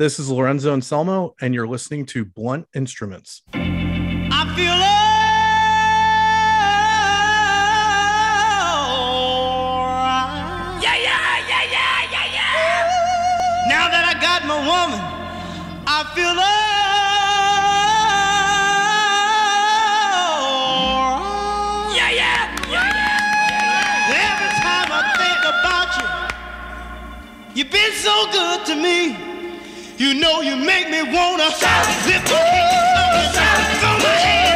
This 0.00 0.18
is 0.18 0.30
Lorenzo 0.30 0.72
Anselmo, 0.72 1.34
and 1.42 1.54
you're 1.54 1.68
listening 1.68 2.06
to 2.06 2.24
Blunt 2.24 2.66
Instruments. 2.74 3.42
I 3.52 4.46
feel 4.56 4.72
alright. 9.60 10.80
Yeah, 10.82 10.96
yeah, 10.96 11.44
yeah, 11.50 11.64
yeah, 11.68 12.08
yeah, 12.12 12.32
yeah. 12.32 13.68
Now 13.68 13.90
that 13.90 14.08
I 14.08 14.14
got 14.22 14.46
my 14.48 14.56
woman, 14.56 15.00
I 15.86 16.02
feel 16.14 16.32
alright. 16.32 16.48
Yeah, 21.94 22.08
yeah, 22.08 22.48
yeah, 22.72 22.88
yeah. 24.08 24.16
Every 24.32 24.52
time 24.64 24.88
I 24.96 25.00
think 25.20 25.40
about 25.44 25.92
you, 26.00 26.08
you've 27.54 27.70
been 27.70 27.92
so 27.92 28.14
good 28.32 28.64
to 28.64 28.74
me. 28.76 29.29
You 30.00 30.14
know 30.14 30.40
you 30.40 30.56
make 30.56 30.88
me 30.88 31.02
wanna 31.02 31.50
lift 32.06 32.32
my 32.32 32.38
hands 33.36 33.84
up 33.84 33.98
my 34.02 34.49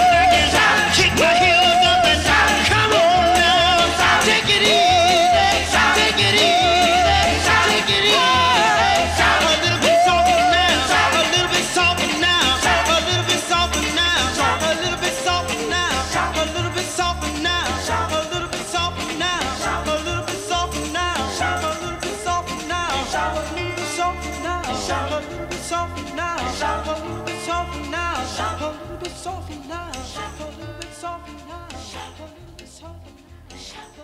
now, 26.64 26.80
a 26.80 27.04
little 27.04 27.24
bit 27.26 27.40
softer 27.40 27.90
now, 27.90 28.14
a 28.14 28.72
little 28.80 28.96
bit 28.96 29.10
softer 29.10 29.54
now, 29.68 29.90
a 29.90 30.48
little 30.48 30.74
bit 30.80 30.92
softer 30.94 31.32
now, 31.46 31.68
a 31.68 32.22
little 32.22 32.54
bit 32.56 32.66
softer 32.66 33.10
now. 33.50 33.56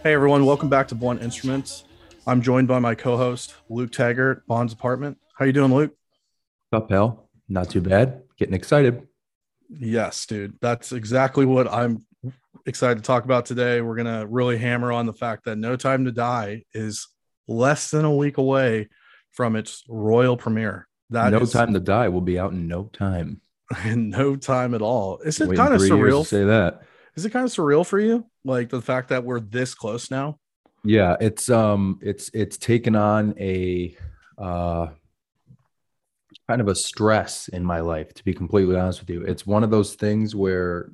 Hey, 0.03 0.13
everyone, 0.13 0.45
welcome 0.45 0.69
back 0.69 0.87
to 0.89 0.95
Blunt 0.95 1.23
Instruments. 1.23 1.85
I'm 2.27 2.43
joined 2.43 2.69
by 2.69 2.79
my 2.79 2.95
co-host 2.95 3.55
Luke 3.71 3.93
Taggart, 3.93 4.47
Bond's 4.47 4.75
apartment. 4.75 5.17
How 5.39 5.47
you 5.47 5.55
doing, 5.55 5.73
Luke? 5.73 5.97
Up, 6.71 6.91
pal. 6.91 7.31
Not 7.49 7.71
too 7.71 7.81
bad. 7.81 8.25
Getting 8.37 8.55
excited. 8.55 9.09
Yes, 9.71 10.27
dude. 10.27 10.59
That's 10.61 10.93
exactly 10.93 11.47
what 11.47 11.67
I'm 11.67 12.05
excited 12.67 12.99
to 12.99 13.03
talk 13.03 13.25
about 13.25 13.47
today. 13.47 13.81
We're 13.81 13.97
gonna 13.97 14.27
really 14.27 14.59
hammer 14.59 14.93
on 14.93 15.07
the 15.07 15.15
fact 15.15 15.47
that 15.47 15.57
No 15.57 15.77
Time 15.77 16.05
to 16.05 16.13
Die 16.13 16.65
is 16.75 17.09
less 17.49 17.91
than 17.91 18.05
a 18.05 18.15
week 18.15 18.37
away 18.37 18.91
from 19.31 19.57
its 19.57 19.83
royal 19.89 20.37
premiere. 20.37 20.87
That 21.11 21.31
no 21.31 21.41
is 21.41 21.53
time 21.53 21.75
to 21.75 21.81
die. 21.81 22.09
We'll 22.09 22.21
be 22.21 22.39
out 22.39 22.53
in 22.53 22.67
no 22.69 22.85
time. 22.85 23.41
in 23.85 24.11
no 24.11 24.37
time 24.37 24.75
at 24.75 24.83
all. 24.83 25.19
Is 25.19 25.41
it 25.41 25.49
Waiting 25.49 25.65
kind 25.65 25.75
of 25.75 25.81
surreal? 25.81 26.25
say 26.27 26.45
that. 26.45 26.83
Is 27.17 27.25
it 27.25 27.31
kind 27.31 27.45
of 27.45 27.53
surreal 27.53 27.85
for 27.85 27.99
you? 27.99 28.27
Like 28.45 28.69
the 28.71 28.81
fact 28.81 29.09
that 29.09 29.25
we're 29.25 29.41
this 29.41 29.75
close 29.75 30.11
now? 30.11 30.39
Yeah, 30.85 31.17
it's 31.21 31.51
um, 31.51 31.99
it's 32.01 32.31
it's 32.33 32.57
taken 32.57 32.97
on 32.97 33.35
a 33.39 33.95
uh, 34.39 34.87
kind 36.49 36.61
of 36.61 36.69
a 36.69 36.75
stress 36.75 37.49
in 37.49 37.65
my 37.65 37.81
life. 37.81 38.15
To 38.15 38.25
be 38.25 38.33
completely 38.33 38.77
honest 38.77 39.01
with 39.01 39.11
you, 39.11 39.23
it's 39.23 39.47
one 39.47 39.63
of 39.63 39.71
those 39.71 39.95
things 39.95 40.35
where 40.35 40.91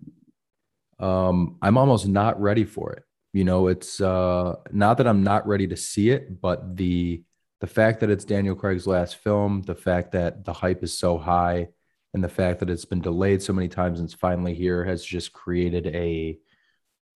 um, 0.98 1.58
I'm 1.62 1.78
almost 1.78 2.08
not 2.08 2.40
ready 2.40 2.64
for 2.64 2.92
it. 2.94 3.04
You 3.32 3.44
know, 3.44 3.68
it's 3.68 4.00
uh, 4.00 4.56
not 4.72 4.98
that 4.98 5.06
I'm 5.06 5.22
not 5.22 5.46
ready 5.46 5.68
to 5.68 5.76
see 5.76 6.10
it, 6.10 6.40
but 6.40 6.76
the 6.76 7.22
the 7.60 7.66
fact 7.66 8.00
that 8.00 8.10
it's 8.10 8.24
Daniel 8.24 8.54
Craig's 8.54 8.86
last 8.86 9.16
film, 9.16 9.62
the 9.62 9.74
fact 9.74 10.12
that 10.12 10.44
the 10.44 10.52
hype 10.52 10.82
is 10.82 10.96
so 10.98 11.16
high, 11.16 11.68
and 12.16 12.24
the 12.24 12.28
fact 12.28 12.60
that 12.60 12.70
it's 12.70 12.86
been 12.86 13.02
delayed 13.02 13.42
so 13.42 13.52
many 13.52 13.68
times 13.68 14.00
and 14.00 14.08
it's 14.08 14.14
finally 14.14 14.54
here 14.54 14.84
has 14.84 15.04
just 15.04 15.34
created 15.34 15.86
a 15.88 16.38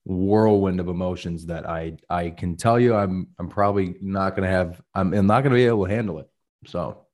whirlwind 0.05 0.79
of 0.79 0.89
emotions 0.89 1.47
that 1.47 1.67
I 1.69 1.97
I 2.09 2.31
can 2.31 2.57
tell 2.57 2.79
you 2.79 2.95
I'm 2.95 3.29
I'm 3.39 3.49
probably 3.49 3.97
not 4.03 4.37
gonna 4.37 4.49
have 4.49 4.81
I'm, 4.95 5.15
I'm 5.15 5.27
not 5.27 5.43
gonna 5.43 5.55
be 5.55 5.65
able 5.65 5.87
to 5.87 5.91
handle 5.91 6.19
it. 6.19 6.29
So 6.67 7.07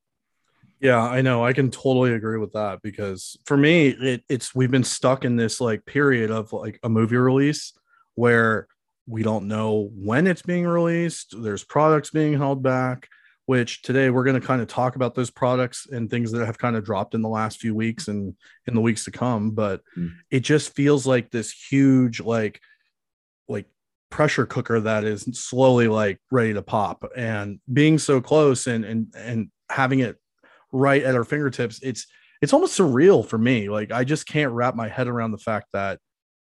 Yeah, 0.80 1.00
I 1.00 1.20
know. 1.22 1.44
I 1.44 1.52
can 1.52 1.70
totally 1.70 2.12
agree 2.12 2.38
with 2.38 2.52
that 2.54 2.80
because 2.82 3.36
for 3.44 3.56
me, 3.56 3.88
it, 3.88 4.22
it's 4.28 4.52
we've 4.52 4.70
been 4.70 4.84
stuck 4.84 5.24
in 5.24 5.36
this 5.36 5.60
like 5.60 5.86
period 5.86 6.32
of 6.32 6.52
like 6.52 6.80
a 6.82 6.88
movie 6.88 7.16
release 7.16 7.72
where 8.16 8.66
we 9.06 9.22
don't 9.22 9.46
know 9.46 9.90
when 9.94 10.26
it's 10.26 10.42
being 10.42 10.66
released. 10.66 11.34
There's 11.40 11.62
products 11.62 12.10
being 12.10 12.36
held 12.36 12.62
back, 12.64 13.08
which 13.46 13.82
today 13.82 14.10
we're 14.10 14.24
going 14.24 14.40
to 14.40 14.46
kind 14.46 14.60
of 14.60 14.68
talk 14.68 14.96
about 14.96 15.14
those 15.14 15.30
products 15.30 15.86
and 15.90 16.10
things 16.10 16.32
that 16.32 16.44
have 16.44 16.58
kind 16.58 16.76
of 16.76 16.84
dropped 16.84 17.14
in 17.14 17.22
the 17.22 17.28
last 17.28 17.58
few 17.60 17.74
weeks 17.74 18.08
and 18.08 18.34
in 18.66 18.74
the 18.74 18.80
weeks 18.80 19.04
to 19.04 19.10
come. 19.10 19.52
But 19.52 19.80
Mm. 19.96 20.12
it 20.30 20.40
just 20.40 20.74
feels 20.74 21.06
like 21.06 21.30
this 21.30 21.50
huge 21.52 22.20
like 22.20 22.60
like 23.48 23.66
pressure 24.10 24.46
cooker 24.46 24.80
that 24.80 25.04
is 25.04 25.22
slowly 25.32 25.88
like 25.88 26.18
ready 26.30 26.52
to 26.54 26.62
pop 26.62 27.04
and 27.16 27.60
being 27.72 27.98
so 27.98 28.20
close 28.20 28.66
and 28.66 28.84
and 28.84 29.12
and 29.16 29.50
having 29.70 30.00
it 30.00 30.16
right 30.72 31.02
at 31.02 31.14
our 31.14 31.24
fingertips 31.24 31.80
it's 31.82 32.06
it's 32.42 32.52
almost 32.52 32.78
surreal 32.78 33.26
for 33.26 33.38
me 33.38 33.68
like 33.68 33.90
i 33.92 34.04
just 34.04 34.26
can't 34.28 34.52
wrap 34.52 34.74
my 34.76 34.88
head 34.88 35.08
around 35.08 35.32
the 35.32 35.38
fact 35.38 35.66
that 35.72 35.98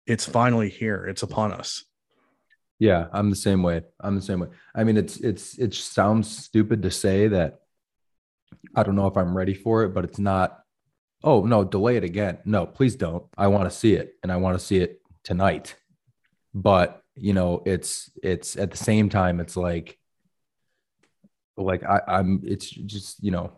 it's 0.05 0.25
finally 0.25 0.69
here 0.69 1.05
it's 1.07 1.23
upon 1.23 1.51
us 1.51 1.83
yeah, 2.79 3.07
I'm 3.11 3.29
the 3.29 3.35
same 3.35 3.63
way. 3.63 3.81
I'm 3.99 4.15
the 4.15 4.21
same 4.21 4.39
way. 4.39 4.49
I 4.75 4.83
mean, 4.83 4.97
it's 4.97 5.17
it's 5.17 5.57
it 5.57 5.73
sounds 5.73 6.35
stupid 6.35 6.83
to 6.83 6.91
say 6.91 7.27
that 7.27 7.59
I 8.75 8.83
don't 8.83 8.95
know 8.95 9.07
if 9.07 9.17
I'm 9.17 9.35
ready 9.35 9.53
for 9.53 9.83
it, 9.83 9.89
but 9.89 10.03
it's 10.03 10.19
not. 10.19 10.59
Oh 11.23 11.43
no, 11.43 11.63
delay 11.63 11.97
it 11.97 12.03
again. 12.03 12.37
No, 12.45 12.67
please 12.67 12.95
don't. 12.95 13.23
I 13.37 13.47
want 13.47 13.69
to 13.69 13.75
see 13.75 13.93
it, 13.93 14.13
and 14.21 14.31
I 14.31 14.37
want 14.37 14.59
to 14.59 14.63
see 14.63 14.77
it 14.77 15.01
tonight. 15.23 15.75
But 16.53 17.01
you 17.15 17.33
know, 17.33 17.63
it's 17.65 18.11
it's 18.21 18.55
at 18.57 18.69
the 18.69 18.77
same 18.77 19.09
time, 19.09 19.39
it's 19.39 19.57
like 19.57 19.97
like 21.57 21.83
I, 21.83 22.01
I'm. 22.07 22.41
It's 22.45 22.69
just 22.69 23.23
you 23.23 23.31
know, 23.31 23.53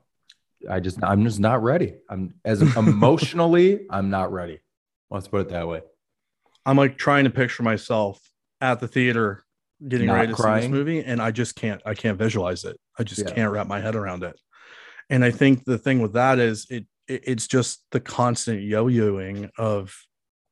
I 0.70 0.80
just 0.80 1.04
I'm 1.04 1.26
just 1.26 1.42
not 1.42 1.62
ready. 1.62 1.96
I'm 2.10 2.36
as 2.46 2.62
emotionally, 2.78 3.82
I'm 3.90 4.10
not 4.10 4.32
ready. 4.32 4.60
Let's 5.12 5.28
put 5.28 5.42
it 5.42 5.50
that 5.50 5.68
way. 5.68 5.82
i'm 6.66 6.78
like 6.78 6.98
trying 6.98 7.24
to 7.24 7.32
picture 7.32 7.64
myself 7.64 8.29
at 8.62 8.80
the 8.80 8.88
theater 8.88 9.44
getting 9.88 10.08
Not 10.08 10.14
ready 10.16 10.34
to 10.34 10.42
see 10.42 10.52
this 10.62 10.68
movie 10.70 11.00
and 11.04 11.22
i 11.22 11.32
just 11.32 11.56
can't 11.56 11.82
i 11.86 11.94
can't 11.94 12.18
visualize 12.18 12.66
it 12.66 12.78
i 12.98 13.04
just 13.04 13.22
Yeah. 13.22 13.34
can't 13.34 13.52
wrap 13.52 13.68
my 13.68 13.80
head 13.80 13.96
around 13.96 14.24
it 14.24 14.38
and 15.10 15.24
i 15.24 15.32
think 15.32 15.64
the 15.64 15.78
thing 15.78 16.02
with 16.02 16.14
that 16.14 16.38
is 16.40 16.66
it, 16.70 16.86
it 17.08 17.24
it's 17.26 17.48
just 17.48 17.86
the 17.92 18.00
constant 18.02 18.62
yo-yoing 18.62 19.50
of 19.58 19.96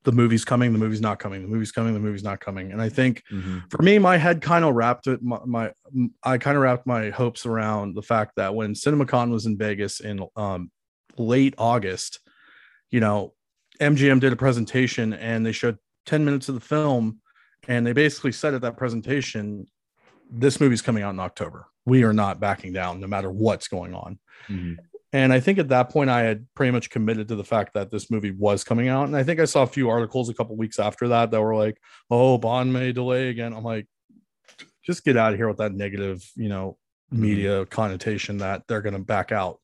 the 0.05 0.13
movie's 0.13 0.45
coming 0.45 0.71
the 0.71 0.79
movie's 0.79 1.01
not 1.01 1.19
coming 1.19 1.41
the 1.41 1.47
movie's 1.49 1.73
coming 1.73 1.93
the 1.93 1.99
movie's 1.99 2.23
not 2.23 2.39
coming 2.39 2.71
and 2.71 2.81
i 2.81 2.87
think 2.87 3.21
Mhm. 3.29 3.69
for 3.69 3.81
me, 3.83 3.99
my 3.99 4.15
head 4.15 4.41
kind 4.41 4.63
of 4.63 4.73
wrapped 4.73 5.07
it. 5.07 5.21
My, 5.21 5.39
my 5.45 5.71
I 6.23 6.37
kind 6.37 6.55
of 6.55 6.63
wrapped 6.63 6.87
my 6.87 7.09
hopes 7.09 7.45
around 7.45 7.95
the 7.95 8.01
fact 8.01 8.31
that 8.37 8.55
when 8.55 8.73
CinemaCon 8.73 9.29
was 9.31 9.45
in 9.45 9.57
Vegas 9.57 9.99
in 9.99 10.25
um, 10.37 10.71
late 11.17 11.53
August, 11.57 12.19
you 12.89 13.01
know, 13.01 13.33
MGM 13.81 14.21
did 14.21 14.31
a 14.31 14.37
presentation 14.37 15.11
and 15.13 15.45
they 15.45 15.51
showed 15.51 15.77
10 16.05 16.23
minutes 16.23 16.47
of 16.47 16.55
the 16.55 16.61
film, 16.61 17.19
and 17.67 17.85
they 17.85 17.93
basically 17.93 18.31
said 18.31 18.53
at 18.53 18.61
that 18.61 18.77
presentation, 18.77 19.67
"This 20.29 20.59
movie's 20.59 20.81
coming 20.81 21.03
out 21.03 21.13
in 21.13 21.19
October. 21.19 21.67
We 21.85 22.03
are 22.03 22.13
not 22.13 22.39
backing 22.39 22.73
down, 22.73 22.99
no 22.99 23.07
matter 23.07 23.29
what's 23.31 23.67
going 23.67 23.93
on." 23.93 24.19
Mhm. 24.47 24.77
And 25.13 25.31
I 25.31 25.39
think 25.39 25.57
at 25.57 25.69
that 25.69 25.89
point, 25.89 26.09
I 26.09 26.21
had 26.23 26.45
pretty 26.53 26.71
much 26.71 26.89
committed 26.89 27.29
to 27.29 27.35
the 27.35 27.43
fact 27.43 27.73
that 27.75 27.91
this 27.91 28.11
movie 28.11 28.31
was 28.31 28.63
coming 28.65 28.89
out. 28.89 29.05
And 29.07 29.15
I 29.15 29.23
think 29.23 29.39
I 29.39 29.45
saw 29.45 29.63
a 29.63 29.67
few 29.67 29.89
articles 29.89 30.29
a 30.29 30.33
couple 30.33 30.57
weeks 30.57 30.79
after 30.79 31.07
that 31.07 31.31
that 31.31 31.41
were 31.41 31.55
like, 31.55 31.77
oh, 32.11 32.37
Bond 32.37 32.73
may 32.73 32.91
delay 32.91 33.29
again. 33.29 33.53
I'm 33.53 33.63
like, 33.63 33.87
just 34.85 35.05
get 35.05 35.15
out 35.15 35.31
of 35.31 35.39
here 35.39 35.47
with 35.47 35.57
that 35.57 35.73
negative, 35.73 36.29
you 36.35 36.49
know, 36.49 36.77
Mhm. 37.13 37.17
media 37.19 37.65
connotation 37.67 38.37
that 38.39 38.63
they're 38.67 38.81
going 38.81 38.93
to 38.95 38.99
back 38.99 39.31
out. 39.31 39.59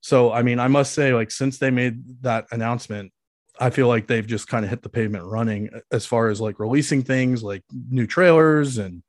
So, 0.00 0.32
I 0.32 0.42
mean, 0.42 0.58
I 0.58 0.66
must 0.68 0.92
say, 0.92 1.14
like, 1.14 1.30
since 1.30 1.58
they 1.58 1.70
made 1.70 2.22
that 2.22 2.46
announcement, 2.50 3.12
I 3.58 3.70
feel 3.70 3.88
like 3.88 4.06
they've 4.06 4.26
just 4.26 4.48
kind 4.48 4.64
of 4.64 4.70
hit 4.70 4.82
the 4.82 4.88
pavement 4.88 5.24
running 5.24 5.70
as 5.92 6.06
far 6.06 6.28
as 6.28 6.40
like 6.40 6.58
releasing 6.58 7.02
things 7.02 7.42
like 7.42 7.62
new 7.90 8.06
trailers 8.06 8.78
and 8.78 9.02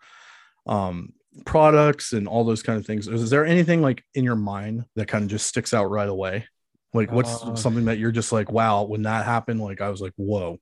um 0.68 1.13
products 1.45 2.13
and 2.13 2.27
all 2.27 2.44
those 2.44 2.63
kind 2.63 2.80
of 2.80 2.86
things. 2.86 3.07
Is, 3.07 3.30
there 3.30 3.45
anything 3.45 3.81
like 3.81 4.03
in 4.13 4.24
your 4.24 4.38
mind 4.38 4.86
that 4.95 5.07
kind 5.07 5.24
of 5.24 5.30
just 5.30 5.47
sticks 5.47 5.74
out 5.74 5.89
right 5.89 6.07
away? 6.07 6.45
Like 6.94 7.12
what's 7.12 7.44
Uh, 7.44 7.56
something 7.56 7.86
that 7.86 7.97
you're 7.97 8.12
just 8.12 8.31
like, 8.31 8.51
wow, 8.51 8.83
when 8.83 9.01
that 9.01 9.25
happened, 9.25 9.59
like 9.59 9.81
I 9.81 9.89
was 9.89 10.00
like, 10.00 10.13
whoa. 10.15 10.59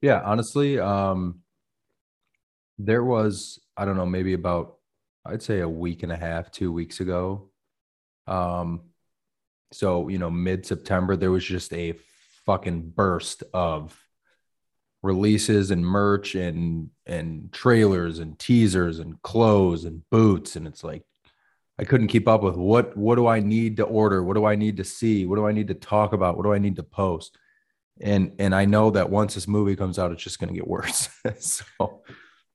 Yeah, 0.00 0.20
honestly, 0.24 0.78
um, 0.78 1.40
there 2.78 3.04
was 3.04 3.58
I 3.76 3.84
don't 3.84 3.96
know 3.96 4.06
maybe 4.06 4.34
about 4.34 4.76
I'd 5.26 5.42
say 5.42 5.60
a 5.60 5.68
week 5.68 6.02
and 6.02 6.12
a 6.12 6.16
half, 6.16 6.50
two 6.50 6.72
weeks 6.72 7.00
ago. 7.00 7.50
Um, 8.26 8.82
so 9.72 10.08
you 10.08 10.18
know, 10.18 10.30
mid 10.30 10.66
September, 10.66 11.16
there 11.16 11.30
was 11.30 11.44
just 11.44 11.72
a 11.72 11.94
fucking 12.50 12.90
burst 12.96 13.44
of 13.54 13.96
releases 15.04 15.70
and 15.70 15.86
merch 15.86 16.34
and 16.34 16.90
and 17.06 17.52
trailers 17.52 18.18
and 18.18 18.36
teasers 18.40 18.98
and 18.98 19.22
clothes 19.22 19.84
and 19.84 20.02
boots, 20.10 20.56
and 20.56 20.66
it's 20.66 20.82
like 20.82 21.04
I 21.78 21.84
couldn't 21.84 22.08
keep 22.08 22.26
up 22.26 22.42
with 22.42 22.56
what 22.56 22.96
what 22.96 23.14
do 23.14 23.28
I 23.28 23.38
need 23.38 23.76
to 23.76 23.84
order? 23.84 24.20
What 24.24 24.34
do 24.34 24.44
I 24.44 24.56
need 24.56 24.78
to 24.78 24.84
see? 24.84 25.26
What 25.26 25.36
do 25.36 25.46
I 25.46 25.52
need 25.52 25.68
to 25.68 25.74
talk 25.74 26.12
about? 26.12 26.36
What 26.36 26.42
do 26.42 26.52
I 26.52 26.58
need 26.58 26.74
to 26.76 26.82
post? 26.82 27.38
And 28.00 28.32
and 28.40 28.52
I 28.52 28.64
know 28.64 28.90
that 28.90 29.10
once 29.10 29.34
this 29.36 29.46
movie 29.46 29.76
comes 29.76 29.96
out, 29.96 30.10
it's 30.10 30.24
just 30.24 30.40
going 30.40 30.52
to 30.52 30.58
get 30.58 30.66
worse. 30.66 31.08
so 31.38 32.02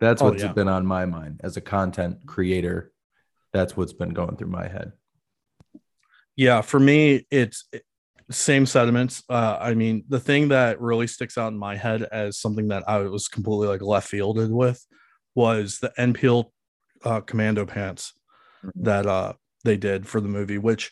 that's 0.01 0.21
Oh, 0.21 0.29
what's 0.29 0.43
yeah. 0.43 0.51
been 0.51 0.67
on 0.67 0.85
my 0.85 1.05
mind 1.05 1.39
as 1.41 1.55
a 1.55 1.61
content 1.61 2.17
creator. 2.25 2.91
That's 3.53 3.77
what's 3.77 3.93
been 3.93 4.09
going 4.13 4.35
through 4.35 4.49
my 4.49 4.67
head. 4.67 4.91
Yeah, 6.35 6.59
for 6.61 6.81
me, 6.81 7.25
it's 7.31 7.63
it- 7.71 7.85
same 8.31 8.65
sentiments. 8.65 9.23
Uh, 9.29 9.57
I 9.59 9.73
mean, 9.73 10.03
the 10.09 10.19
thing 10.19 10.49
that 10.49 10.81
really 10.81 11.07
sticks 11.07 11.37
out 11.37 11.51
in 11.51 11.57
my 11.57 11.75
head 11.75 12.03
as 12.03 12.37
something 12.37 12.69
that 12.69 12.87
I 12.87 12.99
was 12.99 13.27
completely 13.27 13.67
like 13.67 13.81
left 13.81 14.07
fielded 14.07 14.51
with 14.51 14.85
was 15.35 15.79
the 15.79 15.91
NPL 15.97 16.45
uh, 17.03 17.21
commando 17.21 17.65
pants 17.65 18.13
that 18.75 19.05
uh, 19.05 19.33
they 19.63 19.77
did 19.77 20.07
for 20.07 20.19
the 20.19 20.27
movie. 20.27 20.57
Which 20.57 20.91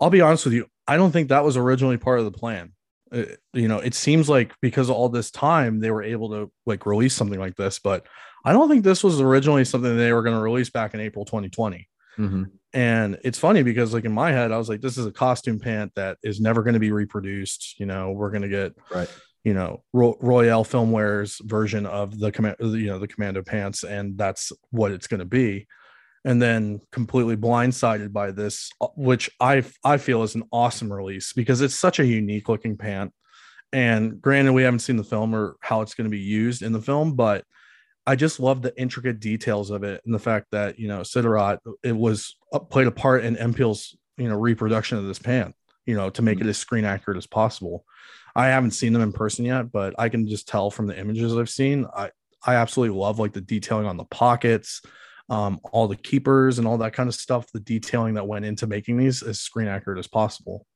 I'll 0.00 0.10
be 0.10 0.20
honest 0.20 0.44
with 0.44 0.54
you, 0.54 0.66
I 0.86 0.96
don't 0.96 1.12
think 1.12 1.28
that 1.28 1.44
was 1.44 1.56
originally 1.56 1.96
part 1.96 2.18
of 2.18 2.26
the 2.26 2.38
plan. 2.38 2.72
Uh, 3.10 3.24
you 3.52 3.68
know, 3.68 3.78
it 3.78 3.94
seems 3.94 4.28
like 4.28 4.52
because 4.60 4.88
of 4.90 4.96
all 4.96 5.08
this 5.08 5.30
time, 5.30 5.80
they 5.80 5.90
were 5.90 6.02
able 6.02 6.30
to 6.30 6.52
like 6.66 6.86
release 6.86 7.14
something 7.14 7.40
like 7.40 7.56
this, 7.56 7.78
but 7.78 8.06
I 8.44 8.52
don't 8.52 8.68
think 8.68 8.84
this 8.84 9.02
was 9.02 9.20
originally 9.20 9.64
something 9.64 9.96
they 9.96 10.12
were 10.12 10.22
going 10.22 10.36
to 10.36 10.42
release 10.42 10.68
back 10.68 10.92
in 10.92 11.00
April 11.00 11.24
2020. 11.24 11.88
Mhm. 12.18 12.50
And 12.72 13.18
it's 13.22 13.38
funny 13.38 13.62
because, 13.62 13.92
like 13.94 14.04
in 14.04 14.12
my 14.12 14.32
head, 14.32 14.50
I 14.52 14.58
was 14.58 14.68
like, 14.68 14.80
"This 14.80 14.98
is 14.98 15.06
a 15.06 15.12
costume 15.12 15.58
pant 15.60 15.92
that 15.94 16.18
is 16.22 16.40
never 16.40 16.62
going 16.62 16.74
to 16.74 16.80
be 16.80 16.90
reproduced." 16.92 17.78
You 17.78 17.86
know, 17.86 18.10
we're 18.12 18.30
going 18.30 18.42
to 18.42 18.48
get, 18.48 18.72
Right. 18.92 19.08
you 19.44 19.54
know, 19.54 19.84
Ro- 19.92 20.18
Royale 20.20 20.64
Filmware's 20.64 21.40
version 21.44 21.86
of 21.86 22.18
the 22.18 22.32
command, 22.32 22.56
you 22.60 22.86
know, 22.86 22.98
the 22.98 23.06
commando 23.08 23.42
pants, 23.42 23.84
and 23.84 24.18
that's 24.18 24.52
what 24.70 24.90
it's 24.92 25.06
going 25.06 25.20
to 25.20 25.24
be. 25.26 25.66
And 26.24 26.40
then 26.40 26.80
completely 26.90 27.36
blindsided 27.36 28.12
by 28.12 28.30
this, 28.32 28.70
uh, 28.80 28.88
which 28.96 29.30
I 29.40 29.62
I 29.84 29.96
feel 29.98 30.22
is 30.22 30.34
an 30.34 30.44
awesome 30.50 30.92
release 30.92 31.32
because 31.32 31.60
it's 31.60 31.74
such 31.78 31.98
a 32.00 32.06
unique 32.06 32.48
looking 32.48 32.76
pant. 32.76 33.12
And 33.72 34.20
granted, 34.22 34.52
we 34.52 34.62
haven't 34.62 34.80
seen 34.80 34.96
the 34.96 35.04
film 35.04 35.34
or 35.34 35.56
how 35.60 35.80
it's 35.82 35.94
going 35.94 36.06
to 36.06 36.10
be 36.10 36.18
used 36.20 36.62
in 36.62 36.72
the 36.72 36.80
film, 36.80 37.14
but 37.14 37.44
I 38.06 38.16
just 38.16 38.38
love 38.38 38.60
the 38.62 38.78
intricate 38.78 39.20
details 39.20 39.70
of 39.70 39.82
it 39.82 40.02
and 40.04 40.14
the 40.14 40.18
fact 40.18 40.48
that 40.52 40.78
you 40.78 40.88
know 40.88 41.00
Siderat 41.00 41.58
it 41.82 41.96
was 41.96 42.36
uh, 42.52 42.58
played 42.58 42.86
a 42.86 42.92
part 42.92 43.24
in 43.24 43.36
Empil's 43.36 43.96
you 44.16 44.28
know 44.28 44.36
reproduction 44.36 44.98
of 44.98 45.06
this 45.06 45.18
pan 45.18 45.54
you 45.86 45.94
know, 45.94 46.10
to 46.10 46.22
make 46.22 46.40
it 46.40 46.46
as 46.46 46.58
screen 46.58 46.84
accurate 46.84 47.18
as 47.18 47.26
possible. 47.26 47.84
I 48.34 48.46
haven't 48.46 48.72
seen 48.72 48.92
them 48.92 49.02
in 49.02 49.12
person 49.12 49.44
yet, 49.44 49.70
but 49.70 49.94
I 49.98 50.08
can 50.08 50.26
just 50.26 50.48
tell 50.48 50.70
from 50.70 50.86
the 50.86 50.98
images 50.98 51.36
I've 51.36 51.50
seen. 51.50 51.86
I 51.94 52.10
I 52.46 52.56
absolutely 52.56 52.98
love 52.98 53.18
like 53.18 53.32
the 53.32 53.40
detailing 53.40 53.86
on 53.86 53.96
the 53.96 54.04
pockets, 54.04 54.82
um, 55.30 55.60
all 55.72 55.88
the 55.88 55.96
keepers 55.96 56.58
and 56.58 56.66
all 56.66 56.78
that 56.78 56.92
kind 56.92 57.08
of 57.08 57.14
stuff. 57.14 57.50
The 57.52 57.60
detailing 57.60 58.14
that 58.14 58.26
went 58.26 58.44
into 58.44 58.66
making 58.66 58.98
these 58.98 59.22
as 59.22 59.40
screen 59.40 59.68
accurate 59.68 59.98
as 59.98 60.06
possible. 60.06 60.66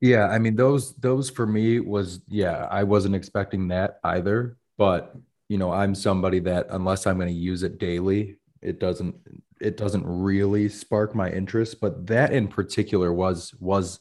Yeah, 0.00 0.26
I 0.26 0.38
mean 0.38 0.56
those 0.56 0.94
those 0.96 1.28
for 1.28 1.46
me 1.46 1.80
was 1.80 2.20
yeah, 2.28 2.66
I 2.70 2.84
wasn't 2.84 3.14
expecting 3.14 3.68
that 3.68 3.98
either, 4.02 4.56
but 4.78 5.14
you 5.50 5.58
know, 5.58 5.72
I'm 5.72 5.96
somebody 5.96 6.38
that 6.38 6.68
unless 6.70 7.08
I'm 7.08 7.16
going 7.16 7.26
to 7.26 7.34
use 7.34 7.64
it 7.64 7.80
daily, 7.80 8.36
it 8.62 8.78
doesn't 8.78 9.16
it 9.60 9.76
doesn't 9.76 10.04
really 10.06 10.68
spark 10.68 11.12
my 11.12 11.28
interest, 11.28 11.80
but 11.80 12.06
that 12.06 12.32
in 12.32 12.46
particular 12.46 13.12
was 13.12 13.52
was 13.58 13.98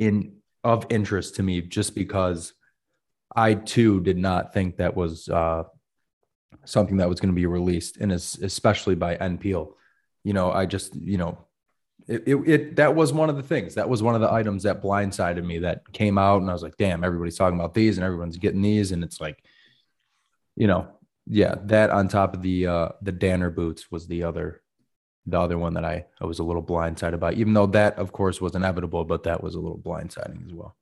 in 0.00 0.38
of 0.64 0.84
interest 0.90 1.36
to 1.36 1.44
me 1.44 1.60
just 1.60 1.94
because 1.94 2.54
I 3.36 3.54
too 3.54 4.00
did 4.00 4.18
not 4.18 4.52
think 4.52 4.78
that 4.78 4.96
was 4.96 5.28
uh 5.28 5.62
something 6.64 6.96
that 6.96 7.08
was 7.08 7.20
going 7.20 7.32
to 7.32 7.40
be 7.40 7.46
released 7.46 7.98
and 7.98 8.10
es- 8.10 8.38
especially 8.38 8.96
by 8.96 9.16
NPL. 9.16 9.74
You 10.24 10.32
know, 10.32 10.50
I 10.50 10.66
just, 10.66 10.96
you 10.96 11.18
know, 11.18 11.38
it, 12.08 12.24
it, 12.26 12.36
it 12.48 12.76
that 12.76 12.96
was 12.96 13.12
one 13.12 13.30
of 13.30 13.36
the 13.36 13.44
things 13.44 13.76
that 13.76 13.88
was 13.88 14.02
one 14.02 14.16
of 14.16 14.20
the 14.20 14.32
items 14.32 14.64
that 14.64 14.82
blindsided 14.82 15.44
me 15.44 15.60
that 15.60 15.90
came 15.92 16.18
out 16.18 16.42
and 16.42 16.50
i 16.50 16.52
was 16.52 16.62
like 16.62 16.76
damn 16.76 17.02
everybody's 17.02 17.38
talking 17.38 17.58
about 17.58 17.72
these 17.72 17.96
and 17.96 18.04
everyone's 18.04 18.36
getting 18.36 18.60
these 18.60 18.92
and 18.92 19.02
it's 19.02 19.22
like 19.22 19.42
you 20.56 20.66
know 20.66 20.88
yeah 21.26 21.54
that 21.64 21.90
on 21.90 22.08
top 22.08 22.34
of 22.34 22.42
the 22.42 22.66
uh 22.66 22.88
the 23.02 23.12
danner 23.12 23.50
boots 23.50 23.90
was 23.90 24.06
the 24.06 24.22
other 24.22 24.62
the 25.26 25.38
other 25.38 25.58
one 25.58 25.74
that 25.74 25.84
i 25.84 26.04
i 26.20 26.24
was 26.24 26.38
a 26.38 26.44
little 26.44 26.62
blindsided 26.62 27.18
by 27.18 27.32
even 27.32 27.54
though 27.54 27.66
that 27.66 27.98
of 27.98 28.12
course 28.12 28.40
was 28.40 28.54
inevitable 28.54 29.04
but 29.04 29.22
that 29.24 29.42
was 29.42 29.54
a 29.54 29.60
little 29.60 29.78
blindsiding 29.78 30.44
as 30.46 30.52
well 30.52 30.76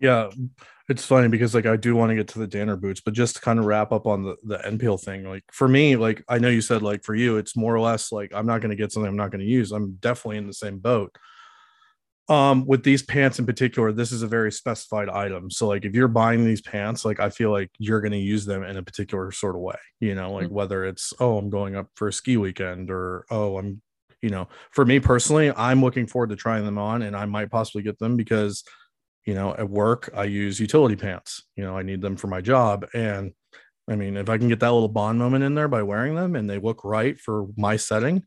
Yeah, 0.00 0.30
it's 0.88 1.04
funny 1.04 1.28
because 1.28 1.54
like 1.54 1.66
I 1.66 1.76
do 1.76 1.96
want 1.96 2.10
to 2.10 2.14
get 2.14 2.28
to 2.28 2.38
the 2.38 2.46
Danner 2.46 2.76
boots, 2.76 3.00
but 3.00 3.14
just 3.14 3.36
to 3.36 3.40
kind 3.42 3.58
of 3.58 3.64
wrap 3.64 3.90
up 3.90 4.06
on 4.06 4.22
the 4.22 4.36
the 4.44 4.58
NPL 4.58 4.96
thing, 5.02 5.24
like 5.24 5.42
for 5.52 5.66
me, 5.66 5.96
like 5.96 6.24
I 6.28 6.38
know 6.38 6.48
you 6.48 6.60
said 6.60 6.82
like 6.82 7.02
for 7.02 7.14
you, 7.16 7.36
it's 7.36 7.56
more 7.56 7.74
or 7.74 7.80
less 7.80 8.12
like 8.12 8.32
I'm 8.32 8.46
not 8.46 8.60
going 8.60 8.70
to 8.70 8.76
get 8.76 8.92
something 8.92 9.08
I'm 9.08 9.16
not 9.16 9.32
going 9.32 9.40
to 9.40 9.46
use. 9.46 9.72
I'm 9.72 9.94
definitely 9.96 10.38
in 10.38 10.46
the 10.46 10.54
same 10.54 10.78
boat. 10.78 11.16
Um, 12.28 12.66
with 12.66 12.82
these 12.82 13.02
pants 13.02 13.38
in 13.38 13.46
particular, 13.46 13.90
this 13.90 14.12
is 14.12 14.22
a 14.22 14.26
very 14.26 14.52
specified 14.52 15.08
item. 15.08 15.50
So 15.50 15.66
like 15.66 15.86
if 15.86 15.94
you're 15.94 16.08
buying 16.08 16.44
these 16.44 16.60
pants, 16.60 17.06
like 17.06 17.20
I 17.20 17.30
feel 17.30 17.50
like 17.50 17.70
you're 17.78 18.02
going 18.02 18.12
to 18.12 18.18
use 18.18 18.44
them 18.44 18.62
in 18.64 18.76
a 18.76 18.82
particular 18.82 19.32
sort 19.32 19.54
of 19.54 19.62
way, 19.62 19.78
you 20.00 20.14
know, 20.14 20.32
like 20.32 20.48
whether 20.48 20.84
it's 20.84 21.14
oh 21.20 21.38
I'm 21.38 21.48
going 21.48 21.74
up 21.74 21.88
for 21.94 22.08
a 22.08 22.12
ski 22.12 22.36
weekend 22.36 22.90
or 22.90 23.24
oh 23.30 23.56
I'm 23.56 23.80
you 24.20 24.30
know, 24.30 24.48
for 24.72 24.84
me 24.84 24.98
personally, 24.98 25.52
I'm 25.56 25.80
looking 25.80 26.06
forward 26.06 26.30
to 26.30 26.36
trying 26.36 26.64
them 26.64 26.76
on 26.76 27.02
and 27.02 27.16
I 27.16 27.24
might 27.24 27.50
possibly 27.50 27.82
get 27.82 27.98
them 27.98 28.16
because 28.16 28.62
you 29.24 29.34
know 29.34 29.54
at 29.58 29.68
work 29.68 30.10
i 30.14 30.24
use 30.24 30.60
utility 30.60 30.96
pants. 30.96 31.44
You 31.56 31.64
know 31.64 31.76
i 31.76 31.82
need 31.82 32.02
them 32.02 32.16
for 32.16 32.26
my 32.26 32.42
job. 32.42 32.86
And 32.92 33.32
i 33.88 33.96
mean 33.96 34.18
if 34.18 34.28
i 34.28 34.36
can 34.36 34.48
get 34.48 34.60
that 34.60 34.72
little 34.72 34.88
bond 34.88 35.18
moment 35.18 35.44
in 35.44 35.54
there 35.54 35.68
by 35.68 35.82
wearing 35.82 36.14
them 36.14 36.36
and 36.36 36.48
they 36.48 36.58
look 36.58 36.84
right 36.84 37.18
for 37.18 37.46
my 37.56 37.76
setting 37.76 38.22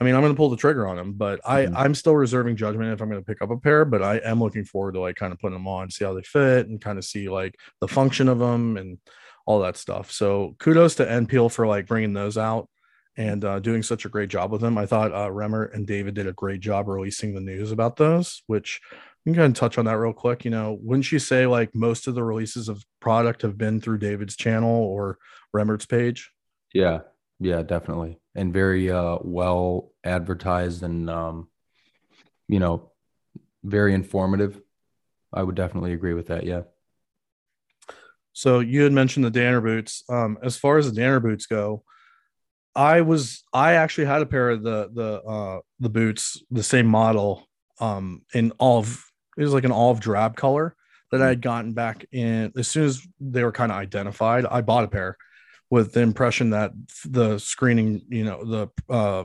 i 0.00 0.04
mean 0.04 0.14
i'm 0.14 0.20
going 0.20 0.32
to 0.32 0.36
pull 0.36 0.50
the 0.50 0.56
trigger 0.56 0.86
on 0.86 0.96
them 0.96 1.12
but 1.12 1.40
i 1.44 1.66
Mhm. 1.66 1.74
i'm 1.76 1.94
still 1.94 2.14
reserving 2.16 2.56
judgment 2.56 2.92
if 2.92 3.00
i'm 3.00 3.08
going 3.10 3.20
to 3.20 3.26
pick 3.26 3.42
up 3.42 3.50
a 3.50 3.56
pair 3.56 3.84
but 3.84 4.02
i 4.02 4.16
am 4.18 4.40
looking 4.40 4.64
forward 4.64 4.92
to 4.94 5.00
like 5.00 5.16
kind 5.16 5.32
of 5.32 5.38
putting 5.38 5.54
them 5.56 5.68
on 5.68 5.90
see 5.90 6.04
how 6.04 6.14
they 6.14 6.22
fit 6.22 6.68
and 6.68 6.80
kind 6.80 6.98
of 6.98 7.04
see 7.04 7.28
like 7.28 7.58
the 7.80 7.88
function 7.88 8.28
of 8.28 8.38
them 8.38 8.76
and 8.76 8.98
all 9.46 9.60
that 9.60 9.76
stuff 9.76 10.10
so 10.12 10.54
kudos 10.58 10.96
to 10.96 11.04
npl 11.06 11.50
for 11.50 11.66
like 11.66 11.86
bringing 11.86 12.12
those 12.12 12.36
out 12.38 12.68
and 13.18 13.46
uh, 13.46 13.58
doing 13.60 13.82
such 13.82 14.04
a 14.04 14.10
great 14.10 14.28
job 14.28 14.52
with 14.52 14.60
them. 14.60 14.76
I 14.76 14.84
thought 14.84 15.10
uh, 15.10 15.30
Remmert 15.30 15.72
and 15.74 15.86
David 15.86 16.12
did 16.12 16.26
a 16.26 16.34
great 16.34 16.60
job 16.60 16.86
releasing 16.86 17.32
the 17.32 17.40
news 17.40 17.72
about 17.72 17.96
those, 17.96 18.42
which 18.46 18.78
we 19.24 19.32
can 19.32 19.40
kind 19.40 19.56
of 19.56 19.58
touch 19.58 19.78
on 19.78 19.86
that 19.86 19.96
real 19.96 20.12
quick. 20.12 20.44
You 20.44 20.50
know, 20.50 20.76
wouldn't 20.82 21.10
you 21.10 21.18
say 21.18 21.46
like 21.46 21.74
most 21.74 22.08
of 22.08 22.14
the 22.14 22.22
releases 22.22 22.68
of 22.68 22.84
product 23.00 23.40
have 23.40 23.56
been 23.56 23.80
through 23.80 24.00
David's 24.00 24.36
channel 24.36 24.68
or 24.84 25.16
Remmert's 25.56 25.86
page? 25.86 26.30
yeah 26.74 26.98
yeah 27.38 27.62
definitely 27.62 28.18
and 28.34 28.52
very 28.52 28.90
uh 28.90 29.18
well 29.22 29.92
advertised 30.04 30.82
and 30.82 31.10
um 31.10 31.48
you 32.48 32.58
know 32.58 32.90
very 33.62 33.94
informative 33.94 34.60
i 35.32 35.42
would 35.42 35.54
definitely 35.54 35.92
agree 35.92 36.14
with 36.14 36.28
that 36.28 36.44
yeah 36.44 36.62
So 38.36 38.60
you 38.60 38.82
had 38.82 38.92
mentioned 38.92 39.24
the 39.24 39.30
Danner 39.30 39.62
boots. 39.62 40.04
Um, 40.10 40.36
as 40.42 40.58
far 40.58 40.76
as 40.76 40.84
the 40.84 40.94
Danner 40.94 41.20
boots 41.20 41.46
go, 41.46 41.84
I 42.74 43.00
was 43.00 43.42
I 43.50 43.72
actually 43.72 44.04
had 44.08 44.20
a 44.20 44.26
pair 44.26 44.50
of 44.50 44.62
the 44.62 44.90
the 44.92 45.22
uh 45.22 45.60
the 45.80 45.88
boots, 45.88 46.42
the 46.50 46.62
same 46.62 46.86
model, 46.86 47.48
um, 47.80 48.26
in 48.34 48.52
olive. 48.60 49.02
It 49.38 49.42
was 49.42 49.54
like 49.54 49.64
an 49.64 49.72
olive 49.72 50.00
drab 50.00 50.36
color 50.36 50.76
that 51.12 51.22
I 51.22 51.28
had 51.28 51.40
gotten 51.40 51.72
back 51.72 52.04
in 52.12 52.52
as 52.58 52.68
soon 52.68 52.84
as 52.84 53.00
they 53.20 53.42
were 53.42 53.52
kind 53.52 53.72
of 53.72 53.78
identified. 53.78 54.44
I 54.44 54.60
bought 54.60 54.84
a 54.84 54.88
pair 54.88 55.16
with 55.70 55.92
the 55.92 56.00
impression 56.00 56.50
that 56.50 56.72
the 57.04 57.38
screening, 57.38 58.02
you 58.08 58.24
know, 58.24 58.44
the 58.44 58.68
uh 58.92 59.24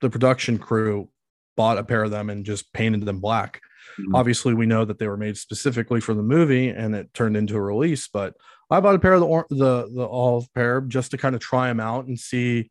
the 0.00 0.10
production 0.10 0.58
crew 0.58 1.08
bought 1.56 1.78
a 1.78 1.84
pair 1.84 2.02
of 2.04 2.10
them 2.10 2.30
and 2.30 2.44
just 2.46 2.72
painted 2.72 3.04
them 3.04 3.20
black 3.20 3.60
Mhm. 3.98 4.14
obviously 4.14 4.54
we 4.54 4.66
know 4.66 4.84
that 4.84 4.98
they 4.98 5.08
were 5.08 5.16
made 5.16 5.36
specifically 5.36 6.00
for 6.00 6.14
the 6.14 6.22
movie 6.22 6.68
and 6.68 6.94
it 6.94 7.12
turned 7.12 7.36
into 7.36 7.56
a 7.56 7.60
release 7.60 8.08
but 8.08 8.34
i 8.70 8.78
bought 8.78 8.94
a 8.94 8.98
pair 8.98 9.14
of 9.14 9.20
the 9.20 9.26
or- 9.26 9.46
the 9.50 9.90
the 9.94 10.06
olive 10.06 10.46
pair 10.54 10.80
just 10.82 11.10
to 11.10 11.18
kind 11.18 11.34
of 11.34 11.40
try 11.40 11.66
them 11.68 11.80
out 11.80 12.06
and 12.06 12.18
see 12.18 12.70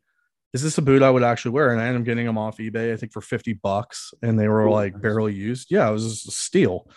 is 0.54 0.62
this 0.62 0.78
a 0.78 0.82
boot 0.82 1.02
i 1.02 1.10
would 1.10 1.22
actually 1.24 1.50
wear 1.50 1.72
and 1.72 1.80
i 1.80 1.84
ended 1.86 2.00
up 2.02 2.06
getting 2.06 2.26
them 2.26 2.38
off 2.38 2.56
ebay 2.58 2.92
i 2.92 2.96
think 2.96 3.12
for 3.12 3.20
50 3.20 3.52
bucks 3.54 4.14
and 4.22 4.38
they 4.38 4.48
were 4.48 4.62
Ooh, 4.66 4.72
like 4.72 4.94
nice. 4.94 5.02
barely 5.02 5.34
used 5.34 5.68
yeah 5.70 5.88
it 5.88 5.92
was 5.92 6.04
a 6.26 6.30
steal 6.30 6.88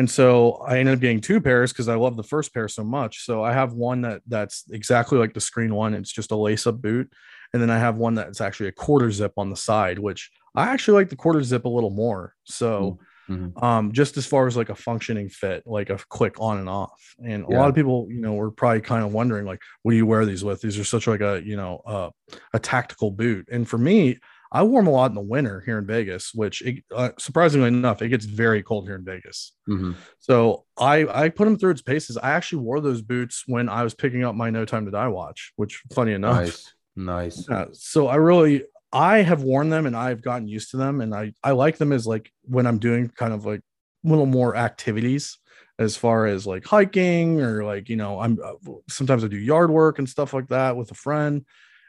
and 0.00 0.08
so 0.10 0.52
i 0.66 0.78
ended 0.78 0.94
up 0.94 1.00
getting 1.00 1.20
two 1.20 1.40
pairs 1.42 1.72
because 1.72 1.86
i 1.88 1.94
love 1.94 2.16
the 2.16 2.22
first 2.34 2.54
pair 2.54 2.68
so 2.68 2.82
much. 2.82 3.24
So 3.26 3.44
i 3.44 3.52
have 3.52 3.74
one 3.74 4.00
that 4.06 4.22
that's 4.26 4.64
exactly 4.70 5.18
like 5.18 5.34
the 5.34 5.40
screen 5.50 5.74
one. 5.74 5.92
It's 5.94 6.10
just 6.10 6.30
a 6.30 6.36
lace 6.36 6.66
up 6.66 6.80
boot. 6.80 7.12
And 7.52 7.60
then 7.60 7.70
i 7.70 7.78
have 7.78 7.96
one 7.98 8.14
that's 8.14 8.40
actually 8.40 8.70
a 8.70 8.72
quarter 8.84 9.10
zip 9.10 9.34
on 9.36 9.50
the 9.50 9.56
side 9.68 9.98
which 9.98 10.30
i 10.56 10.64
actually 10.72 10.96
like 11.00 11.10
the 11.10 11.16
quarter 11.24 11.42
zip 11.42 11.64
a 11.66 11.74
little 11.76 11.90
more. 12.04 12.34
So 12.44 12.98
Mhm. 13.30 13.62
um 13.62 13.92
just 13.92 14.16
as 14.16 14.26
far 14.26 14.46
as 14.48 14.56
like 14.56 14.70
a 14.70 14.74
functioning 14.88 15.28
fit 15.28 15.60
like 15.66 15.90
a 15.90 15.98
quick 16.18 16.34
on 16.40 16.56
and 16.58 16.68
off. 16.68 17.00
And 17.30 17.44
a 17.44 17.50
lot 17.58 17.68
of 17.68 17.74
people 17.74 18.08
you 18.10 18.22
know 18.24 18.34
were 18.40 18.50
probably 18.50 18.80
kind 18.80 19.04
of 19.04 19.12
wondering 19.12 19.44
like 19.44 19.60
what 19.82 19.92
do 19.92 19.98
you 19.98 20.06
wear 20.12 20.24
these 20.24 20.42
with? 20.42 20.58
These 20.62 20.78
are 20.80 20.90
such 20.94 21.06
like 21.06 21.20
a 21.30 21.34
you 21.50 21.56
know 21.60 21.72
uh, 21.94 22.10
a 22.54 22.58
tactical 22.58 23.10
boot. 23.10 23.44
And 23.52 23.68
for 23.68 23.78
me 23.78 24.18
i 24.52 24.62
wore 24.62 24.80
them 24.80 24.88
a 24.88 24.90
lot 24.90 25.10
in 25.10 25.14
the 25.14 25.20
winter 25.20 25.60
here 25.60 25.78
in 25.78 25.86
vegas 25.86 26.32
which 26.34 26.62
it, 26.62 26.82
uh, 26.94 27.10
surprisingly 27.18 27.68
enough 27.68 28.02
it 28.02 28.08
gets 28.08 28.24
very 28.24 28.62
cold 28.62 28.86
here 28.86 28.96
in 28.96 29.04
vegas. 29.04 29.52
Mhm. 29.68 29.96
so 30.18 30.64
i 30.78 31.06
i 31.24 31.28
put 31.28 31.44
them 31.44 31.56
through 31.58 31.70
its 31.70 31.82
paces. 31.82 32.16
I 32.16 32.30
actually 32.30 32.62
wore 32.62 32.80
those 32.80 33.02
boots 33.02 33.44
when 33.46 33.68
i 33.68 33.82
was 33.82 33.94
picking 33.94 34.24
up 34.24 34.34
my 34.34 34.50
no 34.50 34.64
time 34.64 34.84
to 34.86 34.90
die 34.90 35.08
watch 35.08 35.52
which 35.56 35.82
funny 35.92 36.12
enough 36.12 36.36
nice. 36.36 36.74
Nice. 36.96 37.46
Yeah, 37.48 37.66
so 37.72 38.08
I 38.08 38.16
really 38.16 38.64
I 38.92 39.18
have 39.22 39.44
worn 39.44 39.70
them 39.70 39.86
and 39.86 39.96
I've 39.96 40.20
gotten 40.22 40.48
used 40.48 40.72
to 40.72 40.76
them, 40.76 41.00
and 41.00 41.14
I 41.14 41.32
I 41.42 41.52
like 41.52 41.78
them 41.78 41.92
as 41.92 42.04
like 42.06 42.30
when 42.42 42.66
I'm 42.66 42.78
doing 42.78 43.08
kind 43.08 43.32
of 43.32 43.46
like 43.46 43.60
little 44.02 44.26
more 44.26 44.56
activities 44.56 45.38
as 45.78 45.96
far 45.96 46.26
as 46.26 46.46
like 46.48 46.64
hiking 46.66 47.40
or 47.40 47.64
like 47.64 47.88
you 47.88 47.94
know 47.96 48.18
I'm 48.20 48.38
uh, 48.44 48.54
sometimes 48.88 49.22
I 49.22 49.28
do 49.28 49.36
yard 49.38 49.70
work 49.70 50.00
and 50.00 50.08
stuff 50.08 50.34
like 50.34 50.48
that 50.48 50.76
with 50.76 50.90
a 50.90 50.94
friend, 50.94 51.46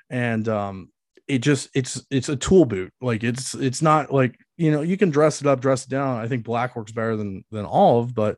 and 0.09 0.47
um 0.47 0.91
it 1.31 1.39
just 1.39 1.69
it's 1.73 2.05
it's 2.09 2.29
a 2.29 2.35
tool 2.35 2.65
boot 2.65 2.93
like 3.01 3.23
it's 3.23 3.53
it's 3.53 3.81
not 3.81 4.13
like 4.13 4.38
you 4.57 4.71
know 4.71 4.81
you 4.81 4.97
can 4.97 5.09
dress 5.09 5.41
it 5.41 5.47
up 5.47 5.61
dress 5.61 5.85
it 5.85 5.89
down 5.89 6.17
i 6.17 6.27
think 6.27 6.43
black 6.43 6.75
works 6.75 6.91
better 6.91 7.15
than 7.15 7.43
than 7.51 7.65
olive 7.65 8.13
but 8.13 8.38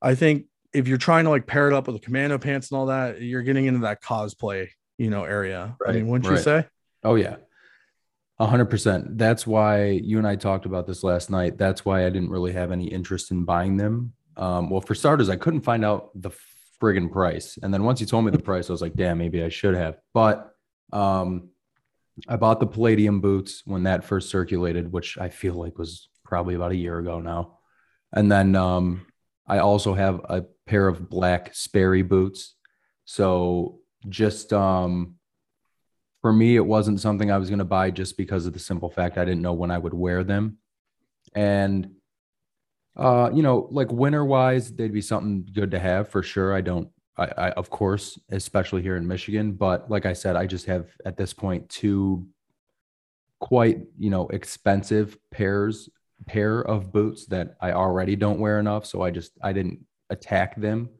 i 0.00 0.14
think 0.14 0.46
if 0.72 0.86
you're 0.86 0.98
trying 0.98 1.24
to 1.24 1.30
like 1.30 1.46
pair 1.46 1.68
it 1.68 1.74
up 1.74 1.86
with 1.86 1.96
the 1.96 2.04
commando 2.04 2.38
pants 2.38 2.70
and 2.70 2.78
all 2.78 2.86
that 2.86 3.20
you're 3.20 3.42
getting 3.42 3.66
into 3.66 3.80
that 3.80 4.02
cosplay 4.02 4.68
you 4.98 5.10
know 5.10 5.24
area 5.24 5.76
i 5.86 5.92
mean 5.92 6.08
wouldn't 6.08 6.28
right. 6.28 6.38
you 6.38 6.42
say 6.42 6.64
Oh 7.02 7.14
yeah. 7.14 7.36
A 8.38 8.46
hundred 8.46 8.66
percent. 8.66 9.18
That's 9.18 9.46
why 9.46 9.90
you 9.90 10.18
and 10.18 10.26
I 10.26 10.36
talked 10.36 10.64
about 10.64 10.86
this 10.86 11.02
last 11.02 11.30
night. 11.30 11.58
That's 11.58 11.84
why 11.84 12.06
I 12.06 12.10
didn't 12.10 12.30
really 12.30 12.52
have 12.52 12.72
any 12.72 12.86
interest 12.86 13.30
in 13.30 13.44
buying 13.44 13.76
them. 13.76 14.14
Um, 14.36 14.70
well, 14.70 14.80
for 14.80 14.94
starters, 14.94 15.28
I 15.28 15.36
couldn't 15.36 15.60
find 15.60 15.84
out 15.84 16.10
the 16.14 16.30
friggin' 16.80 17.12
price. 17.12 17.58
And 17.62 17.72
then 17.72 17.84
once 17.84 18.00
you 18.00 18.06
told 18.06 18.24
me 18.24 18.30
the 18.30 18.38
price, 18.38 18.70
I 18.70 18.72
was 18.72 18.80
like, 18.80 18.94
damn, 18.94 19.18
maybe 19.18 19.42
I 19.42 19.50
should 19.50 19.74
have. 19.74 19.98
But 20.14 20.54
um, 20.90 21.50
I 22.28 22.36
bought 22.36 22.60
the 22.60 22.66
palladium 22.66 23.20
boots 23.20 23.62
when 23.64 23.84
that 23.84 24.04
first 24.04 24.30
circulated, 24.30 24.92
which 24.92 25.18
I 25.18 25.28
feel 25.28 25.54
like 25.54 25.78
was 25.78 26.08
probably 26.24 26.54
about 26.54 26.72
a 26.72 26.76
year 26.76 26.98
ago 26.98 27.20
now. 27.20 27.58
And 28.12 28.30
then 28.30 28.56
um, 28.56 29.06
I 29.46 29.58
also 29.58 29.94
have 29.94 30.20
a 30.24 30.44
pair 30.66 30.86
of 30.86 31.08
black 31.08 31.54
Sperry 31.54 32.02
boots. 32.02 32.54
So 33.04 33.80
just 34.08 34.52
um, 34.52 35.16
for 36.20 36.32
me, 36.32 36.56
it 36.56 36.66
wasn't 36.66 37.00
something 37.00 37.30
I 37.30 37.38
was 37.38 37.48
going 37.48 37.60
to 37.60 37.64
buy 37.64 37.90
just 37.90 38.16
because 38.16 38.46
of 38.46 38.52
the 38.52 38.58
simple 38.58 38.90
fact 38.90 39.18
I 39.18 39.24
didn't 39.24 39.42
know 39.42 39.54
when 39.54 39.70
I 39.70 39.78
would 39.78 39.94
wear 39.94 40.22
them. 40.22 40.58
And, 41.34 41.92
uh, 42.96 43.30
you 43.32 43.42
know, 43.42 43.68
like 43.70 43.90
winter 43.90 44.24
wise, 44.24 44.72
they'd 44.72 44.92
be 44.92 45.00
something 45.00 45.48
good 45.52 45.70
to 45.72 45.78
have 45.78 46.08
for 46.08 46.22
sure. 46.22 46.54
I 46.54 46.60
don't, 46.60 46.88
I, 47.16 47.24
I, 47.36 47.50
of 47.50 47.70
course, 47.70 48.18
especially 48.30 48.82
here 48.82 48.96
in 48.96 49.06
Michigan. 49.06 49.52
But 49.52 49.90
like 49.90 50.06
I 50.06 50.12
said, 50.12 50.36
I 50.36 50.46
just 50.46 50.66
have 50.66 50.90
at 51.04 51.16
this 51.16 51.32
point 51.32 51.68
two 51.68 52.26
quite, 53.38 53.80
you 53.98 54.10
know, 54.10 54.28
expensive 54.28 55.18
pairs, 55.30 55.88
pair 56.26 56.60
of 56.60 56.92
boots 56.92 57.26
that 57.26 57.56
I 57.60 57.72
already 57.72 58.16
don't 58.16 58.40
wear 58.40 58.58
enough. 58.58 58.86
So 58.86 59.02
I 59.02 59.10
just, 59.10 59.32
I 59.42 59.52
didn't 59.52 59.84
attack 60.10 60.56
them. 60.56 60.90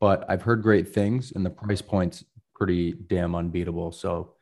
But 0.00 0.24
I've 0.28 0.42
heard 0.42 0.62
great 0.62 0.88
things 0.92 1.32
and 1.34 1.46
the 1.46 1.50
price 1.50 1.82
point's 1.82 2.24
pretty 2.54 2.92
damn 2.92 3.34
unbeatable. 3.34 3.92
So, 3.92 4.34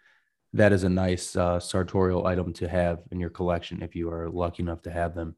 that 0.53 0.73
is 0.73 0.83
a 0.83 0.89
nice 0.89 1.37
uh, 1.37 1.61
sartorial 1.61 2.27
item 2.27 2.53
to 2.55 2.69
have 2.69 3.01
in 3.13 3.21
your 3.21 3.31
collection 3.31 3.83
if 3.83 3.95
you 3.95 4.11
are 4.11 4.29
lucky 4.29 4.63
enough 4.63 4.83
to 4.83 4.91
have 4.91 5.15
them. 5.15 5.37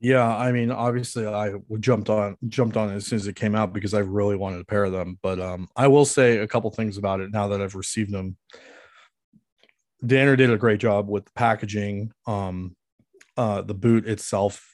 Yeah 0.00 0.36
i 0.36 0.50
mean 0.50 0.70
obviously 0.70 1.26
i 1.26 1.52
jumped 1.78 2.08
on 2.08 2.36
jumped 2.48 2.76
on 2.76 2.90
it 2.90 2.96
as 2.96 3.06
soon 3.06 3.16
as 3.16 3.26
it 3.26 3.36
came 3.36 3.54
out 3.54 3.72
because 3.72 3.94
i 3.94 3.98
really 3.98 4.36
wanted 4.36 4.60
a 4.60 4.64
pair 4.64 4.84
of 4.84 4.92
them 4.92 5.18
but 5.22 5.38
um 5.40 5.68
i 5.76 5.86
will 5.86 6.06
say 6.06 6.38
a 6.38 6.46
couple 6.46 6.70
things 6.70 6.96
about 6.96 7.20
it 7.20 7.30
now 7.30 7.48
that 7.48 7.60
i've 7.60 7.74
received 7.74 8.12
them. 8.12 8.36
Danner 10.04 10.34
did 10.34 10.50
a 10.50 10.56
great 10.56 10.80
job 10.80 11.08
with 11.08 11.26
the 11.26 11.32
packaging 11.32 12.12
um 12.26 12.74
uh 13.36 13.60
the 13.60 13.74
boot 13.74 14.06
itself 14.06 14.70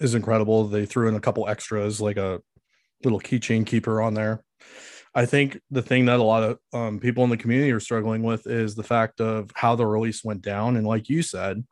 is 0.00 0.14
incredible. 0.14 0.64
They 0.64 0.86
threw 0.86 1.08
in 1.08 1.14
a 1.14 1.20
couple 1.20 1.48
extras 1.48 2.00
like 2.00 2.16
a 2.16 2.40
little 3.04 3.20
keychain 3.20 3.66
keeper 3.66 4.00
on 4.00 4.14
there. 4.14 4.42
I 5.14 5.26
think 5.26 5.60
the 5.70 5.82
thing 5.82 6.06
that 6.06 6.20
a 6.20 6.22
lot 6.22 6.42
of 6.42 6.58
um, 6.72 7.00
people 7.00 7.24
in 7.24 7.30
the 7.30 7.36
community 7.36 7.72
are 7.72 7.80
struggling 7.80 8.22
with 8.22 8.46
is 8.46 8.74
the 8.74 8.84
fact 8.84 9.20
of 9.20 9.50
how 9.54 9.74
the 9.74 9.86
release 9.86 10.22
went 10.22 10.42
down 10.42 10.76
and 10.76 10.86
like 10.86 11.08
you 11.08 11.22
said 11.22 11.64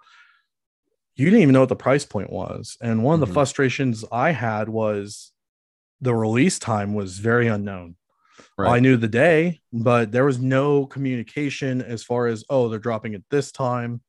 you 1.17 1.27
didn't 1.27 1.43
even 1.43 1.53
know 1.53 1.61
what 1.61 1.69
the 1.69 1.77
price 1.77 2.05
point 2.05 2.31
was 2.31 2.77
and 2.81 3.03
one 3.03 3.15
of 3.15 3.21
the 3.21 3.27
mm-hmm. 3.27 3.35
frustrations 3.35 4.05
i 4.13 4.31
had 4.31 4.69
was 4.69 5.33
the 6.01 6.15
release 6.15 6.59
time 6.59 6.95
was 6.95 7.19
very 7.19 7.47
unknown 7.47 7.97
I 8.59 8.81
knew 8.81 8.97
the 8.97 9.09
day, 9.09 9.61
but 9.73 10.13
there 10.13 10.25
was 10.25 10.39
no 10.39 10.87
communication 10.87 11.83
as 11.83 12.03
far 12.03 12.27
as 12.27 12.45
oh 12.49 12.69
they're 12.69 12.79
dropping 12.79 13.15
it 13.15 13.25
this 13.31 13.53
time, 13.53 14.01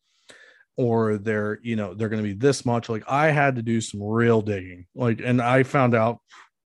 or 0.78 1.18
they're 1.18 1.60
you 1.64 1.76
know 1.76 1.94
they're 1.94 2.10
going 2.10 2.24
to 2.24 2.28
be 2.28 2.36
this 2.36 2.66
much. 2.66 2.88
Like 2.88 3.04
I 3.08 3.32
had 3.32 3.56
to 3.58 3.62
do 3.62 3.82
some 3.82 4.02
real 4.02 4.42
digging, 4.42 4.86
like, 4.96 5.22
and 5.24 5.42
I 5.42 5.64
found 5.64 5.96
out 5.96 6.20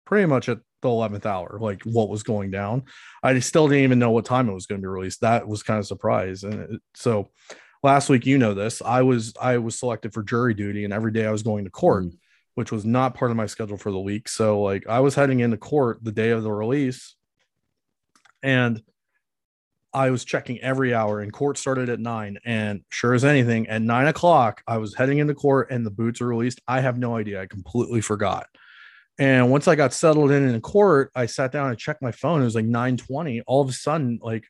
pretty 0.05 0.27
much 0.27 0.49
at 0.49 0.59
the 0.83 0.89
eleventh 0.89 1.27
hour, 1.27 1.59
like 1.61 1.83
what 1.85 2.11
was 2.11 2.23
going 2.23 2.51
down. 2.51 2.85
I 3.23 3.39
still 3.39 3.69
didn't 3.69 3.85
even 3.85 3.99
know 3.99 4.11
what 4.11 4.27
time 4.27 4.49
it 4.49 4.55
was 4.55 4.67
going 4.67 4.81
to 4.81 4.85
be 4.85 4.89
released. 4.89 5.23
That 5.23 5.49
was 5.49 5.63
kind 5.63 5.79
of 5.79 5.85
a 5.85 5.89
surprise, 5.89 6.43
and 6.45 6.55
it, 6.55 6.81
so 6.95 7.31
last 7.83 8.09
week, 8.09 8.27
you 8.27 8.39
know 8.39 8.55
this, 8.55 8.83
I 8.83 9.03
was 9.03 9.35
I 9.41 9.59
was 9.59 9.79
selected 9.79 10.13
for 10.13 10.23
jury 10.23 10.55
duty, 10.55 10.85
and 10.85 10.93
every 10.93 11.13
day 11.13 11.27
I 11.27 11.33
was 11.33 11.43
going 11.43 11.65
to 11.65 11.71
court 11.71 12.05
Mm. 12.05 12.17
which 12.55 12.73
was 12.73 12.85
not 12.85 13.15
part 13.15 13.31
of 13.31 13.37
my 13.37 13.47
schedule 13.47 13.77
for 13.79 13.91
the 13.93 13.99
week. 14.01 14.29
So 14.29 14.61
like 14.61 14.87
I 14.87 15.01
was 15.01 15.15
heading 15.15 15.41
into 15.41 15.57
court 15.57 15.99
the 16.03 16.13
day 16.13 16.31
of 16.31 16.43
the 16.43 16.53
release 16.53 17.15
and 18.43 18.83
I 19.93 20.11
was 20.11 20.25
checking 20.25 20.61
every 20.61 20.93
hour 20.95 21.21
and 21.21 21.33
court 21.33 21.59
started 21.59 21.89
at 21.89 22.01
nine. 22.01 22.39
And 22.45 22.83
sure 22.91 23.15
as 23.15 23.25
anything, 23.25 23.69
at 23.69 23.83
nine 23.83 24.07
o'clock, 24.07 24.63
I 24.67 24.79
was 24.79 24.95
heading 24.95 25.19
into 25.19 25.35
court 25.35 25.71
and 25.71 25.85
the 25.85 25.91
boots 25.91 26.21
are 26.21 26.27
released. 26.27 26.61
I 26.69 26.81
have 26.81 26.99
no 26.99 27.17
idea. 27.17 27.41
I 27.41 27.47
completely 27.47 28.01
forgot. 28.01 28.47
And 29.19 29.51
once 29.51 29.67
I 29.69 29.75
got 29.75 29.93
settled 29.93 30.31
in 30.31 30.49
in 30.49 30.61
court, 30.61 31.11
I 31.15 31.27
sat 31.27 31.53
down 31.53 31.71
and 31.71 31.79
checked 31.79 32.03
my 32.03 32.13
phone. 32.13 32.41
It 32.41 32.45
was 32.45 32.55
like 32.55 32.65
920. 32.67 33.43
All 33.47 33.63
of 33.63 33.69
a 33.69 33.73
sudden, 33.73 34.19
like 34.23 34.45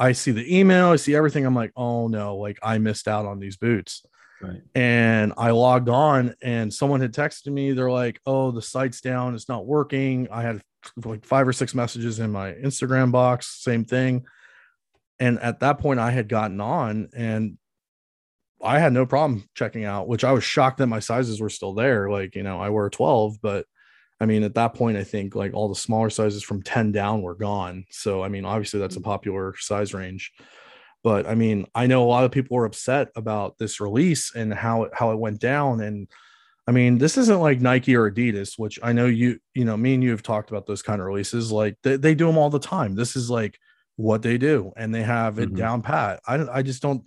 I 0.00 0.12
see 0.12 0.30
the 0.32 0.58
email, 0.58 0.88
I 0.88 0.96
see 0.96 1.14
everything. 1.14 1.44
I'm 1.46 1.54
like, 1.54 1.72
oh 1.76 2.08
no, 2.08 2.36
like 2.36 2.58
I 2.62 2.78
missed 2.78 3.06
out 3.06 3.26
on 3.26 3.38
these 3.38 3.56
boots 3.56 4.02
Right. 4.42 4.62
and 4.74 5.34
I 5.36 5.50
logged 5.50 5.90
on 5.90 6.34
and 6.42 6.72
someone 6.72 7.02
had 7.02 7.12
texted 7.12 7.52
me. 7.52 7.72
They're 7.72 7.90
like, 7.90 8.18
"Oh, 8.24 8.50
the 8.50 8.62
site's 8.62 9.02
down. 9.02 9.34
It's 9.34 9.50
not 9.50 9.66
working." 9.66 10.28
I 10.32 10.40
had 10.42 10.62
like 11.04 11.26
five 11.26 11.46
or 11.46 11.52
six 11.52 11.74
messages 11.74 12.18
in 12.20 12.32
my 12.32 12.52
Instagram 12.54 13.12
box, 13.12 13.62
same 13.62 13.84
thing. 13.84 14.24
And 15.18 15.38
at 15.40 15.60
that 15.60 15.78
point, 15.78 16.00
I 16.00 16.10
had 16.10 16.26
gotten 16.28 16.58
on 16.62 17.10
and 17.14 17.58
I 18.62 18.78
had 18.78 18.94
no 18.94 19.04
problem 19.04 19.44
checking 19.54 19.84
out, 19.84 20.08
which 20.08 20.24
I 20.24 20.32
was 20.32 20.42
shocked 20.42 20.78
that 20.78 20.86
my 20.86 21.00
sizes 21.00 21.38
were 21.40 21.50
still 21.50 21.74
there. 21.74 22.10
Like, 22.10 22.34
you 22.34 22.42
know, 22.42 22.58
I 22.58 22.70
wear 22.70 22.88
12, 22.88 23.42
but 23.42 23.66
I 24.20 24.26
mean, 24.26 24.42
at 24.42 24.54
that 24.54 24.74
point, 24.74 24.98
I 24.98 25.04
think 25.04 25.34
like 25.34 25.54
all 25.54 25.68
the 25.68 25.74
smaller 25.74 26.10
sizes 26.10 26.42
from 26.42 26.62
10 26.62 26.92
down 26.92 27.22
were 27.22 27.34
gone. 27.34 27.86
So, 27.90 28.22
I 28.22 28.28
mean, 28.28 28.44
obviously, 28.44 28.78
that's 28.80 28.96
a 28.96 29.00
popular 29.00 29.54
size 29.58 29.94
range 29.94 30.32
but 31.02 31.26
I 31.26 31.34
mean, 31.34 31.66
I 31.74 31.86
know 31.86 32.02
a 32.02 32.04
lot 32.04 32.24
of 32.24 32.30
people 32.30 32.56
were 32.58 32.66
upset 32.66 33.08
about 33.16 33.56
this 33.56 33.80
release 33.80 34.34
and 34.34 34.52
how 34.52 34.82
it 34.82 34.90
how 34.92 35.12
it 35.12 35.18
went 35.18 35.40
down. 35.40 35.80
And 35.80 36.08
I 36.66 36.72
mean, 36.72 36.98
this 36.98 37.16
isn't 37.16 37.40
like 37.40 37.60
Nike 37.60 37.96
or 37.96 38.10
Adidas, 38.10 38.58
which 38.58 38.78
I 38.82 38.92
know 38.92 39.06
you, 39.06 39.38
you 39.54 39.64
know, 39.64 39.78
me 39.78 39.94
and 39.94 40.02
you 40.04 40.10
have 40.10 40.22
talked 40.22 40.50
about 40.50 40.66
those 40.66 40.82
kind 40.82 41.00
of 41.00 41.06
releases. 41.06 41.50
Like 41.50 41.76
they, 41.82 41.96
they 41.96 42.14
do 42.14 42.26
them 42.26 42.36
all 42.36 42.50
the 42.50 42.58
time. 42.58 42.94
This 42.96 43.16
is 43.16 43.30
like 43.30 43.58
what 43.96 44.20
they 44.20 44.36
do, 44.36 44.72
and 44.76 44.94
they 44.94 45.02
have 45.02 45.38
it 45.38 45.52
Mhm. 45.52 45.56
down 45.56 45.80
pat. 45.82 46.20
I 46.28 46.34
I 46.58 46.62
just 46.62 46.82
don't, 46.82 47.02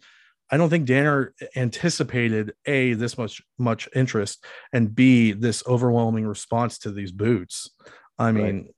I 0.54 0.58
don't 0.58 0.70
think 0.70 0.86
Danner 0.86 1.34
anticipated 1.56 2.54
a 2.68 2.94
this 2.94 3.18
much 3.18 3.42
much 3.58 3.90
interest 3.96 4.46
and 4.72 4.94
b 4.94 5.32
this 5.32 5.64
overwhelming 5.66 6.28
response 6.28 6.78
to 6.80 6.92
these 6.92 7.12
boots. 7.12 7.72
I 8.20 8.32
mean, 8.32 8.70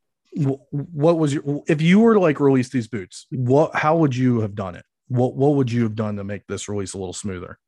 wh- 0.42 0.64
what 0.72 1.18
was 1.18 1.34
your 1.34 1.64
if 1.68 1.82
you 1.82 2.00
were 2.00 2.14
to 2.14 2.22
like 2.22 2.40
release 2.40 2.70
these 2.70 2.88
boots? 2.88 3.28
What 3.30 3.76
how 3.76 3.98
would 3.98 4.16
you 4.16 4.40
have 4.40 4.56
done 4.56 4.76
it? 4.76 4.86
What 5.10 5.36
what 5.36 5.56
would 5.56 5.70
you 5.70 5.84
have 5.84 5.96
done 5.96 6.16
to 6.16 6.24
make 6.24 6.48
this 6.48 6.70
release 6.70 6.94
a 6.94 6.98
little 6.98 7.12
smoother? 7.12 7.60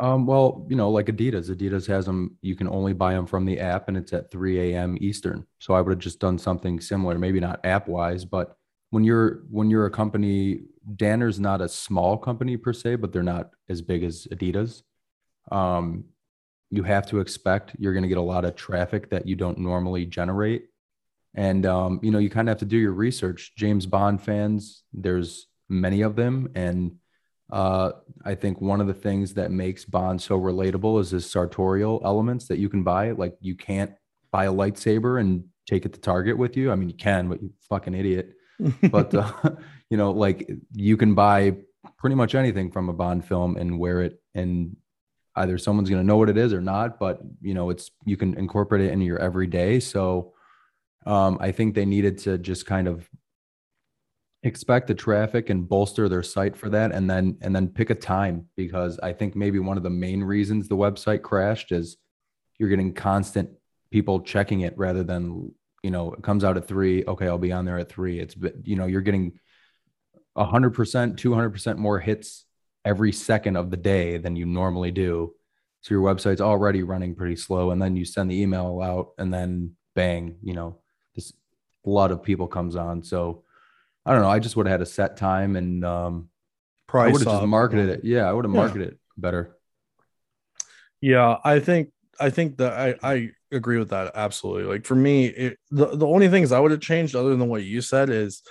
Um, 0.00 0.24
well, 0.24 0.66
you 0.70 0.76
know, 0.76 0.90
like 0.90 1.06
Adidas, 1.06 1.54
Adidas 1.54 1.86
has 1.88 2.06
them. 2.06 2.38
You 2.40 2.56
can 2.56 2.68
only 2.68 2.94
buy 2.94 3.12
them 3.12 3.26
from 3.26 3.44
the 3.44 3.60
app, 3.60 3.88
and 3.88 3.98
it's 3.98 4.14
at 4.14 4.30
3 4.30 4.72
a.m. 4.72 4.96
Eastern. 4.98 5.46
So 5.58 5.74
I 5.74 5.82
would 5.82 5.90
have 5.90 5.98
just 5.98 6.20
done 6.20 6.38
something 6.38 6.80
similar, 6.80 7.18
maybe 7.18 7.38
not 7.38 7.60
app 7.66 7.86
wise, 7.86 8.24
but 8.24 8.56
when 8.92 9.04
you're 9.04 9.40
when 9.48 9.70
you're 9.70 9.86
a 9.86 9.90
company, 9.90 10.60
Danner's 10.96 11.40
not 11.40 11.62
a 11.62 11.68
small 11.68 12.18
company 12.18 12.58
per 12.58 12.74
se, 12.74 12.96
but 12.96 13.10
they're 13.10 13.22
not 13.22 13.48
as 13.70 13.80
big 13.80 14.04
as 14.04 14.28
Adidas. 14.30 14.82
Um, 15.50 16.04
you 16.68 16.82
have 16.82 17.06
to 17.06 17.20
expect 17.20 17.74
you're 17.78 17.94
going 17.94 18.02
to 18.02 18.08
get 18.08 18.18
a 18.18 18.22
lot 18.22 18.44
of 18.44 18.54
traffic 18.54 19.08
that 19.08 19.26
you 19.26 19.34
don't 19.34 19.56
normally 19.56 20.04
generate, 20.04 20.66
and 21.34 21.64
um, 21.64 22.00
you 22.02 22.10
know, 22.10 22.18
you 22.18 22.28
kind 22.28 22.48
of 22.48 22.50
have 22.50 22.58
to 22.58 22.66
do 22.66 22.76
your 22.76 22.92
research. 22.92 23.54
James 23.56 23.86
Bond 23.86 24.20
fans, 24.20 24.82
there's 24.92 25.46
many 25.70 26.02
of 26.02 26.14
them, 26.14 26.50
and 26.54 26.96
uh, 27.50 27.92
I 28.26 28.34
think 28.34 28.60
one 28.60 28.82
of 28.82 28.88
the 28.88 28.94
things 28.94 29.32
that 29.34 29.50
makes 29.50 29.86
Bond 29.86 30.20
so 30.20 30.38
relatable 30.38 31.00
is 31.00 31.12
his 31.12 31.30
sartorial 31.30 32.02
elements 32.04 32.46
that 32.48 32.58
you 32.58 32.68
can 32.68 32.82
buy. 32.82 33.12
Like 33.12 33.38
you 33.40 33.56
can't 33.56 33.92
buy 34.30 34.44
a 34.44 34.52
lightsaber 34.52 35.18
and 35.18 35.44
take 35.66 35.86
it 35.86 35.94
to 35.94 36.00
Target 36.00 36.36
with 36.36 36.58
you. 36.58 36.70
I 36.70 36.74
mean, 36.74 36.90
you 36.90 36.96
can, 36.96 37.30
but 37.30 37.42
you 37.42 37.54
fucking 37.70 37.94
idiot. 37.94 38.34
But 38.90 39.14
uh, 39.14 39.32
you 39.90 39.96
know, 39.96 40.10
like 40.12 40.50
you 40.74 40.96
can 40.96 41.14
buy 41.14 41.56
pretty 41.98 42.16
much 42.16 42.34
anything 42.34 42.70
from 42.70 42.88
a 42.88 42.92
Bond 42.92 43.24
film 43.24 43.56
and 43.56 43.78
wear 43.78 44.02
it, 44.02 44.20
and 44.34 44.76
either 45.36 45.58
someone's 45.58 45.88
going 45.88 46.02
to 46.02 46.06
know 46.06 46.16
what 46.16 46.28
it 46.28 46.36
is 46.36 46.52
or 46.52 46.60
not. 46.60 46.98
But 46.98 47.20
you 47.40 47.54
know, 47.54 47.70
it's 47.70 47.90
you 48.04 48.16
can 48.16 48.34
incorporate 48.34 48.82
it 48.82 48.92
into 48.92 49.04
your 49.04 49.18
everyday. 49.18 49.80
So 49.80 50.34
um, 51.06 51.38
I 51.40 51.52
think 51.52 51.74
they 51.74 51.84
needed 51.84 52.18
to 52.18 52.38
just 52.38 52.66
kind 52.66 52.88
of 52.88 53.08
expect 54.44 54.88
the 54.88 54.94
traffic 54.94 55.50
and 55.50 55.68
bolster 55.68 56.08
their 56.08 56.22
site 56.22 56.56
for 56.56 56.68
that 56.68 56.92
and 56.92 57.08
then 57.08 57.38
and 57.42 57.54
then 57.54 57.68
pick 57.68 57.90
a 57.90 57.94
time 57.94 58.44
because 58.56 58.98
i 59.00 59.12
think 59.12 59.36
maybe 59.36 59.60
one 59.60 59.76
of 59.76 59.84
the 59.84 59.90
main 59.90 60.20
reasons 60.20 60.66
the 60.66 60.76
website 60.76 61.22
crashed 61.22 61.70
is 61.70 61.96
you're 62.58 62.68
getting 62.68 62.92
constant 62.92 63.48
people 63.92 64.20
checking 64.20 64.62
it 64.62 64.76
rather 64.76 65.04
than 65.04 65.52
you 65.82 65.90
know 65.90 66.12
it 66.12 66.22
comes 66.22 66.44
out 66.44 66.56
at 66.56 66.66
three 66.68 67.04
okay 67.06 67.26
i'll 67.26 67.38
be 67.38 67.52
on 67.52 67.64
there 67.64 67.78
at 67.78 67.88
three 67.88 68.18
it's 68.18 68.36
you 68.64 68.76
know 68.76 68.86
you're 68.86 69.00
getting 69.00 69.32
100% 70.36 71.16
200% 71.16 71.76
more 71.76 71.98
hits 71.98 72.46
every 72.84 73.12
second 73.12 73.56
of 73.56 73.70
the 73.70 73.76
day 73.76 74.16
than 74.16 74.36
you 74.36 74.46
normally 74.46 74.90
do 74.90 75.34
so 75.82 75.94
your 75.94 76.02
website's 76.02 76.40
already 76.40 76.82
running 76.82 77.14
pretty 77.14 77.36
slow 77.36 77.70
and 77.70 77.80
then 77.82 77.96
you 77.96 78.04
send 78.04 78.30
the 78.30 78.40
email 78.40 78.80
out 78.82 79.10
and 79.18 79.32
then 79.32 79.74
bang 79.94 80.36
you 80.42 80.54
know 80.54 80.78
this 81.14 81.32
flood 81.84 82.10
of 82.10 82.22
people 82.22 82.46
comes 82.46 82.76
on 82.76 83.02
so 83.02 83.42
I 84.04 84.12
don't 84.12 84.22
know. 84.22 84.28
I 84.30 84.40
just 84.40 84.56
would 84.56 84.66
have 84.66 84.80
had 84.80 84.82
a 84.82 84.86
set 84.86 85.16
time 85.16 85.54
and 85.54 85.84
um, 85.84 86.28
Price 86.88 87.10
I 87.10 87.12
would 87.12 87.22
have 87.22 87.38
just 87.38 87.46
marketed 87.46 87.88
it. 87.88 88.00
Yeah, 88.02 88.28
I 88.28 88.32
would 88.32 88.44
have 88.44 88.52
Yeah. 88.52 88.60
marketed 88.60 88.88
it 88.88 88.98
better. 89.16 89.56
Yeah, 91.00 91.36
I 91.44 91.60
think 91.60 91.90
I 92.20 92.30
think 92.30 92.58
that 92.58 92.72
I 92.72 92.94
I 93.14 93.30
agree 93.50 93.78
with 93.78 93.90
that 93.90 94.12
absolutely. 94.14 94.64
Like 94.64 94.84
for 94.86 94.94
me, 94.94 95.26
it, 95.26 95.58
the 95.70 95.96
the 95.96 96.06
only 96.06 96.28
things 96.28 96.52
I 96.52 96.60
would 96.60 96.70
have 96.70 96.80
changed 96.80 97.16
other 97.16 97.36
than 97.36 97.48
what 97.48 97.64
you 97.64 97.80
said 97.80 98.10
is 98.10 98.42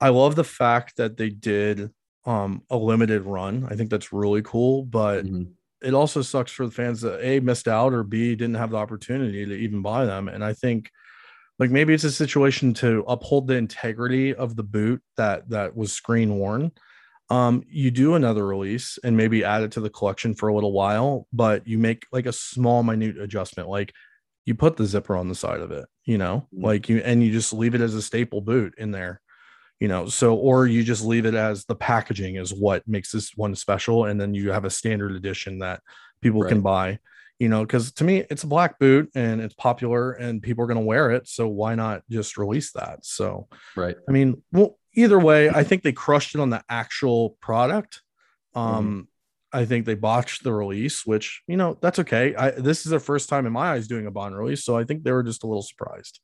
I 0.00 0.10
love 0.10 0.36
the 0.36 0.44
fact 0.44 0.96
that 0.98 1.16
they 1.16 1.30
did 1.30 1.90
um 2.26 2.62
a 2.70 2.76
limited 2.76 3.22
run. 3.22 3.66
I 3.70 3.76
think 3.76 3.90
that's 3.90 4.12
really 4.12 4.42
cool, 4.42 4.84
but 4.84 5.24
Mhm. 5.24 5.52
it 5.82 5.94
also 5.94 6.22
sucks 6.22 6.52
for 6.52 6.66
the 6.66 6.72
fans 6.72 7.02
that 7.02 7.20
a 7.24 7.40
missed 7.40 7.68
out 7.68 7.92
or 7.92 8.02
b 8.02 8.34
didn't 8.36 8.56
have 8.56 8.70
the 8.70 8.76
opportunity 8.78 9.44
to 9.46 9.54
even 9.54 9.82
buy 9.82 10.06
them. 10.06 10.28
And 10.28 10.44
I 10.44 10.52
think 10.54 10.90
like 11.58 11.70
maybe 11.70 11.94
it's 11.94 12.04
a 12.04 12.10
situation 12.12 12.74
to 12.74 13.04
uphold 13.08 13.46
the 13.46 13.56
integrity 13.56 14.34
of 14.34 14.56
the 14.56 14.62
boot 14.62 15.02
that 15.16 15.48
that 15.50 15.76
was 15.76 15.92
screen 15.92 16.36
worn 16.38 16.72
um 17.30 17.62
you 17.68 17.90
do 17.90 18.14
another 18.14 18.46
release 18.46 18.98
and 19.02 19.16
maybe 19.16 19.44
add 19.44 19.62
it 19.62 19.72
to 19.72 19.80
the 19.80 19.90
collection 19.90 20.34
for 20.34 20.48
a 20.48 20.54
little 20.54 20.72
while 20.72 21.26
but 21.32 21.66
you 21.66 21.78
make 21.78 22.06
like 22.12 22.26
a 22.26 22.32
small 22.32 22.82
minute 22.82 23.18
adjustment 23.18 23.68
like 23.68 23.92
you 24.44 24.54
put 24.54 24.76
the 24.76 24.86
zipper 24.86 25.16
on 25.16 25.28
the 25.28 25.34
side 25.34 25.60
of 25.60 25.72
it 25.72 25.86
you 26.04 26.18
know? 26.18 26.46
Mhm. 26.54 26.62
like 26.62 26.88
you 26.88 26.98
and 26.98 27.22
you 27.22 27.32
just 27.32 27.52
leave 27.52 27.74
it 27.74 27.80
as 27.80 27.94
a 27.94 28.02
staple 28.02 28.40
boot 28.40 28.74
in 28.78 28.90
there 28.90 29.20
you 29.78 29.88
know? 29.88 30.06
So 30.08 30.36
or 30.36 30.66
you 30.66 30.82
just 30.82 31.04
leave 31.04 31.26
it 31.26 31.34
as 31.34 31.64
the 31.66 31.74
packaging 31.74 32.36
is 32.36 32.54
what 32.54 32.86
makes 32.88 33.12
this 33.12 33.32
one 33.36 33.54
special 33.54 34.04
and 34.06 34.20
then 34.20 34.32
you 34.32 34.50
have 34.52 34.64
a 34.64 34.70
standard 34.70 35.12
edition 35.12 35.58
that 35.58 35.82
people 36.22 36.44
can 36.44 36.62
buy 36.62 36.98
you 37.38 37.48
know? 37.50 37.60
Because 37.60 37.92
to 37.92 38.04
me 38.04 38.24
it's 38.30 38.44
a 38.44 38.46
black 38.46 38.78
boot 38.78 39.10
and 39.14 39.40
it's 39.40 39.54
popular 39.54 40.12
and 40.12 40.42
people 40.42 40.64
are 40.64 40.66
going 40.66 40.78
to 40.78 40.84
wear 40.86 41.10
it 41.10 41.28
so 41.28 41.48
why 41.48 41.74
not 41.74 42.02
just 42.08 42.38
release 42.38 42.72
that? 42.72 43.04
So 43.04 43.48
Right. 43.74 43.96
I 44.08 44.12
mean, 44.12 44.42
well, 44.52 44.78
either 44.96 45.18
way, 45.18 45.48
I 45.50 45.62
think 45.62 45.82
they 45.82 45.92
crushed 45.92 46.34
it 46.34 46.40
on 46.40 46.50
the 46.50 46.64
actual 46.68 47.36
product. 47.40 48.02
Um, 48.54 49.08
I 49.52 49.64
think 49.64 49.86
they 49.86 49.94
botched 49.94 50.42
the 50.42 50.52
release, 50.52 51.06
which 51.06 51.42
you 51.46 51.56
know 51.56 51.78
that's 51.80 51.98
okay. 52.00 52.34
I 52.34 52.50
this 52.50 52.84
is 52.84 52.90
their 52.90 53.00
first 53.00 53.28
time 53.28 53.46
in 53.46 53.52
my 53.52 53.72
eyes 53.72 53.86
doing 53.86 54.06
a 54.06 54.10
Bond 54.10 54.36
release, 54.36 54.64
so 54.64 54.76
I 54.76 54.84
think 54.84 55.04
they 55.04 55.12
were 55.12 55.22
just 55.22 55.44
a 55.44 55.46
little 55.46 55.62
surprised. 55.62 56.20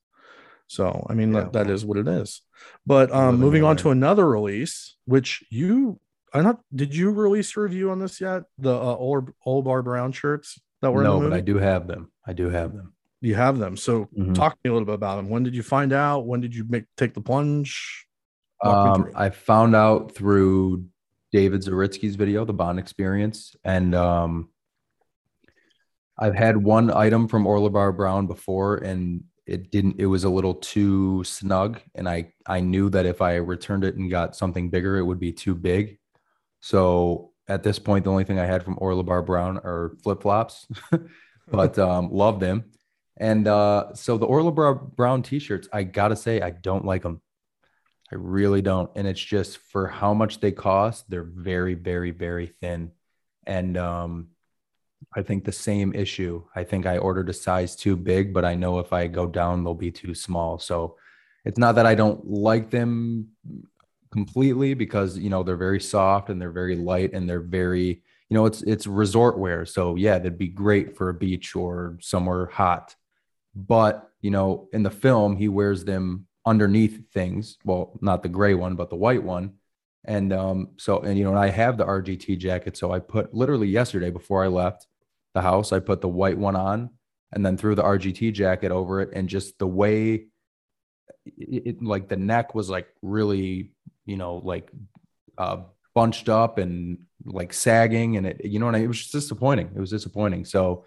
So 0.66 1.06
I 1.08 1.14
mean, 1.14 1.32
Yeah, 1.32 1.42
that, 1.42 1.52
that 1.52 1.70
is 1.70 1.84
what 1.84 1.98
it 1.98 2.08
is. 2.08 2.42
But 2.84 3.12
um, 3.12 3.38
moving 3.38 3.62
on 3.62 3.76
to 3.78 3.90
another 3.90 4.28
release, 4.28 4.96
which 5.04 5.44
you, 5.50 6.00
I 6.32 6.40
not 6.40 6.60
did 6.74 6.94
you 6.96 7.10
release 7.10 7.56
a 7.56 7.60
review 7.60 7.90
on 7.90 8.00
this 8.00 8.20
yet? 8.20 8.44
The 8.58 8.74
uh, 8.74 8.96
old 8.96 9.30
orlebar 9.46 9.84
brown 9.84 10.12
shirts 10.12 10.58
that 10.80 10.90
were 10.90 11.02
in 11.02 11.08
No, 11.08 11.20
but. 11.20 11.32
I 11.32 11.40
do 11.40 11.58
have 11.58 11.86
them. 11.86 12.10
I 12.26 12.32
do 12.32 12.48
have 12.50 12.74
them. 12.74 12.94
You 13.20 13.34
have 13.36 13.58
them. 13.58 13.76
So 13.76 14.08
Mhm. 14.18 14.34
talk 14.34 14.54
to 14.54 14.58
me 14.64 14.70
a 14.70 14.72
little 14.72 14.86
bit 14.86 14.94
about 14.94 15.16
them. 15.16 15.28
When 15.28 15.42
did 15.42 15.54
you 15.54 15.62
find 15.62 15.92
out? 15.92 16.26
When 16.26 16.40
did 16.40 16.54
you 16.54 16.64
make 16.68 16.84
take 16.96 17.14
the 17.14 17.20
plunge? 17.20 18.06
Um. 18.62 19.10
I 19.14 19.30
found 19.30 19.74
out 19.74 20.14
through 20.14 20.86
David 21.32 21.62
Zaritsky's 21.62 22.16
video, 22.16 22.44
the 22.44 22.52
Bond 22.52 22.78
Experience, 22.78 23.56
and 23.64 23.94
um, 23.94 24.50
I've 26.18 26.34
had 26.34 26.56
one 26.56 26.90
item 26.90 27.26
from 27.26 27.44
Orlebar 27.44 27.96
Brown 27.96 28.26
before, 28.26 28.76
and 28.76 29.24
it 29.46 29.70
didn't. 29.70 29.96
It 29.98 30.06
was 30.06 30.24
a 30.24 30.30
little 30.30 30.54
too 30.54 31.24
snug, 31.24 31.80
and 31.94 32.08
I 32.08 32.32
I 32.46 32.60
knew 32.60 32.90
that 32.90 33.06
if 33.06 33.22
I 33.22 33.36
returned 33.36 33.84
it 33.84 33.96
and 33.96 34.10
got 34.10 34.36
something 34.36 34.70
bigger, 34.70 34.98
it 34.98 35.04
would 35.04 35.18
be 35.18 35.32
too 35.32 35.54
big. 35.54 35.98
So 36.60 37.32
at 37.48 37.62
this 37.62 37.78
point, 37.78 38.04
the 38.04 38.10
only 38.10 38.24
thing 38.24 38.38
I 38.38 38.46
had 38.46 38.62
from 38.62 38.76
Orlebar 38.76 39.26
Brown 39.26 39.58
are 39.58 39.96
flip 40.02 40.22
flops, 40.22 40.68
but 41.50 41.78
um, 41.78 42.12
loved 42.12 42.40
them. 42.40 42.64
And 43.16 43.48
uh, 43.48 43.94
so 43.94 44.16
the 44.16 44.26
Orlebar 44.26 44.94
Brown 44.94 45.22
t-shirts, 45.22 45.68
I 45.72 45.82
gotta 45.82 46.16
say, 46.16 46.40
I 46.40 46.50
don't 46.50 46.84
like 46.84 47.02
them. 47.02 47.20
I 48.12 48.16
really 48.16 48.60
don't. 48.60 48.90
And 48.94 49.06
it's 49.06 49.20
just 49.20 49.56
for 49.56 49.86
how 49.86 50.12
much 50.12 50.40
they 50.40 50.52
cost, 50.52 51.08
they're 51.08 51.22
very, 51.22 51.72
very, 51.72 52.10
very 52.10 52.46
thin. 52.46 52.92
And 53.46 53.78
um, 53.78 54.28
I 55.16 55.22
think 55.22 55.44
the 55.44 55.52
same 55.52 55.94
issue. 55.94 56.44
I 56.54 56.64
think 56.64 56.84
I 56.84 56.98
ordered 56.98 57.30
a 57.30 57.32
size 57.32 57.74
too 57.74 57.96
big, 57.96 58.34
but 58.34 58.44
I 58.44 58.54
know 58.54 58.80
if 58.80 58.92
I 58.92 59.06
go 59.06 59.26
down, 59.26 59.64
they'll 59.64 59.74
be 59.74 59.90
too 59.90 60.14
small. 60.14 60.58
So 60.58 60.96
it's 61.46 61.58
not 61.58 61.76
that 61.76 61.86
I 61.86 61.94
don't 61.94 62.22
like 62.26 62.70
them 62.70 63.28
completely 64.12 64.74
because 64.74 65.16
you 65.16 65.30
know 65.30 65.42
they're 65.42 65.56
very 65.56 65.80
soft 65.80 66.28
and 66.28 66.40
they're 66.40 66.52
very 66.52 66.76
light 66.76 67.14
and 67.14 67.26
they're 67.26 67.40
very 67.40 68.02
you 68.28 68.34
know 68.36 68.44
it's 68.44 68.60
it's 68.64 68.86
resort 68.86 69.38
wear 69.38 69.64
so 69.64 69.96
yeah 69.96 70.18
they'd 70.18 70.36
be 70.36 70.48
great 70.48 70.94
for 70.94 71.08
a 71.08 71.14
beach 71.14 71.56
or 71.56 71.96
somewhere 71.98 72.44
hot 72.44 72.94
but 73.54 74.10
you 74.20 74.30
know 74.30 74.68
in 74.74 74.82
the 74.82 74.90
film 74.90 75.34
he 75.34 75.48
wears 75.48 75.86
them 75.86 76.26
underneath 76.44 77.10
things 77.12 77.56
well 77.64 77.98
not 78.00 78.22
the 78.22 78.28
gray 78.28 78.54
one 78.54 78.76
but 78.76 78.90
the 78.90 78.96
white 78.96 79.22
one. 79.22 79.54
And 80.04 80.32
um 80.32 80.70
so 80.78 80.98
and 80.98 81.16
you 81.16 81.22
know 81.22 81.30
and 81.30 81.38
i 81.38 81.48
have 81.48 81.76
the 81.76 81.86
rgt 81.86 82.36
jacket 82.38 82.76
so 82.76 82.90
i 82.90 82.98
put 82.98 83.32
literally 83.32 83.68
yesterday 83.68 84.10
before 84.10 84.42
i 84.42 84.48
left 84.48 84.88
the 85.32 85.42
house 85.42 85.72
i 85.72 85.78
put 85.78 86.00
the 86.00 86.08
white 86.08 86.36
one 86.36 86.56
on 86.56 86.90
and 87.32 87.44
then 87.44 87.56
threw 87.56 87.74
the 87.74 87.82
rgt 87.82 88.32
jacket 88.32 88.70
over 88.70 89.00
it. 89.00 89.10
And 89.12 89.28
just 89.28 89.58
the 89.58 89.66
way 89.66 90.26
it, 91.24 91.62
it 91.66 91.82
like 91.82 92.08
the 92.08 92.16
neck 92.16 92.54
was 92.54 92.68
like 92.68 92.88
really 93.00 93.72
you 94.04 94.16
know 94.16 94.36
like 94.36 94.70
uh 95.38 95.58
bunched 95.94 96.28
up 96.28 96.58
and 96.58 96.98
like 97.24 97.52
sagging 97.52 98.16
and 98.16 98.26
it 98.26 98.44
you 98.44 98.58
know 98.58 98.68
and 98.68 98.76
it 98.76 98.86
was 98.86 99.10
disappointing. 99.10 99.70
It 99.74 99.80
was 99.80 99.90
disappointing. 99.90 100.44
So 100.44 100.84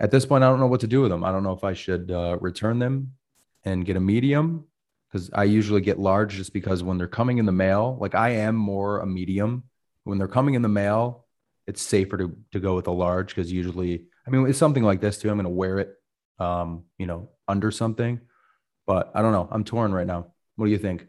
at 0.00 0.10
this 0.10 0.26
point 0.26 0.44
i 0.44 0.48
don't 0.48 0.60
know 0.60 0.66
what 0.66 0.80
to 0.80 0.86
do 0.86 1.00
with 1.02 1.10
them. 1.10 1.24
I 1.24 1.32
don't 1.32 1.42
know 1.42 1.52
if 1.52 1.64
i 1.64 1.72
should 1.72 2.10
uh, 2.10 2.38
return 2.40 2.78
them 2.78 3.14
and 3.64 3.84
get 3.84 3.96
a 3.96 4.00
medium 4.00 4.64
because 5.10 5.30
i 5.32 5.44
usually 5.44 5.80
get 5.80 5.98
large 5.98 6.34
just 6.34 6.52
because 6.52 6.82
when 6.82 6.98
they're 6.98 7.08
coming 7.08 7.38
in 7.38 7.46
the 7.46 7.52
mail 7.52 7.96
like 8.00 8.14
i 8.14 8.30
am 8.30 8.54
more 8.54 9.00
a 9.00 9.06
medium. 9.06 9.64
When 10.04 10.16
they're 10.16 10.26
coming 10.26 10.54
in 10.54 10.62
the 10.62 10.68
mail 10.68 11.26
it's 11.66 11.82
safer 11.82 12.16
to, 12.16 12.34
to 12.52 12.60
go 12.60 12.74
with 12.74 12.86
a 12.86 12.92
large 12.92 13.28
because 13.28 13.52
usually 13.52 14.06
i 14.26 14.30
mean 14.30 14.46
it's 14.46 14.58
something 14.58 14.82
like 14.82 15.00
this 15.00 15.18
too 15.18 15.28
i'm 15.28 15.36
going 15.36 15.44
to 15.44 15.50
wear 15.50 15.78
it 15.78 15.94
um 16.38 16.84
you 16.96 17.06
know 17.06 17.28
under 17.46 17.70
something 17.70 18.20
but 18.86 19.10
i 19.14 19.20
don't 19.20 19.32
know 19.32 19.48
i'm 19.50 19.64
torn 19.64 19.92
right 19.92 20.06
now. 20.06 20.32
What 20.58 20.66
do 20.66 20.72
you 20.72 20.78
think? 20.78 21.06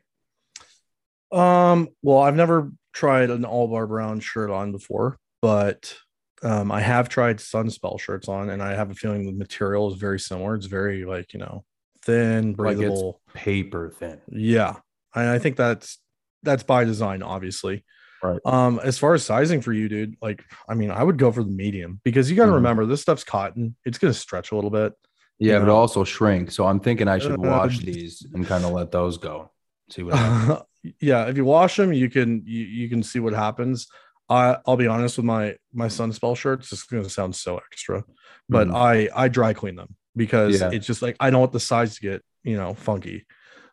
Um, 1.31 1.89
well, 2.03 2.19
I've 2.19 2.35
never 2.35 2.71
tried 2.93 3.31
an 3.31 3.41
orlebar 3.43 3.87
brown 3.87 4.19
shirt 4.19 4.51
on 4.51 4.71
before, 4.71 5.17
but 5.41 5.95
um, 6.43 6.71
I 6.71 6.81
have 6.81 7.09
tried 7.09 7.39
sunspel 7.39 7.99
shirts 7.99 8.27
on, 8.27 8.51
and 8.51 8.61
I 8.61 8.75
have 8.75 8.91
a 8.91 8.93
feeling 8.93 9.25
the 9.25 9.31
material 9.31 9.91
is 9.91 9.99
very 9.99 10.19
similar. 10.19 10.53
It's 10.53 10.67
very 10.67 11.03
like 11.03 11.33
you 11.33 11.39
know 11.39 11.65
thin, 12.09 12.55
Like 12.57 12.77
it's- 12.77 13.01
paper 13.33 13.89
thin 13.99 14.19
yeah, 14.31 14.75
and 15.15 15.29
I 15.29 15.39
think 15.39 15.55
that's 15.55 15.99
that's 16.43 16.63
by 16.63 16.83
design, 16.85 17.21
obviously. 17.21 17.83
Right. 18.23 18.39
Um, 18.45 18.79
as 18.83 18.97
far 18.97 19.13
as 19.13 19.23
sizing 19.23 19.61
for 19.61 19.71
you, 19.71 19.87
dude, 19.87 20.15
like 20.21 20.43
I 20.67 20.73
mean, 20.73 20.91
I 20.91 21.03
would 21.03 21.17
go 21.17 21.31
for 21.31 21.43
the 21.43 21.51
medium 21.51 22.01
because 22.03 22.29
you 22.29 22.35
got 22.35 22.45
to 22.47 22.51
Mhm. 22.51 22.55
remember 22.55 22.85
this 22.85 23.01
stuff's 23.01 23.23
cotton. 23.23 23.75
It's 23.85 23.97
gonna 23.97 24.13
stretch 24.13 24.51
a 24.51 24.55
little 24.55 24.69
bit. 24.71 24.93
Yeah, 25.37 25.53
You 25.59 25.65
but 25.65 25.69
also 25.69 26.03
shrink. 26.03 26.51
So 26.51 26.65
I'm 26.67 26.79
thinking 26.81 27.07
I 27.07 27.17
should 27.17 27.33
Uh, 27.39 27.53
wash 27.55 27.79
these 27.79 28.25
and 28.33 28.45
kind 28.45 28.65
of 28.65 28.71
let 28.71 28.91
those 28.91 29.17
go. 29.17 29.51
See 29.89 30.03
what 30.03 30.15
happens. 30.15 30.59
yeah, 31.01 31.25
if 31.27 31.37
you 31.37 31.45
wash 31.45 31.77
them, 31.77 31.93
you 31.93 32.09
can 32.09 32.43
you, 32.45 32.65
you 32.65 32.89
can 32.89 33.03
see 33.03 33.19
what 33.19 33.33
happens. 33.33 33.87
I 34.29 34.57
I'll 34.65 34.75
be 34.77 34.87
honest 34.87 35.17
with 35.17 35.25
my 35.25 35.55
my 35.73 35.87
sunspel 35.87 36.35
shirts. 36.35 36.71
It's 36.73 36.83
going 36.83 37.03
to 37.03 37.09
sound 37.09 37.35
so 37.35 37.57
extra, 37.71 38.03
but 38.49 38.67
Mhm. 38.67 38.75
I 38.75 39.09
I 39.15 39.27
dry 39.29 39.53
clean 39.53 39.75
them 39.75 39.95
because 40.15 40.59
Yeah. 40.59 40.71
it's 40.71 40.85
just 40.87 41.01
like 41.01 41.15
I 41.19 41.29
don't 41.29 41.39
want 41.41 41.51
the 41.53 41.59
sides 41.59 41.95
to 41.95 42.01
get 42.01 42.23
you 42.43 42.55
know 42.57 42.73
funky. 42.73 43.25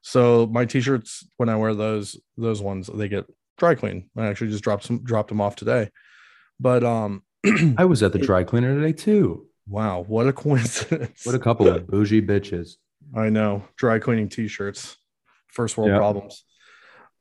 So 0.03 0.46
my 0.46 0.64
t-shirts 0.64 1.27
when 1.37 1.49
I 1.49 1.57
wear 1.57 1.75
those 1.75 2.16
those 2.37 2.62
ones 2.62 2.88
they 2.92 3.09
get 3.09 3.27
dry 3.59 3.75
clean. 3.75 4.11
I 4.16 4.27
actually 4.27 4.51
just 4.51 4.62
dropped 4.64 4.85
some 4.85 5.03
dropped 5.03 5.29
them 5.29 5.40
off 5.40 5.57
today. 5.57 5.90
But 6.61 6.85
um, 6.85 7.22
I 7.77 7.85
was 7.85 8.03
at 8.03 8.12
the 8.12 8.18
dry 8.29 8.44
cleaner 8.44 8.75
today 8.75 8.92
too. 8.92 9.46
wow, 9.68 10.05
what 10.07 10.27
a 10.29 10.33
coincidence! 10.33 11.25
What 11.27 11.35
a 11.35 11.38
couple 11.40 11.68
of 11.68 11.87
bougie 11.87 12.22
bitches. 12.22 12.77
I 13.16 13.29
know 13.31 13.64
dry 13.77 13.99
cleaning 13.99 14.29
t-shirts, 14.29 14.96
first 15.49 15.77
world 15.77 15.90
Yeah. 15.90 15.99
problems. 15.99 16.44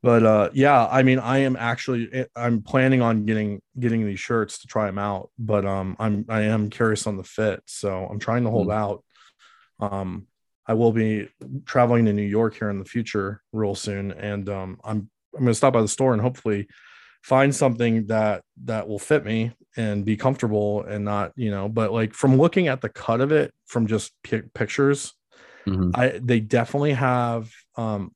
But 0.02 0.22
uh, 0.24 0.50
yeah, 0.52 0.86
I 0.86 1.02
mean, 1.02 1.18
I 1.18 1.38
am 1.38 1.56
actually 1.56 2.08
eh, 2.12 2.24
I'm 2.36 2.62
planning 2.62 3.02
on 3.02 3.24
getting 3.24 3.60
getting 3.80 4.04
these 4.06 4.20
shirts 4.20 4.58
to 4.60 4.66
try 4.68 4.86
them 4.86 4.98
out, 4.98 5.30
but 5.38 5.64
um, 5.66 5.96
I'm 5.98 6.24
I 6.28 6.42
am 6.42 6.70
curious 6.70 7.06
on 7.08 7.16
the 7.16 7.24
fit, 7.24 7.62
so 7.66 8.06
I'm 8.06 8.18
trying 8.20 8.44
to 8.44 8.50
hold 8.50 8.70
out. 8.70 9.02
Um, 9.80 10.26
I 10.66 10.74
will 10.74 10.92
be 10.92 11.28
traveling 11.64 12.06
to 12.06 12.12
New 12.12 12.22
York 12.22 12.56
here 12.56 12.70
in 12.70 12.78
the 12.78 12.84
future 12.84 13.42
real 13.52 13.74
soon, 13.74 14.12
and 14.12 14.48
um, 14.48 14.80
I'm 14.84 15.08
I'm 15.34 15.40
gonna 15.42 15.54
stop 15.54 15.74
by 15.74 15.82
the 15.82 15.88
store 15.88 16.12
and 16.12 16.22
hopefully 16.22 16.66
find 17.22 17.54
something 17.54 18.06
that 18.06 18.42
that 18.64 18.88
will 18.88 18.98
fit 18.98 19.24
me 19.24 19.52
and 19.76 20.04
be 20.04 20.16
comfortable 20.16 20.82
and 20.84 21.04
not 21.04 21.32
you 21.36 21.50
know 21.50 21.68
but 21.68 21.92
like 21.92 22.14
from 22.14 22.38
looking 22.38 22.68
at 22.68 22.80
the 22.80 22.88
cut 22.88 23.20
of 23.20 23.32
it 23.32 23.52
from 23.66 23.86
just 23.86 24.12
pi- 24.22 24.42
pictures 24.54 25.12
Mhm. 25.66 25.90
i 25.94 26.18
they 26.22 26.38
definitely 26.40 26.92
have 26.92 27.50
um 27.76 28.12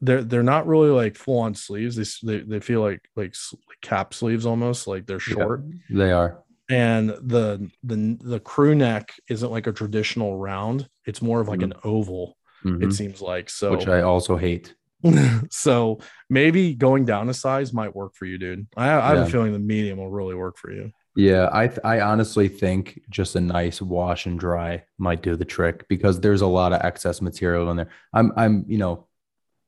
they're 0.00 0.22
they're 0.22 0.42
not 0.44 0.66
really 0.68 0.90
like 0.90 1.16
full 1.16 1.40
on 1.40 1.54
sleeves 1.56 1.96
they, 2.22 2.38
they 2.38 2.44
they 2.44 2.60
feel 2.60 2.80
like 2.80 3.00
like 3.16 3.34
cap 3.82 4.14
sleeves 4.14 4.46
almost 4.46 4.86
like 4.86 5.06
they're 5.06 5.16
Yeah. 5.28 5.34
short 5.34 5.64
They 5.90 6.12
are. 6.12 6.41
And 6.70 7.10
the 7.10 7.70
the 7.82 8.16
the 8.22 8.40
crew 8.40 8.74
neck 8.74 9.12
isn't 9.28 9.50
like 9.50 9.66
a 9.66 9.72
traditional 9.72 10.38
round 10.38 10.88
it's 11.06 11.20
more 11.22 11.40
of 11.40 11.48
like 11.48 11.60
Mhm. 11.60 11.64
an 11.64 11.74
oval 11.84 12.36
Mhm. 12.64 12.82
it 12.84 12.92
seems 12.92 13.20
like 13.20 13.50
so 13.50 13.72
Which 13.72 13.88
I 13.88 14.02
also 14.02 14.36
hate. 14.36 14.74
so 15.50 15.98
maybe 16.30 16.74
going 16.74 17.04
down 17.04 17.28
a 17.28 17.34
size 17.34 17.72
might 17.72 17.94
work 17.96 18.14
for 18.14 18.24
you, 18.24 18.38
dude. 18.38 18.68
I, 18.76 18.84
I 18.88 19.08
have 19.08 19.16
Yeah. 19.18 19.24
a 19.24 19.30
feeling 19.30 19.52
the 19.52 19.58
medium 19.58 19.98
will 19.98 20.10
really 20.10 20.36
work 20.36 20.56
for 20.56 20.70
you. 20.70 20.92
Yeah, 21.16 21.50
I 21.52 21.66
th- 21.66 21.80
I 21.84 22.00
honestly 22.00 22.46
think 22.48 23.00
just 23.10 23.34
a 23.36 23.40
nice 23.40 23.82
wash 23.82 24.26
and 24.26 24.38
dry 24.38 24.84
might 24.98 25.22
do 25.22 25.34
the 25.36 25.44
trick 25.44 25.86
because 25.88 26.20
there's 26.20 26.40
a 26.40 26.46
lot 26.46 26.72
of 26.72 26.80
excess 26.82 27.20
material 27.20 27.68
in 27.70 27.76
there. 27.78 27.90
I'm 28.14 28.32
I'm 28.36 28.64
you 28.68 28.78
know, 28.78 29.08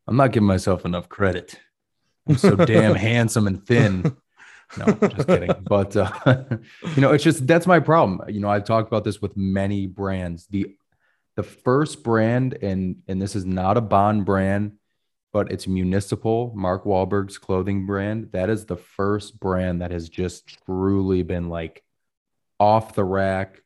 I'm 0.07 0.17
not 0.17 0.31
giving 0.33 0.47
myself 0.47 0.85
enough 0.85 1.09
credit. 1.09 1.59
I'm 2.29 2.37
so 2.37 2.55
damn 2.57 2.95
handsome 3.11 3.47
and 3.49 3.67
thin. 3.67 4.17
No, 4.79 4.87
just 5.09 5.27
kidding. 5.27 5.51
But 5.65 5.97
uh, 5.97 6.11
you 6.95 7.03
know, 7.03 7.13
it's 7.13 7.25
just 7.25 7.47
that's 7.47 7.67
my 7.67 7.81
problem. 7.81 8.21
You 8.29 8.41
know, 8.41 8.49
I've 8.49 8.65
talked 8.65 8.89
about 8.89 9.05
this 9.05 9.21
with 9.21 9.37
many 9.37 9.87
brands. 9.87 10.47
The 10.47 10.75
the 11.37 11.43
first 11.43 12.03
brand, 12.03 12.55
and 12.63 12.97
and 13.09 13.21
this 13.21 13.37
is 13.37 13.45
not 13.45 13.77
a 13.77 13.81
Bond 13.81 14.25
brand, 14.25 14.73
but 15.33 15.51
it's 15.51 15.67
municipal. 15.67 16.53
Mark 16.55 16.85
Wahlberg's 16.85 17.39
clothing 17.39 17.87
brand. 17.87 18.31
That 18.33 18.51
is 18.51 18.67
the 18.67 18.77
first 18.77 19.39
brand 19.41 19.83
that 19.83 19.91
has 19.91 20.09
just 20.09 20.59
truly 20.65 21.23
been 21.23 21.49
like 21.49 21.83
off 22.61 22.95
the 22.95 23.05
rack, 23.05 23.63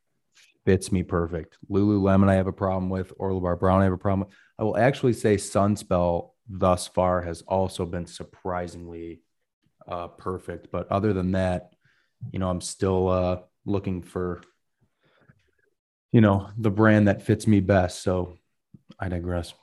fits 0.65 0.91
me 0.91 1.03
perfect. 1.03 1.59
Lululemon, 1.71 2.29
I 2.29 2.35
have 2.35 2.47
a 2.47 2.53
problem 2.53 2.91
with. 2.91 3.17
Orlebar 3.19 3.59
Brown, 3.59 3.81
I 3.81 3.85
have 3.85 3.93
a 3.93 3.99
problem 3.99 4.29
with. 4.29 4.37
I 4.59 4.65
will 4.65 4.77
actually 4.77 5.13
say 5.13 5.37
Sunspel 5.37 6.31
thus 6.49 6.89
far 6.89 7.23
has 7.23 7.43
also 7.43 7.85
been 7.85 8.07
surprisingly 8.07 9.21
uh, 9.89 10.09
perfect. 10.09 10.69
But 10.71 10.91
other 10.93 11.13
than 11.13 11.33
that, 11.33 11.71
you 12.33 12.39
know, 12.39 12.49
I'm 12.49 12.61
still 12.61 13.09
uh, 13.09 13.39
looking 13.65 14.03
for, 14.03 14.43
you 16.13 16.21
know, 16.21 16.49
the 16.57 16.71
brand 16.71 17.09
that 17.09 17.23
fits 17.23 17.47
me 17.47 17.61
best. 17.61 18.03
So 18.03 18.39
I 18.99 19.09
digress. 19.09 19.55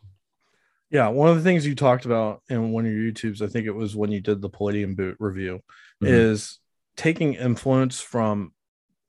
Yeah, 0.91 1.07
one 1.09 1.29
of 1.29 1.35
the 1.35 1.41
things 1.43 1.65
you 1.65 1.75
talked 1.75 2.05
about 2.05 2.41
in 2.49 2.71
one 2.71 2.85
of 2.85 2.91
your 2.91 3.11
YouTubes, 3.11 3.41
I 3.41 3.47
think 3.47 3.65
it 3.65 3.71
was 3.71 3.95
when 3.95 4.11
you 4.11 4.21
did 4.21 4.41
the 4.41 4.49
Palladium 4.49 4.95
boot 4.95 5.17
review, 5.19 5.61
Mhm. 6.01 6.07
is 6.07 6.59
taking 6.95 7.33
influence 7.33 8.01
from 8.01 8.51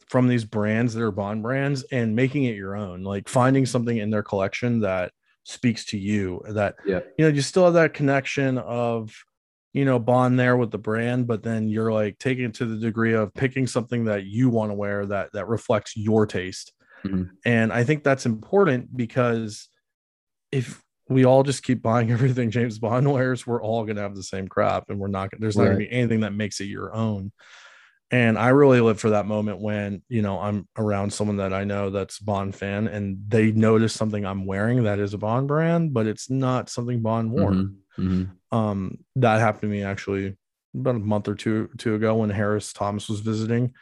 from 0.08 0.28
these 0.28 0.44
brands 0.44 0.94
that 0.94 1.02
are 1.02 1.10
bond 1.10 1.42
brands 1.42 1.82
and 1.90 2.14
making 2.14 2.44
it 2.44 2.54
your 2.54 2.76
own, 2.76 3.02
like 3.02 3.28
finding 3.28 3.66
something 3.66 3.98
in 3.98 4.08
their 4.08 4.22
collection 4.22 4.78
that 4.78 5.12
speaks 5.42 5.84
to 5.84 5.98
you 5.98 6.40
that 6.48 6.76
Yeah. 6.86 7.00
you 7.18 7.24
know 7.24 7.28
you 7.28 7.40
still 7.42 7.64
have 7.64 7.74
that 7.74 7.92
connection 7.92 8.56
of 8.56 9.12
you 9.76 9.84
know 9.84 9.98
bond 9.98 10.38
there 10.40 10.56
with 10.56 10.70
the 10.70 10.78
brand 10.78 11.26
but 11.26 11.42
then 11.42 11.68
you're 11.68 11.92
like 11.92 12.18
taking 12.18 12.46
it 12.46 12.54
to 12.54 12.64
the 12.64 12.76
degree 12.76 13.12
of 13.12 13.32
picking 13.34 13.66
something 13.66 14.06
that 14.06 14.24
you 14.24 14.48
want 14.48 14.70
to 14.70 14.74
wear 14.74 15.04
that 15.04 15.30
that 15.34 15.46
reflects 15.46 15.96
your 15.96 16.24
taste 16.26 16.72
Mhm. 17.04 17.28
and 17.44 17.72
i 17.72 17.84
think 17.84 18.02
that's 18.02 18.24
important 18.24 18.96
because 18.96 19.68
if 20.50 20.82
we 21.10 21.26
all 21.26 21.42
just 21.42 21.62
keep 21.62 21.82
buying 21.82 22.10
everything 22.16 22.50
james 22.50 22.78
bond 22.78 23.12
wears 23.12 23.46
we're 23.46 23.62
all 23.62 23.84
going 23.84 23.96
to 23.96 24.02
have 24.02 24.16
the 24.16 24.22
same 24.22 24.48
crap 24.48 24.88
and 24.88 24.98
we're 24.98 25.08
not 25.08 25.28
there's 25.38 25.56
not 25.58 25.64
going 25.64 25.78
to 25.78 25.84
be 25.86 25.92
anything 25.92 26.20
that 26.20 26.32
makes 26.32 26.58
it 26.60 26.64
your 26.64 26.94
own 26.94 27.30
and 28.10 28.38
i 28.38 28.48
really 28.48 28.80
live 28.80 28.98
for 28.98 29.10
that 29.10 29.26
moment 29.26 29.60
when 29.60 30.02
you 30.08 30.22
know 30.22 30.40
i'm 30.40 30.66
around 30.78 31.12
someone 31.12 31.36
that 31.36 31.52
i 31.52 31.64
know 31.64 31.90
that's 31.90 32.18
bond 32.18 32.54
fan 32.56 32.88
and 32.88 33.18
they 33.28 33.52
notice 33.52 33.92
something 33.92 34.24
i'm 34.24 34.46
wearing 34.46 34.84
that 34.84 34.98
is 34.98 35.12
a 35.12 35.18
bond 35.18 35.46
brand 35.46 35.92
but 35.92 36.06
it's 36.06 36.30
not 36.30 36.70
something 36.70 37.02
bond 37.02 37.30
wore 37.30 37.52
Mhm. 37.52 37.74
Mhm. 37.98 38.30
um 38.52 38.98
that 39.16 39.40
happened 39.40 39.62
to 39.62 39.68
me 39.68 39.82
actually 39.82 40.36
about 40.74 40.96
a 40.96 40.98
month 40.98 41.28
or 41.28 41.34
two 41.34 41.68
two 41.78 41.94
ago 41.94 42.16
when 42.16 42.30
harris 42.30 42.72
thomas 42.72 43.08
was 43.08 43.20
visiting 43.20 43.72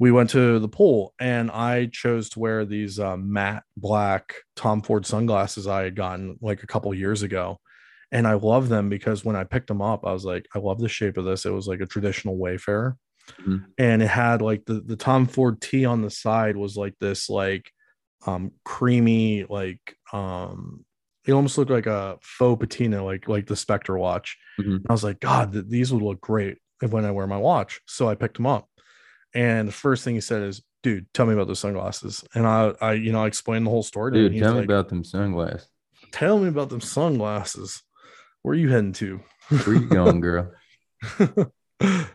we 0.00 0.10
went 0.10 0.30
to 0.30 0.58
the 0.58 0.68
pool 0.68 1.14
and 1.20 1.50
i 1.50 1.86
chose 1.86 2.28
to 2.30 2.40
wear 2.40 2.64
these 2.64 2.98
uh, 2.98 3.16
matte 3.16 3.62
black 3.76 4.34
tom 4.56 4.82
ford 4.82 5.06
sunglasses 5.06 5.66
i 5.68 5.82
had 5.84 5.94
gotten 5.94 6.36
like 6.40 6.62
a 6.62 6.66
couple 6.66 6.92
years 6.92 7.22
ago 7.22 7.58
and 8.10 8.26
i 8.26 8.34
love 8.34 8.68
them 8.68 8.88
because 8.88 9.24
when 9.24 9.36
i 9.36 9.44
picked 9.44 9.68
them 9.68 9.80
up 9.82 10.04
i 10.04 10.12
was 10.12 10.24
like 10.24 10.46
i 10.54 10.58
love 10.58 10.80
the 10.80 10.88
shape 10.88 11.16
of 11.16 11.24
this 11.24 11.44
it 11.46 11.50
was 11.52 11.68
like 11.68 11.80
a 11.80 11.86
traditional 11.86 12.36
wayfarer 12.36 12.96
Mhm. 13.40 13.64
and 13.78 14.02
it 14.02 14.08
had 14.08 14.42
like 14.42 14.66
the 14.66 14.82
the 14.84 14.96
tom 14.96 15.26
ford 15.26 15.58
t 15.62 15.86
on 15.86 16.02
the 16.02 16.10
side 16.10 16.56
was 16.58 16.76
like 16.76 16.94
this 17.00 17.30
like 17.30 17.70
um 18.26 18.52
creamy 18.66 19.44
like 19.48 19.96
um 20.12 20.84
it 21.26 21.32
almost 21.32 21.56
looked 21.58 21.70
like 21.70 21.86
a 21.86 22.18
faux 22.22 22.58
patina 22.60 23.04
like 23.04 23.28
like 23.28 23.46
the 23.46 23.56
spectre 23.56 23.96
watch 23.98 24.36
Mhm. 24.60 24.82
i 24.88 24.92
was 24.92 25.02
like 25.04 25.20
god 25.20 25.52
th- 25.52 25.64
these 25.68 25.92
would 25.92 26.02
look 26.02 26.20
great 26.20 26.58
when 26.90 27.04
i 27.04 27.10
wear 27.10 27.26
my 27.26 27.36
watch 27.38 27.80
so 27.86 28.08
i 28.08 28.14
picked 28.14 28.36
them 28.36 28.46
up 28.46 28.68
and 29.34 29.66
the 29.68 29.72
first 29.72 30.04
thing 30.04 30.14
he 30.14 30.20
said 30.20 30.42
is 30.42 30.62
dude 30.82 31.06
tell 31.14 31.26
me 31.26 31.32
about 31.32 31.46
the 31.48 31.56
sunglasses 31.56 32.24
and 32.34 32.46
i 32.46 32.72
i 32.80 32.92
you 32.92 33.10
know 33.12 33.24
i 33.24 33.26
explained 33.26 33.66
the 33.66 33.70
whole 33.70 33.82
story 33.82 34.12
to 34.12 34.18
him. 34.26 34.32
Dude, 34.32 34.42
tell 34.42 34.52
me 34.52 34.58
like, 34.60 34.68
about 34.68 34.88
them 34.90 35.02
sunglasses. 35.04 35.68
tell 36.12 36.38
me 36.38 36.48
about 36.48 36.68
them 36.70 36.80
sunglasses 36.80 37.82
where 38.42 38.52
are 38.52 38.58
you 38.58 38.68
heading 38.70 38.92
to 38.92 39.20
Where 39.64 39.74
you 39.76 39.86
going, 39.88 40.20
girl? 40.20 40.52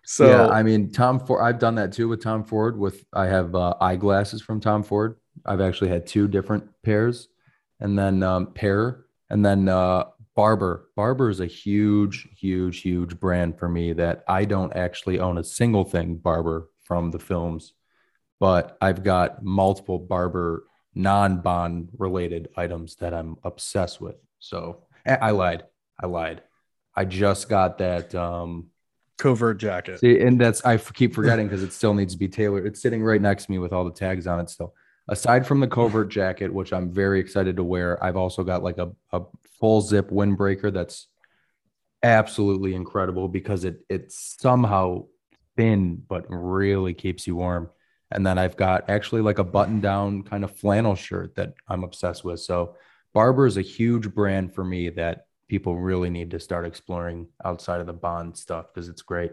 so 0.05 0.27
yeah, 0.27 0.47
I 0.47 0.63
mean, 0.63 0.91
Tom 0.91 1.19
Ford. 1.19 1.41
I've 1.43 1.59
done 1.59 1.75
that 1.75 1.91
too 1.93 2.07
with 2.07 2.23
Tom 2.23 2.43
Ford. 2.43 2.77
With 2.77 3.05
I 3.13 3.27
have 3.27 3.53
uh, 3.55 3.75
eyeglasses 3.81 4.41
from 4.41 4.59
Tom 4.59 4.83
Ford. 4.83 5.17
I've 5.45 5.61
actually 5.61 5.89
had 5.89 6.07
two 6.07 6.27
different 6.27 6.69
pairs, 6.83 7.27
and 7.79 7.97
then 7.97 8.23
um, 8.23 8.53
pair, 8.53 9.05
and 9.29 9.45
then 9.45 9.69
uh, 9.69 10.05
Barbour. 10.35 10.89
Barbour 10.95 11.29
is 11.29 11.39
a 11.39 11.45
huge, 11.45 12.27
huge, 12.35 12.81
huge 12.81 13.19
brand 13.19 13.57
for 13.57 13.67
me. 13.69 13.93
That 13.93 14.23
I 14.27 14.45
don't 14.45 14.75
actually 14.75 15.19
own 15.19 15.37
a 15.37 15.43
single 15.43 15.83
thing 15.83 16.15
Barbour 16.15 16.69
from 16.83 17.11
the 17.11 17.19
films, 17.19 17.73
but 18.39 18.77
I've 18.81 19.03
got 19.03 19.43
multiple 19.43 19.99
Barbour 19.99 20.65
non-bond 20.95 21.89
related 21.97 22.49
items 22.57 22.95
that 22.95 23.13
I'm 23.13 23.37
obsessed 23.43 24.01
with. 24.01 24.15
So 24.39 24.83
I 25.05 25.15
I 25.15 25.31
lied. 25.31 25.63
I 26.01 26.07
lied. 26.07 26.41
I 26.95 27.05
just 27.05 27.49
got 27.49 27.77
that. 27.79 28.13
Um, 28.15 28.67
covert 29.19 29.57
jacket 29.57 29.99
See, 29.99 30.19
and 30.21 30.39
that's 30.39 30.65
I 30.65 30.77
keep 30.77 31.13
forgetting 31.13 31.47
because 31.47 31.61
it 31.61 31.73
still 31.73 31.93
needs 31.93 32.13
to 32.13 32.19
be 32.19 32.29
tailored. 32.29 32.65
It's 32.65 32.81
sitting 32.81 33.03
right 33.03 33.21
next 33.21 33.45
to 33.45 33.51
me 33.51 33.59
with 33.59 33.73
all 33.73 33.83
the 33.83 33.91
tags 33.91 34.25
on 34.25 34.39
it 34.39 34.49
still. 34.49 34.73
Aside 35.09 35.47
from 35.47 35.59
the 35.59 35.67
covert 35.67 36.09
jacket, 36.09 36.53
which 36.53 36.71
I'm 36.71 36.93
very 36.93 37.19
excited 37.19 37.57
to 37.57 37.63
wear, 37.63 38.01
I've 38.03 38.15
also 38.15 38.43
got 38.43 38.63
like 38.63 38.77
a, 38.77 38.91
a 39.11 39.21
full 39.59 39.81
zip 39.81 40.11
windbreaker 40.11 40.71
that's 40.71 41.07
absolutely 42.03 42.75
incredible 42.75 43.27
because 43.27 43.65
it 43.65 43.83
it's 43.89 44.37
somehow 44.39 45.05
thin 45.57 46.01
but 46.07 46.25
really 46.29 46.93
keeps 46.93 47.27
you 47.27 47.35
warm. 47.35 47.69
And 48.11 48.25
then 48.25 48.37
I've 48.37 48.55
got 48.55 48.89
actually 48.89 49.21
like 49.21 49.39
a 49.39 49.43
button 49.43 49.81
down 49.81 50.23
kind 50.23 50.43
of 50.43 50.55
flannel 50.55 50.95
shirt 50.95 51.35
that 51.35 51.53
I'm 51.67 51.83
obsessed 51.83 52.23
with. 52.23 52.39
So 52.39 52.75
Barbour 53.13 53.45
is 53.45 53.57
a 53.57 53.61
huge 53.61 54.13
brand 54.13 54.53
for 54.53 54.63
me 54.63 54.89
that 54.89 55.25
people 55.47 55.75
really 55.75 56.09
need 56.09 56.31
to 56.31 56.39
start 56.39 56.65
exploring 56.65 57.27
outside 57.43 57.81
of 57.81 57.87
the 57.87 57.93
bond 57.93 58.37
stuff 58.37 58.67
because 58.71 58.87
it's 58.89 59.01
great. 59.01 59.31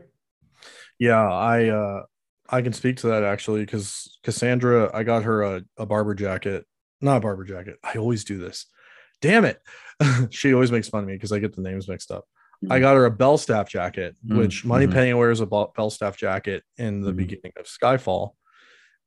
Yeah, 0.99 1.31
I 1.31 1.69
uh 1.69 2.03
I 2.51 2.63
can 2.63 2.73
speak 2.73 2.97
to 2.99 3.09
that 3.09 3.23
actually 3.25 3.61
because 3.65 4.19
Cassandra, 4.23 4.91
I 4.95 5.03
got 5.03 5.25
her 5.25 5.43
a, 5.43 5.63
a 5.77 5.87
barbour 5.87 6.15
jacket, 6.15 6.65
not 7.01 7.19
a 7.19 7.21
barbour 7.21 7.45
jacket. 7.45 7.77
I 7.83 7.95
always 7.99 8.25
do 8.25 8.39
this. 8.39 8.67
Damn 9.21 9.45
it. 9.45 9.61
she 10.31 10.53
always 10.55 10.73
makes 10.73 10.89
fun 10.89 11.03
of 11.03 11.07
me 11.09 11.15
because 11.15 11.33
I 11.33 11.39
get 11.39 11.55
the 11.55 11.63
names 11.63 11.89
mixed 11.89 12.11
up. 12.11 12.25
I 12.71 12.79
Mhm. 12.79 12.81
got 12.81 12.97
her 12.97 13.07
a 13.07 13.11
Belstaff 13.11 13.69
jacket, 13.69 14.17
Mm, 14.27 14.39
which 14.39 14.65
Money 14.65 14.87
mhm. 14.87 14.93
Penny 14.93 15.15
wears 15.15 15.41
a 15.41 15.47
Bell- 15.47 15.73
Belstaff 15.77 16.17
jacket 16.17 16.63
in 16.79 17.01
the 17.03 17.13
Mhm. 17.13 17.17
beginning 17.17 17.53
of 17.57 17.67
Skyfall. 17.67 18.31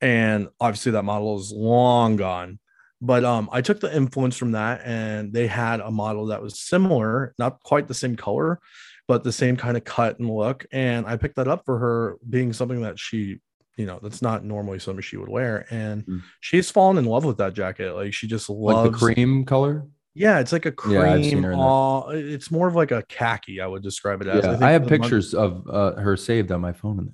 And 0.02 0.48
obviously 0.60 0.92
that 0.94 1.04
model 1.04 1.38
is 1.40 1.52
long 1.52 2.16
gone. 2.16 2.60
But 3.02 3.24
um, 3.24 3.50
I 3.52 3.62
took 3.62 3.80
the 3.80 3.96
influence 3.96 4.36
from 4.36 4.52
that, 4.52 4.82
and 4.84 5.32
they 5.32 5.48
had 5.48 5.80
a 5.80 5.90
model 5.90 6.28
that 6.28 6.42
was 6.42 6.60
similar, 6.60 7.34
not 7.40 7.64
quite 7.64 7.88
the 7.88 7.94
same 7.94 8.16
color, 8.18 8.60
but 9.10 9.24
the 9.24 9.32
same 9.32 9.58
kind 9.58 9.76
of 9.76 9.84
cut 9.84 10.20
and 10.20 10.30
look. 10.30 10.68
And 10.72 11.08
I 11.08 11.18
picked 11.18 11.36
that 11.38 11.48
up 11.48 11.66
for 11.66 11.80
her, 11.80 12.18
being 12.30 12.54
something 12.54 12.82
that 12.84 13.00
she, 13.00 13.40
you 13.76 13.88
know, 13.88 14.00
that's 14.04 14.22
not 14.22 14.44
normally 14.46 14.78
something 14.78 15.02
she 15.02 15.18
would 15.18 15.30
wear. 15.30 15.66
And 15.72 16.06
Mm. 16.06 16.22
she's 16.42 16.70
fallen 16.70 16.96
in 17.00 17.06
love 17.06 17.26
with 17.26 17.38
that 17.38 17.54
jacket. 17.56 17.96
Like 17.96 18.14
she 18.14 18.28
just 18.28 18.52
Like 18.52 18.76
loves 18.76 18.92
the 18.92 18.98
cream 19.14 19.46
color. 19.46 19.88
Yeah, 20.14 20.40
it's 20.40 20.52
like 20.52 20.68
a 20.68 20.72
cream. 20.72 20.94
Yeah, 20.96 21.14
I've 21.14 21.26
seen 21.26 21.42
her 21.42 21.54
all- 21.54 22.12
it's 22.12 22.52
more 22.52 22.68
of 22.68 22.76
like 22.76 22.92
a 22.92 23.02
khaki. 23.10 23.60
I 23.62 23.66
would 23.66 23.82
describe 23.82 24.22
it 24.22 24.28
as. 24.28 24.44
Yeah, 24.44 24.52
think 24.52 24.64
I 24.64 24.72
have 24.74 24.86
pictures 24.88 25.34
of 25.34 25.68
uh, 25.68 25.96
her 25.96 26.16
saved 26.16 26.52
on 26.52 26.62
my 26.62 26.74
phone. 26.74 27.12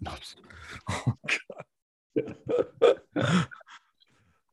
Oh, 0.89 1.13
God. 3.15 3.47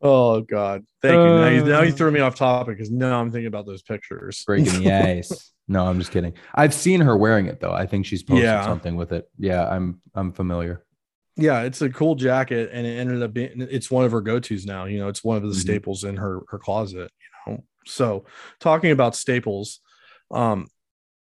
Oh 0.05 0.41
God, 0.43 0.85
thank 1.01 1.13
you. 1.15 1.19
Now 1.19 1.49
you, 1.49 1.65
now 1.65 1.83
you 1.83 1.93
Uh. 1.93 1.97
threw 1.97 2.11
me 2.11 2.21
off 2.21 2.35
topic 2.35 2.77
because 2.77 2.91
now 2.91 3.21
I'm 3.21 3.31
thinking 3.31 3.47
about 3.47 3.67
those 3.67 3.83
pictures. 3.83 4.43
Breaking 4.45 4.83
the 4.83 4.93
ice. 4.93 5.52
No, 5.69 5.87
I'm 5.87 5.99
just 5.99 6.11
kidding. 6.11 6.35
I've 6.55 6.75
seen 6.75 7.01
her 7.01 7.17
wearing 7.17 7.47
it 7.47 7.61
though. 7.61 7.73
I 7.73 7.87
think 7.87 8.05
she's 8.07 8.23
posted 8.23 8.45
Yeah. 8.45 8.65
something 8.67 8.97
with 8.97 9.13
it. 9.13 9.29
Yeah, 9.39 9.67
I'm 9.69 10.01
I'm 10.15 10.33
familiar. 10.33 10.85
Yeah, 11.37 11.63
it's 11.63 11.81
a 11.81 11.89
cool 11.89 12.15
jacket, 12.15 12.71
and 12.73 12.87
it 12.87 12.99
ended 12.99 13.23
up 13.23 13.33
being 13.33 13.53
it's 13.57 13.91
one 13.91 14.05
of 14.05 14.13
her 14.13 14.21
go 14.21 14.39
tos 14.41 14.67
now. 14.67 14.85
You 14.85 14.99
know, 14.99 15.09
it's 15.09 15.25
one 15.25 15.37
of 15.37 15.43
the 15.45 15.49
Mhm. 15.51 15.61
staples 15.61 16.05
in 16.05 16.17
her 16.17 16.41
her 16.49 16.59
closet. 16.59 17.11
You 17.47 17.53
know, 17.55 17.65
so 17.87 18.27
talking 18.61 18.91
about 18.91 19.15
staples, 19.17 19.81
um, 20.31 20.67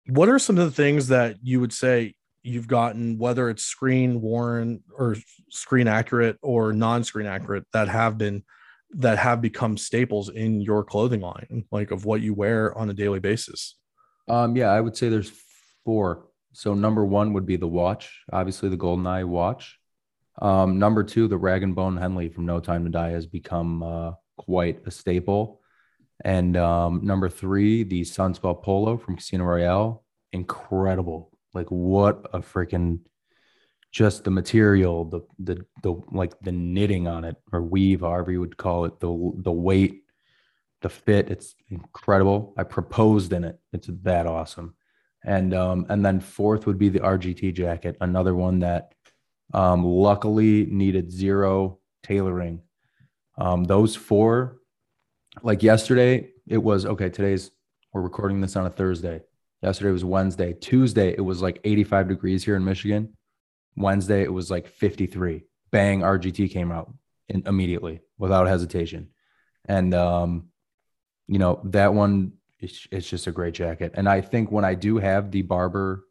what 0.07 0.27
are 0.27 0.39
some 0.39 0.57
of 0.57 0.65
the 0.65 0.71
things 0.75 1.07
that 1.09 1.37
you 1.43 1.59
would 1.59 1.71
say 1.71 2.15
you've 2.43 2.67
gotten, 2.67 3.19
whether 3.19 3.49
it's 3.49 3.63
screen 3.63 4.19
worn 4.19 4.81
or 4.97 5.15
screen 5.51 5.87
accurate 5.87 6.37
or 6.41 6.73
non 6.73 7.03
screen 7.03 7.27
accurate, 7.27 7.65
that 7.73 7.87
have 7.87 8.17
been 8.17 8.43
that 8.93 9.17
have 9.19 9.39
become 9.41 9.77
staples 9.77 10.27
in 10.27 10.59
your 10.59 10.83
clothing 10.83 11.21
line, 11.21 11.63
like 11.71 11.91
of 11.91 12.03
what 12.03 12.19
you 12.21 12.33
wear 12.33 12.77
on 12.77 12.89
a 12.89 12.93
daily 12.93 13.19
basis? 13.19 13.77
Um, 14.31 14.55
yeah, 14.55 14.69
I 14.69 14.79
would 14.79 14.95
say 14.95 15.09
there's 15.09 15.31
four. 15.83 16.27
So 16.53 16.73
number 16.73 17.05
one 17.05 17.33
would 17.33 17.45
be 17.45 17.57
the 17.57 17.67
watch, 17.67 18.23
obviously 18.31 18.69
the 18.69 18.77
GoldenEye 18.77 19.27
watch. 19.27 19.77
Um, 20.41 20.79
number 20.79 21.03
two, 21.03 21.27
the 21.27 21.37
Rag 21.37 21.63
and 21.63 21.75
Bone 21.75 21.97
Henley 21.97 22.29
from 22.29 22.45
No 22.45 22.61
Time 22.61 22.85
to 22.85 22.89
Die 22.89 23.09
has 23.09 23.27
become 23.27 23.83
uh, 23.83 24.11
quite 24.37 24.83
a 24.85 24.91
staple. 24.91 25.59
And 26.23 26.55
um, 26.55 27.01
number 27.03 27.27
three, 27.27 27.83
the 27.83 28.03
Sunspel 28.03 28.63
Polo 28.63 28.97
from 28.97 29.17
Casino 29.17 29.43
Royale, 29.43 30.03
incredible. 30.31 31.37
Like 31.53 31.67
what 31.67 32.29
a 32.33 32.39
freaking 32.39 32.99
just 33.91 34.23
the 34.23 34.31
material, 34.31 35.03
the 35.03 35.21
the 35.39 35.65
the 35.83 36.01
like 36.11 36.39
the 36.39 36.53
knitting 36.53 37.05
on 37.05 37.25
it 37.25 37.35
or 37.51 37.61
weave, 37.61 37.99
however 37.99 38.31
you 38.31 38.39
would 38.39 38.55
call 38.55 38.85
it, 38.85 39.01
the 39.01 39.31
the 39.39 39.51
weight, 39.51 40.03
the 40.81 40.89
fit, 40.89 41.29
it's 41.29 41.55
incredible. 41.69 42.53
I 42.57 42.63
proposed 42.63 43.33
in 43.33 43.43
it. 43.43 43.59
It's 43.71 43.89
that 44.03 44.27
awesome. 44.27 44.75
And 45.23 45.53
um 45.53 45.85
and 45.89 46.03
then 46.05 46.19
fourth 46.19 46.65
would 46.65 46.79
be 46.79 46.89
the 46.89 46.99
RGT 46.99 47.53
jacket, 47.53 47.97
another 48.01 48.35
one 48.35 48.59
that 48.59 48.93
um 49.53 49.83
luckily 49.83 50.65
needed 50.65 51.11
zero 51.11 51.79
tailoring. 52.03 52.61
Um 53.37 53.63
those 53.63 53.95
four 53.95 54.57
like 55.43 55.63
yesterday 55.63 56.29
it 56.47 56.57
was 56.57 56.85
okay, 56.85 57.09
today's 57.09 57.51
we're 57.93 58.01
recording 58.01 58.41
this 58.41 58.55
on 58.55 58.65
a 58.65 58.69
Thursday. 58.69 59.21
Yesterday 59.61 59.91
was 59.91 60.05
Wednesday. 60.05 60.53
Tuesday 60.53 61.13
it 61.15 61.21
was 61.21 61.41
like 61.41 61.59
85 61.63 62.07
degrees 62.07 62.43
here 62.43 62.55
in 62.55 62.65
Michigan. 62.65 63.15
Wednesday 63.75 64.23
it 64.23 64.33
was 64.33 64.49
like 64.49 64.67
53. 64.67 65.43
Bang, 65.71 66.01
RGT 66.01 66.51
came 66.51 66.71
out 66.71 66.91
in, 67.29 67.43
immediately 67.45 68.01
without 68.17 68.47
hesitation. 68.47 69.09
And 69.65 69.93
um, 69.93 70.50
you 71.31 71.39
know, 71.39 71.61
that 71.63 71.93
one 71.93 72.33
it's, 72.59 72.87
it's 72.91 73.09
just 73.09 73.25
a 73.25 73.31
great 73.31 73.53
jacket. 73.55 73.93
And 73.95 74.07
I 74.07 74.19
think 74.21 74.51
when 74.51 74.65
I 74.65 74.75
do 74.75 74.97
have 74.97 75.31
the 75.31 75.41
barbour 75.41 76.03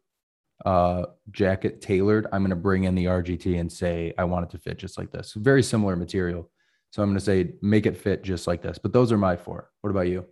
uh 0.65 1.05
jacket 1.29 1.79
tailored, 1.79 2.25
I'm 2.33 2.43
gonna 2.43 2.55
bring 2.55 2.85
in 2.85 2.95
the 2.95 3.05
RGT 3.05 3.59
and 3.59 3.71
say 3.71 4.13
I 4.17 4.23
want 4.23 4.45
it 4.45 4.49
to 4.51 4.57
fit 4.57 4.79
just 4.79 4.97
like 4.97 5.11
this. 5.11 5.33
Very 5.35 5.61
similar 5.61 5.95
material. 5.95 6.49
So 6.89 7.03
I'm 7.03 7.09
gonna 7.09 7.19
say 7.19 7.53
make 7.61 7.85
it 7.85 7.95
fit 7.95 8.23
just 8.23 8.47
like 8.47 8.63
this. 8.63 8.79
But 8.79 8.93
those 8.93 9.11
are 9.11 9.17
my 9.17 9.37
four. 9.37 9.69
What 9.81 9.91
about 9.91 10.07
you? 10.07 10.25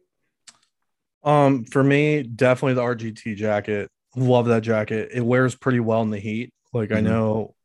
Um, 1.24 1.66
for 1.66 1.84
me, 1.84 2.24
definitely 2.24 2.74
the 2.74 2.82
RGT 2.82 3.36
jacket. 3.36 3.90
Love 4.16 4.48
that 4.48 4.64
jacket. 4.64 5.12
It 5.14 5.22
wears 5.22 5.54
pretty 5.56 5.80
well 5.80 6.02
in 6.02 6.10
the 6.10 6.20
heat. 6.20 6.52
Like 6.74 6.92
I 6.92 7.00
Mhm. 7.00 7.04
know, 7.04 7.56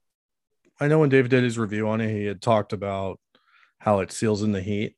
I 0.79 0.89
know 0.89 0.99
when 0.99 1.09
David 1.09 1.31
did 1.31 1.43
his 1.43 1.59
review 1.59 1.89
on 1.89 2.03
it, 2.03 2.11
he 2.11 2.27
had 2.27 2.43
talked 2.43 2.75
about 2.75 3.19
how 3.79 4.01
it 4.01 4.13
seals 4.13 4.43
in 4.43 4.53
the 4.53 4.61
heat. 4.61 4.97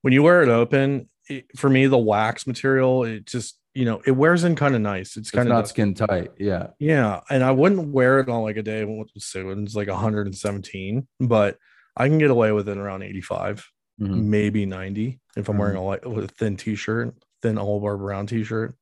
When 0.00 0.12
you 0.14 0.22
wear 0.22 0.42
it 0.42 0.48
open, 0.48 1.08
it, 1.28 1.46
for 1.56 1.68
me, 1.70 1.86
the 1.86 1.98
wax 1.98 2.46
material, 2.46 3.04
it 3.04 3.26
just 3.26 3.58
you 3.74 3.84
know 3.84 4.00
it 4.06 4.12
wears 4.12 4.44
in 4.44 4.56
kind 4.56 4.74
of 4.74 4.80
nice. 4.80 5.16
It's 5.16 5.30
kind 5.30 5.48
not 5.48 5.64
of 5.64 5.68
skin 5.68 5.94
tight. 5.94 6.30
Yeah. 6.38 6.68
yeah, 6.78 7.20
and 7.30 7.44
I 7.44 7.50
wouldn't 7.50 7.88
wear 7.88 8.20
it 8.20 8.28
on 8.28 8.42
like 8.42 8.56
a 8.56 8.62
day 8.62 8.84
when 8.84 9.04
it's 9.14 9.74
like 9.74 9.88
117, 9.88 11.06
but 11.20 11.58
I 11.96 12.08
can 12.08 12.18
get 12.18 12.30
away 12.30 12.52
with 12.52 12.68
it 12.68 12.78
around 12.78 13.02
85 13.02 13.66
Mhm. 13.98 14.24
maybe 14.24 14.66
90 14.66 15.18
if 15.38 15.48
I'm 15.48 15.56
wearing 15.56 15.76
a 15.76 15.82
light 15.82 16.04
with 16.06 16.24
a 16.24 16.28
thin 16.28 16.58
t-shirt, 16.58 17.14
thin 17.40 17.56
orlebar 17.56 17.96
brown 17.98 18.26
t-shirt. 18.26 18.74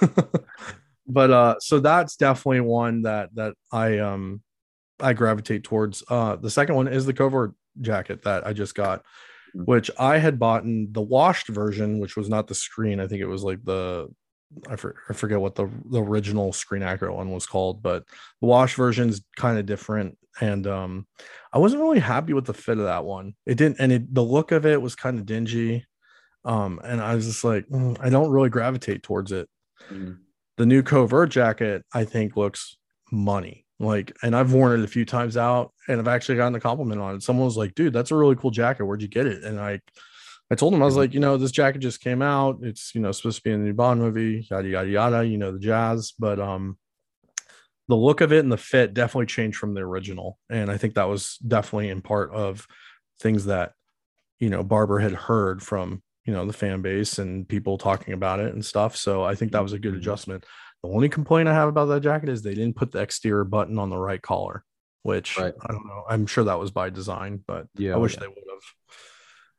but 1.06 1.30
uh 1.30 1.54
so 1.60 1.78
that's 1.80 2.16
definitely 2.16 2.60
one 2.60 3.02
that 3.02 3.34
that 3.34 3.54
I 3.72 3.98
um 3.98 4.42
I 5.00 5.12
gravitate 5.12 5.64
towards. 5.64 6.02
Uh 6.08 6.36
the 6.36 6.50
second 6.50 6.74
one 6.74 6.88
is 6.88 7.06
the 7.06 7.12
covert 7.12 7.54
jacket 7.80 8.22
that 8.22 8.46
I 8.46 8.52
just 8.52 8.74
got, 8.74 9.04
Mm. 9.56 9.66
which 9.66 9.90
I 9.98 10.18
had 10.18 10.38
bought 10.38 10.64
in 10.64 10.92
the 10.92 11.02
washed 11.02 11.48
version, 11.48 11.98
which 11.98 12.16
was 12.16 12.28
not 12.28 12.46
the 12.46 12.54
screen. 12.54 13.00
I 13.00 13.06
think 13.06 13.20
it 13.20 13.26
was 13.26 13.42
like 13.42 13.62
the 13.64 14.08
I, 14.68 14.76
for, 14.76 14.96
I 15.08 15.14
forget 15.14 15.40
what 15.40 15.54
the 15.54 15.68
the 15.90 16.02
original 16.02 16.52
screen 16.52 16.82
accurate 16.82 17.14
one 17.14 17.30
was 17.30 17.46
called, 17.46 17.82
but 17.82 18.04
the 18.40 18.46
wash 18.46 18.74
version 18.76 19.08
is 19.08 19.22
kind 19.36 19.58
of 19.58 19.66
different. 19.66 20.18
And 20.40 20.66
um, 20.66 21.06
I 21.52 21.58
wasn't 21.58 21.82
really 21.82 22.00
happy 22.00 22.32
with 22.32 22.46
the 22.46 22.54
fit 22.54 22.78
of 22.78 22.84
that 22.84 23.04
one. 23.04 23.34
It 23.46 23.56
didn't, 23.56 23.76
and 23.80 23.92
it, 23.92 24.14
the 24.14 24.22
look 24.22 24.52
of 24.52 24.64
it 24.64 24.80
was 24.80 24.94
kind 24.94 25.18
of 25.18 25.26
dingy. 25.26 25.84
Um, 26.44 26.80
and 26.82 27.00
I 27.00 27.14
was 27.14 27.26
just 27.26 27.44
like, 27.44 27.66
"Mm, 27.68 27.96
I 28.00 28.08
don't 28.10 28.30
really 28.30 28.48
gravitate 28.48 29.02
towards 29.02 29.32
it. 29.32 29.48
Mhm. 29.90 30.18
The 30.56 30.66
new 30.66 30.82
covert 30.82 31.30
jacket, 31.30 31.84
I 31.94 32.04
think, 32.04 32.36
looks 32.36 32.76
money. 33.10 33.66
Like, 33.82 34.16
and 34.22 34.36
I've 34.36 34.54
worn 34.54 34.80
it 34.80 34.84
a 34.84 34.88
few 34.88 35.04
times 35.04 35.36
out, 35.36 35.72
and 35.88 36.00
I've 36.00 36.08
actually 36.08 36.36
gotten 36.36 36.54
a 36.54 36.60
compliment 36.60 37.00
on 37.02 37.16
it. 37.16 37.22
Someone 37.24 37.46
was 37.46 37.56
like, 37.58 37.74
"Dude, 37.74 37.92
that's 37.92 38.12
a 38.12 38.16
really 38.16 38.36
cool 38.36 38.52
jacket. 38.52 38.84
Where'd 38.86 39.02
you 39.02 39.08
get 39.08 39.26
it?" 39.26 39.44
And 39.44 39.60
I, 39.60 39.80
I 40.50 40.54
told 40.56 40.74
him 40.74 40.82
I 40.82 40.86
was 40.86 40.96
like, 40.96 41.14
you 41.14 41.20
know, 41.20 41.36
this 41.36 41.52
jacket 41.52 41.80
just 41.80 42.00
came 42.00 42.22
out. 42.22 42.58
It's 42.62 42.94
you 42.94 43.00
know 43.00 43.12
supposed 43.12 43.38
to 43.38 43.42
be 43.42 43.52
in 43.52 43.60
the 43.60 43.66
new 43.66 43.74
Bond 43.74 44.00
movie, 44.00 44.46
yada 44.50 44.68
yada 44.68 44.88
yada. 44.90 45.26
You 45.26 45.38
know 45.38 45.52
the 45.52 45.58
jazz, 45.60 46.12
but 46.18 46.40
um, 46.40 46.78
the 47.88 47.96
look 47.96 48.20
of 48.20 48.32
it 48.32 48.40
and 48.40 48.52
the 48.52 48.56
fit 48.56 48.94
definitely 48.94 49.26
changed 49.26 49.58
from 49.58 49.74
the 49.74 49.80
original, 49.80 50.38
and 50.50 50.70
I 50.70 50.76
think 50.76 50.94
that 50.94 51.08
was 51.08 51.36
definitely 51.38 51.88
in 51.88 52.00
part 52.00 52.32
of 52.32 52.66
things 53.20 53.46
that 53.46 53.72
you 54.40 54.50
know 54.50 54.62
Barbour 54.64 55.00
had 55.00 55.12
heard 55.12 55.62
from 55.62 56.02
you 56.24 56.32
know 56.32 56.46
the 56.46 56.52
fan 56.52 56.82
base 56.82 57.18
and 57.18 57.48
people 57.48 57.78
talking 57.78 58.14
about 58.14 58.40
it 58.40 58.54
and 58.54 58.64
stuff. 58.64 58.96
So 58.96 59.24
I 59.24 59.34
think 59.34 59.52
that 59.52 59.62
was 59.62 59.72
a 59.72 59.78
good 59.78 59.94
Mhm. 59.94 59.98
adjustment. 59.98 60.46
The 60.82 60.88
only 60.88 61.08
complaint 61.08 61.48
I 61.48 61.54
have 61.54 61.68
about 61.68 61.86
that 61.86 62.00
jacket 62.02 62.28
is 62.28 62.42
they 62.42 62.54
didn't 62.54 62.76
put 62.76 62.90
the 62.90 63.00
exterior 63.00 63.44
button 63.44 63.78
on 63.78 63.88
the 63.90 63.98
right 63.98 64.20
collar, 64.20 64.64
which 65.02 65.38
Right. 65.38 65.54
I 65.60 65.72
don't 65.72 65.86
know. 65.86 66.04
I'm 66.08 66.26
sure 66.26 66.44
that 66.44 66.58
was 66.58 66.70
by 66.72 66.90
design, 66.90 67.42
but 67.46 67.66
Yeah. 67.76 67.94
I 67.94 67.98
wish 67.98 68.14
yeah. 68.14 68.20
they 68.20 68.28
would 68.28 68.36
have, 68.50 68.96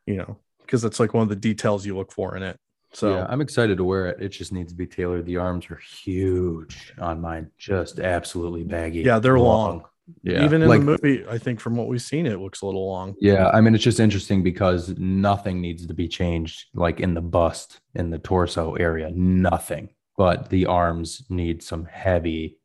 you 0.05 0.15
know, 0.17 0.38
because 0.62 0.81
that's 0.81 0.99
like 0.99 1.13
one 1.13 1.23
of 1.23 1.29
the 1.29 1.36
details 1.36 1.86
you 1.86 1.95
look 1.95 2.12
for 2.12 2.36
in 2.36 2.43
it. 2.43 2.57
So 2.91 3.15
yeah, 3.15 3.25
I'm 3.27 3.41
excited 3.41 3.77
to 3.77 3.83
wear 3.83 4.07
it. 4.07 4.21
It 4.21 4.29
just 4.29 4.51
needs 4.51 4.71
to 4.71 4.77
be 4.77 4.86
tailored. 4.86 5.25
The 5.25 5.38
arms 5.38 5.65
are 5.71 5.79
huge 6.03 6.93
on 6.99 7.21
mine, 7.21 7.49
just 7.57 7.99
absolutely 7.99 8.63
baggy. 8.63 8.99
Yeah, 8.99 9.19
they're 9.19 9.39
long. 9.39 9.86
Yeah, 10.21 10.43
even 10.43 10.62
in 10.62 10.67
like 10.67 10.81
the 10.81 10.86
movie, 10.86 11.25
I 11.27 11.38
think 11.38 11.62
from 11.62 11.77
what 11.77 11.88
we've 11.88 12.01
seen, 12.01 12.25
it 12.25 12.39
looks 12.39 12.62
a 12.62 12.65
little 12.65 12.86
long. 12.88 13.15
yeah. 13.21 13.47
I 13.47 13.62
mean, 13.62 13.73
it's 13.73 13.83
just 13.83 14.01
interesting 14.01 14.43
because 14.43 14.89
nothing 14.97 15.62
needs 15.62 15.88
to 15.88 15.93
be 15.93 16.09
changed, 16.09 16.65
like 16.73 16.99
in 16.99 17.13
the 17.13 17.21
bust, 17.21 17.79
in 17.95 18.09
the 18.09 18.19
torso 18.19 18.75
area, 18.75 19.09
nothing. 19.15 19.89
But 20.17 20.49
the 20.49 20.67
arms 20.67 21.23
need 21.30 21.63
some 21.63 21.86
heavy 21.86 22.60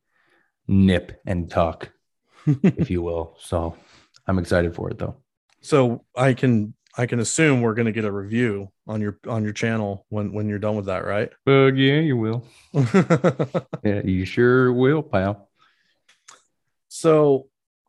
nip 0.67 1.21
and 1.27 1.51
tuck, 1.51 1.91
if 2.47 2.91
you 2.91 3.03
will. 3.03 3.37
So 3.41 3.77
I'm 4.27 4.39
excited 4.39 4.75
for 4.75 4.91
it, 4.91 4.99
though. 4.99 5.17
so 5.63 6.05
I 6.17 6.35
can 6.35 6.75
I 6.97 7.07
can 7.07 7.21
assume 7.21 7.63
we're 7.63 7.75
gonna 7.75 7.93
get 7.93 8.05
a 8.05 8.13
review 8.13 8.69
on 8.87 9.01
your 9.01 9.19
on 9.27 9.45
your 9.45 9.53
channel 9.53 10.05
when 10.11 10.33
when 10.33 10.49
you're 10.49 10.59
done 10.59 10.77
with 10.77 10.87
that, 10.87 11.05
right? 11.05 11.31
Uh, 11.47 11.73
yeah, 11.73 12.01
you 12.01 12.17
will. 12.17 12.45
Yeah, 13.85 14.03
you 14.05 14.25
sure 14.25 14.73
will, 14.73 15.03
pal. 15.03 15.49
so 16.89 17.49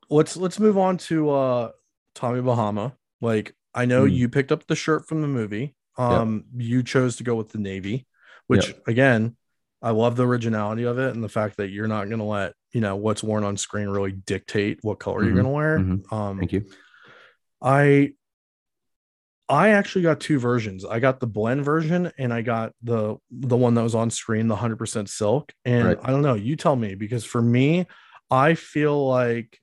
let's 0.09 0.37
let's 0.37 0.59
move 0.59 0.77
on 0.77 0.97
to 0.97 1.29
uh 1.31 1.71
Tommy 2.15 2.41
Bahama. 2.41 2.93
Like 3.21 3.55
I 3.73 3.85
know 3.85 4.05
Hmm. 4.05 4.13
you 4.13 4.29
picked 4.29 4.51
up 4.51 4.67
the 4.67 4.75
shirt 4.75 5.07
from 5.07 5.21
the 5.21 5.27
movie. 5.27 5.75
Um 5.97 6.45
you 6.55 6.83
chose 6.83 7.17
to 7.17 7.23
go 7.23 7.35
with 7.35 7.49
the 7.49 7.57
navy, 7.59 8.07
which 8.47 8.67
Yep. 8.67 8.87
again, 8.87 9.35
I 9.81 9.91
love 9.91 10.15
the 10.15 10.27
originality 10.27 10.83
of 10.83 10.99
it 10.99 11.13
and 11.15 11.23
the 11.23 11.29
fact 11.29 11.57
that 11.57 11.69
you're 11.69 11.87
not 11.87 12.09
gonna 12.09 12.25
let 12.25 12.53
you 12.73 12.81
know 12.81 12.95
what's 12.95 13.23
worn 13.23 13.43
on 13.43 13.55
screen 13.57 13.87
really 13.87 14.11
dictate 14.11 14.79
what 14.81 14.99
color 14.99 15.23
you're 15.23 15.33
Mhm. 15.33 15.35
gonna 15.37 15.49
wear. 15.49 15.79
Mhm. 15.79 16.11
Um 16.13 16.37
Thank 16.39 16.53
you. 16.53 16.65
I 17.61 18.13
I 19.47 19.69
actually 19.69 20.03
got 20.03 20.19
two 20.19 20.37
versions. 20.37 20.85
I 20.85 20.99
got 20.99 21.19
the 21.19 21.25
blend 21.27 21.65
version 21.65 22.11
and 22.19 22.31
I 22.31 22.41
got 22.43 22.73
the 22.83 23.17
the 23.31 23.57
one 23.57 23.73
that 23.75 23.81
was 23.83 23.95
on 23.95 24.11
screen, 24.11 24.47
the 24.47 24.55
100% 24.55 25.09
silk. 25.09 25.51
And 25.65 25.85
Right. 25.87 25.97
I 26.03 26.11
don't 26.11 26.21
know, 26.21 26.35
you 26.35 26.55
tell 26.55 26.75
me 26.75 26.93
because 26.95 27.23
for 27.25 27.41
me, 27.41 27.87
I 28.29 28.53
feel 28.53 29.07
like 29.07 29.59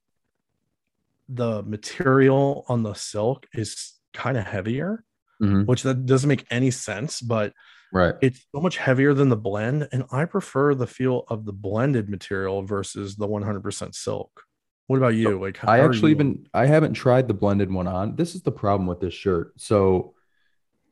the 1.29 1.63
material 1.63 2.65
on 2.69 2.83
the 2.83 2.95
silk 2.95 3.47
is 3.53 3.95
kind 4.13 4.37
of 4.37 4.45
heavier, 4.45 5.05
Mhm. 5.43 5.67
which 5.67 5.83
that 5.83 6.07
doesn't 6.07 6.29
make 6.29 6.47
any 6.51 6.71
sense, 6.71 7.21
but 7.21 7.53
Right. 7.92 8.14
it's 8.20 8.44
so 8.55 8.61
much 8.61 8.77
heavier 8.77 9.14
than 9.14 9.29
the 9.29 9.37
blend 9.37 9.88
and 9.92 10.05
I 10.11 10.25
prefer 10.25 10.75
the 10.75 10.87
feel 10.87 11.25
of 11.29 11.44
the 11.44 11.53
blended 11.53 12.09
material 12.09 12.62
versus 12.62 13.16
the 13.16 13.29
100% 13.29 13.94
silk. 13.94 14.42
What 14.88 14.96
about 14.96 15.14
you? 15.14 15.40
Like, 15.40 15.64
I 15.64 15.81
actually 15.81 16.12
even 16.12 16.46
I 16.55 16.66
haven't 16.66 16.94
tried 16.94 17.27
the 17.27 17.35
blended 17.35 17.72
one 17.72 17.88
on. 17.88 18.14
This 18.14 18.35
is 18.35 18.42
the 18.42 18.53
problem 18.53 18.87
with 18.87 19.01
this 19.01 19.14
shirt. 19.14 19.53
So 19.57 20.14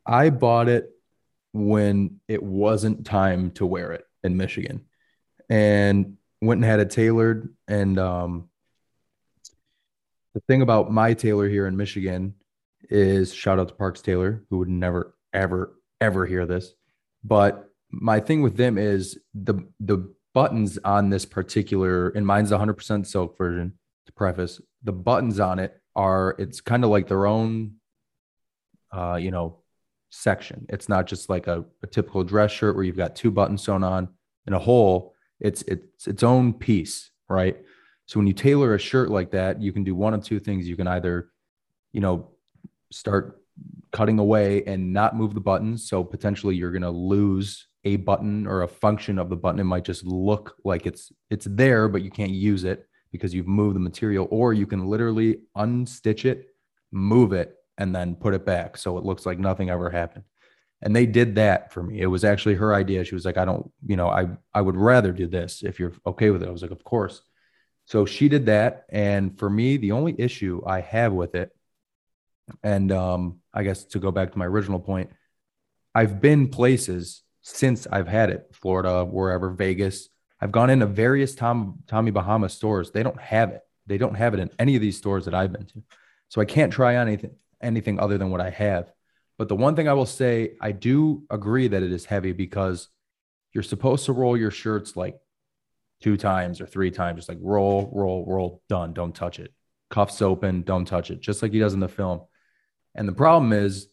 I 0.05 0.31
bought 0.31 0.69
it 0.69 0.91
when 1.53 2.21
it 2.27 2.43
wasn't 2.43 3.07
time 3.07 3.53
to 3.53 3.65
wear 3.65 3.93
it 3.93 4.05
in 4.25 4.37
Michigan 4.37 4.85
and 5.49 6.17
went 6.43 6.59
and 6.59 6.65
had 6.65 6.81
it 6.81 6.91
tailored 6.91 7.55
and 7.69 7.99
um 7.99 8.49
the 10.35 10.41
thing 10.49 10.63
about 10.63 10.91
my 10.91 11.15
tailor 11.15 11.49
here 11.49 11.69
in 11.69 11.77
Michigan 11.77 12.35
is 12.91 13.33
shout 13.33 13.61
out 13.61 13.69
to 13.69 13.75
Parks 13.75 14.03
Taylor 14.03 14.43
who 14.51 14.59
would 14.59 14.69
never 14.69 15.15
ever 15.33 15.77
ever 16.01 16.27
hear 16.27 16.45
this. 16.45 16.75
But 17.25 17.71
my 17.91 18.21
thing 18.21 18.43
with 18.43 18.57
them 18.57 18.79
is 18.79 19.19
the 19.35 19.67
the 19.81 20.13
buttons 20.35 20.79
on 20.85 21.11
this 21.11 21.25
particular 21.25 22.09
and 22.11 22.27
mine's 22.27 22.51
the 22.51 22.59
100% 22.59 23.07
silk 23.07 23.39
version 23.39 23.73
to 24.05 24.13
preface 24.13 24.61
the 24.83 24.93
buttons 24.93 25.39
on 25.39 25.61
it 25.61 25.81
are 25.95 26.35
it's 26.41 26.61
kind 26.61 26.83
of 26.83 26.91
like 26.91 27.07
their 27.07 27.25
own 27.27 27.75
uh 28.93 29.15
you 29.15 29.31
know 29.31 29.59
section. 30.11 30.67
It's 30.69 30.89
not 30.89 31.07
just 31.07 31.29
like 31.29 31.47
a, 31.49 31.65
a 31.83 31.87
typical 31.89 32.23
dress 32.23 32.53
shirt 32.53 32.77
where 32.77 32.85
you've 32.85 32.97
got 32.97 33.17
two 33.17 33.33
buttons 33.33 33.63
sewn 33.63 33.83
on. 33.83 34.09
In 34.47 34.53
a 34.53 34.59
hole 34.59 35.15
it's 35.41 35.63
it's 35.63 36.07
its 36.07 36.23
own 36.23 36.53
piece 36.53 37.11
right? 37.29 37.57
So 38.07 38.21
when 38.21 38.27
you 38.27 38.35
tailor 38.35 38.75
a 38.75 38.79
shirt 38.79 39.11
like 39.11 39.31
that 39.31 39.63
you 39.63 39.73
can 39.73 39.85
do 39.85 39.95
one 39.95 40.15
of 40.15 40.23
two 40.23 40.41
things. 40.41 40.69
You 40.69 40.77
can 40.77 40.87
either 40.87 41.31
you 41.93 42.01
know 42.01 42.31
start 42.91 43.41
cutting 43.95 44.19
away 44.19 44.63
and 44.65 44.93
not 44.93 45.17
move 45.17 45.33
the 45.33 45.41
buttons 45.41 45.89
so 45.89 46.05
potentially 46.05 46.55
you're 46.55 46.73
going 46.73 46.83
to 46.83 46.91
lose 46.91 47.69
a 47.85 47.97
button 47.97 48.47
or 48.47 48.63
a 48.63 48.69
function 48.69 49.19
of 49.19 49.29
the 49.29 49.37
button. 49.37 49.61
It 49.61 49.65
might 49.65 49.85
just 49.85 50.05
look 50.05 50.57
like 50.65 50.87
it's 50.87 51.13
it's 51.31 51.47
there 51.49 51.89
but 51.89 52.03
you 52.03 52.11
can't 52.11 52.33
use 52.33 52.65
it 52.65 52.87
because 53.13 53.33
you've 53.35 53.47
moved 53.47 53.77
the 53.77 53.81
material 53.81 54.27
or 54.31 54.53
you 54.53 54.67
can 54.67 54.87
literally 54.87 55.41
unstitch 55.57 56.25
it 56.25 56.49
move 56.91 57.33
it 57.33 57.57
and 57.79 57.95
then 57.95 58.15
put 58.15 58.35
it 58.35 58.47
back. 58.47 58.77
So 58.77 58.99
it 58.99 59.05
looks 59.05 59.27
like 59.27 59.39
nothing 59.39 59.69
ever 59.69 59.91
happened. 59.91 60.25
And 60.83 60.95
they 60.95 61.07
did 61.07 61.35
that 61.37 61.73
for 61.73 61.83
me. 61.83 62.01
It 62.01 62.07
was 62.07 62.25
actually 62.25 62.55
her 62.55 62.75
idea. 62.75 63.05
She 63.05 63.15
was 63.15 63.25
like 63.25 63.37
i 63.37 63.45
don't 63.45 63.71
you 63.87 63.97
know 63.97 64.09
i 64.09 64.29
i 64.55 64.61
would 64.61 64.77
rather 64.77 65.13
do 65.13 65.27
this 65.27 65.63
if 65.63 65.79
you're 65.79 65.93
okay 66.07 66.31
with 66.31 66.43
it. 66.43 66.49
I 66.49 66.53
was 66.53 66.63
like 66.63 66.71
of 66.71 66.85
course. 66.85 67.23
So 67.87 68.07
she 68.07 68.31
did 68.31 68.47
that. 68.47 68.87
And 68.89 69.39
for 69.39 69.51
me 69.51 69.77
the 69.77 69.93
only 69.93 70.15
issue 70.19 70.63
i 70.67 70.81
have 70.81 71.13
with 71.13 71.35
it 71.35 71.51
and 72.63 72.93
um 72.93 73.39
i 73.53 73.63
guess 73.63 73.85
to 73.85 73.99
go 73.99 74.11
back 74.11 74.33
to 74.33 74.39
my 74.39 74.47
original 74.47 74.79
point 74.79 75.11
i've 75.95 76.21
been 76.21 76.49
places 76.49 77.23
since 77.41 77.87
i've 77.91 78.09
had 78.09 78.31
it 78.31 78.47
florida 78.53 79.05
wherever 79.05 79.51
vegas. 79.51 80.09
I've 80.41 80.53
gone 80.53 80.69
into 80.69 80.87
various 80.87 81.35
tom 81.35 81.79
tommy 81.87 82.11
bahama 82.11 82.49
stores. 82.51 82.91
They 82.91 83.03
don't 83.03 83.21
have 83.21 83.51
it. 83.51 83.63
They 83.87 83.97
don't 83.97 84.15
have 84.15 84.35
it 84.35 84.41
in 84.41 84.51
any 84.59 84.75
of 84.75 84.83
these 84.83 84.97
stores 84.99 85.25
that 85.25 85.35
i've 85.35 85.53
been 85.53 85.67
to. 85.67 85.83
So 86.29 86.41
i 86.41 86.45
can't 86.45 86.73
try 86.73 86.97
anything 86.97 87.31
anything 87.63 87.99
other 87.99 88.19
than 88.19 88.31
what 88.31 88.41
i 88.41 88.51
have. 88.51 88.93
But 89.39 89.49
the 89.49 89.57
one 89.57 89.75
thing 89.75 89.89
i 89.89 89.95
will 89.95 90.07
say 90.07 90.53
i 90.61 90.73
do 90.73 91.23
agree 91.31 91.69
that 91.69 91.83
it 91.83 91.93
is 91.93 92.05
heavy 92.05 92.33
because 92.33 92.89
you're 93.53 93.63
supposed 93.63 94.07
to 94.07 94.13
roll 94.13 94.37
your 94.37 94.51
shirts 94.51 94.97
like 94.97 95.17
two 96.03 96.17
times 96.17 96.61
or 96.61 96.67
three 96.67 96.91
times 96.91 97.19
just 97.19 97.29
like 97.29 97.39
roll 97.41 97.91
roll 97.95 98.27
roll 98.27 98.63
done 98.69 98.93
don't 98.93 99.15
touch 99.15 99.39
it. 99.39 99.53
Cuffs 99.89 100.21
open 100.21 100.63
don't 100.63 100.87
touch 100.87 101.11
it 101.11 101.21
just 101.21 101.41
like 101.43 101.53
he 101.53 101.59
does 101.59 101.73
in 101.73 101.81
the 101.81 101.89
film 101.89 102.21
and 102.95 103.09
the 103.09 103.13
problem 103.13 103.53
is, 103.53 103.89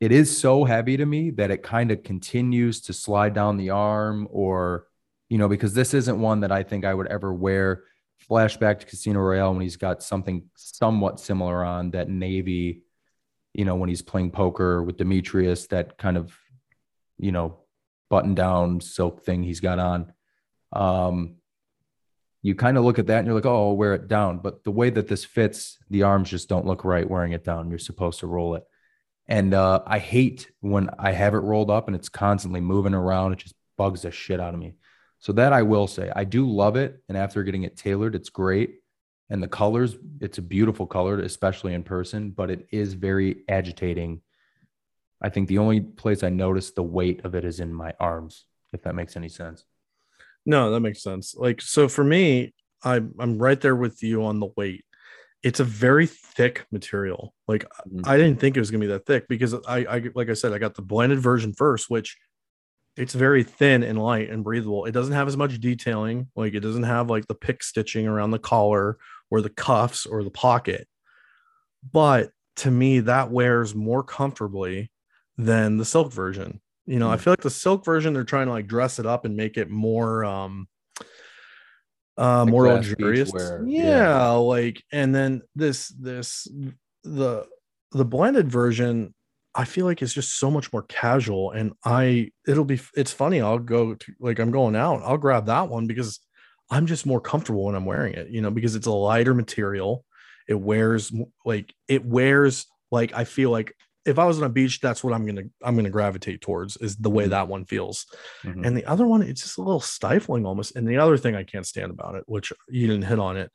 it 0.00 0.12
is 0.12 0.36
so 0.36 0.64
heavy 0.64 0.96
to 0.96 1.06
me 1.06 1.30
that 1.30 1.50
it 1.50 1.62
kind 1.62 1.90
of 1.90 2.02
continues 2.02 2.80
to 2.82 2.92
slide 2.92 3.32
down 3.32 3.56
the 3.56 3.70
arm, 3.70 4.28
or, 4.30 4.86
you 5.28 5.38
know, 5.38 5.48
because 5.48 5.72
this 5.74 5.94
isn't 5.94 6.20
one 6.20 6.40
that 6.40 6.52
I 6.52 6.62
think 6.62 6.84
I 6.84 6.92
would 6.92 7.06
ever 7.06 7.32
wear. 7.32 7.84
Flashback 8.28 8.80
to 8.80 8.86
Casino 8.86 9.20
Royale 9.20 9.52
when 9.52 9.62
he's 9.62 9.76
got 9.76 10.02
something 10.02 10.44
somewhat 10.56 11.20
similar 11.20 11.64
on 11.64 11.90
that 11.92 12.08
navy, 12.08 12.82
you 13.52 13.64
know, 13.64 13.76
when 13.76 13.88
he's 13.88 14.02
playing 14.02 14.30
poker 14.30 14.82
with 14.82 14.96
Dimitrios, 14.96 15.68
that 15.68 15.96
kind 15.96 16.16
of, 16.16 16.36
you 17.18 17.32
know, 17.32 17.60
button 18.10 18.34
down 18.34 18.80
silk 18.80 19.24
thing 19.24 19.42
he's 19.42 19.60
got 19.60 19.78
on. 19.78 20.12
Um, 20.72 21.36
you 22.44 22.54
kind 22.54 22.76
of 22.76 22.84
look 22.84 22.98
at 22.98 23.06
that 23.06 23.20
and 23.20 23.26
you're 23.26 23.34
like, 23.34 23.46
oh, 23.46 23.70
I'll 23.70 23.76
wear 23.76 23.94
it 23.94 24.06
down. 24.06 24.36
But 24.36 24.64
the 24.64 24.70
way 24.70 24.90
that 24.90 25.08
this 25.08 25.24
fits, 25.24 25.78
the 25.88 26.02
arms 26.02 26.28
just 26.28 26.46
don't 26.46 26.66
look 26.66 26.84
right 26.84 27.08
wearing 27.08 27.32
it 27.32 27.42
down. 27.42 27.70
You're 27.70 27.78
supposed 27.78 28.20
to 28.20 28.26
roll 28.26 28.54
it. 28.54 28.64
And 29.26 29.54
uh, 29.54 29.80
I 29.86 29.98
hate 29.98 30.50
when 30.60 30.90
I 30.98 31.12
have 31.12 31.32
it 31.32 31.38
rolled 31.38 31.70
up 31.70 31.86
and 31.86 31.96
it's 31.96 32.10
constantly 32.10 32.60
moving 32.60 32.92
around. 32.92 33.32
It 33.32 33.38
just 33.38 33.54
bugs 33.78 34.02
the 34.02 34.10
shit 34.10 34.40
out 34.40 34.52
of 34.52 34.60
me. 34.60 34.74
So 35.20 35.32
that 35.32 35.54
I 35.54 35.62
will 35.62 35.86
say, 35.86 36.12
I 36.14 36.24
do 36.24 36.46
love 36.46 36.76
it. 36.76 37.02
And 37.08 37.16
after 37.16 37.42
getting 37.44 37.62
it 37.62 37.78
tailored, 37.78 38.14
it's 38.14 38.28
great. 38.28 38.74
And 39.30 39.42
the 39.42 39.48
colors, 39.48 39.96
it's 40.20 40.36
a 40.36 40.42
beautiful 40.42 40.86
color, 40.86 41.18
especially 41.20 41.72
in 41.72 41.82
person, 41.82 42.30
but 42.30 42.50
it 42.50 42.68
is 42.70 42.92
very 42.92 43.42
agitating. 43.48 44.20
I 45.22 45.30
think 45.30 45.48
the 45.48 45.58
only 45.58 45.80
place 45.80 46.22
I 46.22 46.28
notice 46.28 46.72
the 46.72 46.82
weight 46.82 47.24
of 47.24 47.34
it 47.34 47.46
is 47.46 47.58
in 47.58 47.72
my 47.72 47.94
arms, 47.98 48.44
if 48.74 48.82
that 48.82 48.94
makes 48.94 49.16
any 49.16 49.30
sense. 49.30 49.64
No, 50.46 50.70
that 50.70 50.80
makes 50.80 51.02
sense. 51.02 51.34
Like, 51.34 51.60
so 51.62 51.88
for 51.88 52.04
me, 52.04 52.54
I'm 52.82 53.14
I'm 53.18 53.38
right 53.38 53.60
there 53.60 53.76
with 53.76 54.02
you 54.02 54.24
on 54.24 54.40
the 54.40 54.48
weight. 54.56 54.84
It's 55.42 55.60
a 55.60 55.64
very 55.64 56.06
thick 56.06 56.66
material. 56.72 57.34
Like, 57.48 57.64
Mhm. 57.88 58.06
I 58.08 58.16
didn't 58.18 58.40
think 58.40 58.56
it 58.56 58.60
was 58.60 58.70
gonna 58.70 58.80
be 58.82 58.88
that 58.88 59.06
thick 59.06 59.28
because 59.28 59.54
I, 59.66 59.78
I 59.86 60.10
like 60.14 60.30
I 60.30 60.34
said, 60.34 60.52
I 60.52 60.58
got 60.58 60.74
the 60.74 60.82
blended 60.82 61.20
version 61.20 61.52
first, 61.54 61.90
which 61.90 62.16
it's 62.96 63.14
very 63.14 63.44
thin 63.44 63.82
and 63.82 63.98
light 64.02 64.30
and 64.30 64.44
breathable. 64.44 64.84
It 64.86 64.92
doesn't 64.92 65.14
have 65.14 65.28
as 65.28 65.36
much 65.36 65.60
detailing. 65.60 66.30
Like, 66.36 66.54
it 66.54 66.60
doesn't 66.60 66.84
have 66.84 67.10
like 67.10 67.26
the 67.28 67.34
pick 67.34 67.62
stitching 67.64 68.06
around 68.08 68.32
the 68.32 68.38
collar 68.38 68.98
or 69.30 69.42
the 69.42 69.50
cuffs 69.50 70.06
or 70.06 70.24
the 70.24 70.30
pocket. 70.30 70.88
But 71.92 72.30
to 72.56 72.70
me, 72.70 73.00
that 73.00 73.30
wears 73.30 73.74
more 73.74 74.02
comfortably 74.02 74.90
than 75.36 75.76
the 75.78 75.84
silk 75.84 76.12
version. 76.12 76.60
You 76.86 76.98
know, 76.98 77.10
I 77.10 77.16
feel 77.16 77.32
like 77.32 77.40
the 77.40 77.50
silk 77.50 77.84
version 77.84 78.12
they're 78.12 78.24
trying 78.24 78.46
to 78.46 78.52
like 78.52 78.66
dress 78.66 78.98
it 78.98 79.06
up 79.06 79.24
and 79.24 79.36
make 79.36 79.56
it 79.56 79.70
more 79.70 80.24
um 80.24 80.68
uh 82.18 82.40
Like 82.42 82.50
more 82.50 82.68
luxurious. 82.68 83.32
Yeah, 83.34 83.58
yeah. 83.66 84.30
like 84.32 84.82
and 84.92 85.14
then 85.14 85.42
this 85.54 85.88
this 85.88 86.46
the 87.02 87.46
the 87.92 88.04
blended 88.04 88.50
version 88.50 89.14
I 89.54 89.64
feel 89.64 89.86
like 89.86 90.02
it's 90.02 90.12
just 90.12 90.38
so 90.38 90.50
much 90.50 90.72
more 90.72 90.82
casual 90.82 91.52
and 91.52 91.72
I 91.84 92.30
it'll 92.46 92.64
be 92.64 92.80
it's 92.94 93.12
funny 93.12 93.40
I'll 93.40 93.58
go 93.58 93.94
to 93.94 94.12
like 94.20 94.38
I'm 94.38 94.50
going 94.50 94.76
out 94.76 95.02
I'll 95.04 95.16
grab 95.16 95.46
that 95.46 95.68
one 95.68 95.86
because 95.86 96.20
I'm 96.70 96.86
just 96.86 97.06
more 97.06 97.20
comfortable 97.20 97.64
when 97.64 97.74
I'm 97.74 97.84
wearing 97.84 98.14
it, 98.14 98.28
you 98.30 98.40
know, 98.40 98.50
because 98.50 98.74
it's 98.74 98.86
a 98.86 98.92
lighter 98.92 99.34
material. 99.34 100.04
It 100.48 100.54
wears 100.54 101.12
like 101.44 101.72
it 101.88 102.04
wears 102.04 102.66
like 102.90 103.12
I 103.14 103.24
feel 103.24 103.50
like 103.50 103.74
if 104.06 104.18
I 104.18 104.24
was 104.26 104.38
on 104.38 104.44
a 104.44 104.48
beach, 104.50 104.80
that's 104.80 105.02
what 105.02 105.12
I'm 105.14 105.24
gonna 105.26 105.44
I'm 105.62 105.76
gonna 105.76 105.90
gravitate 105.90 106.40
towards 106.40 106.76
is 106.78 106.96
the 106.96 107.10
way 107.10 107.26
Mhm. 107.26 107.30
that 107.30 107.48
one 107.48 107.64
feels. 107.64 108.06
Mhm. 108.42 108.66
And 108.66 108.76
the 108.76 108.84
other 108.86 109.06
one, 109.06 109.22
it's 109.22 109.42
just 109.42 109.58
a 109.58 109.62
little 109.62 109.80
stifling 109.80 110.44
almost. 110.46 110.76
And 110.76 110.86
the 110.88 110.98
other 110.98 111.16
thing 111.16 111.34
I 111.34 111.44
can't 111.44 111.66
stand 111.66 111.90
about 111.90 112.14
it, 112.14 112.24
which 112.26 112.52
you 112.68 112.86
didn't 112.86 113.04
hit 113.06 113.18
on 113.18 113.36
it, 113.36 113.50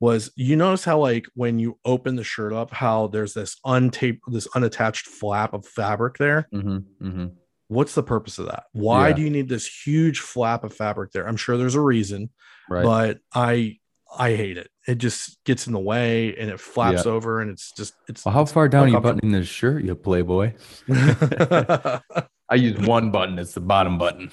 was 0.00 0.30
you 0.36 0.56
notice 0.56 0.84
how 0.84 0.98
like 0.98 1.26
when 1.34 1.58
you 1.58 1.78
open 1.84 2.16
the 2.16 2.24
shirt 2.24 2.52
up, 2.52 2.70
how 2.72 3.06
there's 3.06 3.32
this 3.34 3.56
untaped, 3.64 4.20
this 4.28 4.48
unattached 4.54 5.06
flap 5.06 5.54
of 5.54 5.66
fabric 5.66 6.18
there. 6.18 6.48
Mhm, 6.52 6.84
mhm. 7.00 7.32
What's 7.68 7.94
the 7.94 8.02
purpose 8.02 8.38
of 8.38 8.46
that? 8.46 8.64
Why 8.72 9.08
Yeah. 9.08 9.14
do 9.14 9.22
you 9.22 9.30
need 9.30 9.48
this 9.48 9.66
huge 9.86 10.20
flap 10.20 10.64
of 10.64 10.74
fabric 10.74 11.12
there? 11.12 11.26
I'm 11.26 11.36
sure 11.36 11.56
there's 11.56 11.74
a 11.76 11.80
reason, 11.80 12.30
Right. 12.68 12.84
but 12.84 13.18
I 13.34 13.78
I 14.16 14.34
hate 14.34 14.56
it. 14.56 14.70
It 14.86 14.98
just 14.98 15.42
gets 15.44 15.66
in 15.66 15.72
the 15.72 15.78
way 15.78 16.36
and 16.36 16.50
it 16.50 16.60
flaps 16.60 17.06
over 17.06 17.40
and 17.40 17.50
it's 17.50 17.72
just 17.72 17.94
it's 18.08 18.24
well, 18.24 18.34
how 18.34 18.44
far 18.44 18.68
down 18.68 18.84
are 18.84 18.88
you 18.88 19.00
buttoning 19.00 19.32
this 19.32 19.48
shirt, 19.48 19.84
you 19.84 19.94
playboy? 19.94 20.52
I 20.90 22.54
use 22.54 22.78
one 22.86 23.10
button. 23.10 23.38
It's 23.38 23.54
the 23.54 23.60
bottom 23.60 23.98
button. 23.98 24.30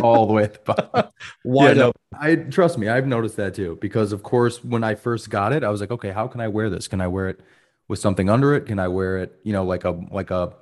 All 0.00 0.26
the 0.26 0.32
way 0.32 0.44
at 0.44 0.64
the 0.64 0.74
bottom. 0.74 1.10
wide 1.44 1.76
no. 1.76 1.92
I 2.18 2.36
trust 2.36 2.78
me, 2.78 2.88
I've 2.88 3.06
noticed 3.06 3.36
that 3.36 3.54
too. 3.54 3.78
Because 3.80 4.12
of 4.12 4.22
course, 4.22 4.62
when 4.62 4.84
I 4.84 4.94
first 4.94 5.30
got 5.30 5.52
it, 5.52 5.64
I 5.64 5.70
was 5.70 5.80
like, 5.80 5.90
okay, 5.90 6.10
how 6.10 6.28
can 6.28 6.40
I 6.40 6.48
wear 6.48 6.70
this? 6.70 6.86
Can 6.86 7.00
I 7.00 7.08
wear 7.08 7.28
it 7.28 7.40
with 7.88 7.98
something 7.98 8.28
under 8.28 8.54
it? 8.54 8.66
Can 8.66 8.78
I 8.78 8.88
wear 8.88 9.18
it, 9.18 9.40
you 9.42 9.52
know, 9.52 9.64
like 9.64 9.84
a 9.84 9.98
like 10.10 10.30
a 10.30 10.52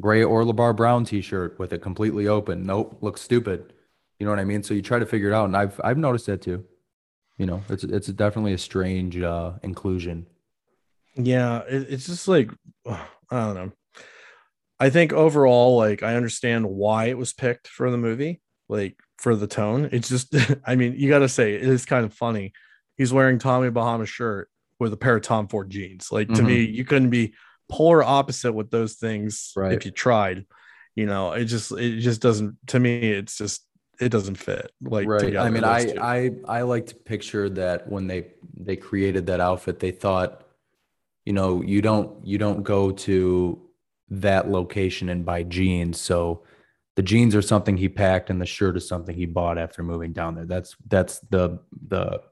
gray 0.00 0.22
Orlebar 0.22 0.76
Brown 0.76 1.04
t-shirt 1.04 1.58
with 1.58 1.72
it 1.72 1.80
completely 1.80 2.28
open? 2.28 2.64
Nope, 2.64 2.98
looks 3.00 3.20
stupid. 3.20 3.72
You 4.18 4.26
know 4.26 4.32
what 4.32 4.40
I 4.40 4.44
mean? 4.44 4.62
So 4.62 4.74
you 4.74 4.82
try 4.82 4.98
to 4.98 5.06
figure 5.06 5.28
it 5.28 5.34
out, 5.34 5.44
and 5.44 5.56
I've 5.56 5.80
I've 5.82 5.98
noticed 5.98 6.26
that 6.26 6.42
too. 6.42 6.64
You 7.38 7.46
know, 7.46 7.62
it's 7.68 7.84
it's 7.84 8.08
definitely 8.08 8.52
a 8.52 8.58
strange 8.58 9.18
uh, 9.20 9.52
inclusion. 9.62 10.26
Yeah, 11.16 11.62
it, 11.68 11.86
it's 11.88 12.06
just 12.06 12.28
like 12.28 12.50
I 12.86 12.98
don't 13.30 13.54
know. 13.54 13.72
I 14.80 14.90
think 14.90 15.12
overall, 15.12 15.76
like 15.76 16.02
I 16.02 16.14
understand 16.16 16.66
why 16.66 17.06
it 17.06 17.18
was 17.18 17.32
picked 17.32 17.68
for 17.68 17.90
the 17.90 17.98
movie, 17.98 18.40
like 18.68 18.96
for 19.18 19.34
the 19.34 19.46
tone. 19.48 19.88
It's 19.90 20.08
just, 20.08 20.34
I 20.66 20.76
mean, 20.76 20.94
you 20.96 21.08
got 21.08 21.18
to 21.20 21.28
say 21.28 21.54
it 21.54 21.62
is 21.62 21.84
kind 21.84 22.04
of 22.04 22.14
funny. 22.14 22.52
He's 22.96 23.12
wearing 23.12 23.38
Tommy 23.38 23.70
Bahama 23.70 24.06
shirt 24.06 24.48
with 24.78 24.92
a 24.92 24.96
pair 24.96 25.16
of 25.16 25.22
Tom 25.22 25.48
Ford 25.48 25.70
jeans. 25.70 26.12
Like 26.12 26.28
to 26.28 26.42
Mhm. 26.42 26.46
me, 26.46 26.62
you 26.64 26.84
couldn't 26.84 27.10
be 27.10 27.34
polar 27.68 28.02
opposite 28.02 28.52
with 28.52 28.70
those 28.70 28.94
things 28.94 29.52
Right. 29.56 29.72
if 29.72 29.84
you 29.84 29.90
tried. 29.90 30.46
You 30.94 31.06
know, 31.06 31.32
it 31.32 31.44
just 31.44 31.70
it 31.72 32.00
just 32.00 32.20
doesn't. 32.20 32.56
To 32.68 32.80
me, 32.80 33.12
it's 33.12 33.36
just 33.38 33.64
it 34.00 34.10
doesn't 34.10 34.36
fit. 34.36 34.70
Like 34.80 35.06
right. 35.08 35.20
together, 35.20 35.46
I 35.46 35.50
mean, 35.50 35.64
I 35.64 35.84
two. 35.84 36.00
I 36.00 36.30
I 36.46 36.62
like 36.62 36.86
to 36.86 36.94
picture 36.94 37.48
that 37.50 37.88
when 37.88 38.06
they 38.06 38.28
they 38.56 38.76
created 38.76 39.26
that 39.26 39.40
outfit, 39.40 39.80
they 39.80 39.90
thought, 39.90 40.44
you 41.24 41.32
know, 41.32 41.62
you 41.62 41.82
don't 41.82 42.24
you 42.26 42.38
don't 42.38 42.62
go 42.62 42.90
to 42.92 43.60
that 44.10 44.48
location 44.50 45.08
and 45.08 45.24
buy 45.24 45.42
jeans. 45.42 46.00
So 46.00 46.44
the 46.96 47.02
jeans 47.02 47.34
are 47.34 47.42
something 47.42 47.76
he 47.76 47.88
packed, 47.88 48.30
and 48.30 48.40
the 48.40 48.46
shirt 48.46 48.76
is 48.76 48.88
something 48.88 49.14
he 49.14 49.26
bought 49.26 49.58
after 49.58 49.82
moving 49.82 50.12
down 50.12 50.34
there. 50.34 50.46
That's 50.46 50.76
that's 50.88 51.18
the 51.30 51.58
the 51.88 52.22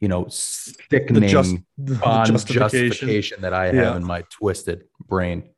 you 0.00 0.08
know 0.08 0.24
the 0.24 0.30
sickening 0.30 1.28
just 1.28 1.56
the 1.78 1.94
justification. 1.96 2.60
justification. 2.60 3.42
that 3.42 3.52
I 3.54 3.66
have 3.66 3.74
Yeah. 3.74 3.96
in 3.96 4.04
my 4.04 4.24
twisted 4.30 4.84
brain. 5.06 5.50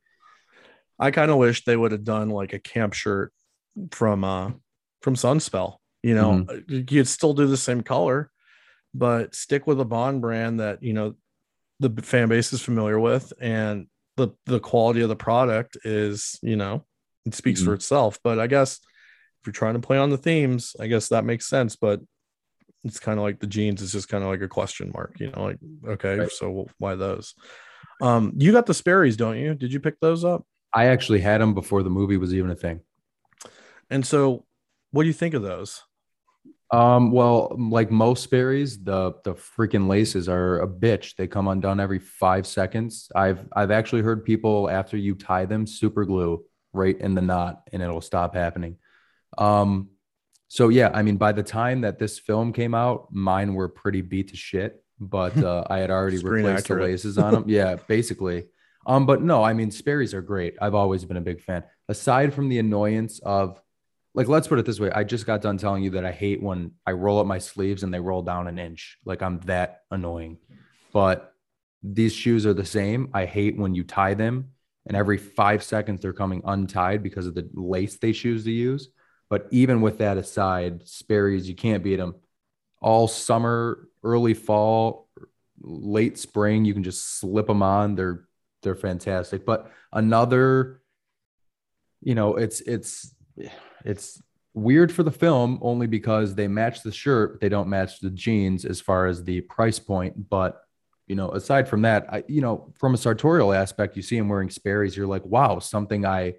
I 0.99 1.11
kind 1.11 1.31
of 1.31 1.37
wish 1.37 1.65
they 1.65 1.77
would 1.77 1.93
have 1.93 2.05
done 2.05 2.31
like 2.31 2.53
a 2.53 2.59
camp 2.59 2.93
shirt 2.95 3.33
from 3.91 4.25
uh 4.25 4.51
from 5.03 5.15
Sunspel. 5.15 5.77
You 6.03 6.15
know, 6.15 6.45
Mm-hmm. 6.49 6.95
you'd 6.95 7.07
still 7.09 7.33
do 7.35 7.47
the 7.47 7.57
same 7.57 7.83
color, 7.83 8.31
but 8.95 9.35
stick 9.35 9.67
with 9.67 9.81
a 9.81 9.85
Bond 9.85 10.21
brand 10.21 10.61
that 10.61 10.83
you 10.83 10.93
know 10.93 11.15
the 11.81 11.91
fan 12.03 12.29
base 12.29 12.53
is 12.53 12.61
familiar 12.63 12.99
with, 12.99 13.33
and 13.41 13.87
the 14.17 14.29
the 14.47 14.61
quality 14.61 15.01
of 15.03 15.09
the 15.09 15.17
product 15.17 15.77
is 15.85 16.39
you 16.43 16.57
know 16.57 16.85
it 17.25 17.35
speaks 17.35 17.61
Mm-hmm. 17.61 17.69
for 17.71 17.75
itself. 17.75 18.19
But 18.25 18.39
I 18.41 18.47
guess 18.49 18.81
if 19.41 19.47
you're 19.47 19.53
trying 19.53 19.75
to 19.75 19.81
play 19.81 19.99
on 19.99 20.11
the 20.11 20.19
themes, 20.19 20.75
I 20.81 20.87
guess 20.89 21.09
that 21.09 21.25
makes 21.25 21.47
sense. 21.49 21.77
But 21.77 22.01
it's 22.85 22.99
kind 22.99 23.19
of 23.19 23.23
like 23.23 23.39
the 23.39 23.47
jeans 23.47 23.81
is 23.81 23.93
just 23.93 24.09
kind 24.09 24.25
of 24.25 24.31
like 24.31 24.43
a 24.43 24.49
question 24.49 24.91
mark. 24.93 25.21
You 25.21 25.31
know, 25.31 25.45
like 25.45 25.59
okay, 25.87 26.19
Right. 26.19 26.31
so 26.33 26.67
why 26.79 26.97
those? 26.97 27.35
Um, 28.01 28.33
you 28.37 28.51
got 28.51 28.67
the 28.67 28.75
Sperry's, 28.75 29.17
don't 29.17 29.39
you? 29.39 29.55
Did 29.55 29.73
you 29.73 29.79
pick 29.79 30.01
those 30.01 30.25
up? 30.25 30.45
I 30.75 30.87
actually 30.87 31.21
had 31.21 31.41
them 31.41 31.55
before 31.55 31.85
the 31.85 31.91
movie 31.91 32.17
was 32.17 32.35
even 32.35 32.51
a 32.51 32.57
thing. 32.57 32.81
And 33.91 34.05
so, 34.05 34.45
what 34.93 35.03
do 35.03 35.09
you 35.09 35.15
think 35.15 35.35
of 35.35 35.43
those? 35.43 35.83
Um, 36.71 37.11
well, 37.11 37.55
like 37.59 37.91
most 37.91 38.23
Sperry's, 38.23 38.83
the 38.83 39.15
the 39.25 39.35
freaking 39.35 39.89
laces 39.89 40.29
are 40.29 40.61
a 40.61 40.69
bitch. 40.69 41.17
They 41.17 41.27
come 41.27 41.49
undone 41.49 41.81
every 41.81 41.99
five 41.99 42.47
seconds. 42.47 43.11
I've 43.15 43.47
I've 43.55 43.71
actually 43.71 44.03
heard 44.03 44.25
people 44.25 44.71
after 44.71 44.97
you 44.97 45.15
tie 45.15 45.45
them 45.45 45.67
super 45.67 46.07
glue 46.07 46.45
right 46.73 46.99
in 46.99 47.15
the 47.15 47.21
knot 47.21 47.63
and 47.73 47.83
it'll 47.83 48.01
stop 48.01 48.35
happening. 48.35 48.79
Um, 49.37 49.91
so 50.49 50.71
yeah, 50.71 50.91
I 50.95 51.03
mean, 51.03 51.17
by 51.19 51.33
the 51.33 51.43
time 51.43 51.83
that 51.83 51.99
this 51.99 52.19
film 52.19 52.53
came 52.53 52.75
out, 52.75 53.09
mine 53.11 53.55
were 53.55 53.69
pretty 53.69 54.01
beat 54.01 54.29
to 54.29 54.37
shit, 54.37 54.83
but 54.99 55.37
uh, 55.45 55.65
I 55.69 55.79
had 55.79 55.91
already 55.91 56.19
replaced 56.19 56.69
the 56.69 56.77
laces 56.77 57.19
on 57.19 57.35
them. 57.35 57.45
Yeah, 57.49 57.77
basically. 57.87 58.47
Um, 58.87 59.07
but 59.07 59.23
no, 59.23 59.43
I 59.43 59.53
mean, 59.53 59.71
Sperry's 59.71 60.15
are 60.15 60.23
great. 60.23 60.57
I've 60.61 60.75
always 60.75 61.05
been 61.05 61.17
a 61.17 61.23
big 61.23 61.41
fan. 61.41 61.65
Aside 61.89 62.35
from 62.35 62.49
the 62.49 62.59
annoyance 62.59 63.19
of 63.21 63.61
like 64.15 64.29
let's 64.29 64.49
put 64.49 64.59
it 64.59 64.67
this 64.67 64.81
way. 64.81 64.91
I 64.91 65.05
just 65.05 65.27
got 65.27 65.43
done 65.43 65.59
telling 65.59 65.83
you 65.83 65.91
that 65.91 66.05
i 66.05 66.13
hate 66.13 66.43
when 66.43 66.73
i 66.87 66.93
roll 66.93 67.19
up 67.19 67.27
my 67.27 67.39
sleeves 67.39 67.83
and 67.83 67.93
they 67.93 68.01
roll 68.01 68.23
down 68.23 68.47
an 68.47 68.59
inch. 68.59 68.99
Like 69.05 69.23
i'm 69.23 69.41
that 69.41 69.83
annoying. 69.91 70.39
But 70.93 71.35
these 71.83 72.13
shoes 72.13 72.47
are 72.47 72.55
the 72.55 72.65
same. 72.65 73.11
I 73.15 73.25
hate 73.25 73.57
when 73.57 73.75
you 73.75 73.85
tie 73.85 74.15
them 74.15 74.51
and 74.87 74.97
every 74.97 75.19
five 75.19 75.63
seconds 75.63 76.03
they're 76.03 76.13
coming 76.13 76.43
untied 76.45 77.03
because 77.03 77.27
of 77.27 77.35
the 77.35 77.49
lace 77.55 77.97
they 77.97 78.13
choose 78.13 78.45
to 78.45 78.51
use. 78.51 78.89
But 79.31 79.49
even 79.51 79.81
with 79.81 79.99
that 79.99 80.19
aside 80.19 80.87
sperry's 80.87 81.49
you 81.49 81.55
can't 81.55 81.83
beat 81.83 81.97
them 81.97 82.17
all 82.81 83.09
summer 83.09 83.89
early 84.03 84.35
fall 84.35 85.09
late 85.61 86.19
spring 86.19 86.65
you 86.65 86.75
can 86.75 86.83
just 86.83 87.19
slip 87.19 87.47
them 87.47 87.63
on. 87.63 87.95
They're 87.95 88.27
they're 88.63 88.75
fantastic. 88.75 89.47
But 89.47 89.71
another 89.93 90.83
you 92.03 92.15
know 92.15 92.37
it's 92.37 92.61
it's 92.61 93.15
it's 93.85 94.21
weird 94.55 94.93
for 94.93 95.03
the 95.03 95.11
film 95.11 95.59
only 95.63 95.87
because 95.87 96.35
they 96.35 96.49
match 96.49 96.83
the 96.83 96.93
shirt, 96.93 97.41
they 97.41 97.49
don't 97.49 97.69
match 97.69 98.01
the 98.01 98.11
jeans 98.11 98.65
as 98.65 98.81
far 98.81 99.07
as 99.07 99.25
the 99.25 99.41
price 99.43 99.79
point. 99.79 100.29
But 100.29 100.61
you 101.07 101.17
know, 101.17 101.31
aside 101.31 101.69
from 101.69 101.83
that, 101.83 102.07
I 102.13 102.25
you 102.29 102.41
know, 102.41 102.73
from 102.79 102.95
a 102.95 102.99
sartorial 102.99 103.53
aspect, 103.53 103.97
you 103.97 104.03
see 104.03 104.17
him 104.17 104.29
wearing 104.29 104.51
Sperry's, 104.51 104.97
you're 104.97 105.07
like, 105.07 105.25
wow, 105.25 105.59
something 105.59 106.07
I 106.07 106.35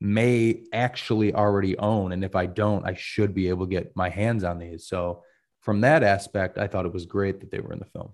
may 0.00 0.62
actually 0.72 1.34
already 1.34 1.76
own. 1.78 2.12
And 2.12 2.24
if 2.24 2.36
I 2.36 2.46
don't, 2.46 2.86
I 2.86 2.94
should 2.94 3.34
be 3.34 3.48
able 3.48 3.66
to 3.66 3.70
get 3.70 3.96
my 3.96 4.08
hands 4.08 4.44
on 4.44 4.58
these. 4.58 4.86
So 4.86 5.22
from 5.60 5.80
that 5.80 6.02
aspect, 6.02 6.58
I 6.58 6.66
thought 6.66 6.86
it 6.86 6.92
was 6.92 7.06
great 7.06 7.40
that 7.40 7.50
they 7.50 7.60
were 7.60 7.72
in 7.72 7.78
the 7.78 7.86
film. 7.86 8.12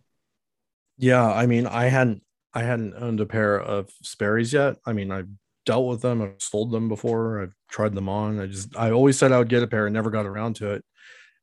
Yeah, 0.98 1.26
I 1.26 1.46
mean, 1.46 1.66
I 1.66 1.84
hadn't 1.86 2.22
I 2.54 2.62
hadn't 2.62 2.94
owned 2.94 3.20
a 3.20 3.26
pair 3.26 3.58
of 3.58 3.90
Sperry's 4.02 4.52
yet. 4.52 4.76
I 4.84 4.92
mean, 4.92 5.10
I've 5.10 5.28
dealt 5.66 5.86
with 5.88 6.02
them, 6.02 6.22
I've 6.22 6.40
sold 6.40 6.72
them 6.72 6.88
before, 6.88 7.42
I've 7.42 7.54
tried 7.70 7.94
them 7.94 8.08
on. 8.08 8.40
I 8.40 8.46
just 8.46 8.76
I 8.76 8.90
always 8.90 9.18
said 9.18 9.32
I 9.32 9.38
would 9.38 9.48
get 9.48 9.62
a 9.62 9.66
pair, 9.66 9.86
and 9.86 9.94
never 9.94 10.10
got 10.10 10.26
around 10.26 10.56
to 10.56 10.72
it. 10.72 10.84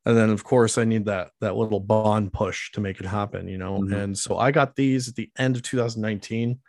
And 0.05 0.17
then 0.17 0.29
of 0.29 0.43
course 0.43 0.77
I 0.77 0.85
need 0.85 1.05
that 1.05 1.31
that 1.41 1.55
little 1.57 1.79
bond 1.81 2.33
push 2.33 2.71
to 2.73 2.81
make 2.81 2.99
it 2.99 3.05
happen, 3.07 3.47
you 3.47 3.57
know. 3.57 3.81
Mhm. 3.81 3.93
And 3.93 4.17
so 4.17 4.37
I 4.37 4.51
got 4.51 4.75
these 4.75 5.07
at 5.09 5.15
the 5.15 5.31
end 5.37 5.55
of 5.57 5.63
2019. 5.63 6.59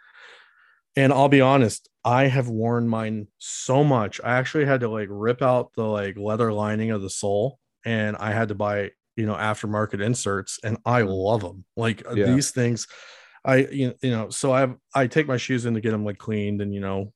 And 0.97 1.13
I'll 1.13 1.29
be 1.29 1.41
honest, 1.41 1.89
I 2.05 2.27
have 2.27 2.49
worn 2.49 2.89
mine 2.89 3.29
so 3.39 3.85
much. 3.85 4.21
I 4.25 4.33
actually 4.39 4.65
had 4.65 4.81
to 4.81 4.89
like 4.89 5.09
rip 5.11 5.43
out 5.43 5.73
the 5.75 5.85
like 5.85 6.17
leather 6.17 6.53
lining 6.53 6.91
of 6.91 7.03
the 7.03 7.11
sole 7.11 7.59
and 7.85 8.17
I 8.17 8.33
had 8.33 8.49
to 8.49 8.55
buy, 8.55 8.91
you 9.17 9.27
know, 9.27 9.35
aftermarket 9.35 10.03
inserts 10.05 10.59
and 10.65 10.79
I 10.85 11.03
love 11.03 11.43
them. 11.43 11.65
Like 11.77 12.05
uh, 12.07 12.15
Yeah. 12.15 12.27
these 12.27 12.51
things 12.51 12.87
I 13.45 13.59
you 13.59 13.89
know, 13.89 13.95
you 14.03 14.11
know, 14.11 14.31
so 14.31 14.53
I 14.53 14.61
have 14.61 14.77
I 14.95 15.07
take 15.07 15.29
my 15.29 15.37
shoes 15.39 15.67
in 15.67 15.75
to 15.75 15.81
get 15.81 15.93
them 15.93 16.05
like 16.05 16.19
cleaned 16.19 16.61
and 16.63 16.75
you 16.75 16.81
know 16.81 17.13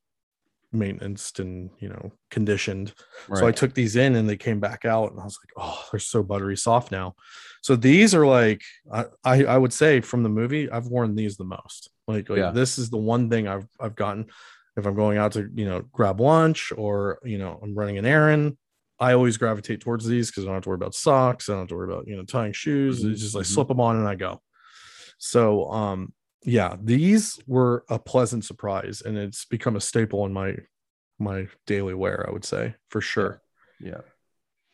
maintenance 0.74 1.32
and 1.38 1.70
you 1.78 1.88
know 1.88 2.12
conditioned. 2.30 2.92
So 3.34 3.46
I 3.46 3.52
took 3.52 3.74
these 3.74 3.96
in 3.96 4.16
and 4.16 4.28
they 4.28 4.36
came 4.36 4.60
back 4.60 4.84
out 4.84 5.12
and 5.12 5.20
I 5.20 5.24
was 5.24 5.38
like, 5.42 5.64
oh, 5.64 5.84
they're 5.90 6.00
so 6.00 6.22
buttery 6.22 6.56
soft 6.56 6.90
now. 6.92 7.14
So 7.62 7.76
these 7.76 8.14
are 8.14 8.26
like 8.26 8.62
I 8.92 9.04
I, 9.24 9.44
I 9.44 9.58
would 9.58 9.72
say 9.72 10.00
from 10.00 10.22
the 10.22 10.28
movie, 10.28 10.70
I've 10.70 10.86
worn 10.86 11.14
these 11.14 11.36
the 11.36 11.44
most. 11.44 11.90
Like, 12.06 12.28
like 12.28 12.38
Yeah. 12.38 12.50
this 12.50 12.78
is 12.78 12.90
the 12.90 12.98
one 12.98 13.30
thing 13.30 13.48
I've 13.48 13.66
I've 13.80 13.94
gotten 13.96 14.26
if 14.76 14.86
I'm 14.86 14.94
going 14.96 15.18
out 15.18 15.32
to 15.32 15.48
you 15.54 15.64
know 15.66 15.82
grab 15.92 16.20
lunch 16.20 16.72
or 16.76 17.18
you 17.24 17.38
know 17.38 17.58
I'm 17.62 17.74
running 17.74 17.98
an 17.98 18.06
errand. 18.06 18.56
I 19.00 19.12
always 19.14 19.36
gravitate 19.36 19.80
towards 19.80 20.06
these 20.06 20.30
because 20.30 20.44
I 20.44 20.46
don't 20.46 20.54
have 20.54 20.62
to 20.64 20.68
worry 20.68 20.76
about 20.76 20.94
socks. 20.94 21.48
I 21.48 21.52
don't 21.52 21.62
have 21.62 21.68
to 21.68 21.74
worry 21.76 21.92
about 21.92 22.06
you 22.06 22.16
know 22.16 22.24
tying 22.24 22.52
shoes. 22.52 23.04
It's 23.04 23.20
just 23.20 23.36
I 23.36 23.40
Mhm. 23.40 23.46
slip 23.46 23.68
them 23.68 23.80
on 23.80 23.96
and 23.96 24.08
I 24.08 24.14
go. 24.14 24.40
So 25.18 25.70
um 25.70 26.12
yeah, 26.45 26.76
these 26.80 27.40
were 27.47 27.84
a 27.88 27.99
pleasant 27.99 28.45
surprise 28.45 29.03
and 29.05 29.16
it's 29.16 29.45
become 29.47 29.76
a 29.76 29.80
staple 29.80 30.24
in 30.26 30.32
my 30.32 30.57
my 31.18 31.47
daily 31.66 31.95
wear, 31.95 32.26
I 32.28 32.32
would 32.32 32.45
say 32.45 32.74
for 32.88 33.01
sure. 33.01 33.40
yeah. 33.80 34.01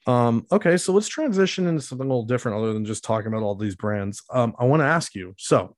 Um, 0.06 0.46
okay, 0.50 0.78
so 0.78 0.94
let's 0.94 1.08
transition 1.08 1.66
into 1.66 1.82
something 1.82 2.06
a 2.06 2.08
little 2.08 2.24
different 2.24 2.58
other 2.58 2.72
than 2.72 2.86
just 2.86 3.04
talking 3.04 3.26
about 3.28 3.42
all 3.42 3.54
these 3.54 3.76
brands. 3.76 4.22
Um, 4.30 4.54
I 4.58 4.64
want 4.64 4.80
to 4.80 4.86
ask 4.86 5.14
you 5.14 5.34
so 5.36 5.76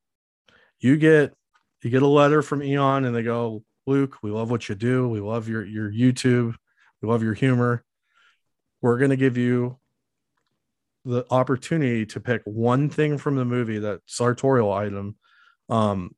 you 0.80 0.96
get 0.96 1.34
you 1.82 1.90
get 1.90 2.02
a 2.02 2.06
letter 2.06 2.42
from 2.42 2.62
Eon 2.62 3.04
and 3.04 3.14
they 3.14 3.22
go, 3.22 3.64
Luke, 3.86 4.18
we 4.22 4.30
love 4.30 4.50
what 4.50 4.68
you 4.68 4.74
do, 4.74 5.08
we 5.08 5.20
love 5.20 5.48
your 5.48 5.64
your 5.64 5.90
YouTube, 5.90 6.54
we 7.00 7.08
love 7.08 7.22
your 7.22 7.34
humor. 7.34 7.84
We're 8.80 8.98
gonna 8.98 9.16
give 9.16 9.36
you 9.36 9.78
the 11.04 11.26
opportunity 11.30 12.06
to 12.06 12.20
pick 12.20 12.42
one 12.44 12.88
thing 12.88 13.18
from 13.18 13.34
the 13.34 13.44
movie 13.44 13.80
that 13.80 14.00
sartorial 14.06 14.72
item 14.72 15.16
um 15.68 16.14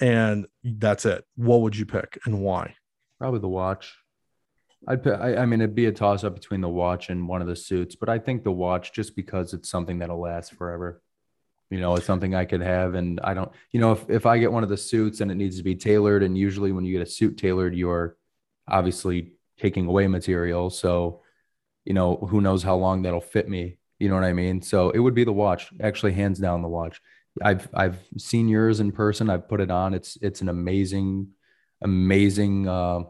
and 0.00 0.46
that's 0.64 1.04
it 1.04 1.24
what 1.36 1.60
would 1.60 1.76
you 1.76 1.86
pick 1.86 2.18
and 2.24 2.40
why 2.40 2.74
Probably 3.20 3.40
the 3.40 3.48
watch. 3.48 3.98
I'd 4.88 5.02
put, 5.02 5.20
I, 5.20 5.36
I 5.36 5.46
mean, 5.46 5.60
it'd 5.60 5.74
be 5.74 5.84
a 5.84 5.92
toss 5.92 6.24
up 6.24 6.34
between 6.34 6.62
the 6.62 6.70
watch 6.70 7.10
and 7.10 7.28
one 7.28 7.42
of 7.42 7.48
the 7.48 7.54
suits, 7.54 7.94
but 7.94 8.08
I 8.08 8.18
think 8.18 8.44
the 8.44 8.50
watch 8.50 8.94
just 8.94 9.14
because 9.14 9.52
it's 9.52 9.68
something 9.68 9.98
that'll 9.98 10.18
last 10.18 10.54
forever. 10.54 11.02
You 11.68 11.80
know, 11.80 11.94
it's 11.96 12.06
something 12.06 12.34
I 12.34 12.46
could 12.46 12.62
have. 12.62 12.94
And 12.94 13.20
I 13.22 13.34
don't, 13.34 13.52
you 13.72 13.78
know, 13.78 13.92
if, 13.92 14.08
if 14.08 14.24
I 14.24 14.38
get 14.38 14.50
one 14.50 14.62
of 14.62 14.70
the 14.70 14.76
suits 14.78 15.20
and 15.20 15.30
it 15.30 15.34
needs 15.34 15.58
to 15.58 15.62
be 15.62 15.74
tailored, 15.76 16.22
and 16.22 16.36
usually 16.36 16.72
when 16.72 16.86
you 16.86 16.96
get 16.96 17.06
a 17.06 17.10
suit 17.10 17.36
tailored, 17.36 17.76
you're 17.76 18.16
obviously 18.66 19.34
taking 19.58 19.86
away 19.86 20.06
material. 20.06 20.70
So, 20.70 21.20
you 21.84 21.92
know, 21.92 22.16
who 22.16 22.40
knows 22.40 22.62
how 22.62 22.76
long 22.76 23.02
that'll 23.02 23.20
fit 23.20 23.50
me. 23.50 23.76
You 23.98 24.08
know 24.08 24.14
what 24.14 24.24
I 24.24 24.32
mean? 24.32 24.62
So 24.62 24.88
it 24.90 24.98
would 24.98 25.14
be 25.14 25.24
the 25.24 25.32
watch, 25.32 25.70
actually, 25.78 26.14
hands 26.14 26.38
down 26.38 26.62
the 26.62 26.68
watch. 26.68 27.02
I've 27.42 27.68
I've 27.74 27.98
seen 28.18 28.48
yours 28.48 28.80
in 28.80 28.92
person. 28.92 29.30
I've 29.30 29.48
put 29.48 29.60
it 29.60 29.70
on. 29.70 29.94
It's 29.94 30.16
it's 30.20 30.40
an 30.40 30.48
amazing, 30.48 31.28
amazing 31.82 32.68
uh 32.68 33.00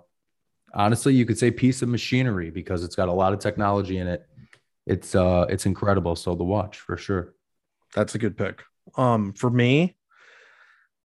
honestly 0.72 1.12
you 1.14 1.26
could 1.26 1.36
say 1.38 1.50
piece 1.50 1.82
of 1.82 1.88
machinery 1.88 2.48
because 2.50 2.84
it's 2.84 2.94
got 2.94 3.08
a 3.08 3.12
lot 3.12 3.32
of 3.32 3.40
technology 3.40 3.98
in 3.98 4.06
it 4.06 4.24
it's 4.86 5.16
uh 5.16 5.44
it's 5.48 5.66
incredible 5.66 6.14
so 6.14 6.36
the 6.36 6.44
watch 6.44 6.78
for 6.78 6.96
sure 6.96 7.34
That's 7.96 8.14
a 8.14 8.18
good 8.18 8.36
pick. 8.36 8.62
Um, 8.96 9.32
for 9.32 9.50
me, 9.50 9.96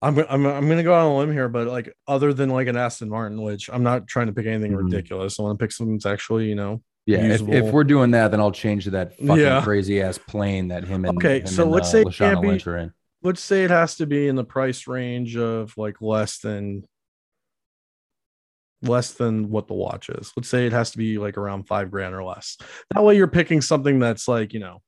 I'm 0.01 0.17
I'm 0.19 0.45
I'm 0.45 0.67
gonna 0.67 0.83
go 0.83 0.93
on 0.93 1.05
a 1.05 1.17
limb 1.17 1.31
here, 1.31 1.47
but 1.49 1.67
like 1.67 1.93
other 2.07 2.33
than 2.33 2.49
like 2.49 2.67
an 2.67 2.75
Aston 2.77 3.09
Martin, 3.09 3.41
which 3.41 3.69
I'm 3.71 3.83
not 3.83 4.07
trying 4.07 4.27
to 4.27 4.33
pick 4.33 4.45
anything 4.45 4.73
Mhm. 4.73 4.83
ridiculous. 4.83 5.39
I 5.39 5.43
want 5.43 5.57
to 5.57 5.63
pick 5.63 5.71
something 5.71 5.95
that's 5.95 6.05
actually 6.05 6.47
you 6.49 6.55
know. 6.55 6.81
Yeah 7.05 7.19
if, 7.33 7.41
if 7.47 7.71
we're 7.71 7.83
doing 7.83 8.11
that 8.11 8.31
then 8.31 8.39
i'll 8.39 8.51
change 8.51 8.85
to 8.85 8.89
that 8.91 9.15
fucking 9.17 9.37
Yeah. 9.37 9.61
crazy 9.61 10.01
ass 10.01 10.17
plane 10.17 10.69
that 10.69 10.83
him 10.85 11.05
and 11.05 11.17
Okay, 11.17 11.39
him 11.41 11.47
so 11.47 11.63
and, 11.63 11.71
let's 11.71 11.87
uh, 11.89 11.91
say 11.91 12.01
it 12.01 12.13
can't 12.13 12.41
be- 12.41 12.61
are 12.69 12.77
in 12.77 12.93
Let's 13.23 13.41
say 13.41 13.63
it 13.63 13.71
has 13.71 13.95
to 13.95 14.05
be 14.05 14.27
in 14.27 14.35
the 14.35 14.43
price 14.43 14.85
range 14.85 15.35
of 15.35 15.75
like 15.77 15.99
less 15.99 16.37
than 16.39 16.83
less 18.83 19.13
than 19.13 19.49
what 19.49 19.67
the 19.67 19.73
watch 19.73 20.09
is. 20.09 20.31
Let's 20.37 20.47
say 20.49 20.67
it 20.67 20.73
has 20.73 20.91
to 20.91 20.99
be 20.99 21.17
like 21.17 21.37
around 21.37 21.63
five 21.67 21.89
grand 21.89 22.13
or 22.13 22.23
less. 22.23 22.55
That 22.93 23.03
way 23.03 23.17
you're 23.17 23.27
picking 23.27 23.61
something 23.61 23.97
that's 23.97 24.27
like, 24.27 24.53
you 24.53 24.59
know, 24.59 24.81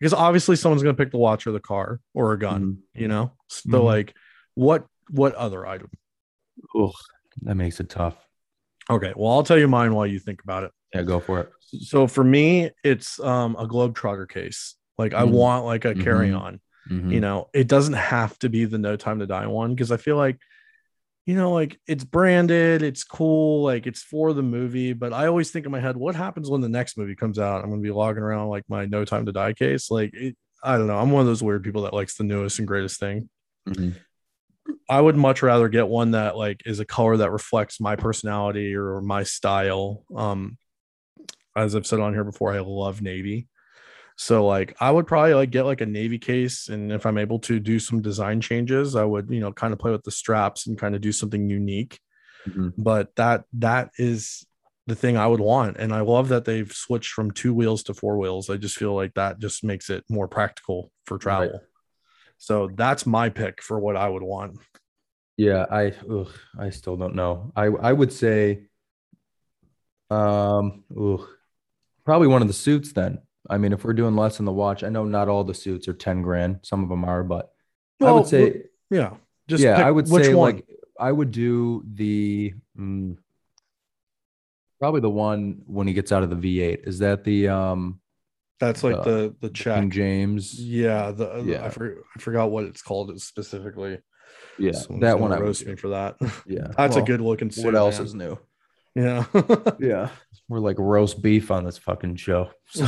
because 0.00 0.12
obviously 0.12 0.56
someone's 0.56 0.82
gonna 0.82 0.94
pick 0.94 1.12
the 1.12 1.18
watch 1.18 1.46
or 1.46 1.52
the 1.52 1.60
car 1.60 2.00
or 2.12 2.32
a 2.32 2.38
gun, 2.38 2.78
you 2.92 3.06
know. 3.06 3.32
So 3.48 3.68
Mhm. 3.68 3.84
like 3.84 4.14
what 4.54 4.86
what 5.10 5.34
other 5.36 5.64
item? 5.64 5.90
Ugh, 6.76 6.90
that 7.42 7.54
makes 7.54 7.78
it 7.78 7.88
tough. 7.88 8.16
Okay, 8.90 9.12
well 9.14 9.30
I'll 9.32 9.44
tell 9.44 9.58
you 9.58 9.68
mine 9.68 9.94
while 9.94 10.06
you 10.08 10.18
think 10.18 10.42
about 10.42 10.64
it. 10.64 10.72
Yeah, 10.92 11.02
go 11.02 11.20
for 11.20 11.40
it. 11.40 11.52
So 11.80 12.06
for 12.06 12.24
me, 12.24 12.70
it's 12.84 13.18
um 13.20 13.56
a 13.58 13.66
Globetrotter 13.66 14.28
case. 14.28 14.76
Like 14.98 15.14
I 15.14 15.22
Mhm. 15.24 15.30
want 15.30 15.64
like 15.64 15.84
a 15.84 15.94
Mhm. 15.94 16.02
carry-on. 16.04 16.60
Mhm. 16.90 17.12
you 17.12 17.20
know 17.20 17.48
it 17.52 17.66
doesn't 17.66 17.94
have 17.94 18.38
to 18.38 18.48
be 18.48 18.64
the 18.64 18.78
no 18.78 18.94
time 18.96 19.18
to 19.18 19.26
die 19.26 19.48
one 19.48 19.74
because 19.74 19.90
i 19.90 19.96
feel 19.96 20.16
like 20.16 20.38
you 21.26 21.34
know 21.34 21.52
like 21.52 21.80
it's 21.88 22.04
branded 22.04 22.80
it's 22.82 23.02
cool 23.02 23.64
like 23.64 23.88
it's 23.88 24.02
for 24.02 24.32
the 24.32 24.42
movie 24.42 24.92
but 24.92 25.12
i 25.12 25.26
always 25.26 25.50
think 25.50 25.66
in 25.66 25.72
my 25.72 25.80
head 25.80 25.96
what 25.96 26.14
happens 26.14 26.48
when 26.48 26.60
the 26.60 26.68
next 26.68 26.96
movie 26.96 27.16
comes 27.16 27.40
out 27.40 27.64
i'm 27.64 27.70
gonna 27.70 27.82
be 27.82 27.90
logging 27.90 28.22
around 28.22 28.48
like 28.50 28.62
my 28.68 28.86
no 28.86 29.04
time 29.04 29.26
to 29.26 29.32
die 29.32 29.52
case 29.52 29.90
like 29.90 30.14
it, 30.14 30.36
i 30.62 30.78
don't 30.78 30.86
know 30.86 30.96
i'm 30.96 31.10
one 31.10 31.22
of 31.22 31.26
those 31.26 31.42
weird 31.42 31.64
people 31.64 31.82
that 31.82 31.92
likes 31.92 32.14
the 32.16 32.22
newest 32.24 32.60
and 32.60 32.68
greatest 32.68 33.00
thing 33.00 33.28
Mhm. 33.68 33.96
i 34.88 35.00
would 35.00 35.16
much 35.16 35.42
rather 35.42 35.68
get 35.68 35.88
one 35.88 36.12
that 36.12 36.36
like 36.36 36.62
is 36.66 36.78
a 36.78 36.84
color 36.84 37.16
that 37.16 37.32
reflects 37.32 37.80
my 37.80 37.96
personality 37.96 38.76
or 38.76 39.00
my 39.00 39.24
style 39.24 40.04
um 40.14 40.56
as 41.56 41.74
i've 41.74 41.86
said 41.86 42.00
on 42.00 42.12
here 42.12 42.24
before 42.24 42.52
i 42.52 42.60
love 42.60 43.02
navy 43.02 43.48
so 44.18 44.46
like 44.46 44.74
I 44.80 44.90
would 44.90 45.06
probably 45.06 45.34
like 45.34 45.50
get 45.50 45.66
like 45.66 45.82
a 45.82 45.86
navy 45.86 46.18
case 46.18 46.68
and 46.68 46.90
if 46.90 47.04
I'm 47.04 47.18
able 47.18 47.38
to 47.40 47.60
do 47.60 47.78
some 47.78 48.00
design 48.00 48.40
changes, 48.40 48.96
I 48.96 49.04
would, 49.04 49.28
you 49.28 49.40
know, 49.40 49.52
kind 49.52 49.74
of 49.74 49.78
play 49.78 49.92
with 49.92 50.04
the 50.04 50.10
straps 50.10 50.66
and 50.66 50.78
kind 50.78 50.94
of 50.94 51.02
do 51.02 51.12
something 51.12 51.50
unique. 51.50 52.00
Mhm. 52.48 52.72
But 52.78 53.14
that 53.16 53.44
that 53.58 53.90
is 53.98 54.46
the 54.86 54.94
thing 54.94 55.18
I 55.18 55.26
would 55.26 55.40
want 55.40 55.76
and 55.76 55.92
I 55.92 56.00
love 56.00 56.28
that 56.30 56.46
they've 56.46 56.72
switched 56.72 57.12
from 57.12 57.30
two 57.30 57.52
wheels 57.52 57.82
to 57.84 57.94
four 57.94 58.16
wheels. 58.16 58.48
I 58.48 58.56
just 58.56 58.78
feel 58.78 58.94
like 58.94 59.12
that 59.14 59.38
just 59.38 59.62
makes 59.62 59.90
it 59.90 60.02
more 60.08 60.28
practical 60.28 60.90
for 61.04 61.18
travel. 61.18 61.60
So 62.38 62.70
that's 62.74 63.04
my 63.04 63.28
pick 63.28 63.60
for 63.60 63.78
what 63.78 63.96
I 63.96 64.08
would 64.08 64.22
want. 64.22 64.58
Yeah, 65.36 65.66
I 65.70 65.92
ugh, 66.10 66.32
I 66.58 66.70
still 66.70 66.96
don't 66.96 67.16
know. 67.16 67.52
I 67.54 67.66
I 67.66 67.92
would 67.92 68.14
say 68.14 68.68
um 70.08 70.84
ugh, 70.98 71.28
probably 72.06 72.28
one 72.28 72.40
of 72.40 72.48
the 72.48 72.54
suits 72.54 72.92
then. 72.92 73.18
I 73.50 73.58
mean, 73.58 73.72
if 73.72 73.84
we're 73.84 73.92
doing 73.92 74.16
less 74.16 74.38
in 74.38 74.46
the 74.46 74.52
watch, 74.52 74.82
I 74.82 74.88
know 74.88 75.04
not 75.04 75.28
all 75.28 75.44
the 75.44 75.54
suits 75.54 75.86
are 75.88 75.92
10 75.92 76.22
grand, 76.22 76.60
some 76.62 76.82
of 76.82 76.88
them 76.88 77.04
are, 77.04 77.22
but 77.22 77.50
I 78.02 78.12
would 78.12 78.26
say 78.26 78.64
yeah. 78.90 79.14
Just 79.48 79.62
yeah, 79.62 79.86
I 79.86 79.90
would 79.90 80.08
say 80.08 80.34
one. 80.34 80.56
like 80.56 80.66
I 80.98 81.12
would 81.12 81.30
do 81.30 81.84
the 81.86 82.54
mm, 82.78 83.16
probably 84.80 85.00
the 85.00 85.10
one 85.10 85.62
when 85.66 85.86
he 85.86 85.92
gets 85.92 86.10
out 86.10 86.22
of 86.22 86.30
the 86.30 86.36
V8. 86.36 86.88
Is 86.88 86.98
that 87.00 87.22
the 87.22 87.48
um 87.48 88.00
that's 88.58 88.82
like 88.82 88.96
uh, 88.96 89.02
the 89.02 89.36
the 89.40 89.50
King. 89.50 89.90
James? 89.90 90.60
Yeah, 90.60 91.12
the 91.12 91.42
Yeah. 91.44 91.64
I, 91.64 91.68
for, 91.68 91.98
I 92.16 92.20
forgot 92.20 92.50
what 92.50 92.64
it's 92.64 92.82
called 92.82 93.20
specifically. 93.20 93.98
Yeah, 94.58 94.72
Someone's 94.72 95.02
that 95.02 95.20
one 95.20 95.32
I 95.32 95.38
roast 95.38 95.64
do. 95.64 95.70
me 95.70 95.76
for 95.76 95.88
that. 95.88 96.16
Yeah, 96.46 96.68
That's 96.76 96.96
well, 96.96 97.04
a 97.04 97.06
good 97.06 97.20
looking 97.20 97.50
suit. 97.50 97.66
What 97.66 97.74
else 97.74 97.98
man. 97.98 98.06
is 98.06 98.14
new? 98.14 98.38
Yeah. 98.96 99.26
Yeah, 99.78 100.08
we're 100.48 100.58
like 100.58 100.78
roast 100.78 101.20
beef 101.20 101.50
on 101.50 101.64
this 101.64 101.78
fucking 101.78 102.16
show. 102.16 102.50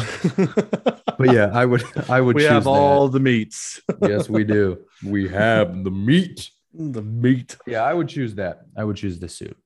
But 1.18 1.32
yeah, 1.32 1.50
I 1.52 1.64
would 1.64 1.82
I 2.08 2.20
would 2.20 2.36
we 2.36 2.42
choose 2.42 2.50
have 2.50 2.64
that. 2.64 2.70
all 2.70 3.08
the 3.08 3.18
meats. 3.18 3.80
yes, 4.02 4.28
we 4.28 4.44
do. 4.44 4.84
We 5.04 5.28
have 5.28 5.82
the 5.82 5.90
meat. 5.90 6.48
the 6.72 7.02
meat. 7.02 7.56
Yeah, 7.66 7.82
I 7.82 7.92
would 7.92 8.08
choose 8.08 8.36
that. 8.36 8.60
I 8.76 8.84
would 8.84 8.94
choose 8.96 9.18
the 9.18 9.28
suit. 9.28 9.56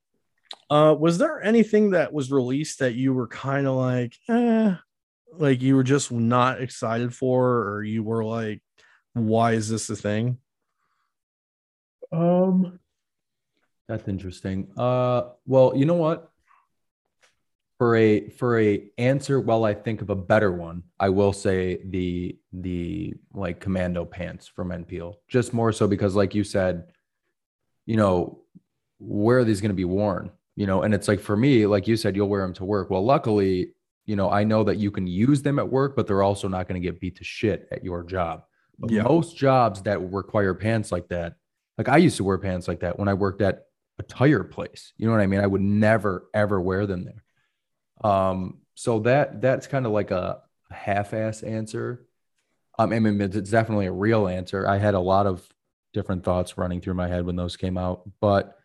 Uh, 0.71 0.97
was 0.99 1.19
there 1.19 1.43
anything 1.43 1.91
that 1.91 2.11
was 2.11 2.33
released 2.33 2.79
that 2.79 2.95
you 2.95 3.13
were 3.13 3.29
kind 3.29 3.67
of 3.67 3.77
like, 3.77 4.17
eh, 4.31 4.75
like 5.35 5.61
you 5.61 5.77
were 5.77 5.83
just 5.83 6.11
not 6.11 6.63
excited 6.63 7.15
for, 7.15 7.69
or 7.69 7.85
you 7.85 8.03
were 8.03 8.25
like, 8.25 8.63
why 9.13 9.53
is 9.53 9.69
this 9.69 9.91
a 9.91 9.97
thing? 9.97 10.39
Um, 12.11 12.81
that's 13.89 14.09
interesting. 14.09 14.69
Uh, 14.75 15.25
well, 15.45 15.75
you 15.77 15.85
know 15.85 15.97
what? 15.97 16.32
For 17.83 17.97
a 17.97 18.29
for 18.29 18.61
a 18.61 18.89
answer, 18.97 19.41
while 19.41 19.65
I 19.65 19.75
think 19.75 20.03
of 20.03 20.11
a 20.11 20.15
better 20.15 20.53
one, 20.53 20.85
I 21.01 21.09
will 21.09 21.33
say 21.33 21.81
the 21.85 22.39
the 22.53 23.15
like 23.35 23.59
commando 23.59 24.05
pants 24.05 24.47
from 24.47 24.69
NPL. 24.69 25.17
Just 25.27 25.53
more 25.53 25.73
so 25.73 25.89
because, 25.89 26.15
like 26.15 26.33
you 26.33 26.45
said, 26.45 26.93
you 27.85 27.97
know, 27.97 28.39
where 29.01 29.39
are 29.39 29.45
these 29.45 29.61
going 29.61 29.71
to 29.73 29.75
be 29.75 29.85
worn? 29.85 30.31
You 30.55 30.69
know, 30.69 30.83
and 30.83 30.95
it's 30.95 31.09
like 31.09 31.19
for 31.19 31.37
me, 31.37 31.67
like 31.67 31.89
you 31.89 31.97
said, 31.97 32.15
you'll 32.15 32.29
wear 32.29 32.43
them 32.43 32.53
to 32.55 32.65
work. 32.65 32.89
Well, 32.89 33.05
luckily, 33.05 33.75
you 34.07 34.15
know, 34.15 34.31
I 34.31 34.45
know 34.45 34.63
that 34.63 34.77
you 34.77 34.93
can 34.93 35.09
use 35.09 35.43
them 35.43 35.59
at 35.59 35.69
work, 35.69 35.97
but 35.97 36.07
they're 36.07 36.23
also 36.23 36.47
not 36.47 36.69
going 36.69 36.81
to 36.81 36.89
get 36.89 37.01
beat 37.01 37.17
to 37.17 37.25
shit 37.25 37.67
at 37.73 37.83
your 37.83 38.05
job. 38.05 38.45
But 38.79 38.93
Yeah. 38.93 39.03
most 39.03 39.37
jobs 39.37 39.83
that 39.83 39.99
require 40.13 40.55
pants 40.55 40.93
like 40.93 41.09
that, 41.09 41.35
like 41.79 41.89
I 41.89 41.97
used 41.97 42.19
to 42.19 42.23
wear 42.25 42.39
pants 42.39 42.69
like 42.69 42.79
that 42.81 42.97
when 42.97 43.09
I 43.09 43.15
worked 43.15 43.43
at 43.43 43.65
a 43.99 44.05
tire 44.05 44.45
place. 44.45 44.93
You 44.99 45.07
know 45.07 45.13
what 45.13 45.21
I 45.21 45.27
mean? 45.27 45.41
I 45.41 45.49
would 45.49 45.63
never 45.63 46.29
ever 46.33 46.61
wear 46.61 46.87
them 46.87 47.03
there. 47.03 47.25
Um, 48.05 48.59
so 48.75 49.01
that 49.01 49.41
that's 49.41 49.67
kind 49.67 49.87
of 49.87 49.93
like 49.93 50.11
a 50.11 50.43
half-ass 50.71 51.43
answer. 51.43 52.07
Um, 52.79 52.93
I 52.93 52.99
mean, 52.99 53.21
it's 53.21 53.51
definitely 53.51 53.87
a 53.87 53.93
real 53.93 54.27
answer. 54.27 54.67
I 54.67 54.79
had 54.79 54.95
a 54.95 55.01
lot 55.01 55.27
of 55.27 55.47
different 55.93 56.25
thoughts 56.25 56.57
running 56.57 56.81
through 56.81 56.95
my 56.95 57.09
head 57.09 57.27
when 57.27 57.37
those 57.37 57.57
came 57.57 57.77
out, 57.77 58.09
but 58.21 58.59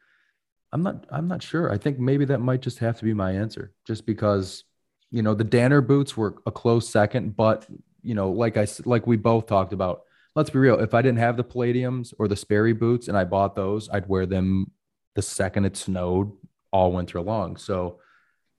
I'm 0.72 0.84
not 0.84 1.06
I'm 1.10 1.28
not 1.28 1.44
sure. 1.44 1.72
I 1.72 1.78
think 1.78 2.00
maybe 2.00 2.26
that 2.26 2.40
might 2.40 2.62
just 2.62 2.80
have 2.80 2.98
to 3.00 3.06
be 3.06 3.14
my 3.14 3.32
answer, 3.32 3.74
just 3.86 4.06
because 4.06 4.64
you 5.12 5.22
know 5.22 5.34
the 5.34 5.44
Danner 5.44 5.82
boots 5.82 6.18
were 6.18 6.36
a 6.46 6.52
close 6.52 6.90
second, 6.90 7.36
but 7.36 7.66
you 8.02 8.16
know, 8.16 8.32
like 8.32 8.58
I 8.58 8.68
like 8.86 9.08
we 9.08 9.18
both 9.18 9.48
talked 9.48 9.74
about. 9.74 10.04
Let's 10.36 10.50
be 10.52 10.60
real. 10.60 10.80
If 10.80 10.94
I 10.94 11.02
didn't 11.02 11.18
have 11.18 11.36
the 11.36 11.44
Palladiums 11.44 12.14
or 12.20 12.28
the 12.28 12.36
Sperry 12.36 12.74
boots 12.74 13.08
and 13.08 13.18
I 13.18 13.24
bought 13.24 13.56
those, 13.56 13.90
I'd 13.90 14.08
wear 14.08 14.26
them 14.26 14.72
the 15.16 15.22
second 15.24 15.66
it 15.66 15.76
snowed 15.76 16.32
all 16.72 16.92
winter 16.92 17.20
long. 17.22 17.58
So 17.58 18.00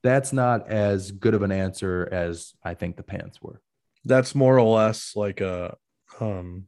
that's 0.03 0.32
not 0.32 0.68
as 0.68 1.11
good 1.11 1.34
of 1.34 1.42
an 1.42 1.53
answer 1.53 2.09
as 2.11 2.55
I 2.62 2.74
think 2.74 2.96
the 2.96 3.03
pants 3.03 3.40
were. 3.42 3.61
That's 4.05 4.34
more 4.34 4.57
or 4.59 4.62
less 4.62 5.14
like 5.16 5.40
a, 5.40 5.76
um, 6.20 6.64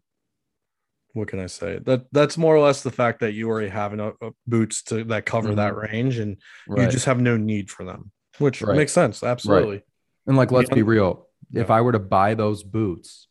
what 1.12 1.28
can 1.28 1.40
I 1.40 1.46
say? 1.46 1.78
That 1.84 2.06
that's 2.12 2.36
more 2.38 2.54
or 2.54 2.60
less 2.60 2.82
the 2.82 2.90
fact 2.90 3.20
that 3.20 3.32
you 3.32 3.48
already 3.48 3.68
have 3.68 3.92
enough 3.92 4.14
uh, 4.22 4.30
boots 4.46 4.82
to 4.84 5.04
that 5.04 5.26
cover 5.26 5.54
that 5.56 5.76
range, 5.76 6.18
and 6.18 6.36
you 6.68 6.86
just 6.88 7.06
have 7.06 7.20
no 7.20 7.36
need 7.36 7.70
for 7.70 7.84
them, 7.84 8.12
which 8.38 8.62
Right. 8.62 8.76
makes 8.76 8.92
sense. 8.92 9.22
Absolutely. 9.24 9.82
And 10.26 10.36
like, 10.36 10.52
let's 10.52 10.68
Yeah. 10.70 10.76
be 10.76 10.82
real. 10.82 11.28
If 11.52 11.68
Yeah. 11.68 11.74
I 11.74 11.80
were 11.80 11.92
to 11.92 11.98
buy 11.98 12.34
those 12.34 12.62
boots, 12.62 13.26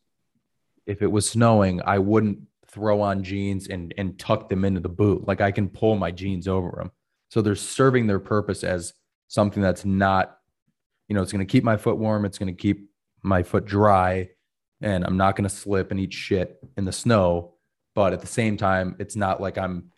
if 0.86 1.02
it 1.02 1.08
was 1.12 1.30
snowing, 1.30 1.82
I 1.86 2.00
wouldn't 2.00 2.40
throw 2.68 3.02
on 3.02 3.24
jeans 3.24 3.68
and 3.68 3.94
and 3.98 4.20
tuck 4.20 4.50
them 4.50 4.66
into 4.66 4.82
the 4.82 4.90
boot. 4.90 5.26
Like 5.28 5.40
I 5.42 5.52
can 5.52 5.70
pull 5.70 5.96
my 5.96 6.12
jeans 6.12 6.48
over 6.48 6.72
them. 6.78 6.92
So 7.30 7.42
they're 7.42 7.56
serving 7.56 8.08
their 8.08 8.20
purpose 8.20 8.64
as 8.64 8.94
something 9.30 9.64
that's 9.64 9.86
not, 9.86 10.38
you 11.08 11.16
know, 11.16 11.22
it's 11.22 11.32
going 11.32 11.46
to 11.46 11.50
keep 11.50 11.64
my 11.64 11.78
foot 11.78 11.98
warm. 11.98 12.26
It's 12.26 12.38
going 12.38 12.54
to 12.54 12.62
keep 12.62 12.90
my 13.24 13.44
foot 13.44 13.66
dry, 13.66 14.30
and 14.82 15.06
I'm 15.06 15.16
not 15.16 15.38
going 15.38 15.48
to 15.48 15.56
slip 15.56 15.92
and 15.92 16.00
eat 16.00 16.12
shit 16.12 16.60
in 16.76 16.84
the 16.84 16.92
snow. 16.92 17.54
But 17.96 18.14
at 18.14 18.22
the 18.22 18.28
same 18.28 18.58
time, 18.58 18.96
it's 19.00 19.16
not 19.16 19.42
like 19.42 19.58
I'm, 19.58 19.92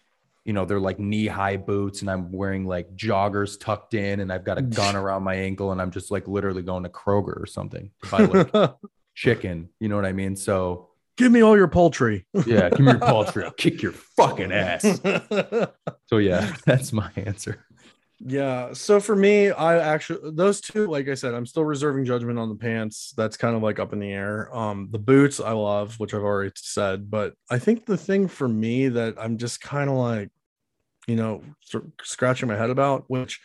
you 0.46 0.54
know, 0.54 0.66
they're 0.66 0.80
like 0.80 0.98
knee 1.00 1.28
high 1.28 1.58
boots 1.58 2.02
and 2.02 2.10
I'm 2.10 2.32
wearing 2.32 2.66
like 2.66 2.96
joggers 2.96 3.60
tucked 3.60 3.94
in 3.94 4.22
and 4.22 4.32
I've 4.32 4.44
got 4.46 4.58
a 4.58 4.62
gun 4.62 4.96
around 5.02 5.24
my 5.24 5.36
ankle 5.36 5.72
and 5.72 5.82
I'm 5.82 5.92
just 5.92 6.10
like 6.10 6.28
literally 6.28 6.64
going 6.64 6.84
to 6.84 6.90
Kroger 6.90 7.40
or 7.40 7.46
something 7.46 7.92
to 8.04 8.10
buy 8.10 8.20
like 8.24 8.74
chicken. 9.14 9.70
You 9.80 9.90
know 9.90 9.98
what 9.98 10.06
I 10.06 10.14
mean? 10.14 10.36
So 10.36 10.88
Give 11.18 11.32
me 11.32 11.42
all 11.42 11.56
your 11.56 11.68
poultry. 11.68 12.26
yeah, 12.48 12.70
give 12.70 12.80
me 12.80 12.92
your 12.92 13.00
poultry. 13.00 13.44
I'll 13.44 13.52
kick 13.58 13.84
your 13.84 13.92
fucking 13.92 14.52
ass. 14.52 15.00
So 16.08 16.18
yeah, 16.18 16.56
that's 16.66 16.92
my 16.92 17.12
answer. 17.16 17.64
Yeah. 18.24 18.74
So 18.74 19.00
for 19.00 19.16
me, 19.16 19.50
I 19.50 19.80
actually 19.80 20.32
those 20.32 20.62
two, 20.62 20.86
like 20.88 21.08
I 21.08 21.16
said, 21.16 21.34
I'm 21.34 21.46
still 21.46 21.66
reserving 21.66 22.06
judgment 22.06 22.38
on 22.38 22.50
the 22.50 22.56
pants. 22.56 23.14
That's 23.18 23.36
kind 23.36 23.56
of 23.56 23.64
like 23.64 23.80
up 23.80 23.94
in 23.94 24.00
the 24.00 24.12
air. 24.12 24.56
Um, 24.56 24.90
the 24.92 25.00
boots 25.00 25.40
I 25.40 25.54
love, 25.54 26.00
which 26.00 26.14
I've 26.14 26.22
already 26.22 26.52
said, 26.56 27.10
but 27.10 27.34
I 27.50 27.58
think 27.58 27.86
the 27.86 27.98
thing 27.98 28.28
for 28.28 28.48
me 28.48 28.90
that 28.90 29.16
I'm 29.18 29.38
just 29.38 29.60
kind 29.60 29.90
of 29.90 29.96
like, 29.96 30.30
you 31.08 31.16
know, 31.16 31.42
scratching 32.04 32.48
my 32.48 32.56
head 32.56 32.70
about, 32.70 33.06
which 33.08 33.40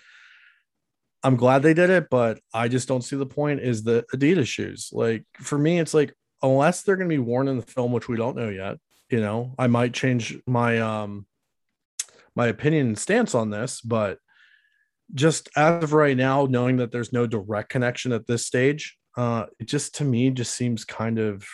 I'm 1.23 1.37
glad 1.37 1.63
they 1.63 1.75
did 1.75 1.89
it, 1.89 2.09
but 2.11 2.39
I 2.53 2.69
just 2.69 2.87
don't 2.87 3.03
see 3.03 3.17
the 3.17 3.25
point 3.25 3.61
is 3.61 3.83
the 3.83 4.05
Adidas 4.15 4.47
shoes. 4.47 4.91
Like 4.93 5.25
for 5.41 5.57
me, 5.57 5.79
it's 5.79 5.95
like 5.95 6.13
unless 6.43 6.83
they're 6.83 6.97
gonna 6.97 7.09
be 7.09 7.19
worn 7.19 7.49
in 7.49 7.57
the 7.57 7.67
film, 7.67 7.93
which 7.93 8.09
we 8.09 8.19
don't 8.19 8.37
know 8.37 8.51
yet, 8.51 8.77
you 9.09 9.21
know, 9.21 9.55
I 9.59 9.69
might 9.69 9.95
change 9.95 10.39
my 10.47 10.81
um 10.81 11.27
my 12.35 12.49
opinion 12.49 12.89
and 12.89 12.99
stance 12.99 13.35
on 13.35 13.49
this, 13.49 13.81
but 13.81 14.19
just 15.15 15.49
as 15.57 15.83
of 15.85 15.93
right 15.93 16.17
now, 16.17 16.47
knowing 16.47 16.77
that 16.79 16.93
there's 16.93 17.13
no 17.13 17.27
direct 17.27 17.69
connection 17.69 18.13
at 18.13 18.27
this 18.27 18.45
stage, 18.47 18.97
uh, 19.17 19.47
it 19.59 19.67
just 19.67 19.97
to 19.97 20.05
me 20.05 20.31
just 20.31 20.55
seems 20.55 20.85
kind 20.85 21.19
of 21.19 21.45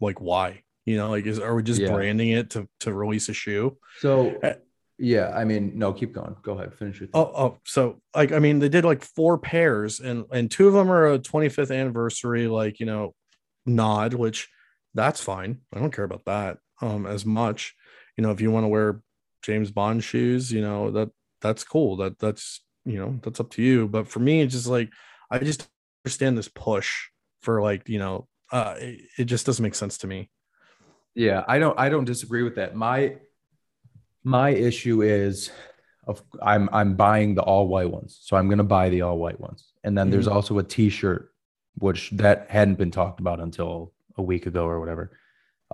like 0.00 0.20
why, 0.20 0.62
you 0.84 0.96
know, 0.96 1.10
like 1.10 1.26
is 1.26 1.38
are 1.38 1.54
we 1.54 1.62
just 1.62 1.80
Yeah. 1.80 1.92
branding 1.92 2.30
it 2.30 2.50
to 2.50 2.68
to 2.80 2.92
release 2.92 3.28
a 3.28 3.32
shoe? 3.34 3.78
So 4.00 4.38
Uh, 4.42 4.54
Yeah, 4.96 5.32
I 5.34 5.44
mean, 5.44 5.72
no, 5.76 5.92
keep 5.92 6.12
going. 6.12 6.36
Go 6.42 6.52
ahead, 6.52 6.72
finish 6.74 7.00
your. 7.00 7.08
Oh, 7.14 7.32
oh, 7.36 7.58
so 7.64 8.00
like 8.14 8.30
I 8.32 8.38
mean, 8.38 8.60
they 8.60 8.68
did 8.68 8.84
like 8.84 9.02
four 9.02 9.38
pairs, 9.38 9.98
and 10.00 10.24
and 10.30 10.50
two 10.50 10.68
of 10.68 10.74
them 10.74 10.90
are 10.90 11.12
a 11.14 11.18
25th 11.18 11.72
anniversary, 11.74 12.46
like 12.46 12.78
you 12.80 12.86
know, 12.86 13.14
nod, 13.66 14.14
which 14.14 14.48
that's 14.94 15.20
fine. 15.20 15.60
I 15.72 15.80
don't 15.80 15.92
care 15.92 16.04
about 16.04 16.24
that 16.26 16.58
um 16.80 17.06
as 17.06 17.26
much. 17.26 17.74
You 18.16 18.22
know, 18.22 18.30
if 18.30 18.40
you 18.40 18.50
want 18.52 18.64
to 18.64 18.68
wear 18.68 19.00
James 19.42 19.70
Bond 19.72 20.04
shoes, 20.04 20.52
you 20.52 20.60
know 20.60 20.92
that 20.92 21.10
that's 21.40 21.64
cool. 21.64 21.96
That 21.96 22.18
that's 22.20 22.63
you 22.84 22.98
know 22.98 23.18
that's 23.22 23.40
up 23.40 23.50
to 23.50 23.62
you. 23.62 23.88
But 23.88 24.08
for 24.08 24.20
me, 24.20 24.40
it's 24.40 24.54
just 24.54 24.66
like 24.66 24.90
I 25.30 25.38
just 25.38 25.68
understand 26.04 26.38
this 26.38 26.48
push 26.48 26.90
for 27.40 27.62
like 27.62 27.88
you 27.88 27.98
know, 27.98 28.28
uh, 28.52 28.74
it, 28.78 29.00
it 29.18 29.24
just 29.24 29.46
doesn't 29.46 29.62
make 29.62 29.74
sense 29.74 29.98
to 29.98 30.06
me. 30.06 30.30
Yeah, 31.14 31.44
I 31.46 31.58
don't 31.58 31.78
I 31.78 31.88
don't 31.88 32.04
disagree 32.04 32.42
with 32.42 32.56
that. 32.56 32.74
My 32.74 33.16
my 34.24 34.50
issue 34.50 35.02
is 35.02 35.50
of 36.06 36.22
I'm 36.42 36.68
I'm 36.72 36.96
buying 36.96 37.34
the 37.34 37.42
all 37.42 37.68
white 37.68 37.90
ones. 37.90 38.18
So 38.22 38.36
I'm 38.36 38.48
gonna 38.48 38.64
buy 38.64 38.88
the 38.88 39.02
all 39.02 39.18
white 39.18 39.40
ones. 39.40 39.72
And 39.84 39.96
then 39.96 40.10
there's 40.10 40.28
also 40.28 40.58
a 40.58 40.62
t-shirt, 40.62 41.30
which 41.76 42.10
that 42.12 42.50
hadn't 42.50 42.76
been 42.76 42.90
talked 42.90 43.20
about 43.20 43.40
until 43.40 43.92
a 44.16 44.22
week 44.22 44.46
ago 44.46 44.64
or 44.64 44.80
whatever. 44.80 45.18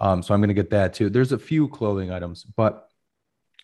Um, 0.01 0.23
so 0.23 0.35
I'm 0.35 0.41
gonna 0.41 0.55
get 0.55 0.71
that 0.71 0.95
too. 0.95 1.11
There's 1.11 1.33
a 1.33 1.39
few 1.39 1.69
clothing 1.69 2.11
items, 2.11 2.45
but 2.45 2.90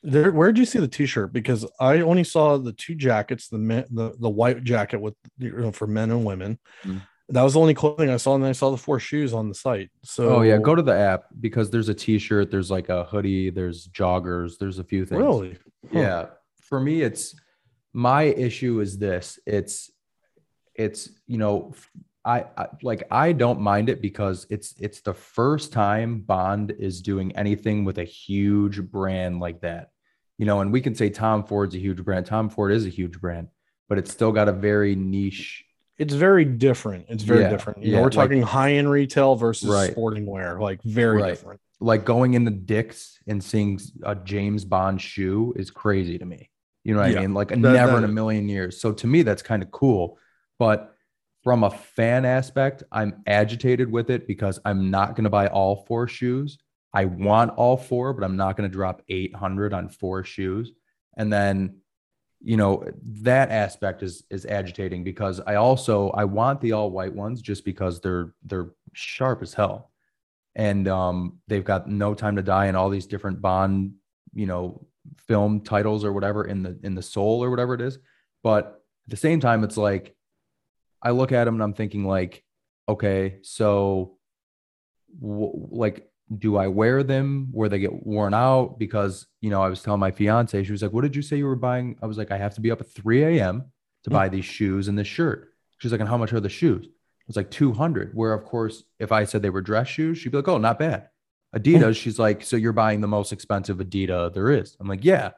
There, 0.06 0.30
where'd 0.30 0.56
you 0.56 0.64
see 0.64 0.78
the 0.78 0.86
T-shirt? 0.86 1.32
Because 1.32 1.66
I 1.80 2.00
only 2.00 2.22
saw 2.22 2.58
the 2.58 2.72
two 2.72 2.94
jackets, 2.94 3.48
the 3.48 3.58
men, 3.58 3.86
the 3.90 4.14
the 4.20 4.30
white 4.30 4.62
jacket 4.62 5.00
with 5.00 5.14
you 5.36 5.50
know 5.50 5.72
for 5.72 5.88
men 5.88 6.12
and 6.12 6.24
women. 6.24 6.60
Mm. 6.84 7.02
That 7.30 7.42
was 7.42 7.54
the 7.54 7.60
only 7.60 7.74
clothing 7.74 8.08
I 8.08 8.16
saw, 8.18 8.36
and 8.36 8.44
then 8.44 8.50
I 8.50 8.52
saw 8.52 8.70
the 8.70 8.76
four 8.76 9.00
shoes 9.00 9.34
on 9.34 9.48
the 9.48 9.54
site. 9.54 9.90
So 10.04 10.36
oh 10.36 10.42
yeah, 10.42 10.58
go 10.58 10.76
to 10.76 10.82
the 10.82 10.96
app 10.96 11.24
because 11.40 11.70
there's 11.70 11.88
a 11.88 11.94
t-shirt, 11.94 12.52
there's 12.52 12.70
like 12.70 12.88
a 12.88 13.02
hoodie, 13.02 13.50
there's 13.50 13.88
joggers, 13.88 14.58
there's 14.58 14.78
a 14.78 14.84
few 14.84 15.04
things. 15.04 15.20
really, 15.20 15.58
Huh. 15.92 15.98
Yeah. 15.98 16.26
For 16.60 16.78
me, 16.78 17.02
it's 17.02 17.34
my 17.92 18.22
issue 18.22 18.80
is 18.80 18.98
this. 18.98 19.40
It's 19.44 19.90
it's 20.76 21.10
you 21.26 21.38
know, 21.38 21.74
I, 22.24 22.44
I 22.56 22.68
like 22.82 23.02
I 23.10 23.32
don't 23.32 23.60
mind 23.60 23.88
it 23.88 24.00
because 24.00 24.46
it's 24.50 24.74
it's 24.78 25.00
the 25.00 25.14
first 25.14 25.72
time 25.72 26.20
Bond 26.20 26.70
is 26.78 27.02
doing 27.02 27.36
anything 27.36 27.84
with 27.84 27.98
a 27.98 28.04
huge 28.04 28.80
brand 28.82 29.40
like 29.40 29.62
that. 29.62 29.90
You 30.38 30.46
know, 30.46 30.60
and 30.60 30.72
we 30.72 30.80
can 30.80 30.94
say 30.94 31.08
Tom 31.10 31.44
Ford's 31.44 31.74
a 31.74 31.78
huge 31.78 32.04
brand. 32.04 32.26
Tom 32.26 32.48
Ford 32.50 32.72
is 32.72 32.84
a 32.84 32.90
huge 32.90 33.20
brand, 33.20 33.48
but 33.88 33.96
it's 33.98 34.10
still 34.12 34.32
got 34.32 34.48
a 34.48 34.52
very 34.52 34.94
niche. 34.94 35.64
it's 35.98 36.12
very 36.12 36.44
different. 36.44 37.06
It's 37.08 37.22
very 37.22 37.40
Yeah, 37.40 37.48
different. 37.48 37.82
You 37.82 37.92
yeah, 37.92 37.96
know, 37.96 38.02
we're 38.02 38.08
like- 38.08 38.28
talking 38.28 38.42
high 38.42 38.74
end 38.74 38.90
retail 38.90 39.34
versus 39.34 39.70
Right. 39.70 39.90
sporting 39.90 40.26
wear, 40.26 40.60
like 40.60 40.82
very 40.82 41.22
Right. 41.22 41.28
different. 41.30 41.58
Like 41.80 42.04
going 42.04 42.34
into 42.34 42.50
Dick's 42.50 43.18
and 43.26 43.42
seeing 43.42 43.80
a 44.02 44.14
James 44.14 44.66
Bond 44.66 45.00
shoe 45.00 45.54
is 45.56 45.70
crazy 45.70 46.18
to 46.18 46.26
me. 46.26 46.50
You 46.84 46.92
know 46.92 47.00
what 47.00 47.12
Yeah, 47.12 47.18
I 47.20 47.22
mean? 47.22 47.32
Like 47.32 47.48
that- 47.48 47.56
never 47.60 47.92
that 47.92 47.98
in 47.98 48.04
a 48.04 48.08
million 48.12 48.46
years. 48.50 48.78
So 48.78 48.92
to 48.92 49.06
me, 49.06 49.22
that's 49.22 49.40
kind 49.40 49.62
of 49.62 49.70
cool. 49.70 50.18
But 50.58 50.94
from 51.42 51.64
a 51.64 51.70
fan 51.70 52.26
aspect, 52.26 52.82
I'm 52.92 53.22
agitated 53.26 53.90
with 53.90 54.10
it 54.10 54.26
because 54.26 54.60
I'm 54.66 54.90
not 54.90 55.16
going 55.16 55.24
to 55.24 55.30
buy 55.30 55.46
all 55.46 55.86
four 55.86 56.06
shoes. 56.08 56.58
I 56.96 57.04
want 57.04 57.50
all 57.58 57.76
four, 57.76 58.14
but 58.14 58.24
I'm 58.24 58.38
not 58.38 58.56
going 58.56 58.70
to 58.70 58.72
drop 58.72 59.02
800 59.10 59.74
on 59.74 59.90
four 59.90 60.24
shoes. 60.24 60.72
And 61.14 61.30
then, 61.30 61.80
you 62.40 62.56
know, 62.56 62.86
that 63.20 63.50
aspect 63.50 64.02
is 64.02 64.24
is 64.30 64.46
agitating 64.46 65.04
because 65.04 65.38
I 65.46 65.56
also 65.56 66.08
I 66.10 66.24
want 66.24 66.62
the 66.62 66.72
all 66.72 66.90
white 66.90 67.14
ones 67.14 67.42
just 67.42 67.66
because 67.66 68.00
they're 68.00 68.32
they're 68.46 68.70
sharp 68.94 69.42
as 69.42 69.52
hell. 69.52 69.90
And 70.54 70.88
um 70.88 71.38
they've 71.48 71.62
got 71.62 71.86
no 71.86 72.14
time 72.14 72.36
to 72.36 72.42
die 72.42 72.66
and 72.66 72.76
all 72.78 72.88
these 72.88 73.06
different 73.06 73.42
Bond, 73.42 73.92
you 74.32 74.46
know, 74.46 74.86
film 75.28 75.60
titles 75.60 76.02
or 76.02 76.14
whatever 76.14 76.44
in 76.46 76.62
the 76.62 76.78
in 76.82 76.94
the 76.94 77.02
soul 77.02 77.44
or 77.44 77.50
whatever 77.50 77.74
it 77.74 77.82
is. 77.82 77.98
But 78.42 78.64
at 79.06 79.10
the 79.10 79.18
same 79.18 79.40
time, 79.40 79.64
it's 79.64 79.76
like 79.76 80.16
I 81.02 81.10
look 81.10 81.32
at 81.32 81.44
them 81.44 81.56
and 81.56 81.62
I'm 81.62 81.74
thinking 81.74 82.06
like, 82.06 82.42
okay, 82.88 83.40
so 83.42 84.16
like, 85.20 86.08
do 86.38 86.56
I 86.56 86.66
wear 86.68 87.02
them 87.02 87.48
where 87.52 87.68
they 87.68 87.78
get 87.78 88.06
worn 88.06 88.34
out? 88.34 88.78
Because 88.78 89.26
you 89.40 89.50
know, 89.50 89.62
I 89.62 89.68
was 89.68 89.82
telling 89.82 90.00
my 90.00 90.10
fiance, 90.10 90.64
she 90.64 90.72
was 90.72 90.82
like, 90.82 90.92
"What 90.92 91.02
did 91.02 91.14
you 91.14 91.22
say 91.22 91.36
you 91.36 91.46
were 91.46 91.56
buying?" 91.56 91.96
I 92.02 92.06
was 92.06 92.18
like, 92.18 92.30
"I 92.30 92.38
have 92.38 92.54
to 92.54 92.60
be 92.60 92.70
up 92.70 92.80
at 92.80 92.90
3 92.90 93.22
a.m. 93.22 93.64
to 94.04 94.10
buy 94.10 94.28
these 94.28 94.44
shoes 94.44 94.88
and 94.88 94.98
this 94.98 95.06
shirt." 95.06 95.52
She's 95.78 95.92
like, 95.92 96.00
"And 96.00 96.08
how 96.08 96.16
much 96.16 96.32
are 96.32 96.40
the 96.40 96.48
shoes?" 96.48 96.86
It 96.86 97.26
was 97.28 97.36
like 97.36 97.50
200. 97.50 98.14
Where 98.14 98.32
of 98.32 98.44
course, 98.44 98.84
if 98.98 99.12
I 99.12 99.24
said 99.24 99.42
they 99.42 99.50
were 99.50 99.62
dress 99.62 99.88
shoes, 99.88 100.18
she'd 100.18 100.30
be 100.30 100.38
like, 100.38 100.48
"Oh, 100.48 100.58
not 100.58 100.78
bad." 100.78 101.08
Adidas, 101.54 101.96
she's 101.96 102.18
like, 102.18 102.42
"So 102.42 102.56
you're 102.56 102.72
buying 102.72 103.00
the 103.00 103.08
most 103.08 103.32
expensive 103.32 103.78
Adidas 103.78 104.34
there 104.34 104.50
is?" 104.50 104.76
I'm 104.80 104.88
like, 104.88 105.04
"Yeah," 105.04 105.32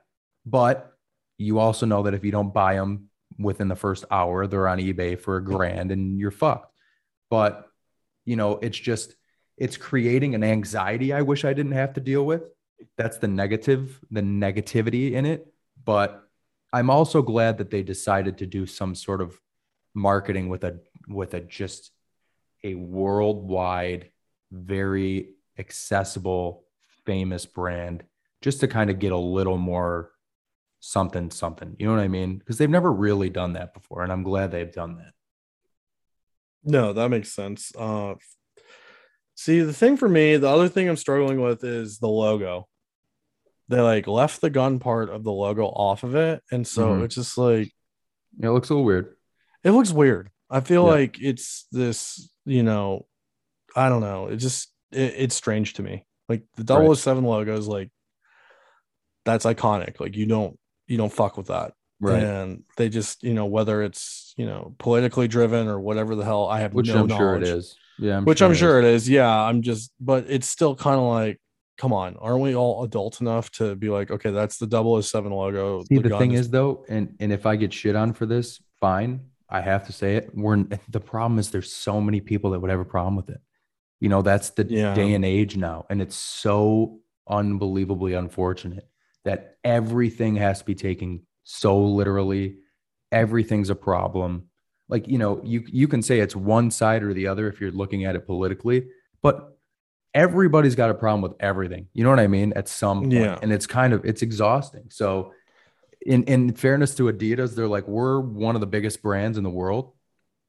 but 0.47 0.95
you 1.37 1.59
also 1.59 1.87
know 1.87 2.03
that 2.03 2.15
if 2.15 2.25
you 2.25 2.33
don't 2.33 2.53
buy 2.53 2.75
them 2.75 3.11
within 3.39 3.69
the 3.69 3.77
first 3.77 4.05
hour, 4.11 4.47
they're 4.47 4.67
on 4.67 4.79
eBay 4.79 5.19
for 5.19 5.37
a 5.37 5.45
grand 5.45 5.93
and 5.93 6.19
you're 6.19 6.33
fucked. 6.33 6.73
But, 7.31 7.69
you 8.25 8.35
know, 8.37 8.57
it's 8.57 8.79
just, 8.79 9.15
it's 9.59 9.77
creating 9.77 10.35
an 10.35 10.45
anxiety 10.45 11.13
I 11.13 11.23
wish 11.23 11.45
I 11.45 11.53
didn't 11.53 11.73
have 11.73 11.95
to 11.95 12.01
deal 12.01 12.25
with. 12.25 12.51
That's 12.97 13.19
the 13.19 13.29
negative, 13.29 13.99
the 14.11 14.21
negativity 14.21 15.13
in 15.13 15.27
it. 15.27 15.47
But 15.85 16.29
I'm 16.73 16.91
also 16.91 17.23
glad 17.23 17.59
that 17.59 17.71
they 17.71 17.83
decided 17.83 18.39
to 18.39 18.47
do 18.47 18.67
some 18.67 18.95
sort 18.95 19.21
of 19.21 19.39
marketing 19.95 20.49
with 20.49 20.65
a, 20.65 20.81
with 21.09 21.35
a 21.35 21.41
just 21.41 21.91
a 22.63 22.75
worldwide, 22.75 24.11
very 24.53 25.31
accessible, 25.59 26.65
famous 27.05 27.47
brand 27.47 28.05
just 28.43 28.61
to 28.61 28.69
kind 28.69 28.91
of 28.91 28.99
get 28.99 29.13
a 29.13 29.17
little 29.17 29.57
more 29.57 30.13
something 30.81 31.29
something 31.29 31.75
you 31.77 31.87
know 31.87 31.93
what 31.93 32.01
i 32.01 32.07
mean 32.07 32.39
because 32.39 32.57
they've 32.57 32.71
never 32.71 32.93
really 32.93 33.29
done 33.29 33.55
that 33.55 33.75
before 33.75 34.05
and 34.05 34.13
i'm 34.13 34.23
glad 34.23 34.53
they've 34.53 34.73
done 34.73 34.97
that 34.97 35.13
No, 36.65 36.93
that 36.93 37.09
makes 37.09 37.33
sense. 37.33 37.73
Uh, 37.77 38.15
see, 39.41 39.61
the 39.61 39.73
thing 39.73 39.97
for 39.97 40.09
me, 40.09 40.37
the 40.37 40.49
other 40.49 40.69
thing 40.69 40.89
I'm 40.89 40.97
struggling 40.97 41.41
with 41.41 41.63
is 41.63 41.99
the 42.01 42.09
logo. 42.09 42.67
They 43.69 43.81
like 43.81 44.09
left 44.09 44.41
the 44.41 44.51
gun 44.51 44.81
part 44.81 45.11
of 45.11 45.23
the 45.23 45.31
logo 45.33 45.67
off 45.67 46.03
of 46.03 46.17
it, 46.17 46.43
and 46.51 46.67
so 46.67 46.89
Mhm. 46.89 47.05
it's 47.05 47.15
just 47.15 47.39
like 47.39 47.73
it 48.43 48.51
looks 48.51 48.69
a 48.71 48.75
little 48.75 48.85
weird 48.85 49.15
it 49.65 49.73
looks 49.73 49.91
weird. 49.91 50.31
I 50.49 50.61
feel 50.61 50.85
Yeah. 50.85 50.91
like 50.93 51.21
it's 51.21 51.67
this, 51.73 52.31
you 52.47 52.63
know, 52.63 53.07
I 53.77 53.89
don't 53.89 54.01
know. 54.01 54.29
It 54.29 54.37
just 54.37 54.73
it, 54.93 55.15
it's 55.17 55.35
strange 55.35 55.75
to 55.75 55.83
me. 55.83 56.07
Like 56.29 56.43
the 56.57 56.65
007 56.65 57.25
logo 57.25 57.57
is 57.57 57.67
like 57.69 57.91
that's 59.25 59.45
iconic. 59.45 60.01
Like 60.01 60.17
you 60.17 60.27
don't 60.27 60.59
you 60.87 60.97
don't 60.97 61.13
fuck 61.13 61.37
with 61.37 61.49
that. 61.49 61.75
Right. 62.01 62.23
And 62.23 62.63
they 62.77 62.89
just, 62.89 63.23
you 63.25 63.35
know, 63.35 63.47
whether 63.47 63.83
it's, 63.83 64.33
you 64.37 64.47
know, 64.47 64.75
politically 64.79 65.29
driven 65.29 65.67
or 65.69 65.79
whatever 65.81 66.15
the 66.15 66.25
hell, 66.25 66.47
I 66.47 66.61
have 66.61 66.73
which 66.73 66.89
no 66.89 67.01
i'm 67.03 67.09
sure 67.09 67.35
it 67.35 67.41
knowledge. 67.41 67.49
is 67.49 67.77
yeah 67.99 68.17
I'm 68.19 68.25
Which 68.25 68.43
I'm 68.43 68.53
it 68.53 68.57
sure 68.57 68.81
is. 68.81 68.85
it 68.85 68.95
is. 68.95 69.09
Yeah. 69.11 69.29
I'm 69.31 69.63
just, 69.63 69.93
but 70.01 70.27
it's 70.29 70.49
still 70.49 70.75
kind 70.77 70.99
of 70.99 71.07
like, 71.07 71.41
come 71.77 71.93
on, 71.93 72.17
aren't 72.17 72.41
we 72.41 72.57
all 72.57 72.83
adult 72.85 73.21
enough 73.21 73.51
to 73.53 73.77
be 73.77 73.89
like, 73.89 74.11
okay, 74.11 74.31
that's 74.31 74.59
the 74.59 74.67
007 75.03 75.31
logo. 75.33 75.85
see 75.85 75.99
the, 75.99 76.09
gun 76.09 76.19
thing 76.19 76.33
is 76.33 76.51
though 76.51 76.85
and 76.89 77.15
and 77.21 77.33
if 77.33 77.47
i 77.47 77.55
get 77.57 77.73
shit 77.73 77.95
on 77.95 78.13
for 78.13 78.27
this 78.27 78.61
fine 78.81 79.21
i 79.49 79.61
have 79.61 79.87
to 79.87 79.93
say 79.93 80.17
it 80.17 80.31
we're 80.35 80.57
the 80.89 81.01
problem 81.01 81.39
is 81.39 81.51
there's 81.51 81.73
so 81.73 82.01
many 82.01 82.21
people 82.21 82.51
that 82.51 82.59
would 82.61 82.71
have 82.71 82.81
a 82.81 82.85
problem 82.85 83.15
with 83.17 83.29
it 83.31 83.41
you 84.01 84.09
know 84.09 84.23
that's 84.23 84.51
the 84.51 84.65
Yeah. 84.65 84.93
day 84.95 85.15
and 85.15 85.25
age 85.25 85.57
now 85.57 85.87
and 85.89 86.03
it's 86.03 86.17
so 86.17 86.99
unbelievably 87.29 88.15
unfortunate 88.15 88.89
that 89.25 89.57
everything 89.65 90.35
has 90.37 90.59
to 90.61 90.65
be 90.65 90.75
taken 90.75 91.23
so 91.45 91.79
literally 91.81 92.57
everything's 93.13 93.71
a 93.71 93.75
problem 93.77 94.48
like 94.89 95.07
you 95.09 95.19
know 95.19 95.41
you 95.45 95.65
you 95.67 95.89
can 95.89 96.03
say 96.03 96.21
it's 96.21 96.37
one 96.37 96.71
side 96.71 97.03
or 97.03 97.13
the 97.13 97.27
other 97.27 97.49
if 97.49 97.61
you're 97.61 97.71
looking 97.71 98.05
at 98.05 98.17
it 98.17 98.27
politically 98.27 98.89
but 99.23 99.59
everybody's 100.15 100.75
got 100.75 100.91
a 100.91 100.95
problem 100.95 101.23
with 101.23 101.35
everything. 101.41 101.87
You 101.93 102.05
know 102.05 102.11
what 102.11 102.21
i 102.21 102.27
mean? 102.27 102.53
At 102.57 102.69
some 102.69 103.03
point. 103.03 103.13
Yeah. 103.13 103.39
and 103.43 103.53
it's 103.53 103.67
kind 103.67 103.93
of 103.93 104.05
it's 104.05 104.23
exhausting. 104.23 104.87
So 104.91 105.33
in 106.05 106.25
in 106.25 106.53
fairness 106.55 106.95
to 106.95 107.05
adidas 107.05 107.55
they're 107.55 107.69
like 107.69 107.87
we're 107.89 108.21
one 108.21 108.55
of 108.55 108.61
the 108.61 108.67
biggest 108.67 109.03
brands 109.03 109.37
in 109.37 109.43
the 109.43 109.51
world 109.51 109.93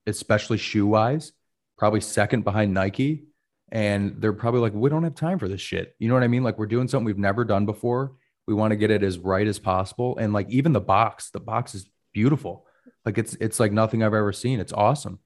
especially 0.06 0.60
shoe 0.60 0.86
wise 0.86 1.32
probably 1.78 2.02
second 2.02 2.44
behind 2.44 2.74
nike. 2.74 3.26
And 3.72 4.20
they're 4.20 4.34
probably 4.34 4.62
like 4.62 4.74
we 4.74 4.90
don't 4.90 5.04
have 5.04 5.14
time 5.14 5.38
for 5.38 5.48
this 5.48 5.62
shit. 5.62 5.96
You 6.00 6.08
know 6.08 6.16
what 6.16 6.24
i 6.24 6.28
mean? 6.28 6.44
Like 6.44 6.58
we're 6.58 6.66
doing 6.66 6.88
something 6.88 7.06
we've 7.06 7.18
never 7.18 7.46
done 7.46 7.66
before. 7.66 8.14
We 8.48 8.56
want 8.56 8.72
to 8.72 8.76
get 8.76 8.90
it 8.90 9.04
as 9.04 9.20
right 9.20 9.48
as 9.48 9.60
possible. 9.60 10.18
And 10.18 10.34
like 10.34 10.50
even 10.50 10.74
the 10.74 10.82
box 10.82 11.30
the 11.30 11.40
box 11.40 11.76
is 11.76 11.90
beautiful 12.14 12.66
like 13.06 13.18
it's 13.18 13.36
it's 13.40 13.60
like 13.60 13.72
nothing 13.72 14.04
i've 14.04 14.14
ever 14.14 14.32
seen 14.34 14.60
it's 14.60 14.74
awesome 14.74 15.20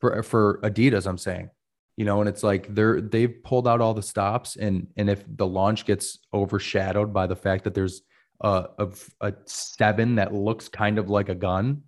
for 0.00 0.22
for 0.22 0.60
adidas 0.62 1.06
i'm 1.06 1.18
saying 1.18 1.50
you 1.96 2.04
know 2.04 2.20
and 2.20 2.28
it's 2.28 2.42
like 2.42 2.74
they're 2.74 3.00
they've 3.00 3.42
pulled 3.44 3.68
out 3.68 3.80
all 3.80 3.94
the 3.94 4.02
stops 4.02 4.56
and 4.56 4.86
and 4.96 5.10
if 5.10 5.24
the 5.36 5.46
launch 5.46 5.84
gets 5.84 6.18
overshadowed 6.32 7.12
by 7.12 7.26
the 7.26 7.36
fact 7.36 7.64
that 7.64 7.74
there's 7.74 8.02
a 8.42 8.66
a, 8.78 8.88
a 9.20 9.34
seven 9.46 10.14
that 10.16 10.32
looks 10.32 10.68
kind 10.68 10.98
of 10.98 11.10
like 11.10 11.28
a 11.28 11.34
gun 11.34 11.82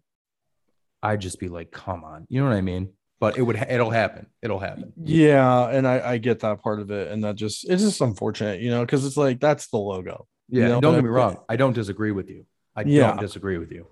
i'd 1.02 1.20
just 1.20 1.40
be 1.40 1.48
like 1.48 1.70
come 1.70 2.04
on 2.04 2.26
you 2.28 2.40
know 2.40 2.48
what 2.48 2.56
i 2.56 2.60
mean 2.60 2.92
but 3.20 3.38
it 3.38 3.42
would 3.42 3.56
it'll 3.56 3.90
happen 3.90 4.26
it'll 4.42 4.58
happen 4.58 4.92
Yeah, 4.96 5.68
and 5.68 5.86
I, 5.86 6.12
I 6.14 6.18
get 6.18 6.40
that 6.40 6.60
part 6.60 6.80
of 6.80 6.90
it, 6.90 7.12
and 7.12 7.22
that 7.22 7.36
just 7.36 7.70
it's 7.70 7.80
just 7.82 8.00
unfortunate, 8.00 8.60
you 8.60 8.68
know, 8.70 8.80
because 8.80 9.06
it's 9.06 9.16
like 9.16 9.38
that's 9.38 9.68
the 9.68 9.76
logo. 9.76 10.26
Yeah, 10.48 10.66
know, 10.66 10.80
don't 10.80 10.94
but 10.94 10.96
get 10.96 11.04
me 11.04 11.10
wrong. 11.10 11.36
I 11.48 11.54
don't 11.54 11.72
disagree 11.72 12.10
with 12.10 12.28
you. 12.28 12.46
I 12.74 12.82
Yeah. 12.82 13.06
don't 13.12 13.20
disagree 13.20 13.58
with 13.58 13.70
you. 13.70 13.86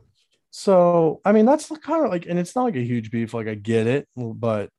So 0.50 1.20
I 1.24 1.32
mean, 1.32 1.46
that's 1.46 1.68
kind 1.78 2.04
of 2.04 2.10
like, 2.10 2.26
and 2.26 2.38
it's 2.38 2.54
not 2.56 2.64
like 2.64 2.76
a 2.76 2.84
huge 2.84 3.10
beef. 3.10 3.34
Like 3.34 3.46
I 3.48 3.54
get 3.54 3.86
it, 3.86 4.08
but 4.16 4.70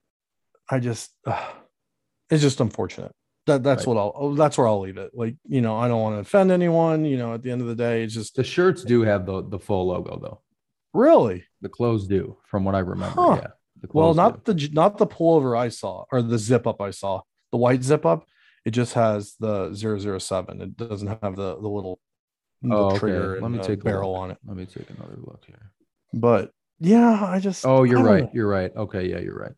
I 0.70 0.80
just, 0.80 1.12
it's 2.30 2.42
just 2.42 2.60
unfortunate. 2.60 3.12
That 3.48 3.64
that's 3.64 3.88
Right. 3.88 3.96
what 3.96 4.00
I'll. 4.02 4.14
oh, 4.16 4.36
That's 4.36 4.58
where 4.58 4.68
I'll 4.68 4.82
leave 4.82 4.98
it. 4.98 5.12
Like 5.14 5.36
you 5.48 5.62
know, 5.62 5.76
I 5.76 5.88
don't 5.88 6.02
want 6.02 6.16
to 6.16 6.20
offend 6.20 6.52
anyone. 6.52 7.06
You 7.06 7.18
know, 7.18 7.34
at 7.34 7.42
the 7.42 7.50
end 7.52 7.62
of 7.62 7.68
the 7.68 7.76
day, 7.76 8.04
it's 8.04 8.14
just 8.14 8.36
The 8.36 8.44
shirts 8.44 8.84
do 8.84 9.02
have 9.02 9.26
the 9.26 9.42
the 9.44 9.60
full 9.60 9.88
logo 9.88 10.20
though. 10.22 10.42
really 10.94 11.46
The 11.62 11.70
clothes 11.70 12.08
do, 12.08 12.38
from 12.46 12.66
what 12.66 12.76
I 12.76 12.80
remember. 12.80 13.20
Huh. 13.20 13.40
Yeah. 13.42 13.48
Well, 13.94 14.14
not 14.14 14.44
do. 14.46 14.54
the 14.54 14.70
not 14.74 15.00
the 15.00 15.08
pullover 15.08 15.58
I 15.58 15.70
saw 15.70 16.06
or 16.12 16.22
the 16.22 16.38
zip 16.38 16.68
up 16.68 16.82
I 16.82 16.92
saw. 16.92 17.22
The 17.52 17.58
white 17.58 17.84
zip 17.84 18.06
up, 18.06 18.26
it 18.64 18.72
just 18.72 18.94
has 18.94 19.34
the 19.40 19.74
007. 19.74 20.62
It 20.62 20.78
doesn't 20.78 21.08
have 21.08 21.36
the 21.36 21.56
the 21.56 21.68
little 21.68 22.00
the 22.62 22.76
Oh, 22.76 22.86
okay. 22.88 23.00
trigger 23.00 23.34
Let 23.42 23.46
and 23.46 23.56
me 23.56 23.60
take 23.60 23.84
barrel 23.84 24.16
on 24.16 24.32
it. 24.32 24.38
Let 24.48 24.58
me 24.58 24.66
take 24.66 24.90
another 24.90 25.18
look 25.20 25.44
here. 25.46 25.72
But 26.14 26.52
yeah, 26.80 27.26
I 27.26 27.40
just 27.40 27.66
Oh, 27.66 27.84
you're 27.84 28.00
right. 28.00 28.24
know. 28.24 28.32
You're 28.34 28.48
right. 28.50 28.72
Okay, 28.76 29.10
yeah, 29.10 29.20
you're 29.20 29.38
right. 29.38 29.54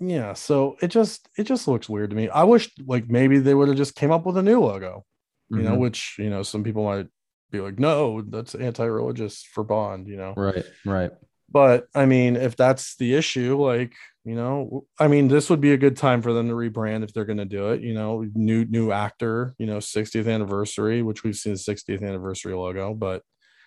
yeah 0.00 0.32
so 0.34 0.76
it 0.82 0.88
just 0.88 1.28
it 1.38 1.44
just 1.44 1.68
looks 1.68 1.88
weird 1.88 2.10
to 2.10 2.16
me 2.16 2.28
i 2.28 2.42
wish 2.42 2.68
like 2.84 3.08
maybe 3.08 3.38
they 3.38 3.54
would 3.54 3.68
have 3.68 3.76
just 3.76 3.94
came 3.94 4.10
up 4.10 4.26
with 4.26 4.36
a 4.36 4.42
new 4.42 4.58
logo 4.60 5.04
you 5.50 5.62
know 5.62 5.76
Mhm. 5.76 5.78
which 5.78 6.16
you 6.18 6.28
know 6.28 6.42
some 6.42 6.64
people 6.64 6.82
might 6.84 7.06
be 7.52 7.60
like 7.60 7.78
no 7.78 8.20
that's 8.22 8.56
anti-religious 8.56 9.44
for 9.44 9.62
bond 9.62 10.08
you 10.08 10.16
know 10.16 10.34
Right, 10.36 10.64
right. 10.84 11.12
But 11.54 11.86
i 11.94 12.04
mean 12.04 12.34
if 12.36 12.56
that's 12.56 12.96
the 12.96 13.14
issue 13.14 13.56
like 13.62 13.94
you 14.24 14.34
know 14.34 14.84
i 14.98 15.06
mean 15.08 15.28
this 15.28 15.48
would 15.48 15.60
be 15.60 15.72
a 15.72 15.78
good 15.78 15.96
time 15.96 16.20
for 16.20 16.32
them 16.34 16.48
to 16.48 16.54
rebrand 16.54 17.04
if 17.04 17.14
they're 17.14 17.24
going 17.24 17.38
to 17.38 17.44
do 17.46 17.68
it 17.70 17.80
you 17.80 17.94
know 17.94 18.26
new 18.34 18.64
new 18.66 18.90
actor 18.90 19.54
you 19.56 19.66
know 19.66 19.78
60th 19.78 20.28
anniversary 20.28 21.00
which 21.02 21.22
we've 21.22 21.36
seen 21.36 21.54
the 21.54 21.58
60th 21.58 22.02
anniversary 22.02 22.54
logo 22.54 22.92
but 22.92 23.22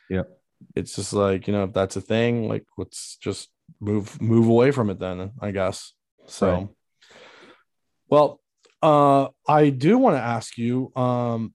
Yeah. 0.10 0.24
it's 0.76 0.96
just 0.96 1.14
like 1.14 1.48
you 1.48 1.54
know 1.54 1.64
if 1.64 1.74
that's 1.74 1.96
a 1.96 2.02
thing 2.02 2.48
like 2.48 2.66
let's 2.78 3.18
just 3.22 3.50
move 3.80 4.22
move 4.22 4.48
away 4.48 4.72
from 4.72 4.90
it 4.90 5.00
then 5.00 5.32
i 5.42 5.52
guess 5.52 5.94
so 6.28 6.48
Right. 6.48 6.68
well 8.10 8.42
uh 8.84 9.30
i 9.48 9.70
do 9.70 9.98
want 9.98 10.16
to 10.18 10.22
ask 10.22 10.58
you 10.58 10.92
um 10.96 11.54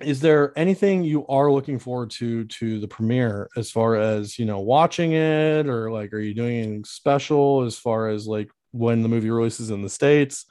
is 0.00 0.20
there 0.20 0.52
anything 0.58 1.04
you 1.04 1.26
are 1.28 1.50
looking 1.50 1.78
forward 1.78 2.10
to 2.10 2.44
to 2.46 2.78
the 2.80 2.88
premiere 2.88 3.48
as 3.56 3.70
far 3.70 3.96
as 3.96 4.38
you 4.38 4.44
know 4.44 4.60
watching 4.60 5.12
it 5.12 5.66
or 5.66 5.90
like 5.90 6.12
are 6.12 6.20
you 6.20 6.34
doing 6.34 6.58
anything 6.58 6.84
special 6.84 7.62
as 7.62 7.78
far 7.78 8.08
as 8.08 8.26
like 8.26 8.50
when 8.72 9.02
the 9.02 9.08
movie 9.08 9.30
releases 9.30 9.70
in 9.70 9.80
the 9.82 9.88
states 9.88 10.44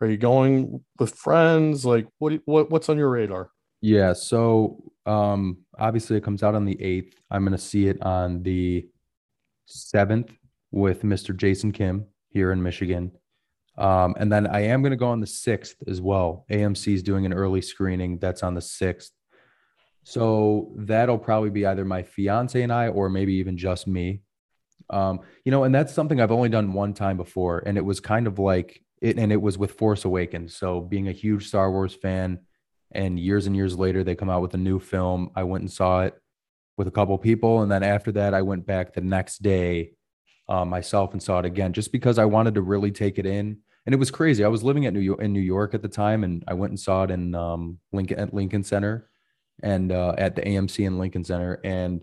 are 0.00 0.08
you 0.08 0.18
going 0.18 0.84
with 0.98 1.14
friends 1.14 1.86
like 1.86 2.06
what 2.18 2.34
what 2.44 2.70
what's 2.70 2.88
on 2.88 2.98
your 2.98 3.08
radar 3.08 3.50
Yeah. 3.80 4.12
So 4.12 4.82
um 5.06 5.58
obviously 5.78 6.16
it 6.16 6.24
comes 6.24 6.42
out 6.42 6.54
on 6.54 6.64
the 6.64 6.76
8th. 6.76 7.14
I'm 7.30 7.44
gonna 7.44 7.58
see 7.58 7.88
it 7.88 8.00
on 8.02 8.42
the 8.42 8.86
7th 9.68 10.30
with 10.70 11.02
Mr. 11.02 11.36
Jason 11.36 11.72
Kim 11.72 12.06
here 12.28 12.52
in 12.52 12.62
Michigan. 12.62 13.12
Um, 13.78 14.14
and 14.18 14.30
then 14.30 14.46
I 14.46 14.60
am 14.64 14.82
gonna 14.82 14.96
go 14.96 15.08
on 15.08 15.20
the 15.20 15.26
6th 15.26 15.76
as 15.88 16.00
well. 16.00 16.44
AMC 16.50 16.94
is 16.94 17.02
doing 17.02 17.26
an 17.26 17.32
early 17.32 17.62
screening 17.62 18.18
that's 18.18 18.42
on 18.42 18.54
the 18.54 18.60
6th. 18.60 19.10
So 20.04 20.72
that'll 20.76 21.18
probably 21.18 21.50
be 21.50 21.64
either 21.64 21.84
my 21.84 22.02
fiance 22.02 22.60
and 22.60 22.72
I, 22.72 22.88
or 22.88 23.08
maybe 23.08 23.34
even 23.34 23.56
just 23.56 23.86
me. 23.86 24.22
Um, 24.90 25.20
you 25.44 25.52
know, 25.52 25.64
and 25.64 25.74
that's 25.74 25.94
something 25.94 26.20
I've 26.20 26.32
only 26.32 26.48
done 26.48 26.72
one 26.72 26.92
time 26.92 27.16
before, 27.16 27.62
and 27.64 27.78
it 27.78 27.84
was 27.84 28.00
kind 28.00 28.26
of 28.26 28.38
like 28.38 28.82
it, 29.00 29.18
and 29.18 29.32
it 29.32 29.40
was 29.40 29.56
with 29.56 29.72
Force 29.72 30.04
Awakens. 30.04 30.56
So 30.56 30.80
being 30.80 31.08
a 31.08 31.12
huge 31.12 31.46
Star 31.46 31.70
Wars 31.70 31.94
fan, 31.94 32.40
and 32.94 33.18
years 33.18 33.46
and 33.46 33.56
years 33.56 33.76
later 33.78 34.04
they 34.04 34.14
come 34.14 34.30
out 34.30 34.42
with 34.42 34.54
a 34.54 34.58
new 34.58 34.78
film 34.78 35.30
i 35.34 35.42
went 35.42 35.62
and 35.62 35.70
saw 35.70 36.02
it 36.02 36.14
with 36.76 36.86
a 36.86 36.90
couple 36.90 37.16
people 37.18 37.62
and 37.62 37.70
then 37.70 37.82
after 37.82 38.12
that 38.12 38.34
i 38.34 38.42
went 38.42 38.66
back 38.66 38.92
the 38.92 39.00
next 39.00 39.42
day 39.42 39.92
uh, 40.52 40.66
myself 40.66 41.14
and 41.14 41.22
saw 41.22 41.38
it 41.38 41.46
again 41.46 41.72
just 41.72 41.90
because 41.92 42.18
i 42.18 42.24
wanted 42.26 42.54
to 42.54 42.60
really 42.62 42.92
take 42.92 43.18
it 43.18 43.26
in. 43.26 43.56
And 43.84 43.92
it 43.92 43.98
was 43.98 44.12
crazy. 44.12 44.44
I 44.44 44.48
was 44.48 44.62
living 44.62 44.86
at 44.86 44.92
new 44.92 45.00
york 45.00 45.20
in 45.20 45.32
new 45.32 45.40
york 45.40 45.72
at 45.74 45.82
the 45.82 45.88
time 45.88 46.22
and 46.24 46.44
i 46.46 46.54
went 46.54 46.70
and 46.70 46.78
saw 46.78 47.04
it 47.04 47.10
in 47.10 47.34
um, 47.34 47.78
lincoln 47.90 48.18
at 48.18 48.34
lincoln 48.34 48.62
center 48.62 49.08
and 49.62 49.90
uh, 49.90 50.14
at 50.18 50.36
the 50.36 50.42
amc 50.42 50.78
in 50.78 50.98
lincoln 50.98 51.24
center. 51.24 51.58
And 51.64 52.02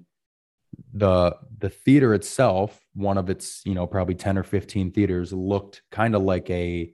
the 0.93 1.36
the 1.60 1.70
theater 1.70 2.14
itself 2.14 2.80
one 2.93 3.18
of 3.18 3.30
its 3.30 3.62
you 3.66 3.76
know 3.76 3.86
probably 3.88 4.16
10 4.16 4.38
or 4.38 4.43
15 4.43 4.91
theaters 4.91 5.34
looked 5.34 5.82
kind 5.91 6.16
of 6.16 6.22
like 6.22 6.50
a 6.50 6.91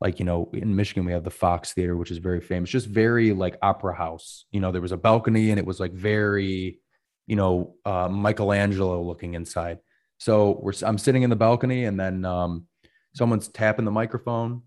like 0.00 0.18
you 0.18 0.24
know 0.24 0.50
in 0.52 0.76
michigan 0.76 1.04
we 1.04 1.12
have 1.12 1.24
the 1.24 1.30
fox 1.30 1.72
theater 1.72 1.96
which 1.96 2.10
is 2.10 2.18
very 2.18 2.40
famous 2.40 2.70
just 2.70 2.86
very 2.86 3.32
like 3.32 3.56
opera 3.62 3.94
house. 3.94 4.44
You 4.52 4.60
know 4.60 4.72
there 4.72 4.82
was 4.82 4.92
a 4.92 4.96
balcony 4.96 5.50
and 5.50 5.58
it 5.58 5.66
was 5.66 5.80
like 5.80 5.92
very 5.92 6.80
you 7.26 7.36
know 7.36 7.74
uh, 7.84 8.08
michelangelo 8.08 9.02
looking 9.02 9.34
inside 9.34 9.78
so 10.18 10.58
we're 10.62 10.72
i'm 10.82 10.98
sitting 10.98 11.22
in 11.22 11.30
the 11.30 11.36
balcony 11.36 11.84
and 11.84 11.98
then 11.98 12.24
um, 12.24 12.66
someone's 13.14 13.48
tapping 13.48 13.84
the 13.84 13.90
microphone 13.90 14.62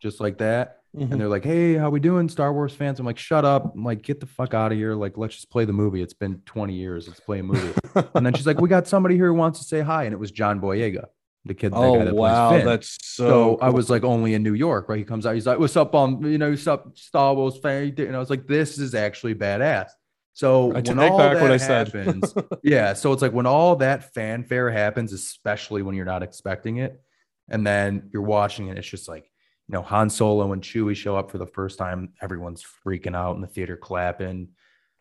just 0.00 0.20
like 0.20 0.38
that. 0.38 0.74
Mm-hmm. 0.94 1.12
and 1.12 1.20
they're 1.20 1.28
like 1.28 1.44
hey 1.44 1.74
how 1.74 1.90
we 1.90 2.00
doing 2.00 2.26
star 2.28 2.54
wars 2.54 2.72
fans? 2.72 2.98
I'm 2.98 3.04
like 3.04 3.18
shut 3.18 3.44
up. 3.44 3.74
I'm 3.74 3.84
like 3.84 4.00
get 4.00 4.18
the 4.18 4.26
fuck 4.26 4.54
out 4.54 4.72
of 4.72 4.78
here. 4.78 4.94
Like 4.94 5.18
let's 5.18 5.34
just 5.34 5.50
play 5.50 5.66
the 5.66 5.72
movie. 5.72 6.00
It's 6.00 6.14
been 6.14 6.40
20 6.46 6.72
years. 6.72 7.06
Let's 7.06 7.20
play 7.20 7.40
a 7.40 7.42
movie. 7.42 7.78
And 8.14 8.24
then 8.24 8.32
she's 8.32 8.46
like 8.46 8.60
we 8.60 8.68
got 8.70 8.86
somebody 8.86 9.14
here 9.14 9.26
who 9.26 9.34
wants 9.34 9.58
to 9.58 9.64
say 9.66 9.80
hi. 9.80 10.04
And 10.04 10.14
it 10.14 10.18
was 10.18 10.30
john 10.30 10.58
boyega 10.58 11.04
the 11.46 11.54
kid 11.54 11.72
the 11.72 11.76
oh 11.76 12.04
that 12.04 12.14
wow. 12.14 12.62
That's 12.62 12.98
so, 13.02 13.28
So 13.28 13.58
I 13.60 13.70
was 13.70 13.88
like 13.88 14.04
only 14.04 14.34
in 14.34 14.42
New 14.42 14.54
York, 14.54 14.88
right? 14.88 14.98
He 14.98 15.04
comes 15.04 15.26
out, 15.26 15.34
he's 15.34 15.46
like, 15.46 15.58
"What's 15.58 15.76
up, 15.76 15.94
um, 15.94 16.24
you 16.24 16.38
know, 16.38 16.50
what's 16.50 16.66
up, 16.66 16.96
Star 16.96 17.34
Wars 17.34 17.56
fan?" 17.58 17.94
And 17.98 18.16
I 18.16 18.18
was 18.18 18.30
like, 18.30 18.46
"This 18.46 18.78
is 18.78 18.94
actually 18.94 19.34
badass." 19.34 19.90
So 20.36 20.68
I 20.72 20.74
when 20.74 20.84
take 20.84 20.98
all 20.98 21.16
back 21.16 21.32
that 21.32 21.40
what 21.40 21.50
I 21.50 21.56
said. 21.56 21.88
happens, 21.94 22.34
yeah. 22.62 22.92
So 22.92 23.10
it's 23.14 23.22
like 23.22 23.32
when 23.32 23.46
all 23.46 23.74
that 23.76 24.12
fanfare 24.12 24.70
happens, 24.70 25.14
especially 25.14 25.80
when 25.80 25.94
you're 25.94 26.04
not 26.04 26.22
expecting 26.22 26.76
it, 26.76 27.00
and 27.48 27.66
then 27.66 28.10
you're 28.12 28.20
watching 28.20 28.68
it, 28.68 28.76
it's 28.76 28.86
just 28.86 29.08
like, 29.08 29.24
you 29.66 29.72
know, 29.72 29.80
Han 29.80 30.10
Solo 30.10 30.52
and 30.52 30.60
Chewie 30.60 30.94
show 30.94 31.16
up 31.16 31.30
for 31.30 31.38
the 31.38 31.46
first 31.46 31.78
time, 31.78 32.12
everyone's 32.20 32.62
freaking 32.84 33.16
out 33.16 33.36
in 33.36 33.40
the 33.40 33.46
theater, 33.46 33.78
clapping, 33.78 34.48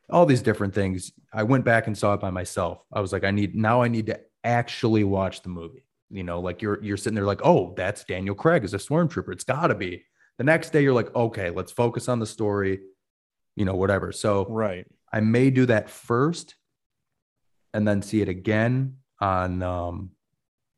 all 0.09 0.25
these 0.25 0.41
different 0.41 0.73
things. 0.73 1.11
I 1.33 1.43
went 1.43 1.65
back 1.65 1.87
and 1.87 1.97
saw 1.97 2.13
it 2.13 2.21
by 2.21 2.29
myself. 2.29 2.85
I 2.93 3.01
was 3.01 3.11
like, 3.11 3.25
I 3.25 3.31
need 3.31 3.55
now, 3.55 3.81
I 3.81 3.89
need 3.89 4.05
to 4.05 4.21
actually 4.45 5.03
watch 5.03 5.41
the 5.41 5.49
movie. 5.49 5.85
You 6.09 6.23
know, 6.23 6.39
like 6.39 6.61
you're 6.61 6.81
you're 6.81 6.95
sitting 6.95 7.15
there 7.15 7.25
like, 7.25 7.41
oh, 7.43 7.73
that's 7.75 8.05
Daniel 8.05 8.35
Craig 8.35 8.63
as 8.63 8.73
a 8.73 8.77
stormtrooper. 8.77 9.33
It's 9.33 9.43
got 9.43 9.67
to 9.67 9.75
be. 9.75 10.05
The 10.37 10.45
next 10.45 10.69
day, 10.69 10.81
you're 10.81 10.93
like, 10.93 11.13
okay, 11.13 11.49
let's 11.49 11.73
focus 11.73 12.07
on 12.07 12.19
the 12.19 12.25
story. 12.25 12.79
You 13.57 13.65
know, 13.65 13.75
whatever. 13.75 14.13
So 14.13 14.45
right 14.49 14.87
I 15.15 15.21
may 15.21 15.49
do 15.49 15.65
that 15.67 15.89
first, 15.89 16.55
and 17.73 17.87
then 17.87 18.01
see 18.01 18.21
it 18.21 18.27
again 18.27 18.97
on, 19.21 19.63
um, 19.63 20.11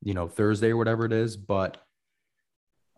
you 0.03 0.13
know, 0.13 0.27
Thursday 0.27 0.69
or 0.69 0.77
whatever 0.77 1.05
it 1.05 1.11
is. 1.11 1.35
But 1.35 1.77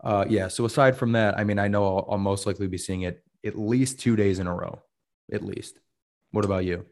uh, 0.03 0.25
yeah. 0.27 0.49
So 0.49 0.65
aside 0.65 0.97
from 0.97 1.13
that, 1.13 1.39
I 1.39 1.45
mean, 1.45 1.57
I 1.57 1.69
know 1.69 1.85
I'll, 1.85 2.07
I'll 2.11 2.17
most 2.17 2.45
likely 2.45 2.67
be 2.67 2.77
seeing 2.77 3.03
it 3.03 3.23
at 3.45 3.57
least 3.57 3.99
two 3.99 4.17
days 4.17 4.39
in 4.39 4.47
a 4.47 4.53
row, 4.53 4.81
at 5.31 5.43
least. 5.43 5.79
What 6.31 6.43
about 6.43 6.65
you? 6.65 6.85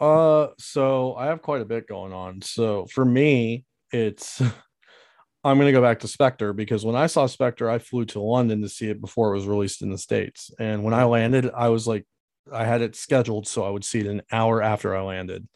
Uh, 0.00 0.48
so 0.58 1.14
I 1.14 1.26
have 1.26 1.40
quite 1.40 1.62
a 1.62 1.64
bit 1.64 1.86
going 1.86 2.12
on. 2.12 2.42
So 2.42 2.86
for 2.86 3.04
me, 3.04 3.66
it's 3.92 4.42
I'm 5.44 5.58
gonna 5.58 5.70
go 5.70 5.80
back 5.80 6.00
to 6.00 6.08
Spectre 6.08 6.52
because 6.52 6.84
when 6.84 6.96
I 6.96 7.06
saw 7.06 7.26
Spectre, 7.26 7.70
I 7.70 7.78
flew 7.78 8.04
to 8.06 8.20
London 8.20 8.62
to 8.62 8.68
see 8.68 8.88
it 8.88 9.00
before 9.00 9.32
it 9.32 9.36
was 9.36 9.46
released 9.46 9.80
in 9.80 9.90
the 9.90 9.98
States. 9.98 10.50
And 10.58 10.82
when 10.82 10.92
I 10.92 11.04
landed, 11.04 11.50
I 11.54 11.68
was 11.68 11.86
like, 11.86 12.04
I 12.52 12.64
had 12.64 12.80
it 12.82 12.96
scheduled 12.96 13.46
so 13.46 13.64
I 13.64 13.70
would 13.70 13.84
see 13.84 14.00
it 14.00 14.06
an 14.06 14.22
hour 14.32 14.62
after 14.62 14.96
I 14.96 15.02
landed 15.02 15.46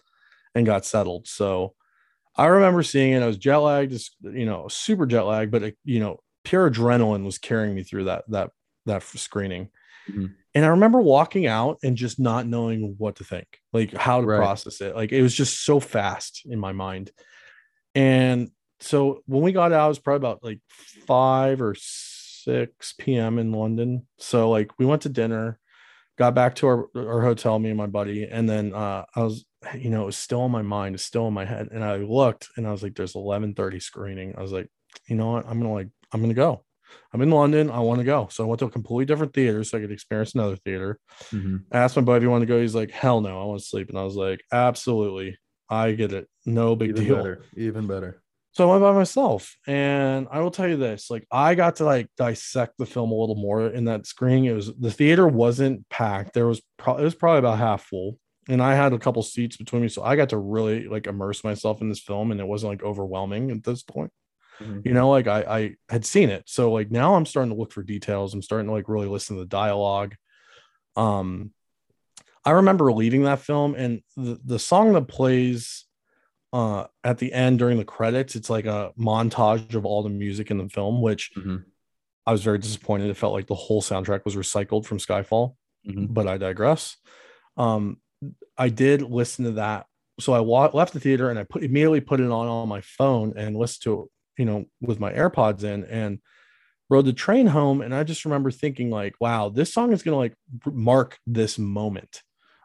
and 0.55 0.67
got 0.67 0.85
settled. 0.85 1.27
So 1.27 1.75
I 2.37 2.47
remember 2.47 2.83
seeing 2.83 3.13
it. 3.13 3.23
I 3.23 3.27
was 3.27 3.39
jet 3.39 3.57
lagged, 3.59 3.93
just 3.93 4.15
you 4.23 4.45
know, 4.47 4.69
super 4.69 5.07
jet 5.07 5.23
lagged, 5.23 5.51
but 5.51 5.63
it, 5.63 5.79
you 5.85 6.01
know, 6.01 6.21
pure 6.45 6.71
adrenaline 6.71 7.25
was 7.25 7.39
carrying 7.39 7.75
me 7.75 7.83
through 7.83 8.05
that 8.05 8.25
that 8.29 8.51
that 8.85 9.03
screening. 9.03 9.71
Mhm. 10.11 10.35
And 10.55 10.65
I 10.65 10.69
remember 10.69 11.01
walking 11.01 11.47
out 11.47 11.79
and 11.83 11.97
just 11.97 12.19
not 12.21 12.47
knowing 12.47 12.95
what 12.99 13.17
to 13.17 13.25
think, 13.25 13.61
like 13.73 13.93
how 13.95 14.21
to 14.21 14.27
Right. 14.27 14.39
process 14.39 14.81
it. 14.81 14.95
Like 14.95 15.13
it 15.13 15.21
was 15.23 15.35
just 15.35 15.65
so 15.65 15.81
fast 15.81 16.43
in 16.47 16.59
my 16.59 16.73
mind. 16.73 17.11
And 17.95 18.51
so 18.81 19.23
when 19.27 19.43
we 19.43 19.53
got 19.53 19.73
out, 19.73 19.87
it 19.87 19.89
was 19.89 19.99
probably 19.99 20.17
about 20.29 20.45
like 20.45 20.61
5 20.69 21.61
or 21.61 21.75
6 21.75 22.95
p.m. 22.99 23.39
in 23.39 23.53
London. 23.53 24.07
So 24.19 24.51
like 24.51 24.71
we 24.79 24.87
went 24.87 25.03
to 25.03 25.09
dinner, 25.09 25.59
got 26.17 26.35
back 26.35 26.55
to 26.57 26.67
our, 26.67 26.87
our 26.97 27.23
hotel, 27.23 27.59
me 27.59 27.71
and 27.71 27.79
my 27.79 27.87
buddy, 27.87 28.25
and 28.25 28.49
then 28.49 28.75
uh, 28.75 29.05
I 29.15 29.23
was, 29.23 29.45
you 29.79 29.91
know, 29.91 30.03
it 30.03 30.07
was 30.07 30.17
still 30.17 30.45
in 30.47 30.51
my 30.53 30.63
mind, 30.63 30.95
it's 30.95 31.05
still 31.05 31.29
in 31.29 31.35
my 31.35 31.45
head. 31.45 31.69
And 31.71 31.85
I 31.85 31.97
looked 31.97 32.49
and 32.57 32.67
I 32.67 32.73
was 32.73 32.83
like, 32.83 32.95
there's 32.95 33.15
11:30 33.15 33.83
screening. 33.83 34.35
I 34.37 34.43
was 34.43 34.53
like, 34.53 34.69
you 35.09 35.17
know 35.17 35.33
what? 35.33 35.47
I'm 35.47 35.61
gonna 35.61 35.73
like, 35.73 35.89
I'm 36.13 36.21
gonna 36.21 36.35
go. 36.35 36.65
I'm 37.13 37.23
in 37.23 37.31
London. 37.31 37.71
I 37.71 37.81
want 37.81 37.99
to 37.99 38.05
go. 38.05 38.29
So 38.31 38.45
I 38.45 38.47
went 38.47 38.61
to 38.61 38.67
a 38.67 38.71
completely 38.71 39.07
different 39.07 39.35
theater 39.35 39.65
so 39.65 39.77
I 39.77 39.81
could 39.81 39.91
experience 39.91 40.35
another 40.35 40.57
theater. 40.57 41.01
I 41.73 41.79
asked 41.79 41.97
my 41.97 42.03
buddy 42.03 42.19
if 42.19 42.23
he 42.23 42.29
wanted 42.29 42.47
to 42.47 42.53
go. 42.53 42.61
He's 42.61 42.77
like, 42.77 42.91
hell 42.93 43.21
no, 43.21 43.41
I 43.41 43.45
want 43.45 43.61
to 43.61 43.67
sleep. 43.67 43.89
And 43.89 43.99
I 43.99 44.05
was 44.05 44.15
like, 44.15 44.41
absolutely. 44.53 45.37
I 45.69 45.93
get 45.93 46.13
it. 46.13 46.29
No 46.45 46.77
big 46.77 46.91
Even 46.91 47.05
deal. 47.05 47.17
better. 47.17 47.43
Even 47.57 47.87
better. 47.89 48.23
So 48.57 48.71
I 48.71 48.73
went 48.73 48.85
by 48.85 48.93
myself, 48.93 49.55
and 49.67 50.27
I 50.31 50.41
will 50.41 50.51
tell 50.51 50.67
you 50.67 50.79
this: 50.79 51.11
like 51.11 51.27
I 51.31 51.55
got 51.55 51.77
to 51.77 51.85
like 51.85 52.09
dissect 52.17 52.79
the 52.79 52.87
film 52.87 53.11
a 53.13 53.15
little 53.15 53.35
more 53.35 53.67
in 53.67 53.85
that 53.85 54.07
screening. 54.07 54.47
It 54.47 54.55
was 54.55 54.75
the 54.75 54.91
theater 54.91 55.29
wasn't 55.29 55.87
packed. 55.91 56.33
There 56.33 56.47
was 56.47 56.63
probably 56.79 57.03
it 57.03 57.05
was 57.05 57.15
probably 57.15 57.41
about 57.41 57.59
half 57.59 57.85
full, 57.85 58.19
and 58.49 58.63
I 58.63 58.75
had 58.75 58.95
a 58.95 58.99
couple 58.99 59.23
seats 59.23 59.59
between 59.59 59.83
me, 59.83 59.89
so 59.89 60.03
I 60.03 60.17
got 60.17 60.31
to 60.31 60.39
really 60.39 60.89
like 60.89 61.07
immerse 61.07 61.45
myself 61.45 61.83
in 61.83 61.91
this 61.91 62.01
film, 62.01 62.31
and 62.31 62.41
it 62.41 62.47
wasn't 62.47 62.73
like 62.73 62.83
overwhelming 62.83 63.51
at 63.51 63.63
this 63.63 63.83
point. 63.83 64.11
Mhm. 64.59 64.87
You 64.87 64.95
know, 64.95 65.11
like 65.11 65.27
I 65.27 65.41
I 65.43 65.75
had 65.91 66.07
seen 66.07 66.31
it, 66.31 66.45
so 66.47 66.73
like 66.73 66.91
now 66.91 67.15
I'm 67.15 67.27
starting 67.27 67.53
to 67.53 67.59
look 67.59 67.73
for 67.73 67.83
details. 67.83 68.33
I'm 68.33 68.41
starting 68.41 68.69
to 68.69 68.73
like 68.73 68.89
really 68.89 69.07
listen 69.07 69.37
to 69.37 69.43
the 69.43 69.49
dialogue. 69.49 70.15
Um, 70.97 71.53
I 72.43 72.53
remember 72.53 72.93
leaving 72.93 73.25
that 73.25 73.41
film, 73.41 73.75
and 73.75 74.01
the 74.17 74.41
the 74.43 74.59
song 74.59 74.95
that 74.95 75.09
plays 75.09 75.86
uh 76.57 76.87
at 77.11 77.19
the 77.19 77.31
end 77.33 77.59
during 77.59 77.77
the 77.79 77.85
credits 77.97 78.35
it's 78.39 78.51
like 78.57 78.67
a 78.67 78.93
montage 79.11 79.75
of 79.75 79.85
all 79.85 80.03
the 80.03 80.09
music 80.25 80.51
in 80.53 80.59
the 80.59 80.69
film 80.79 80.95
which 81.09 81.25
Mhm. 81.37 81.65
i 82.27 82.33
was 82.33 82.43
very 82.49 82.59
disappointed. 82.67 83.11
It 83.11 83.17
felt 83.23 83.35
like 83.39 83.47
the 83.49 83.63
whole 83.65 83.83
soundtrack 83.91 84.25
was 84.25 84.37
recycled 84.45 84.85
from 84.87 84.99
skyfall 84.99 85.47
Mhm. 85.87 86.07
but 86.17 86.27
i 86.33 86.37
digress. 86.49 86.83
Um 87.65 87.83
i 88.67 88.69
did 88.83 88.99
listen 89.03 89.45
to 89.45 89.53
that. 89.63 89.81
So 90.25 90.29
i 90.33 90.41
wa- 90.41 90.71
left 90.81 90.93
the 90.95 91.01
theater 91.07 91.27
and 91.31 91.39
i 91.39 91.45
put 91.53 91.63
immediately 91.69 92.01
put 92.11 92.21
it 92.21 92.31
on 92.39 92.47
on 92.57 92.69
my 92.77 92.83
phone 92.99 93.29
and 93.37 93.51
listened 93.63 93.83
to 93.87 93.93
it 94.03 94.09
you 94.41 94.47
know 94.49 94.65
with 94.89 94.99
my 95.05 95.13
airpods 95.21 95.63
in 95.73 95.85
and 96.01 96.13
rode 96.89 97.05
the 97.11 97.13
train 97.25 97.47
home. 97.59 97.79
And 97.85 97.93
i 97.99 98.03
just 98.13 98.25
remember 98.25 98.51
thinking 98.51 98.89
like 99.01 99.15
wow 99.25 99.43
this 99.59 99.71
song 99.77 99.89
is 99.93 100.03
going 100.05 100.15
to 100.17 100.23
like 100.25 100.35
mark 100.93 101.11
this 101.39 101.59
moment 101.59 102.23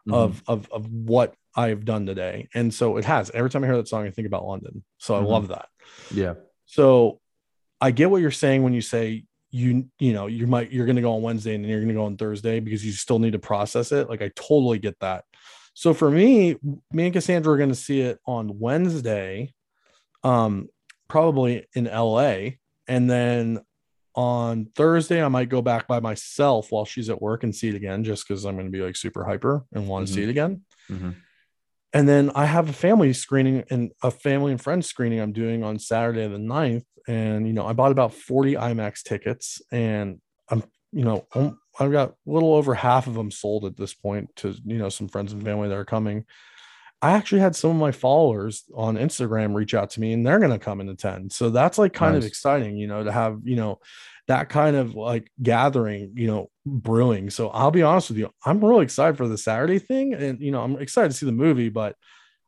Mhm. 0.08 0.14
of 0.14 0.42
of 0.46 0.68
of 0.72 0.90
what 0.92 1.34
I've 1.54 1.84
done 1.84 2.06
today. 2.06 2.48
And 2.54 2.72
so 2.72 2.96
it 2.96 3.04
has. 3.04 3.30
Every 3.30 3.50
time 3.50 3.62
I 3.62 3.66
hear 3.66 3.76
that 3.76 3.88
song, 3.88 4.06
I 4.06 4.10
think 4.10 4.26
about 4.26 4.46
London. 4.46 4.82
So 4.98 5.14
I 5.14 5.20
Mhm. 5.20 5.28
love 5.28 5.48
that. 5.48 5.68
yeah. 6.10 6.34
So 6.64 7.20
I 7.80 7.90
get 7.90 8.10
what 8.10 8.20
you're 8.22 8.30
saying 8.30 8.62
when 8.62 8.72
you 8.72 8.80
say 8.80 9.24
you 9.50 9.86
you 9.98 10.12
know 10.14 10.26
you 10.28 10.46
might 10.46 10.72
you're 10.72 10.86
going 10.86 10.96
to 10.96 11.02
go 11.02 11.14
on 11.14 11.20
Wednesday 11.22 11.54
and 11.54 11.62
then 11.62 11.70
you're 11.70 11.80
going 11.80 11.88
to 11.88 11.94
go 11.94 12.04
on 12.06 12.16
Thursday 12.16 12.58
because 12.60 12.84
you 12.84 12.92
still 12.92 13.18
need 13.18 13.32
to 13.32 13.38
process 13.38 13.92
it. 13.92 14.08
Like 14.08 14.22
I 14.22 14.30
totally 14.34 14.78
get 14.78 14.98
that. 15.00 15.24
So 15.74 15.92
for 15.94 16.10
me, 16.10 16.56
me 16.90 17.04
and 17.04 17.12
Cassandra 17.12 17.52
are 17.52 17.56
going 17.58 17.68
to 17.68 17.74
see 17.74 18.00
it 18.00 18.18
on 18.26 18.58
Wednesday, 18.58 19.52
um, 20.24 20.68
probably 21.08 21.66
in 21.74 21.84
LA, 21.84 22.56
and 22.88 23.08
then 23.10 23.60
on 24.14 24.66
Thursday 24.74 25.22
I 25.22 25.28
might 25.28 25.48
go 25.48 25.62
back 25.62 25.86
by 25.86 26.00
myself 26.00 26.70
while 26.70 26.84
she's 26.84 27.08
at 27.10 27.20
work 27.22 27.42
and 27.44 27.54
see 27.54 27.68
it 27.68 27.74
again, 27.74 28.04
just 28.04 28.26
because 28.26 28.44
I'm 28.44 28.54
going 28.56 28.66
to 28.66 28.72
be 28.72 28.82
like 28.82 28.96
super 28.96 29.24
hyper 29.24 29.64
and 29.72 29.88
want 29.88 30.06
to 30.06 30.12
see 30.12 30.20
Mhm. 30.20 30.24
it 30.24 30.30
again 30.30 30.62
Mhm. 30.90 31.16
and 31.94 32.08
then 32.08 32.30
I 32.34 32.46
have 32.46 32.68
a 32.68 32.72
family 32.72 33.12
screening 33.12 33.64
and 33.70 33.92
a 34.02 34.10
family 34.10 34.52
and 34.52 34.60
friends 34.60 34.86
screening 34.86 35.20
I'm 35.20 35.32
doing 35.32 35.62
on 35.62 35.78
Saturday 35.78 36.26
the 36.26 36.38
9th. 36.38 36.86
And, 37.08 37.46
you 37.46 37.52
know, 37.52 37.66
I 37.66 37.72
bought 37.72 37.90
about 37.92 38.14
40 38.14 38.54
IMAX 38.54 39.02
tickets 39.02 39.60
and 39.72 40.20
I'm, 40.48 40.62
you 40.92 41.04
know, 41.04 41.26
um, 41.34 41.58
I've 41.80 41.90
got 41.92 42.10
a 42.10 42.14
little 42.30 42.54
over 42.54 42.74
half 42.74 43.06
of 43.08 43.14
them 43.14 43.30
sold 43.30 43.64
at 43.64 43.76
this 43.76 43.92
point 43.92 44.30
to, 44.36 44.54
you 44.64 44.78
know, 44.78 44.88
some 44.88 45.08
friends 45.08 45.32
and 45.32 45.42
family 45.42 45.68
that 45.68 45.76
are 45.76 45.84
coming. 45.84 46.24
I 47.02 47.12
actually 47.12 47.40
had 47.40 47.56
some 47.56 47.72
of 47.72 47.76
my 47.76 47.90
followers 47.90 48.64
on 48.74 48.96
Instagram 48.96 49.54
reach 49.54 49.74
out 49.74 49.90
to 49.90 50.00
me 50.00 50.12
and 50.12 50.24
they're 50.24 50.38
going 50.38 50.52
to 50.52 50.58
come 50.58 50.80
and 50.80 50.88
attend. 50.88 51.32
So 51.32 51.50
that's 51.50 51.76
like 51.76 51.92
kind 51.92 52.16
of 52.16 52.24
exciting, 52.24 52.76
you 52.76 52.86
know, 52.86 53.02
to 53.02 53.10
have, 53.10 53.40
you 53.42 53.56
know, 53.56 53.80
that 54.28 54.48
kind 54.48 54.76
of 54.76 54.94
like 54.94 55.28
gathering, 55.42 56.12
you 56.14 56.28
know, 56.28 56.50
brewing. 56.64 57.28
So 57.28 57.48
I'll 57.50 57.72
be 57.72 57.82
honest 57.82 58.10
with 58.10 58.18
you, 58.18 58.30
I'm 58.46 58.64
really 58.64 58.84
excited 58.84 59.16
for 59.16 59.26
the 59.26 59.36
Saturday 59.36 59.80
thing. 59.80 60.14
And, 60.14 60.40
you 60.40 60.52
know, 60.52 60.62
I'm 60.62 60.78
excited 60.78 61.10
to 61.10 61.16
see 61.16 61.26
the 61.26 61.32
movie, 61.32 61.70
but 61.70 61.96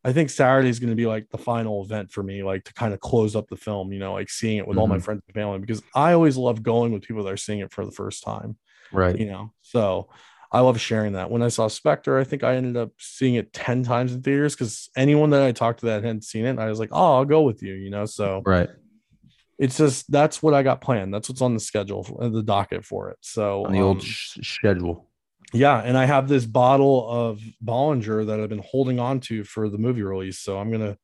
I 0.05 0.13
think 0.13 0.31
Saturday 0.31 0.69
is 0.69 0.79
going 0.79 0.91
to 0.91 0.97
be 0.97 1.07
like 1.07 1.31
the 1.31 1.39
final 1.39 1.83
event 1.83 2.13
for 2.13 2.23
me, 2.23 2.45
like 2.45 2.63
to 2.65 2.75
kind 2.75 2.95
of 2.95 3.01
close 3.01 3.35
up 3.35 3.49
the 3.49 3.57
film, 3.57 3.93
you 3.93 3.99
know, 3.99 4.13
like 4.13 4.31
seeing 4.31 4.59
it 4.59 4.69
with 4.69 4.79
all 4.79 4.87
my 4.87 4.99
Mhm. 4.99 5.03
friends 5.03 5.23
and 5.27 5.35
family, 5.35 5.59
because 5.59 5.83
I 5.97 6.13
always 6.13 6.37
love 6.37 6.63
going 6.63 6.93
with 6.93 7.03
people 7.03 7.25
that 7.25 7.33
are 7.33 7.37
seeing 7.37 7.59
it 7.61 7.73
for 7.73 7.85
the 7.85 7.91
first 7.91 8.23
time, 8.23 8.57
Right. 8.93 9.19
you 9.19 9.27
know. 9.27 9.53
So 9.63 10.11
I 10.55 10.61
love 10.61 10.81
sharing 10.81 11.15
that. 11.15 11.33
When 11.33 11.43
I 11.43 11.49
saw 11.49 11.67
Spectre, 11.67 12.17
I 12.17 12.23
think 12.23 12.45
I 12.45 12.55
ended 12.55 12.77
up 12.77 12.91
seeing 12.99 13.35
it 13.35 13.53
10 13.53 13.83
times 13.83 14.15
in 14.15 14.23
theaters 14.23 14.55
because 14.55 14.89
anyone 14.97 15.31
that 15.31 15.43
I 15.43 15.51
talked 15.51 15.81
to 15.81 15.87
that 15.87 16.05
hadn't 16.05 16.23
seen 16.23 16.45
it, 16.47 16.61
I 16.61 16.69
was 16.69 16.79
like, 16.79 16.91
oh, 16.93 17.17
I'll 17.17 17.25
go 17.25 17.43
with 17.43 17.61
you, 17.61 17.75
you 17.75 17.91
know. 17.91 18.05
So 18.07 18.41
Right. 18.47 18.69
it's 19.59 19.77
just 19.79 20.09
that's 20.13 20.43
what 20.45 20.55
I 20.55 20.63
got 20.63 20.81
planned. 20.81 21.13
That's 21.13 21.29
what's 21.29 21.43
on 21.43 21.55
the 21.55 21.61
schedule, 21.61 22.05
the 22.21 22.41
docket 22.43 22.85
for 22.85 23.11
it. 23.11 23.17
So 23.21 23.65
On 23.67 23.73
the 23.73 23.81
old 23.81 23.97
um, 23.97 24.03
sh- 24.05 24.39
schedule. 24.43 25.09
yeah, 25.53 25.81
and 25.81 25.99
I 25.99 26.05
have 26.05 26.29
this 26.29 26.47
bottle 26.47 27.11
of 27.11 27.41
Bollinger 27.65 28.25
that 28.27 28.39
I've 28.41 28.49
been 28.49 28.63
holding 28.65 29.01
on 29.01 29.19
to 29.21 29.43
for 29.43 29.69
the 29.69 29.79
movie 29.79 30.03
release. 30.03 30.39
So 30.39 30.59
I'm 30.59 30.71
gonna 30.71 30.97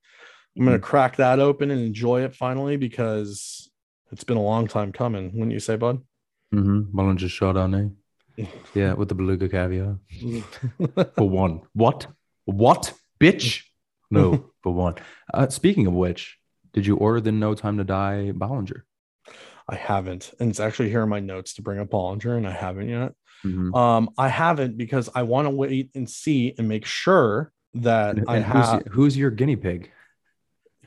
I'm 0.57 0.65
gonna 0.65 0.79
crack 0.79 1.17
that 1.17 1.41
open 1.41 1.73
and 1.73 1.81
enjoy 1.81 2.23
it 2.23 2.37
finally 2.37 2.77
because 2.77 3.69
it's 4.13 4.23
been 4.25 4.37
a 4.37 4.43
long 4.43 4.69
time 4.69 4.93
coming. 4.93 5.33
Wouldn't 5.33 5.53
you 5.53 5.61
say, 5.61 5.75
bud? 5.77 5.99
Mm-hmm. 6.55 6.97
Bollinger 6.97 7.29
Chardonnay. 7.29 7.93
Yeah, 8.75 8.95
with 8.95 9.09
the 9.09 9.15
beluga 9.15 9.49
caviar. 9.49 9.99
For 11.17 11.29
one. 11.29 11.63
What? 11.73 12.07
What? 12.45 12.93
Bitch? 13.21 13.63
No, 14.11 14.51
for 14.63 14.73
one. 14.73 14.95
Uh, 15.33 15.49
speaking 15.49 15.87
of 15.87 15.93
which, 15.93 16.39
did 16.73 16.87
you 16.87 16.97
order 16.97 17.21
the 17.21 17.33
No 17.33 17.55
Time 17.55 17.79
to 17.79 17.85
Die 17.85 18.33
Bollinger? 18.35 18.83
I 19.69 19.77
haven't, 19.77 20.33
and 20.41 20.51
it's 20.51 20.59
actually 20.61 20.89
here 20.91 21.03
in 21.03 21.09
my 21.09 21.21
notes 21.21 21.55
to 21.55 21.63
bring 21.63 21.79
up 21.79 21.89
Bollinger, 21.91 22.37
and 22.37 22.47
I 22.47 22.51
haven't 22.53 22.89
yet. 22.89 23.13
Mhm. 23.45 23.75
Um, 23.75 24.11
I 24.19 24.29
haven't 24.29 24.77
because 24.77 25.09
I 25.15 25.23
want 25.23 25.47
to 25.47 25.51
wait 25.51 25.91
and 25.95 26.09
see 26.11 26.55
and 26.59 26.69
make 26.69 26.85
sure 26.85 27.53
that 27.75 28.19
And, 28.19 28.25
I 28.29 28.37
and 28.37 28.45
who's, 28.45 28.67
have. 28.67 28.87
who's 28.91 29.17
your 29.17 29.31
guinea 29.31 29.57
pig? 29.57 29.91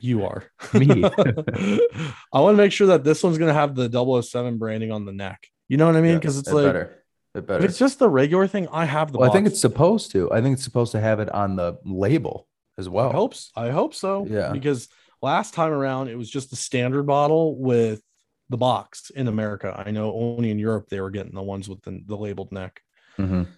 You 0.00 0.24
are 0.26 0.44
Me. 0.74 1.02
I 1.04 2.40
want 2.40 2.56
to 2.56 2.62
make 2.62 2.72
sure 2.72 2.88
that 2.88 3.04
this 3.04 3.22
one's 3.22 3.38
gonna 3.38 3.54
have 3.54 3.74
the 3.74 3.88
007 4.22 4.58
branding 4.58 4.92
on 4.92 5.04
the 5.06 5.12
neck. 5.12 5.46
You 5.68 5.78
know 5.78 5.86
what 5.86 5.96
I 5.96 6.02
mean? 6.02 6.12
Yeah, 6.12 6.18
Because 6.18 6.38
it's 6.38 6.48
it 6.48 6.54
like 6.54 6.66
better. 6.66 7.03
If 7.34 7.50
it's 7.50 7.78
just 7.78 7.98
the 7.98 8.08
regular 8.08 8.46
thing, 8.46 8.68
I 8.70 8.84
have 8.84 9.12
the. 9.12 9.18
well, 9.18 9.28
I 9.28 9.32
think 9.32 9.46
it's 9.46 9.60
supposed 9.60 10.12
to. 10.12 10.30
I 10.32 10.40
think 10.40 10.54
it's 10.54 10.64
supposed 10.64 10.92
to 10.92 11.00
have 11.00 11.18
it 11.20 11.28
on 11.30 11.56
the 11.56 11.78
label 11.84 12.46
as 12.78 12.88
well. 12.88 13.10
I 13.10 13.12
hope 13.12 13.34
I 13.56 13.70
hope 13.70 13.94
so. 13.94 14.26
Yeah. 14.28 14.52
Because 14.52 14.88
last 15.20 15.54
time 15.54 15.72
around 15.72 16.08
it 16.08 16.16
was 16.16 16.30
just 16.30 16.50
the 16.50 16.56
standard 16.56 17.04
bottle 17.04 17.58
with 17.58 18.02
the 18.50 18.56
box 18.56 19.10
in 19.10 19.26
America. 19.26 19.82
I 19.84 19.90
know 19.90 20.12
only 20.12 20.50
in 20.50 20.58
Europe 20.58 20.88
they 20.88 21.00
were 21.00 21.10
getting 21.10 21.34
the 21.34 21.42
ones 21.42 21.68
with 21.68 21.82
the, 21.82 22.00
the 22.06 22.16
labeled 22.16 22.52
neck. 22.52 22.80
Mhm. 23.18 23.48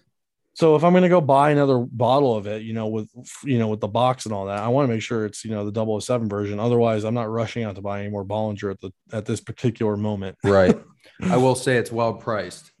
So 0.53 0.75
if 0.75 0.83
I'm 0.83 0.91
gonna 0.93 1.07
go 1.07 1.21
buy 1.21 1.51
another 1.51 1.77
bottle 1.77 2.35
of 2.35 2.47
it, 2.47 2.63
you 2.63 2.73
know, 2.73 2.87
with 2.87 3.09
you 3.43 3.59
know 3.59 3.67
with 3.67 3.79
the 3.79 3.87
box 3.87 4.25
and 4.25 4.33
all 4.33 4.47
that, 4.47 4.57
I 4.57 4.69
want 4.69 4.87
to 4.87 4.93
make 4.93 5.03
sure 5.03 5.25
it's 5.25 5.45
you 5.45 5.51
know 5.51 5.69
the 5.69 5.99
007 6.01 6.27
version. 6.27 6.59
Otherwise, 6.59 7.03
I'm 7.03 7.13
not 7.13 7.29
rushing 7.29 7.63
out 7.63 7.75
to 7.75 7.81
buy 7.81 7.99
any 7.99 8.09
more 8.09 8.25
Bollinger 8.25 8.71
at 8.71 8.81
the 8.81 8.91
at 9.13 9.25
this 9.25 9.39
particular 9.39 9.95
moment. 9.95 10.35
Right. 10.43 10.75
I 11.21 11.37
will 11.37 11.53
say 11.53 11.77
it's 11.77 11.91
well 11.91 12.15
priced. 12.15 12.71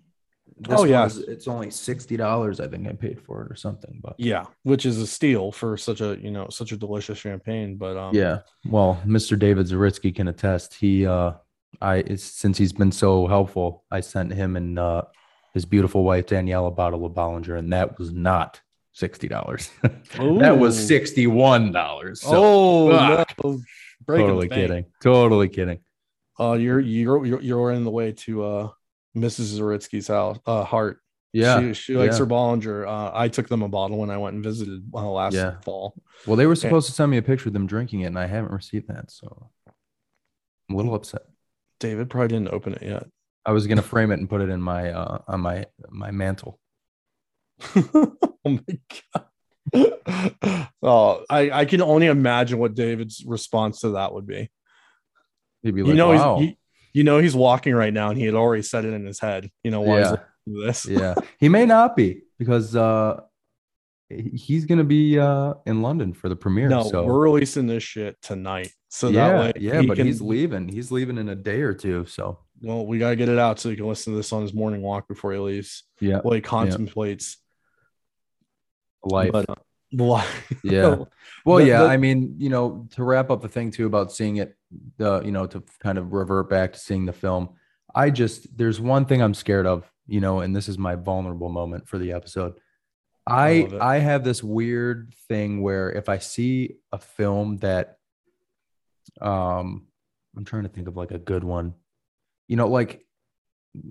This 0.59 0.73
Oh, 0.73 0.81
one 0.81 0.89
yeah. 0.89 1.05
is- 1.05 1.19
it's 1.19 1.47
only 1.47 1.69
sixty 1.69 2.17
dollars. 2.17 2.59
I 2.59 2.67
think 2.67 2.87
I 2.87 2.93
paid 2.93 3.21
for 3.21 3.43
it 3.43 3.51
or 3.51 3.55
something. 3.55 3.99
But 4.03 4.15
Yeah, 4.17 4.45
which 4.63 4.85
is 4.85 4.97
a 4.99 5.05
steal 5.07 5.51
for 5.51 5.77
such 5.77 6.01
a 6.01 6.17
you 6.19 6.31
know 6.31 6.47
such 6.49 6.71
a 6.71 6.77
delicious 6.77 7.17
champagne. 7.19 7.75
But 7.77 7.95
um, 7.97 8.15
yeah, 8.15 8.39
well, 8.65 8.99
Mr. 9.05 9.37
David 9.37 9.67
Zaritsky 9.67 10.13
can 10.15 10.27
attest. 10.27 10.73
He, 10.73 11.05
uh, 11.05 11.33
I 11.81 12.15
since 12.15 12.57
he's 12.57 12.73
been 12.73 12.91
so 12.91 13.27
helpful, 13.27 13.83
I 13.91 13.99
sent 13.99 14.33
him 14.33 14.55
and 14.55 14.79
uh, 14.79 15.03
his 15.53 15.65
beautiful 15.65 16.03
wife 16.03 16.25
Danielle 16.25 16.65
a 16.67 16.71
bottle 16.71 17.05
of 17.05 17.13
Bollinger, 17.13 17.57
and 17.59 17.71
that 17.73 17.99
was 17.99 18.11
not 18.11 18.59
sixty 18.93 19.27
dollars. 19.27 19.69
that 19.83 20.57
was 20.57 20.87
sixty-one 20.87 21.71
dollars. 21.71 22.21
So 22.21 22.31
oh 22.33 22.97
fuck. 22.97 23.31
no, 23.43 23.59
totally 24.07 24.49
kidding. 24.49 24.85
Totally 25.03 25.49
kidding. 25.49 25.79
Uh, 26.39 26.53
you're 26.53 26.79
you're 26.79 27.25
you're 27.25 27.41
you're 27.41 27.71
in 27.71 27.83
the 27.83 27.91
way 27.91 28.11
to 28.13 28.43
uh 28.43 28.69
Mrs. 29.21 29.59
Zaritsky's 29.59 30.07
house 30.07 30.39
uh 30.45 30.63
heart. 30.63 30.99
Yeah. 31.33 31.59
she, 31.59 31.73
she 31.73 31.95
likes 31.95 32.15
yeah. 32.15 32.19
her 32.19 32.25
Bollinger. 32.25 32.87
Uh, 32.87 33.11
I 33.13 33.27
took 33.27 33.47
them 33.47 33.61
a 33.61 33.67
bottle 33.67 33.97
when 33.97 34.09
I 34.09 34.17
went 34.17 34.35
and 34.35 34.43
visited 34.43 34.83
uh, 34.93 35.07
last 35.07 35.35
Yeah. 35.35 35.59
fall. 35.61 35.93
Well, 36.25 36.35
they 36.35 36.47
were 36.47 36.55
supposed 36.55 36.87
to 36.87 36.93
send 36.93 37.11
me 37.11 37.17
a 37.17 37.21
picture 37.21 37.49
of 37.49 37.53
them 37.53 37.67
drinking 37.67 38.01
it, 38.01 38.05
and 38.07 38.17
I 38.17 38.25
haven't 38.25 38.51
received 38.51 38.87
that, 38.87 39.11
so 39.11 39.51
I'm 39.67 40.73
a 40.75 40.77
little 40.77 40.95
upset. 40.95 41.23
David 41.79 42.09
probably 42.09 42.29
didn't 42.29 42.53
open 42.53 42.73
it 42.73 42.81
yet. 42.81 43.05
I 43.45 43.51
was 43.51 43.67
gonna 43.67 43.81
frame 43.81 44.11
it 44.11 44.19
and 44.19 44.29
put 44.29 44.41
it 44.41 44.49
in 44.49 44.61
my 44.61 44.91
uh 44.91 45.19
on 45.27 45.41
my 45.41 45.65
my 45.89 46.11
mantle. 46.11 46.59
oh 47.75 48.17
my 48.43 48.79
god. 49.13 49.25
oh, 50.81 51.23
I 51.29 51.51
I 51.51 51.65
can 51.65 51.81
only 51.81 52.07
imagine 52.07 52.57
what 52.57 52.73
David's 52.73 53.23
response 53.25 53.81
to 53.81 53.91
that 53.91 54.13
would 54.13 54.25
be. 54.27 54.49
He'd 55.63 55.75
be 55.75 55.81
you 55.81 55.87
like, 55.87 55.95
know, 55.95 56.09
"Wow, 56.09 56.39
he's, 56.39 56.49
he, 56.49 56.57
you 56.97 57.03
know, 57.03 57.19
he's 57.19 57.35
walking 57.35 57.75
right 57.75 57.93
now, 57.93 58.09
and 58.09 58.17
he 58.17 58.25
had 58.25 58.33
already 58.35 58.63
said 58.63 58.83
it 58.85 58.93
in 58.93 59.05
his 59.05 59.19
head. 59.19 59.51
You 59.63 59.71
know, 59.71 59.81
why 59.81 59.99
Yeah. 59.99 60.15
this? 60.45 60.85
yeah." 60.85 61.13
He 61.39 61.47
may 61.49 61.65
not 61.65 61.95
be 61.95 62.23
because 62.39 62.75
uh 62.75 63.21
he's 64.09 64.65
gonna 64.65 64.83
be 64.83 65.19
uh 65.19 65.53
in 65.65 65.81
London 65.81 66.13
for 66.13 66.29
the 66.29 66.35
premiere. 66.35 66.69
No, 66.69 66.83
so 66.83 67.05
we're 67.05 67.19
releasing 67.19 67.67
this 67.67 67.83
shit 67.83 68.19
tonight. 68.21 68.71
So 68.89 69.09
yeah, 69.09 69.29
that 69.29 69.39
way, 69.39 69.53
yeah, 69.61 69.81
he 69.81 69.87
but 69.87 69.97
can- 69.97 70.07
he's 70.07 70.21
leaving. 70.21 70.67
He's 70.69 70.91
leaving 70.91 71.17
in 71.17 71.29
a 71.29 71.35
day 71.35 71.61
or 71.61 71.73
two. 71.73 72.05
So 72.05 72.39
Well, 72.61 72.85
we 72.87 72.97
gotta 72.99 73.15
get 73.15 73.29
it 73.29 73.37
out 73.37 73.59
so 73.59 73.69
he 73.69 73.75
can 73.75 73.85
listen 73.87 74.13
to 74.13 74.17
this 74.17 74.33
on 74.33 74.41
his 74.41 74.53
morning 74.53 74.81
walk 74.81 75.07
before 75.07 75.33
he 75.33 75.39
leaves. 75.39 75.83
yeah, 76.01 76.19
While 76.21 76.33
he 76.35 76.41
contemplates 76.41 77.37
life. 79.03 79.31
But 79.31 79.49
uh, 79.49 79.55
yeah. 80.63 80.95
Well, 81.45 81.57
The- 81.59 81.65
yeah. 81.65 81.83
the- 81.83 81.89
I 81.89 81.97
mean, 81.97 82.35
you 82.39 82.49
know, 82.49 82.87
to 82.95 83.03
wrap 83.03 83.29
up 83.29 83.41
the 83.41 83.49
thing 83.49 83.71
too 83.71 83.85
about 83.85 84.11
seeing 84.11 84.37
it 84.37 84.56
the 84.97 85.21
you 85.23 85.31
know 85.31 85.45
to 85.47 85.63
kind 85.81 85.97
of 85.97 86.13
revert 86.13 86.49
back 86.49 86.73
to 86.73 86.79
seeing 86.79 87.05
the 87.05 87.13
film. 87.13 87.49
I 87.95 88.09
just 88.09 88.55
there's 88.57 88.79
one 88.81 89.05
thing 89.05 89.21
i'm 89.21 89.33
scared 89.33 89.65
of 89.65 89.89
you 90.07 90.19
know 90.19 90.41
and 90.41 90.55
this 90.55 90.67
is 90.67 90.77
my 90.77 90.95
vulnerable 90.95 91.49
moment 91.49 91.87
for 91.87 91.97
the 91.97 92.11
episode. 92.11 92.59
I 93.25 93.67
i 93.79 93.95
i 93.95 93.97
have 93.99 94.23
this 94.23 94.43
weird 94.43 95.13
thing 95.27 95.61
where 95.61 95.91
if 95.91 96.07
i 96.09 96.17
see 96.17 96.75
a 96.91 96.97
film 96.97 97.57
that 97.57 97.97
um 99.21 99.87
i'm 100.35 100.45
trying 100.45 100.63
to 100.63 100.69
think 100.69 100.87
of 100.87 100.97
like 100.97 101.11
a 101.11 101.19
good 101.19 101.43
one. 101.43 101.73
You 102.47 102.57
know 102.57 102.67
like 102.67 103.03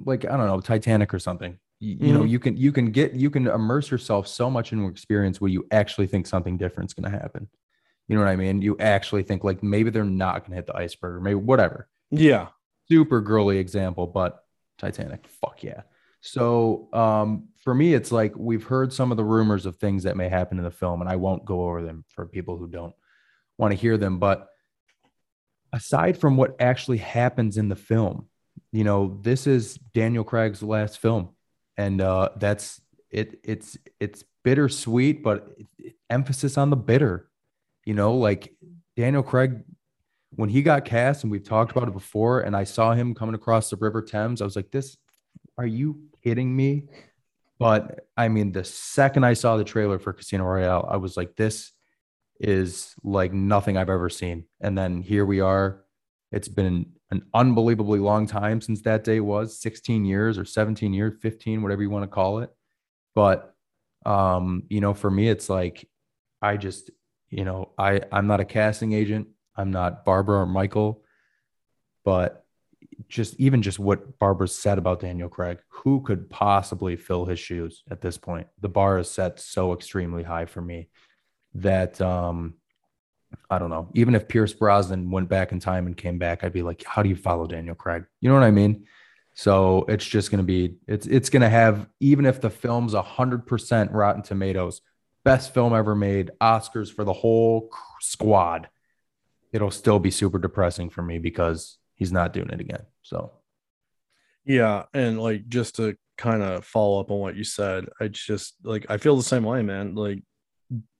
like 0.05 0.24
i 0.24 0.37
don't 0.37 0.47
know 0.47 0.61
titanic 0.61 1.12
or 1.14 1.18
something. 1.18 1.59
You, 1.81 1.97
you 2.01 2.12
know 2.14 2.20
Mhm. 2.22 2.29
you 2.31 2.39
can 2.39 2.57
you 2.57 2.72
can 2.72 2.91
get 2.91 3.12
you 3.14 3.29
can 3.31 3.47
immerse 3.47 3.91
yourself 3.91 4.27
so 4.27 4.49
much 4.51 4.72
in 4.72 4.79
an 4.81 4.87
experience 4.91 5.41
where 5.41 5.51
you 5.51 5.66
actually 5.70 6.07
think 6.07 6.27
something 6.27 6.57
different's 6.57 6.95
going 6.95 7.11
to 7.11 7.18
happen 7.18 7.49
you 8.09 8.17
know 8.17 8.23
what 8.23 8.31
i 8.31 8.37
mean? 8.37 8.63
You 8.63 8.77
actually 8.79 9.23
think 9.23 9.45
like 9.45 9.63
maybe 9.63 9.91
they're 9.91 10.05
not 10.05 10.41
going 10.41 10.51
to 10.51 10.57
hit 10.57 10.67
the 10.67 10.77
iceberg 10.77 11.17
or 11.17 11.21
maybe 11.21 11.35
whatever. 11.37 11.89
Yeah. 12.11 12.49
super 12.89 13.21
girly 13.21 13.59
example 13.59 14.07
but 14.07 14.45
titanic 14.79 15.27
fuck 15.29 15.63
yeah. 15.63 15.83
So 16.21 16.89
um 16.93 17.49
for 17.57 17.75
me 17.75 17.95
it's 17.95 18.13
like 18.13 18.33
we've 18.37 18.65
heard 18.65 18.93
some 18.93 19.11
of 19.11 19.17
the 19.17 19.25
rumors 19.25 19.67
of 19.67 19.77
things 19.77 20.05
that 20.05 20.17
may 20.17 20.29
happen 20.29 20.59
in 20.59 20.65
the 20.65 20.71
film 20.71 21.01
and 21.01 21.11
i 21.11 21.17
won't 21.17 21.45
go 21.45 21.67
over 21.67 21.83
them 21.83 22.05
for 22.09 22.27
people 22.27 22.57
who 22.57 22.69
don't 22.69 22.95
want 23.59 23.73
to 23.73 23.77
hear 23.79 23.97
them 23.97 24.19
but 24.19 24.47
aside 25.73 26.17
from 26.17 26.37
what 26.37 26.55
actually 26.61 26.99
happens 26.99 27.57
in 27.57 27.69
the 27.69 27.77
film 27.77 28.29
you 28.73 28.85
know 28.85 29.19
this 29.23 29.47
is 29.47 29.75
daniel 29.95 30.23
craig's 30.25 30.63
last 30.63 30.99
film 30.99 31.31
and 31.77 32.01
uh 32.01 32.29
that's 32.37 32.81
it 33.11 33.41
it's 33.43 33.77
it's 33.99 34.25
bittersweet 34.45 35.23
but 35.23 35.49
emphasis 36.09 36.57
on 36.57 36.71
the 36.71 36.77
bitter 36.77 37.29
you 37.87 37.95
know 37.95 38.14
like 38.14 38.55
daniel 38.97 39.22
craig 39.22 39.62
when 40.34 40.51
he 40.51 40.61
got 40.61 40.84
cast 40.84 41.22
and 41.22 41.32
we've 41.32 41.49
talked 41.49 41.72
about 41.72 41.89
it 41.89 41.95
before 41.95 42.41
and 42.41 42.55
i 42.55 42.64
saw 42.64 42.93
him 42.93 43.14
coming 43.14 43.34
across 43.34 43.70
the 43.70 43.76
river 43.76 44.03
thames 44.03 44.43
i 44.43 44.45
was 44.45 44.57
like 44.57 44.70
this 44.70 44.99
are 45.59 45.66
you 45.66 46.01
kidding 46.22 46.55
me? 46.55 46.84
But 47.59 48.07
i 48.16 48.28
mean 48.28 48.53
the 48.53 48.64
second 48.64 49.24
i 49.24 49.32
saw 49.32 49.57
the 49.57 49.64
trailer 49.64 49.99
for 49.99 50.12
casino 50.12 50.45
royale 50.45 50.87
i 50.91 50.99
was 50.99 51.16
like 51.16 51.37
this 51.37 51.72
is 52.39 52.95
like 53.03 53.32
nothing 53.32 53.78
i've 53.78 53.89
ever 53.89 54.11
seen. 54.11 54.45
And 54.61 54.76
then 54.76 55.01
here 55.01 55.24
we 55.24 55.41
are. 55.41 55.84
It's 56.32 56.49
been 56.49 56.84
an 57.11 57.22
unbelievably 57.32 58.01
long 58.01 58.26
time 58.26 58.61
since 58.61 58.82
that 58.82 59.05
day 59.05 59.20
was 59.20 59.59
16 59.59 60.05
years 60.05 60.37
or 60.37 60.45
17 60.45 60.93
years 60.93 61.14
15 61.22 61.62
whatever 61.62 61.80
you 61.80 61.89
want 61.89 62.03
to 62.03 62.09
call 62.09 62.41
it. 62.41 62.51
But 63.14 63.55
um 64.05 64.64
you 64.68 64.82
know 64.82 64.93
for 64.93 65.11
me 65.11 65.28
it's 65.28 65.49
like 65.49 65.89
i 66.43 66.57
just 66.57 66.91
you 67.31 67.45
know 67.45 67.70
i 67.79 68.01
i'm 68.12 68.27
not 68.27 68.41
a 68.41 68.45
casting 68.45 68.93
agent 68.93 69.29
i'm 69.57 69.70
not 69.70 70.05
barbara 70.05 70.41
or 70.41 70.47
michael 70.47 71.03
but 72.05 72.45
just 73.09 73.35
even 73.39 73.62
just 73.62 73.79
what 73.79 74.18
barbara 74.18 74.49
said 74.49 74.79
about 74.79 75.01
daniel 75.01 75.29
craig 75.29 75.59
who 75.68 76.01
could 76.01 76.29
possibly 76.31 76.97
fill 76.97 77.24
his 77.27 77.39
shoes 77.39 77.83
at 77.91 78.01
this 78.01 78.16
point 78.16 78.47
the 78.61 78.68
bar 78.68 78.99
is 78.99 79.11
set 79.11 79.41
so 79.41 79.72
extremely 79.72 80.22
high 80.22 80.47
for 80.47 80.61
me 80.61 80.89
that 81.55 82.01
um 82.01 82.55
I 83.51 83.59
don't 83.59 83.70
know. 83.70 83.89
Even 83.95 84.14
if 84.14 84.29
Pierce 84.29 84.53
Brosnan 84.53 85.11
went 85.11 85.29
back 85.29 85.53
in 85.53 85.61
time 85.61 85.87
and 85.87 85.97
came 85.97 86.18
back, 86.18 86.43
I'd 86.43 86.53
be 86.53 86.62
like, 86.62 86.83
how 86.85 87.03
do 87.03 87.09
you 87.09 87.16
follow 87.16 87.47
Daniel 87.47 87.74
Craig? 87.74 88.05
You 88.20 88.29
know 88.29 88.35
what 88.35 88.45
I 88.45 88.51
mean? 88.51 88.87
So 89.35 89.85
it's 89.89 90.05
just 90.05 90.31
gonna 90.31 90.43
be 90.43 90.77
it's 90.89 91.07
it's 91.07 91.29
gonna 91.29 91.51
have 91.51 91.87
even 92.01 92.24
if 92.24 92.41
the 92.41 92.49
film's 92.49 92.95
a 92.95 93.03
hundred 93.03 93.47
percent 93.47 93.93
Rotten 93.93 94.22
Tomatoes, 94.22 94.81
best 95.27 95.53
film 95.53 95.74
ever 95.74 95.95
made, 95.97 96.31
Oscars 96.41 96.93
for 96.93 97.05
the 97.05 97.12
whole 97.12 97.68
squad, 98.01 98.68
it'll 99.53 99.72
still 99.72 99.99
be 99.99 100.11
super 100.11 100.39
depressing 100.39 100.89
for 100.89 101.03
me 101.03 101.18
because 101.18 101.79
he's 101.97 102.12
not 102.12 102.33
doing 102.33 102.49
it 102.51 102.61
again. 102.61 102.87
So 103.03 103.33
Yeah, 104.45 104.85
and 104.95 105.20
like 105.20 105.49
just 105.49 105.77
to 105.77 105.97
kind 106.16 106.43
of 106.43 106.64
follow 106.64 107.01
up 107.01 107.11
on 107.11 107.18
what 107.18 107.35
you 107.37 107.43
said, 107.45 107.89
I 108.01 108.07
just 108.09 108.55
like 108.62 108.87
I 108.89 108.99
feel 108.99 109.16
the 109.16 109.22
same 109.22 109.43
way, 109.43 109.62
man. 109.62 109.97
Like 109.97 110.22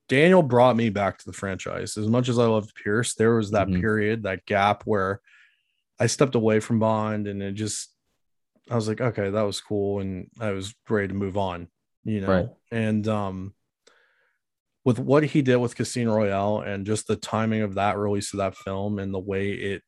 Daniel 0.09 0.43
brought 0.43 0.75
me 0.75 0.89
back 0.89 1.17
to 1.19 1.25
the 1.25 1.33
franchise. 1.33 1.97
As 1.97 2.07
much 2.07 2.27
as 2.29 2.37
I 2.37 2.45
loved 2.45 2.75
Pierce, 2.75 3.13
there 3.15 3.35
was 3.35 3.51
that 3.51 3.67
Mhm. 3.69 3.79
period, 3.79 4.23
that 4.23 4.45
gap 4.45 4.83
where 4.83 5.21
I 5.99 6.07
stepped 6.07 6.35
away 6.35 6.59
from 6.59 6.79
Bond 6.79 7.27
and 7.27 7.41
it 7.41 7.53
just 7.53 7.93
I 8.69 8.75
was 8.75 8.89
like, 8.89 8.99
okay, 8.99 9.29
that 9.29 9.41
was 9.43 9.61
cool 9.61 10.01
and 10.01 10.29
I 10.39 10.51
was 10.51 10.75
ready 10.89 11.07
to 11.07 11.13
move 11.13 11.37
on, 11.37 11.69
you 12.03 12.19
know. 12.19 12.27
Right. 12.27 12.49
And 12.71 13.07
um 13.07 13.53
with 14.87 14.99
what 14.99 15.21
he 15.25 15.41
did 15.41 15.57
with 15.57 15.75
Casino 15.75 16.15
Royale 16.15 16.61
and 16.61 16.85
just 16.85 17.07
the 17.07 17.17
timing 17.17 17.61
of 17.61 17.73
that 17.75 17.97
release 17.97 18.31
of 18.33 18.37
that 18.37 18.55
film 18.55 18.99
and 18.99 19.13
the 19.13 19.19
way 19.19 19.49
it 19.51 19.81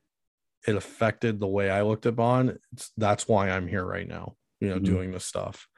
it 0.68 0.76
affected 0.76 1.39
the 1.39 1.47
way 1.47 1.70
I 1.70 1.84
looked 1.84 2.06
at 2.06 2.18
Bond. 2.18 2.60
It's, 2.74 2.91
that's 2.97 3.26
why 3.26 3.50
I'm 3.50 3.66
here 3.66 3.86
right 3.86 4.06
now, 4.06 4.36
you 4.60 4.68
know, 4.68 4.78
Mhm. 4.78 4.84
doing 4.84 5.12
this 5.14 5.24
stuff, 5.24 5.70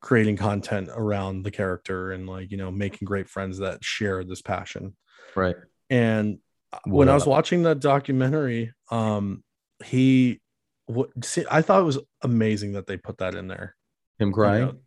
creating 0.00 0.38
content 0.38 0.88
around 0.94 1.42
the 1.42 1.50
character 1.50 2.10
and 2.12 2.26
like, 2.26 2.50
you 2.50 2.56
know, 2.56 2.70
making 2.70 3.04
great 3.04 3.28
friends 3.28 3.58
that 3.58 3.84
share 3.84 4.24
this 4.24 4.40
passion. 4.40 4.96
right. 5.36 5.56
And 5.90 6.38
when 6.86 7.10
I 7.10 7.14
was 7.14 7.26
watching 7.26 7.64
that 7.64 7.80
documentary, 7.80 8.72
um, 8.90 9.44
he, 9.84 10.40
what, 10.86 11.10
see, 11.22 11.44
I 11.50 11.60
thought 11.60 11.82
it 11.82 11.84
was 11.84 11.98
amazing 12.22 12.72
that 12.72 12.86
they 12.86 12.96
put 12.96 13.18
that 13.18 13.34
in 13.34 13.46
there. 13.46 13.76
him 14.18 14.28
you 14.28 14.34
crying. 14.34 14.64
know. 14.66 14.78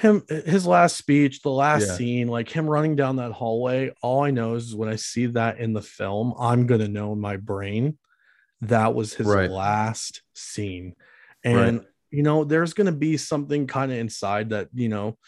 Him, 0.00 0.24
his 0.28 0.66
last 0.66 0.96
speech, 0.96 1.42
the 1.42 1.50
last 1.50 1.88
Yeah. 1.88 1.94
scene, 1.96 2.28
like 2.28 2.48
him 2.48 2.66
running 2.66 2.96
down 2.96 3.16
that 3.16 3.32
hallway. 3.32 3.92
All 4.02 4.24
I 4.24 4.30
know 4.30 4.54
is 4.54 4.74
when 4.74 4.88
I 4.88 4.96
see 4.96 5.26
that 5.26 5.58
in 5.58 5.74
the 5.74 5.82
film, 5.82 6.34
I'm 6.38 6.66
gonna 6.66 6.88
know 6.88 7.12
in 7.12 7.20
my 7.20 7.36
brain 7.36 7.98
that 8.62 8.94
was 8.94 9.14
his 9.14 9.26
Right. 9.26 9.50
last 9.50 10.22
scene. 10.34 10.94
Right. 11.44 11.68
And 11.68 11.86
you 12.10 12.22
know, 12.22 12.44
there's 12.44 12.72
gonna 12.72 12.92
be 12.92 13.16
something 13.16 13.66
kind 13.66 13.92
of 13.92 13.98
inside 13.98 14.50
that 14.50 14.68
you 14.74 14.88
know, 14.88 15.18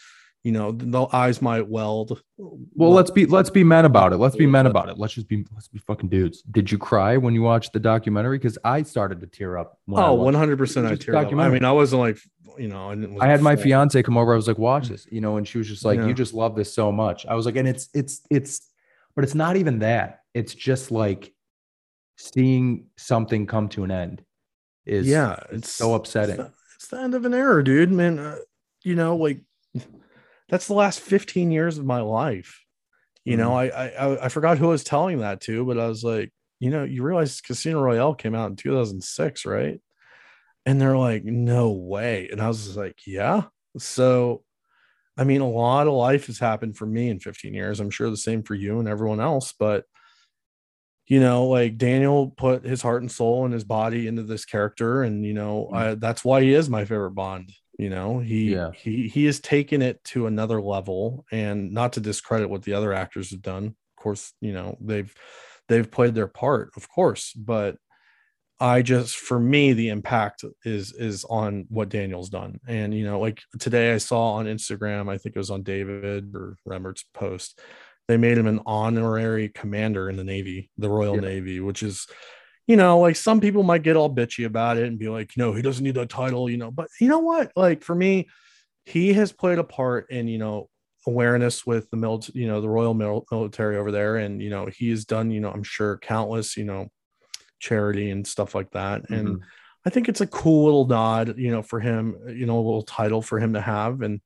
you 0.43 0.51
know, 0.51 0.71
the 0.73 1.07
eyes 1.13 1.41
might 1.41 1.67
weld. 1.67 2.21
Well, 2.37 2.91
let's 2.91 3.09
be 3.11 3.25
let's 3.25 3.49
be 3.49 3.63
men 3.63 3.85
about 3.85 4.11
it. 4.11 4.17
Let's 4.17 4.35
be 4.35 4.45
men 4.45 4.65
about 4.65 4.89
it. 4.89 4.97
Let's 4.97 5.13
just 5.13 5.27
be 5.29 5.45
let's 5.53 5.69
be 5.69 5.79
fucking 5.79 6.09
dudes. 6.09 6.41
Did 6.41 6.69
you 6.71 6.77
cry 6.77 7.15
when 7.15 7.33
you 7.33 7.41
watched 7.41 7.71
the 7.71 7.79
documentary? 7.79 8.37
Because 8.39 8.57
I 8.65 8.83
started 8.83 9.21
to 9.21 9.27
tear 9.27 9.57
up. 9.57 9.79
When 9.85 10.03
Oh, 10.03 10.13
watched 10.15 10.25
100 10.25 10.57
percent. 10.57 10.85
I 10.85 10.95
Just 10.95 11.07
teared 11.07 11.15
up. 11.15 11.33
I 11.39 11.49
mean, 11.49 11.63
I 11.63 11.71
wasn't 11.71 12.01
like, 12.01 12.17
you 12.57 12.67
know, 12.67 12.89
I 12.89 12.95
didn't. 12.95 13.21
I 13.21 13.27
had 13.27 13.41
my 13.41 13.55
fiance 13.55 14.03
come 14.03 14.17
over. 14.17 14.33
I 14.33 14.35
was 14.35 14.47
like, 14.49 14.57
watch 14.57 14.89
this, 14.89 15.07
you 15.09 15.21
know, 15.21 15.37
and 15.37 15.47
she 15.47 15.57
was 15.57 15.67
just 15.67 15.85
like, 15.85 15.97
Yeah. 15.99 16.07
you 16.07 16.13
just 16.13 16.33
love 16.33 16.55
this 16.57 16.73
so 16.73 16.91
much. 16.91 17.25
I 17.25 17.35
was 17.35 17.45
like, 17.45 17.55
and 17.55 17.67
it's 17.67 17.87
it's 17.93 18.21
it's, 18.29 18.67
but 19.15 19.23
it's 19.23 19.35
not 19.35 19.55
even 19.55 19.79
that. 19.79 20.19
It's 20.33 20.53
just 20.53 20.91
like 20.91 21.33
seeing 22.17 22.87
something 22.97 23.45
come 23.47 23.69
to 23.69 23.83
an 23.83 23.91
end. 23.91 24.23
Is 24.85 25.07
Yeah, 25.07 25.35
it's 25.51 25.69
it's 25.69 25.71
so 25.71 25.93
upsetting. 25.95 26.35
It's 26.39 26.43
the, 26.43 26.53
it's 26.75 26.87
the 26.89 26.99
end 26.99 27.15
of 27.15 27.23
an 27.23 27.33
era, 27.33 27.63
dude. 27.63 27.91
Man, 27.91 28.19
uh, 28.19 28.35
you 28.83 28.95
know, 28.95 29.15
like 29.15 29.39
that's 30.53 30.67
the 30.67 30.75
last 30.75 30.99
15 30.99 31.49
years 31.49 31.79
of 31.79 31.85
my 31.85 32.01
life. 32.01 32.61
You 33.25 33.37
know, 33.37 33.55
I, 33.55 33.65
I 33.69 33.87
I- 33.87 34.25
I 34.25 34.29
forgot 34.29 34.59
who 34.59 34.67
I 34.67 34.69
was 34.69 34.83
telling 34.83 35.17
that 35.19 35.41
to, 35.41 35.65
but 35.65 35.79
I 35.79 35.87
was 35.87 36.03
like, 36.03 36.31
you 36.59 36.69
know, 36.69 36.83
you 36.83 37.01
realize 37.01 37.41
Casino 37.41 37.81
Royale 37.81 38.13
came 38.13 38.35
out 38.35 38.51
in 38.51 38.55
2006, 38.55 39.47
right? 39.47 39.81
And 40.67 40.79
they're 40.79 40.95
like, 40.95 41.23
no 41.25 41.71
way. 41.71 42.29
And 42.31 42.39
I 42.39 42.49
was 42.49 42.77
like, 42.77 42.99
yeah. 43.07 43.45
So, 43.79 44.43
I 45.17 45.23
mean, 45.23 45.41
a 45.41 45.49
lot 45.49 45.87
of 45.87 45.93
life 45.93 46.27
has 46.27 46.37
happened 46.37 46.77
for 46.77 46.85
me 46.85 47.09
in 47.09 47.19
15 47.19 47.55
years. 47.55 47.79
I'm 47.79 47.89
sure 47.89 48.11
the 48.11 48.15
same 48.17 48.43
for 48.43 48.53
you 48.53 48.77
and 48.77 48.87
everyone 48.87 49.21
else, 49.21 49.55
but 49.57 49.85
you 51.07 51.19
know, 51.19 51.47
like 51.47 51.79
Daniel 51.79 52.29
put 52.29 52.63
his 52.63 52.83
heart 52.83 53.01
and 53.01 53.11
soul 53.11 53.43
and 53.45 53.53
his 53.55 53.63
body 53.63 54.05
into 54.07 54.21
this 54.23 54.45
character, 54.45 55.01
and 55.01 55.25
you 55.25 55.33
know, 55.33 55.69
Mm. 55.73 55.75
I, 55.77 55.95
that's 55.95 56.23
why 56.23 56.41
he 56.43 56.53
is 56.53 56.69
my 56.69 56.85
favorite 56.85 57.15
Bond. 57.15 57.51
You 57.77 57.89
know, 57.89 58.19
he 58.19 58.53
Yeah. 58.53 58.71
he 58.71 59.07
he 59.07 59.25
has 59.25 59.39
taken 59.39 59.81
it 59.81 60.03
to 60.05 60.27
another 60.27 60.61
level, 60.61 61.25
and 61.31 61.71
not 61.71 61.93
to 61.93 61.99
discredit 61.99 62.49
what 62.49 62.63
the 62.63 62.73
other 62.73 62.93
actors 62.93 63.31
have 63.31 63.41
done. 63.41 63.65
Of 63.67 64.03
course, 64.03 64.33
you 64.41 64.53
know 64.53 64.77
they've 64.81 65.13
they've 65.69 65.89
played 65.89 66.13
their 66.15 66.27
part, 66.27 66.71
of 66.77 66.87
course, 66.89 67.33
but 67.33 67.77
I 68.59 68.81
just 68.83 69.15
for 69.17 69.39
me 69.39 69.73
the 69.73 69.89
impact 69.89 70.45
is 70.63 70.93
is 70.93 71.25
on 71.25 71.65
what 71.69 71.89
Daniel's 71.89 72.29
done. 72.29 72.59
And 72.67 72.93
you 72.93 73.05
know, 73.05 73.19
like 73.19 73.41
today 73.59 73.93
I 73.93 73.97
saw 73.97 74.33
on 74.33 74.45
Instagram, 74.45 75.09
I 75.09 75.17
think 75.17 75.35
it 75.35 75.39
was 75.39 75.49
on 75.51 75.63
David 75.63 76.33
or 76.35 76.57
Remmert's 76.67 77.03
post, 77.13 77.59
they 78.07 78.17
made 78.17 78.37
him 78.37 78.47
an 78.47 78.61
honorary 78.65 79.49
commander 79.49 80.09
in 80.09 80.15
the 80.17 80.23
Navy, 80.23 80.69
the 80.77 80.89
Royal 80.89 81.15
Yeah. 81.15 81.21
Navy, 81.21 81.59
which 81.59 81.81
is 81.83 82.07
you 82.67 82.75
know, 82.75 82.99
like 82.99 83.15
some 83.15 83.41
people 83.41 83.63
might 83.63 83.83
get 83.83 83.95
all 83.95 84.13
bitchy 84.13 84.45
about 84.45 84.77
it 84.77 84.87
and 84.87 84.97
be 84.99 85.09
like, 85.09 85.31
no, 85.35 85.53
he 85.53 85.61
doesn't 85.61 85.83
need 85.83 85.95
that 85.95 86.09
title, 86.09 86.49
you 86.49 86.57
know. 86.57 86.71
But 86.71 86.87
you 86.99 87.07
know 87.09 87.19
what? 87.19 87.51
Like 87.55 87.83
for 87.83 87.95
me, 87.95 88.29
he 88.85 89.13
has 89.13 89.31
played 89.31 89.59
a 89.59 89.63
part 89.63 90.09
in, 90.11 90.27
you 90.27 90.37
know, 90.37 90.69
awareness 91.05 91.65
with 91.65 91.89
the 91.89 91.97
military, 91.97 92.41
you 92.41 92.47
know, 92.47 92.61
the 92.61 92.69
Royal 92.69 92.93
Mil- 92.93 93.25
Military 93.31 93.77
over 93.77 93.91
there. 93.91 94.17
And, 94.17 94.41
you 94.41 94.49
know, 94.49 94.67
he 94.67 94.89
has 94.89 95.05
done, 95.05 95.31
you 95.31 95.41
know, 95.41 95.51
I'm 95.51 95.63
sure 95.63 95.97
countless, 95.97 96.55
you 96.55 96.63
know, 96.63 96.87
charity 97.59 98.09
and 98.09 98.25
stuff 98.25 98.55
like 98.55 98.71
that. 98.71 99.09
And 99.09 99.37
Mhm. 99.37 99.41
I 99.85 99.89
think 99.89 100.07
it's 100.09 100.21
a 100.21 100.27
cool 100.27 100.65
little 100.65 100.87
nod, 100.87 101.37
you 101.37 101.51
know, 101.51 101.61
for 101.61 101.79
him, 101.79 102.17
you 102.27 102.45
know, 102.45 102.55
a 102.55 102.63
little 102.63 102.83
title 102.83 103.21
for 103.21 103.39
him 103.39 103.53
to 103.53 103.61
have. 103.61 104.01
And 104.01 104.21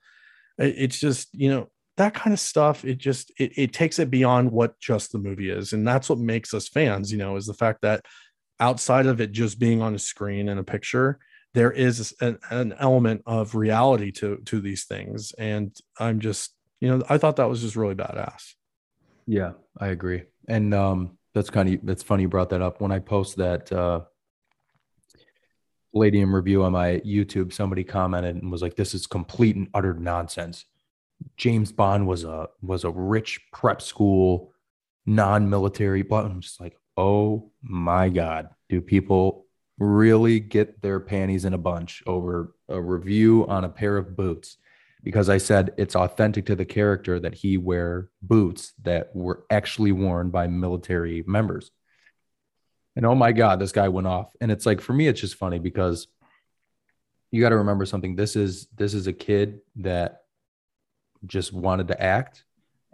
it- 0.60 0.76
it's 0.78 1.00
just, 1.00 1.30
you 1.34 1.50
know, 1.50 1.70
that 1.98 2.14
kind 2.14 2.34
of 2.34 2.40
stuff, 2.40 2.86
it 2.86 2.98
just 3.00 3.32
it, 3.40 3.54
it 3.58 3.74
takes 3.74 4.00
it 4.00 4.12
beyond 4.12 4.52
what 4.52 4.80
just 4.80 5.12
the 5.12 5.20
movie 5.20 5.50
is. 5.50 5.74
And 5.74 5.88
that's 5.88 6.10
what 6.10 6.20
makes 6.20 6.54
us 6.54 6.68
fans, 6.68 7.12
you 7.12 7.18
know, 7.18 7.36
is 7.38 7.48
the 7.48 7.54
fact 7.56 7.82
that 7.82 8.06
outside 8.60 9.05
of 9.05 9.22
it 9.22 9.32
just 9.32 9.60
being 9.60 9.82
on 9.82 9.95
a 9.95 9.99
screen 9.99 10.49
and 10.49 10.60
a 10.60 10.64
picture, 10.64 11.20
there 11.53 11.72
is 11.72 12.14
an, 12.22 12.38
an 12.49 12.74
element 12.80 13.24
of 13.26 13.55
reality 13.55 14.12
to 14.12 14.38
to 14.45 14.60
these 14.62 14.86
things. 14.86 15.32
And 15.38 15.76
I'm 15.99 16.20
just, 16.20 16.53
you 16.80 16.89
know, 16.89 17.03
I 17.10 17.18
thought 17.18 17.38
that 17.38 17.49
was 17.49 17.62
just 17.62 17.76
really 17.76 17.95
badass. 17.95 18.53
Yeah, 19.26 19.53
I 19.78 19.88
agree. 19.88 20.24
And 20.47 20.74
um, 20.74 21.18
that's 21.34 21.49
kind 21.49 21.74
of 21.74 21.80
that's 21.84 22.03
funny 22.03 22.24
you 22.24 22.30
brought 22.30 22.49
that 22.49 22.62
up. 22.62 22.82
When 22.82 22.91
I 22.91 22.99
post 22.99 23.38
that 23.38 23.72
uh, 23.72 24.01
Palladium 25.93 26.34
review 26.34 26.64
on 26.64 26.74
my 26.74 27.01
YouTube, 27.05 27.53
somebody 27.53 27.84
commented 27.84 28.36
and 28.36 28.51
was 28.51 28.62
like, 28.62 28.76
"This 28.76 28.93
is 28.93 29.08
complete 29.08 29.55
and 29.55 29.68
utter 29.74 29.93
nonsense." 29.93 30.66
James 31.36 31.72
Bond 31.72 32.08
was 32.08 32.24
a 32.24 32.49
was 32.62 32.84
a 32.84 32.91
rich 32.91 33.39
prep 33.51 33.82
school, 33.82 34.53
non-military. 35.05 36.03
But 36.03 36.26
I'm 36.26 36.41
just 36.41 36.60
like, 36.60 36.78
oh 36.98 37.52
my 37.62 38.10
god, 38.10 38.50
do 38.70 38.82
people 38.82 39.45
really 39.80 40.39
get 40.39 40.82
their 40.82 41.00
panties 41.00 41.45
in 41.45 41.54
a 41.54 41.58
bunch 41.58 42.02
over 42.08 42.56
a 42.68 42.82
review 42.82 43.45
on 43.48 43.64
a 43.64 43.70
pair 43.70 43.98
of 43.98 44.16
boots? 44.16 44.58
Because 45.04 45.30
I 45.30 45.38
said 45.38 45.74
it's 45.78 45.95
authentic 45.95 46.48
to 46.48 46.56
the 46.56 46.66
character 46.66 47.20
that 47.20 47.36
he 47.36 47.58
wear 47.58 48.10
boots 48.22 48.74
that 48.82 49.16
were 49.16 49.45
actually 49.50 49.91
worn 49.91 50.32
by 50.32 50.48
military 50.48 51.24
members. 51.28 51.72
And 52.95 53.06
oh 53.06 53.16
my 53.16 53.32
god, 53.32 53.60
this 53.60 53.72
guy 53.72 53.89
went 53.89 54.08
off. 54.08 54.36
And 54.41 54.52
it's 54.52 54.66
like 54.66 54.82
for 54.82 54.93
me, 54.93 55.08
it's 55.08 55.22
just 55.22 55.36
funny 55.36 55.60
because 55.60 56.08
you 57.32 57.41
got 57.41 57.50
to 57.50 57.58
remember 57.58 57.86
something. 57.86 58.16
This 58.16 58.36
is 58.36 58.68
this 58.76 58.95
is 58.95 59.06
a 59.06 59.14
kid 59.14 59.60
that 59.78 60.24
just 61.26 61.54
wanted 61.54 61.89
to 61.89 62.02
act. 62.02 62.43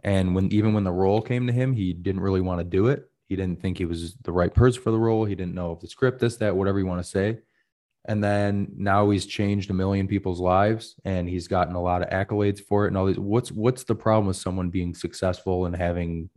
And 0.03 0.35
when 0.35 0.51
even 0.51 0.73
when 0.73 0.83
the 0.83 0.91
role 0.91 1.21
came 1.21 1.47
to 1.47 1.53
him, 1.53 1.73
he 1.73 1.93
didn't 1.93 2.21
really 2.21 2.41
want 2.41 2.59
to 2.59 2.65
do 2.65 2.87
it. 2.87 3.09
He 3.27 3.35
didn't 3.35 3.61
think 3.61 3.77
he 3.77 3.85
was 3.85 4.15
the 4.23 4.31
right 4.31 4.53
person 4.53 4.81
for 4.81 4.91
the 4.91 4.99
role. 4.99 5.25
He 5.25 5.35
didn't 5.35 5.55
know 5.55 5.71
if 5.71 5.79
the 5.79 5.87
script, 5.87 6.19
this, 6.19 6.37
that, 6.37 6.55
whatever 6.55 6.79
you 6.79 6.85
want 6.85 7.03
to 7.03 7.09
say. 7.09 7.39
And 8.05 8.21
then 8.23 8.73
now 8.75 9.09
he's 9.09 9.25
changed 9.25 9.69
a 9.69 9.73
million 9.73 10.07
people's 10.07 10.41
lives 10.41 10.95
and 11.05 11.27
he's 11.27 11.47
gotten 11.47 11.75
a 11.75 11.81
lot 11.81 12.01
of 12.01 12.09
accolades 12.09 12.59
for 12.59 12.83
it 12.83 12.89
and 12.89 12.97
all 12.97 13.05
these. 13.05 13.17
What's 13.17 13.51
what's 13.51 13.85
the 13.85 13.95
problem 13.95 14.27
with 14.27 14.35
someone 14.35 14.69
being 14.69 14.93
successful 14.93 15.65
and 15.65 15.75
having 15.75 16.29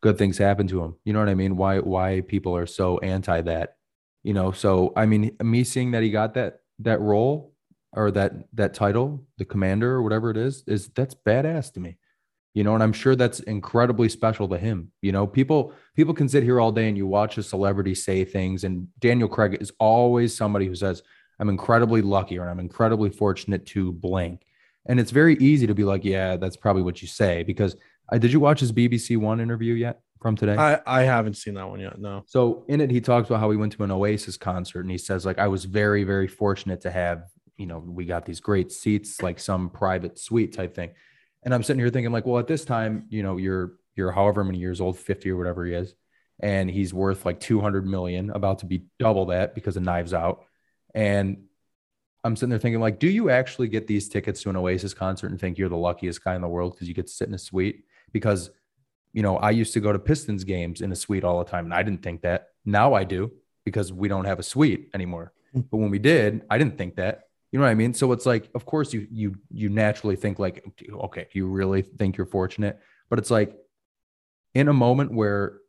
good 0.00 0.16
things 0.16 0.38
happen 0.38 0.66
to 0.68 0.82
him? 0.82 0.96
You 1.04 1.12
know 1.12 1.18
what 1.18 1.28
I 1.28 1.34
mean? 1.34 1.58
Why 1.58 1.80
why 1.80 2.22
people 2.22 2.56
are 2.56 2.66
so 2.66 2.98
anti 2.98 3.42
that? 3.42 3.76
You 4.22 4.32
know, 4.32 4.50
so 4.50 4.94
I 4.96 5.04
mean, 5.04 5.36
me 5.42 5.62
seeing 5.62 5.90
that 5.90 6.02
he 6.02 6.10
got 6.10 6.34
that 6.34 6.60
that 6.78 7.00
role 7.00 7.52
or 7.92 8.10
that 8.12 8.32
that 8.54 8.72
title, 8.72 9.26
the 9.36 9.44
commander 9.44 9.92
or 9.92 10.02
whatever 10.02 10.30
it 10.30 10.38
is, 10.38 10.64
is 10.66 10.88
that's 10.88 11.14
badass 11.14 11.70
to 11.74 11.80
me. 11.80 11.98
You 12.56 12.64
know, 12.64 12.72
and 12.72 12.82
I'm 12.82 12.94
sure 12.94 13.14
that's 13.14 13.40
incredibly 13.40 14.08
special 14.08 14.48
to 14.48 14.56
him. 14.56 14.90
You 15.02 15.12
know, 15.12 15.26
people 15.26 15.74
people 15.94 16.14
can 16.14 16.26
sit 16.26 16.42
here 16.42 16.58
all 16.58 16.72
day 16.72 16.88
and 16.88 16.96
you 16.96 17.06
watch 17.06 17.36
a 17.36 17.42
celebrity 17.42 17.94
say 17.94 18.24
things, 18.24 18.64
and 18.64 18.88
Daniel 18.98 19.28
Craig 19.28 19.58
is 19.60 19.72
always 19.78 20.34
somebody 20.34 20.66
who 20.66 20.74
says, 20.74 21.02
"I'm 21.38 21.50
incredibly 21.50 22.00
lucky" 22.00 22.38
or 22.38 22.48
"I'm 22.48 22.58
incredibly 22.58 23.10
fortunate 23.10 23.66
to 23.66 23.92
blank." 23.92 24.46
And 24.86 24.98
it's 24.98 25.10
very 25.10 25.36
easy 25.36 25.66
to 25.66 25.74
be 25.74 25.84
like, 25.84 26.02
"Yeah, 26.02 26.38
that's 26.38 26.56
probably 26.56 26.80
what 26.80 27.02
you 27.02 27.08
say." 27.08 27.42
Because 27.42 27.76
uh, 28.10 28.16
did 28.16 28.32
you 28.32 28.40
watch 28.40 28.60
his 28.60 28.72
BBC 28.72 29.18
One 29.18 29.38
interview 29.38 29.74
yet 29.74 30.00
from 30.22 30.34
today? 30.34 30.56
I, 30.56 30.80
I 30.86 31.02
haven't 31.02 31.36
seen 31.36 31.52
that 31.54 31.68
one 31.68 31.80
yet. 31.80 32.00
No. 32.00 32.22
So 32.26 32.64
in 32.68 32.80
it, 32.80 32.90
he 32.90 33.02
talks 33.02 33.28
about 33.28 33.40
how 33.40 33.50
he 33.50 33.58
went 33.58 33.74
to 33.74 33.84
an 33.84 33.90
Oasis 33.90 34.38
concert, 34.38 34.80
and 34.80 34.90
he 34.90 34.96
says 34.96 35.26
like, 35.26 35.38
"I 35.38 35.48
was 35.48 35.66
very 35.66 36.04
very 36.04 36.26
fortunate 36.26 36.80
to 36.80 36.90
have 36.90 37.24
you 37.58 37.66
know, 37.66 37.78
we 37.78 38.04
got 38.04 38.26
these 38.26 38.40
great 38.40 38.70
seats, 38.70 39.22
like 39.22 39.38
some 39.38 39.70
private 39.70 40.18
suite 40.18 40.52
type 40.52 40.74
thing. 40.74 40.90
And 41.46 41.54
I'm 41.54 41.62
sitting 41.62 41.78
here 41.78 41.90
thinking, 41.90 42.10
like, 42.10 42.26
well, 42.26 42.40
at 42.40 42.48
this 42.48 42.64
time, 42.64 43.06
you 43.08 43.22
know, 43.22 43.36
you're 43.36 43.74
you're 43.94 44.10
however 44.10 44.42
many 44.42 44.58
years 44.58 44.80
old, 44.80 44.98
50 44.98 45.30
or 45.30 45.36
whatever 45.36 45.64
he 45.64 45.74
is, 45.74 45.94
and 46.40 46.68
he's 46.68 46.92
worth 46.92 47.24
like 47.24 47.38
200 47.38 47.86
million, 47.86 48.30
about 48.30 48.58
to 48.58 48.66
be 48.66 48.86
double 48.98 49.26
that 49.26 49.54
because 49.54 49.76
of 49.76 49.84
Knives 49.84 50.12
Out. 50.12 50.44
And 50.92 51.44
I'm 52.24 52.34
sitting 52.34 52.50
there 52.50 52.58
thinking, 52.58 52.80
like, 52.80 52.98
do 52.98 53.08
you 53.08 53.30
actually 53.30 53.68
get 53.68 53.86
these 53.86 54.08
tickets 54.08 54.42
to 54.42 54.50
an 54.50 54.56
Oasis 54.56 54.92
concert 54.92 55.30
and 55.30 55.40
think 55.40 55.56
you're 55.56 55.68
the 55.68 55.76
luckiest 55.76 56.24
guy 56.24 56.34
in 56.34 56.42
the 56.42 56.48
world 56.48 56.72
because 56.74 56.88
you 56.88 56.94
get 56.94 57.06
to 57.06 57.12
sit 57.12 57.28
in 57.28 57.34
a 57.34 57.38
suite? 57.38 57.84
Because, 58.12 58.50
you 59.12 59.22
know, 59.22 59.36
I 59.36 59.52
used 59.52 59.72
to 59.74 59.80
go 59.80 59.92
to 59.92 60.00
Pistons 60.00 60.42
games 60.42 60.80
in 60.80 60.90
a 60.90 60.96
suite 60.96 61.22
all 61.22 61.38
the 61.38 61.48
time, 61.48 61.64
and 61.64 61.72
I 61.72 61.84
didn't 61.84 62.02
think 62.02 62.22
that. 62.22 62.48
Now 62.64 62.94
I 62.94 63.04
do 63.04 63.30
because 63.64 63.92
we 63.92 64.08
don't 64.08 64.24
have 64.24 64.40
a 64.40 64.42
suite 64.42 64.90
anymore. 64.94 65.32
Hmm. 65.52 65.60
But 65.70 65.76
when 65.76 65.90
we 65.90 66.00
did, 66.00 66.42
I 66.50 66.58
didn't 66.58 66.76
think 66.76 66.96
that. 66.96 67.25
You 67.56 67.60
know 67.60 67.68
what 67.68 67.70
I 67.70 67.74
mean? 67.74 67.94
So 67.94 68.12
it's 68.12 68.26
like, 68.26 68.50
of 68.54 68.66
course, 68.66 68.92
you 68.92 69.08
you 69.10 69.36
you 69.50 69.70
naturally 69.70 70.14
think 70.14 70.38
like, 70.38 70.62
okay, 70.92 71.26
you 71.32 71.46
really 71.46 71.80
think 71.80 72.18
you're 72.18 72.26
fortunate, 72.26 72.78
but 73.08 73.18
it's 73.18 73.30
like, 73.30 73.56
in 74.54 74.68
a 74.68 74.74
moment 74.74 75.10
where 75.10 75.60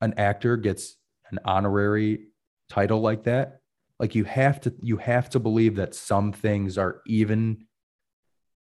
an 0.00 0.14
actor 0.16 0.56
gets 0.56 0.96
an 1.30 1.38
honorary 1.44 2.26
title 2.68 3.00
like 3.00 3.22
that, 3.22 3.60
like 4.00 4.16
you 4.16 4.24
have 4.24 4.60
to 4.62 4.74
you 4.80 4.96
have 4.96 5.30
to 5.30 5.38
believe 5.38 5.76
that 5.76 5.94
some 5.94 6.32
things 6.32 6.76
are 6.76 7.02
even 7.06 7.66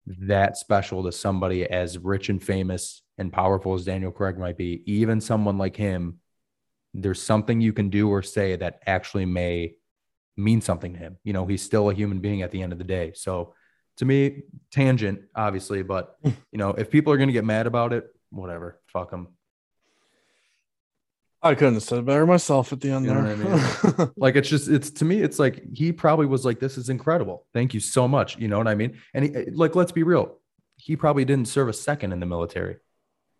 that 0.05 0.57
special 0.57 1.01
to 1.05 1.13
somebody 1.13 1.65
as 1.65 1.97
rich 1.97 2.27
and 2.27 2.43
famous 2.43 3.03
and 3.17 3.31
powerful 3.31 3.73
as 3.73 3.85
Daniel 3.85 4.11
Craig 4.11 4.37
might 4.37 4.57
be. 4.57 4.83
Even 4.85 5.21
someone 5.21 5.57
like 5.57 5.77
him, 5.77 6.19
there's 6.93 7.21
something 7.21 7.61
you 7.61 7.71
can 7.71 7.89
do 7.89 8.09
or 8.09 8.21
say 8.21 8.57
that 8.57 8.81
actually 8.85 9.25
may 9.25 9.75
mean 10.37 10.61
something 10.61 10.93
to 10.93 10.99
him. 10.99 11.17
You 11.23 11.33
know, 11.33 11.45
he's 11.45 11.61
still 11.61 11.89
a 11.89 11.93
human 11.93 12.19
being 12.19 12.41
at 12.41 12.51
the 12.51 12.61
end 12.61 12.73
of 12.73 12.77
the 12.77 12.83
day. 12.83 13.13
So 13.15 13.53
to 13.97 14.05
me, 14.05 14.43
tangent, 14.71 15.21
obviously, 15.35 15.83
but 15.83 16.17
you 16.23 16.33
know, 16.53 16.71
if 16.71 16.89
people 16.89 17.13
are 17.13 17.17
going 17.17 17.29
to 17.29 17.33
get 17.33 17.45
mad 17.45 17.67
about 17.67 17.93
it, 17.93 18.05
whatever, 18.29 18.79
fuck 18.87 19.11
them. 19.11 19.29
I 21.43 21.55
couldn't 21.55 21.73
have 21.73 21.83
said 21.83 21.99
it 21.99 22.05
better 22.05 22.25
myself 22.25 22.71
at 22.71 22.79
the 22.79 22.89
end 22.89 23.05
you 23.05 23.13
there. 23.13 23.19
I 23.19 23.35
mean? 23.35 24.11
like 24.15 24.37
it's 24.37 24.47
just 24.47 24.69
it's 24.69 24.89
to 24.91 25.05
me 25.05 25.21
it's 25.21 25.39
like 25.39 25.61
he 25.73 25.91
probably 25.91 26.25
was 26.25 26.45
like 26.45 26.59
this 26.59 26.77
is 26.77 26.87
incredible. 26.87 27.45
Thank 27.53 27.73
you 27.73 27.81
so 27.81 28.07
much. 28.07 28.37
You 28.37 28.47
know 28.47 28.57
what 28.57 28.69
I 28.69 28.75
mean? 28.75 28.97
And 29.13 29.25
he, 29.25 29.51
like 29.51 29.75
let's 29.75 29.91
be 29.91 30.03
real. 30.03 30.37
He 30.77 30.95
probably 30.95 31.25
didn't 31.25 31.49
serve 31.49 31.67
a 31.67 31.73
second 31.73 32.13
in 32.13 32.21
the 32.21 32.25
military. 32.25 32.77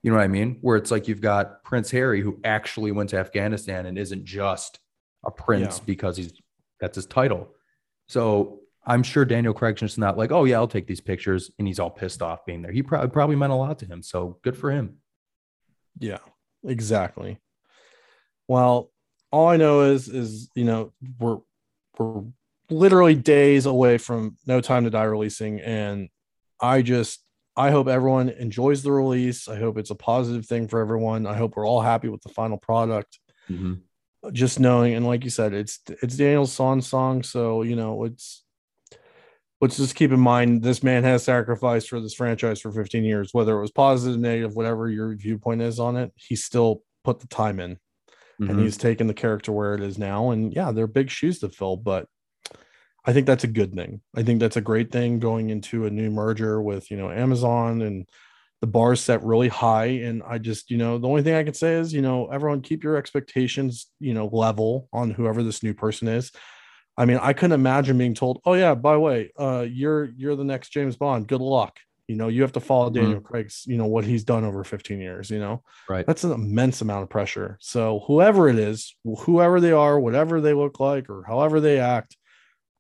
You 0.01 0.11
know 0.11 0.17
what 0.17 0.23
I 0.23 0.27
mean? 0.27 0.57
Where 0.59 0.75
it's 0.75 0.91
like 0.91 1.07
you've 1.07 1.21
got 1.21 1.63
Prince 1.63 1.91
Harry 1.91 2.21
who 2.21 2.41
actually 2.43 2.91
went 2.91 3.11
to 3.11 3.17
Afghanistan 3.17 3.85
and 3.85 3.97
isn't 3.97 4.25
just 4.25 4.79
a 5.25 5.31
prince 5.31 5.77
yeah. 5.77 5.83
because 5.85 6.17
he's 6.17 6.33
that's 6.83 6.95
his 6.95 7.05
title. 7.05 7.47
So 8.09 8.59
I'm 8.85 9.03
sure 9.03 9.23
Daniel 9.23 9.53
Craig's 9.53 9.79
just 9.79 9.97
not 9.97 10.17
like, 10.17 10.33
oh 10.33 10.43
yeah, 10.43 10.57
I'll 10.57 10.67
take 10.67 10.85
these 10.85 10.99
pictures, 10.99 11.49
and 11.57 11.65
he's 11.65 11.79
all 11.79 11.89
pissed 11.89 12.21
off 12.21 12.45
being 12.45 12.61
there. 12.61 12.73
He 12.73 12.83
probably 12.83 13.09
probably 13.09 13.37
meant 13.37 13.53
a 13.53 13.55
lot 13.55 13.79
to 13.79 13.85
him. 13.85 14.03
So 14.03 14.37
good 14.43 14.57
for 14.57 14.69
him. 14.69 14.97
Yeah, 15.97 16.17
exactly. 16.65 17.39
Well, 18.49 18.91
all 19.31 19.47
I 19.47 19.55
know 19.55 19.83
is 19.83 20.09
is 20.09 20.49
you 20.55 20.65
know 20.65 20.91
we're 21.19 21.37
we're 21.97 22.23
literally 22.69 23.15
days 23.15 23.65
away 23.65 23.97
from 23.97 24.35
No 24.45 24.59
Time 24.59 24.83
to 24.83 24.89
Die 24.89 25.03
releasing, 25.03 25.61
and 25.61 26.09
I 26.59 26.81
just 26.81 27.23
I 27.55 27.71
hope 27.71 27.87
everyone 27.87 28.27
enjoys 28.27 28.83
the 28.83 28.91
release. 28.91 29.47
I 29.47 29.55
hope 29.55 29.77
it's 29.77 29.89
a 29.89 29.95
positive 29.95 30.45
thing 30.45 30.67
for 30.67 30.81
everyone. 30.81 31.27
I 31.27 31.37
hope 31.37 31.55
we're 31.55 31.67
all 31.67 31.81
happy 31.81 32.09
with 32.09 32.23
the 32.23 32.33
final 32.33 32.57
product. 32.57 33.19
Mm-hmm 33.49 33.75
just 34.31 34.59
knowing 34.59 34.93
and 34.93 35.05
like 35.05 35.23
you 35.23 35.29
said 35.29 35.53
it's 35.53 35.79
it's 36.01 36.15
daniel's 36.15 36.51
song 36.51 36.81
song 36.81 37.23
so 37.23 37.61
you 37.61 37.75
know 37.75 38.05
it's 38.05 38.43
let's 39.59 39.77
just 39.77 39.95
keep 39.95 40.11
in 40.11 40.19
mind 40.19 40.61
this 40.61 40.83
man 40.83 41.03
has 41.03 41.23
sacrificed 41.23 41.89
for 41.89 41.99
this 41.99 42.13
franchise 42.13 42.61
for 42.61 42.71
15 42.71 43.03
years 43.03 43.29
whether 43.33 43.57
it 43.57 43.61
was 43.61 43.71
positive 43.71 44.19
negative 44.19 44.55
whatever 44.55 44.89
your 44.89 45.15
viewpoint 45.15 45.61
is 45.61 45.79
on 45.79 45.97
it 45.97 46.11
he 46.15 46.35
still 46.35 46.83
put 47.03 47.19
the 47.19 47.27
time 47.27 47.59
in 47.59 47.75
mm-hmm. 47.75 48.49
and 48.49 48.59
he's 48.59 48.77
taken 48.77 49.07
the 49.07 49.13
character 49.13 49.51
where 49.51 49.73
it 49.73 49.81
is 49.81 49.97
now 49.97 50.31
and 50.31 50.53
yeah 50.53 50.71
they're 50.71 50.87
big 50.87 51.09
shoes 51.09 51.39
to 51.39 51.49
fill 51.49 51.75
but 51.75 52.07
i 53.05 53.11
think 53.11 53.27
that's 53.27 53.43
a 53.43 53.47
good 53.47 53.73
thing 53.73 54.01
i 54.15 54.23
think 54.23 54.39
that's 54.39 54.57
a 54.57 54.61
great 54.61 54.91
thing 54.91 55.19
going 55.19 55.49
into 55.49 55.85
a 55.85 55.89
new 55.89 56.09
merger 56.09 56.61
with 56.61 56.89
you 56.89 56.97
know 56.97 57.11
amazon 57.11 57.81
and 57.81 58.07
the 58.63 58.67
bar 58.67 58.93
is 58.93 59.01
set 59.01 59.21
really 59.23 59.49
high 59.49 59.87
and 59.87 60.23
i 60.25 60.37
just 60.37 60.71
you 60.71 60.77
know 60.77 60.97
the 60.97 61.05
only 61.05 61.21
thing 61.21 61.35
i 61.35 61.43
can 61.43 61.53
say 61.53 61.73
is 61.73 61.91
you 61.91 62.01
know 62.01 62.27
everyone 62.27 62.61
keep 62.61 62.81
your 62.81 62.95
expectations 62.95 63.87
you 63.99 64.13
know 64.13 64.27
level 64.31 64.87
on 64.93 65.11
whoever 65.11 65.43
this 65.43 65.63
new 65.63 65.73
person 65.73 66.07
is. 66.07 66.31
I 66.97 67.03
mean 67.03 67.19
i 67.21 67.33
couldn't 67.33 67.59
imagine 67.59 67.97
being 67.97 68.13
told 68.13 68.39
oh 68.45 68.53
yeah 68.53 68.73
by 68.73 68.93
the 68.93 69.01
way 69.01 69.33
uh 69.37 69.65
you're 69.69 70.05
you're 70.15 70.37
the 70.37 70.45
next 70.45 70.69
james 70.69 70.95
bond. 70.95 71.27
Good 71.27 71.41
luck. 71.41 71.77
You 72.07 72.15
know 72.15 72.29
you 72.29 72.41
have 72.41 72.53
to 72.53 72.61
follow 72.61 72.89
mm-hmm. 72.89 73.01
daniel 73.01 73.19
craig's 73.19 73.65
you 73.67 73.75
know 73.75 73.87
what 73.87 74.05
he's 74.05 74.23
done 74.23 74.45
over 74.45 74.63
15 74.63 75.01
years 75.01 75.29
you 75.29 75.39
know? 75.39 75.61
Right. 75.89 76.07
That's 76.07 76.23
an 76.23 76.31
immense 76.31 76.79
amount 76.79 77.03
of 77.03 77.09
pressure. 77.09 77.57
So 77.59 78.05
whoever 78.07 78.47
it 78.47 78.57
is 78.57 78.95
whoever 79.03 79.59
they 79.59 79.73
are 79.73 79.99
whatever 79.99 80.39
they 80.39 80.53
look 80.53 80.79
like 80.79 81.09
or 81.09 81.25
however 81.27 81.59
they 81.59 81.79
act 81.79 82.15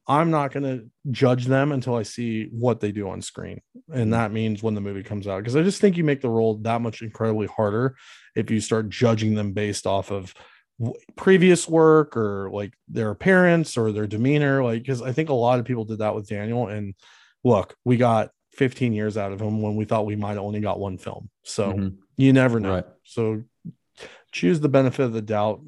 I'm 0.07 0.31
not 0.31 0.51
going 0.51 0.63
to 0.63 0.89
judge 1.11 1.45
them 1.45 1.71
until 1.71 1.95
I 1.95 2.03
see 2.03 2.49
what 2.51 2.81
they 2.81 2.91
do 2.91 3.09
on 3.09 3.21
screen. 3.21 3.61
And 3.93 4.13
that 4.13 4.33
means 4.33 4.61
when 4.61 4.75
the 4.75 4.81
movie 4.81 5.03
comes 5.03 5.27
out. 5.27 5.37
Because 5.39 5.55
I 5.55 5.63
just 5.63 5.79
think 5.79 5.95
you 5.95 6.03
make 6.03 6.21
the 6.21 6.29
role 6.29 6.55
that 6.57 6.81
much 6.81 7.01
incredibly 7.01 7.47
harder 7.47 7.95
if 8.35 8.51
you 8.51 8.59
start 8.59 8.89
judging 8.89 9.35
them 9.35 9.53
based 9.53 9.87
off 9.87 10.11
of 10.11 10.33
previous 11.15 11.69
work 11.69 12.17
or 12.17 12.49
like 12.51 12.73
their 12.89 13.11
appearance 13.11 13.77
or 13.77 13.91
their 13.91 14.07
demeanor. 14.07 14.63
Like, 14.63 14.81
because 14.81 15.01
I 15.01 15.13
think 15.13 15.29
a 15.29 15.33
lot 15.33 15.59
of 15.59 15.65
people 15.65 15.85
did 15.85 15.99
that 15.99 16.15
with 16.15 16.27
Daniel. 16.27 16.67
And 16.67 16.95
look, 17.45 17.75
we 17.85 17.95
got 17.95 18.31
15 18.53 18.91
years 18.91 19.17
out 19.17 19.31
of 19.31 19.41
him 19.41 19.61
when 19.61 19.75
we 19.75 19.85
thought 19.85 20.05
we 20.05 20.17
might 20.17 20.37
only 20.37 20.59
got 20.59 20.79
one 20.79 20.97
film. 20.97 21.29
So 21.43 21.71
mm-hmm. 21.71 21.95
you 22.17 22.33
never 22.33 22.59
know. 22.59 22.73
Right. 22.73 22.85
So 23.03 23.43
choose 24.33 24.59
the 24.59 24.69
benefit 24.69 25.03
of 25.03 25.13
the 25.13 25.21
doubt 25.21 25.61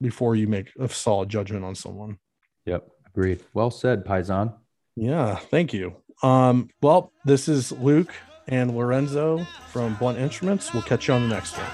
before 0.00 0.36
you 0.36 0.46
make 0.46 0.70
a 0.78 0.88
solid 0.90 1.30
judgment 1.30 1.64
on 1.64 1.74
someone. 1.74 2.18
Yep. 2.66 2.86
Agreed. 3.16 3.42
Well 3.54 3.70
said, 3.70 4.04
Paisan. 4.04 4.54
Yeah, 4.94 5.36
thank 5.36 5.72
you. 5.72 5.96
Um, 6.22 6.68
well, 6.82 7.12
this 7.24 7.48
is 7.48 7.72
Luke 7.72 8.12
and 8.46 8.76
Lorenzo 8.76 9.44
from 9.70 9.94
Blunt 9.94 10.18
Instruments. 10.18 10.74
We'll 10.74 10.82
catch 10.82 11.08
you 11.08 11.14
on 11.14 11.22
the 11.22 11.34
next 11.34 11.56
one. 11.56 11.66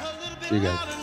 See 0.42 0.56
you 0.56 0.62
guys. 0.62 1.01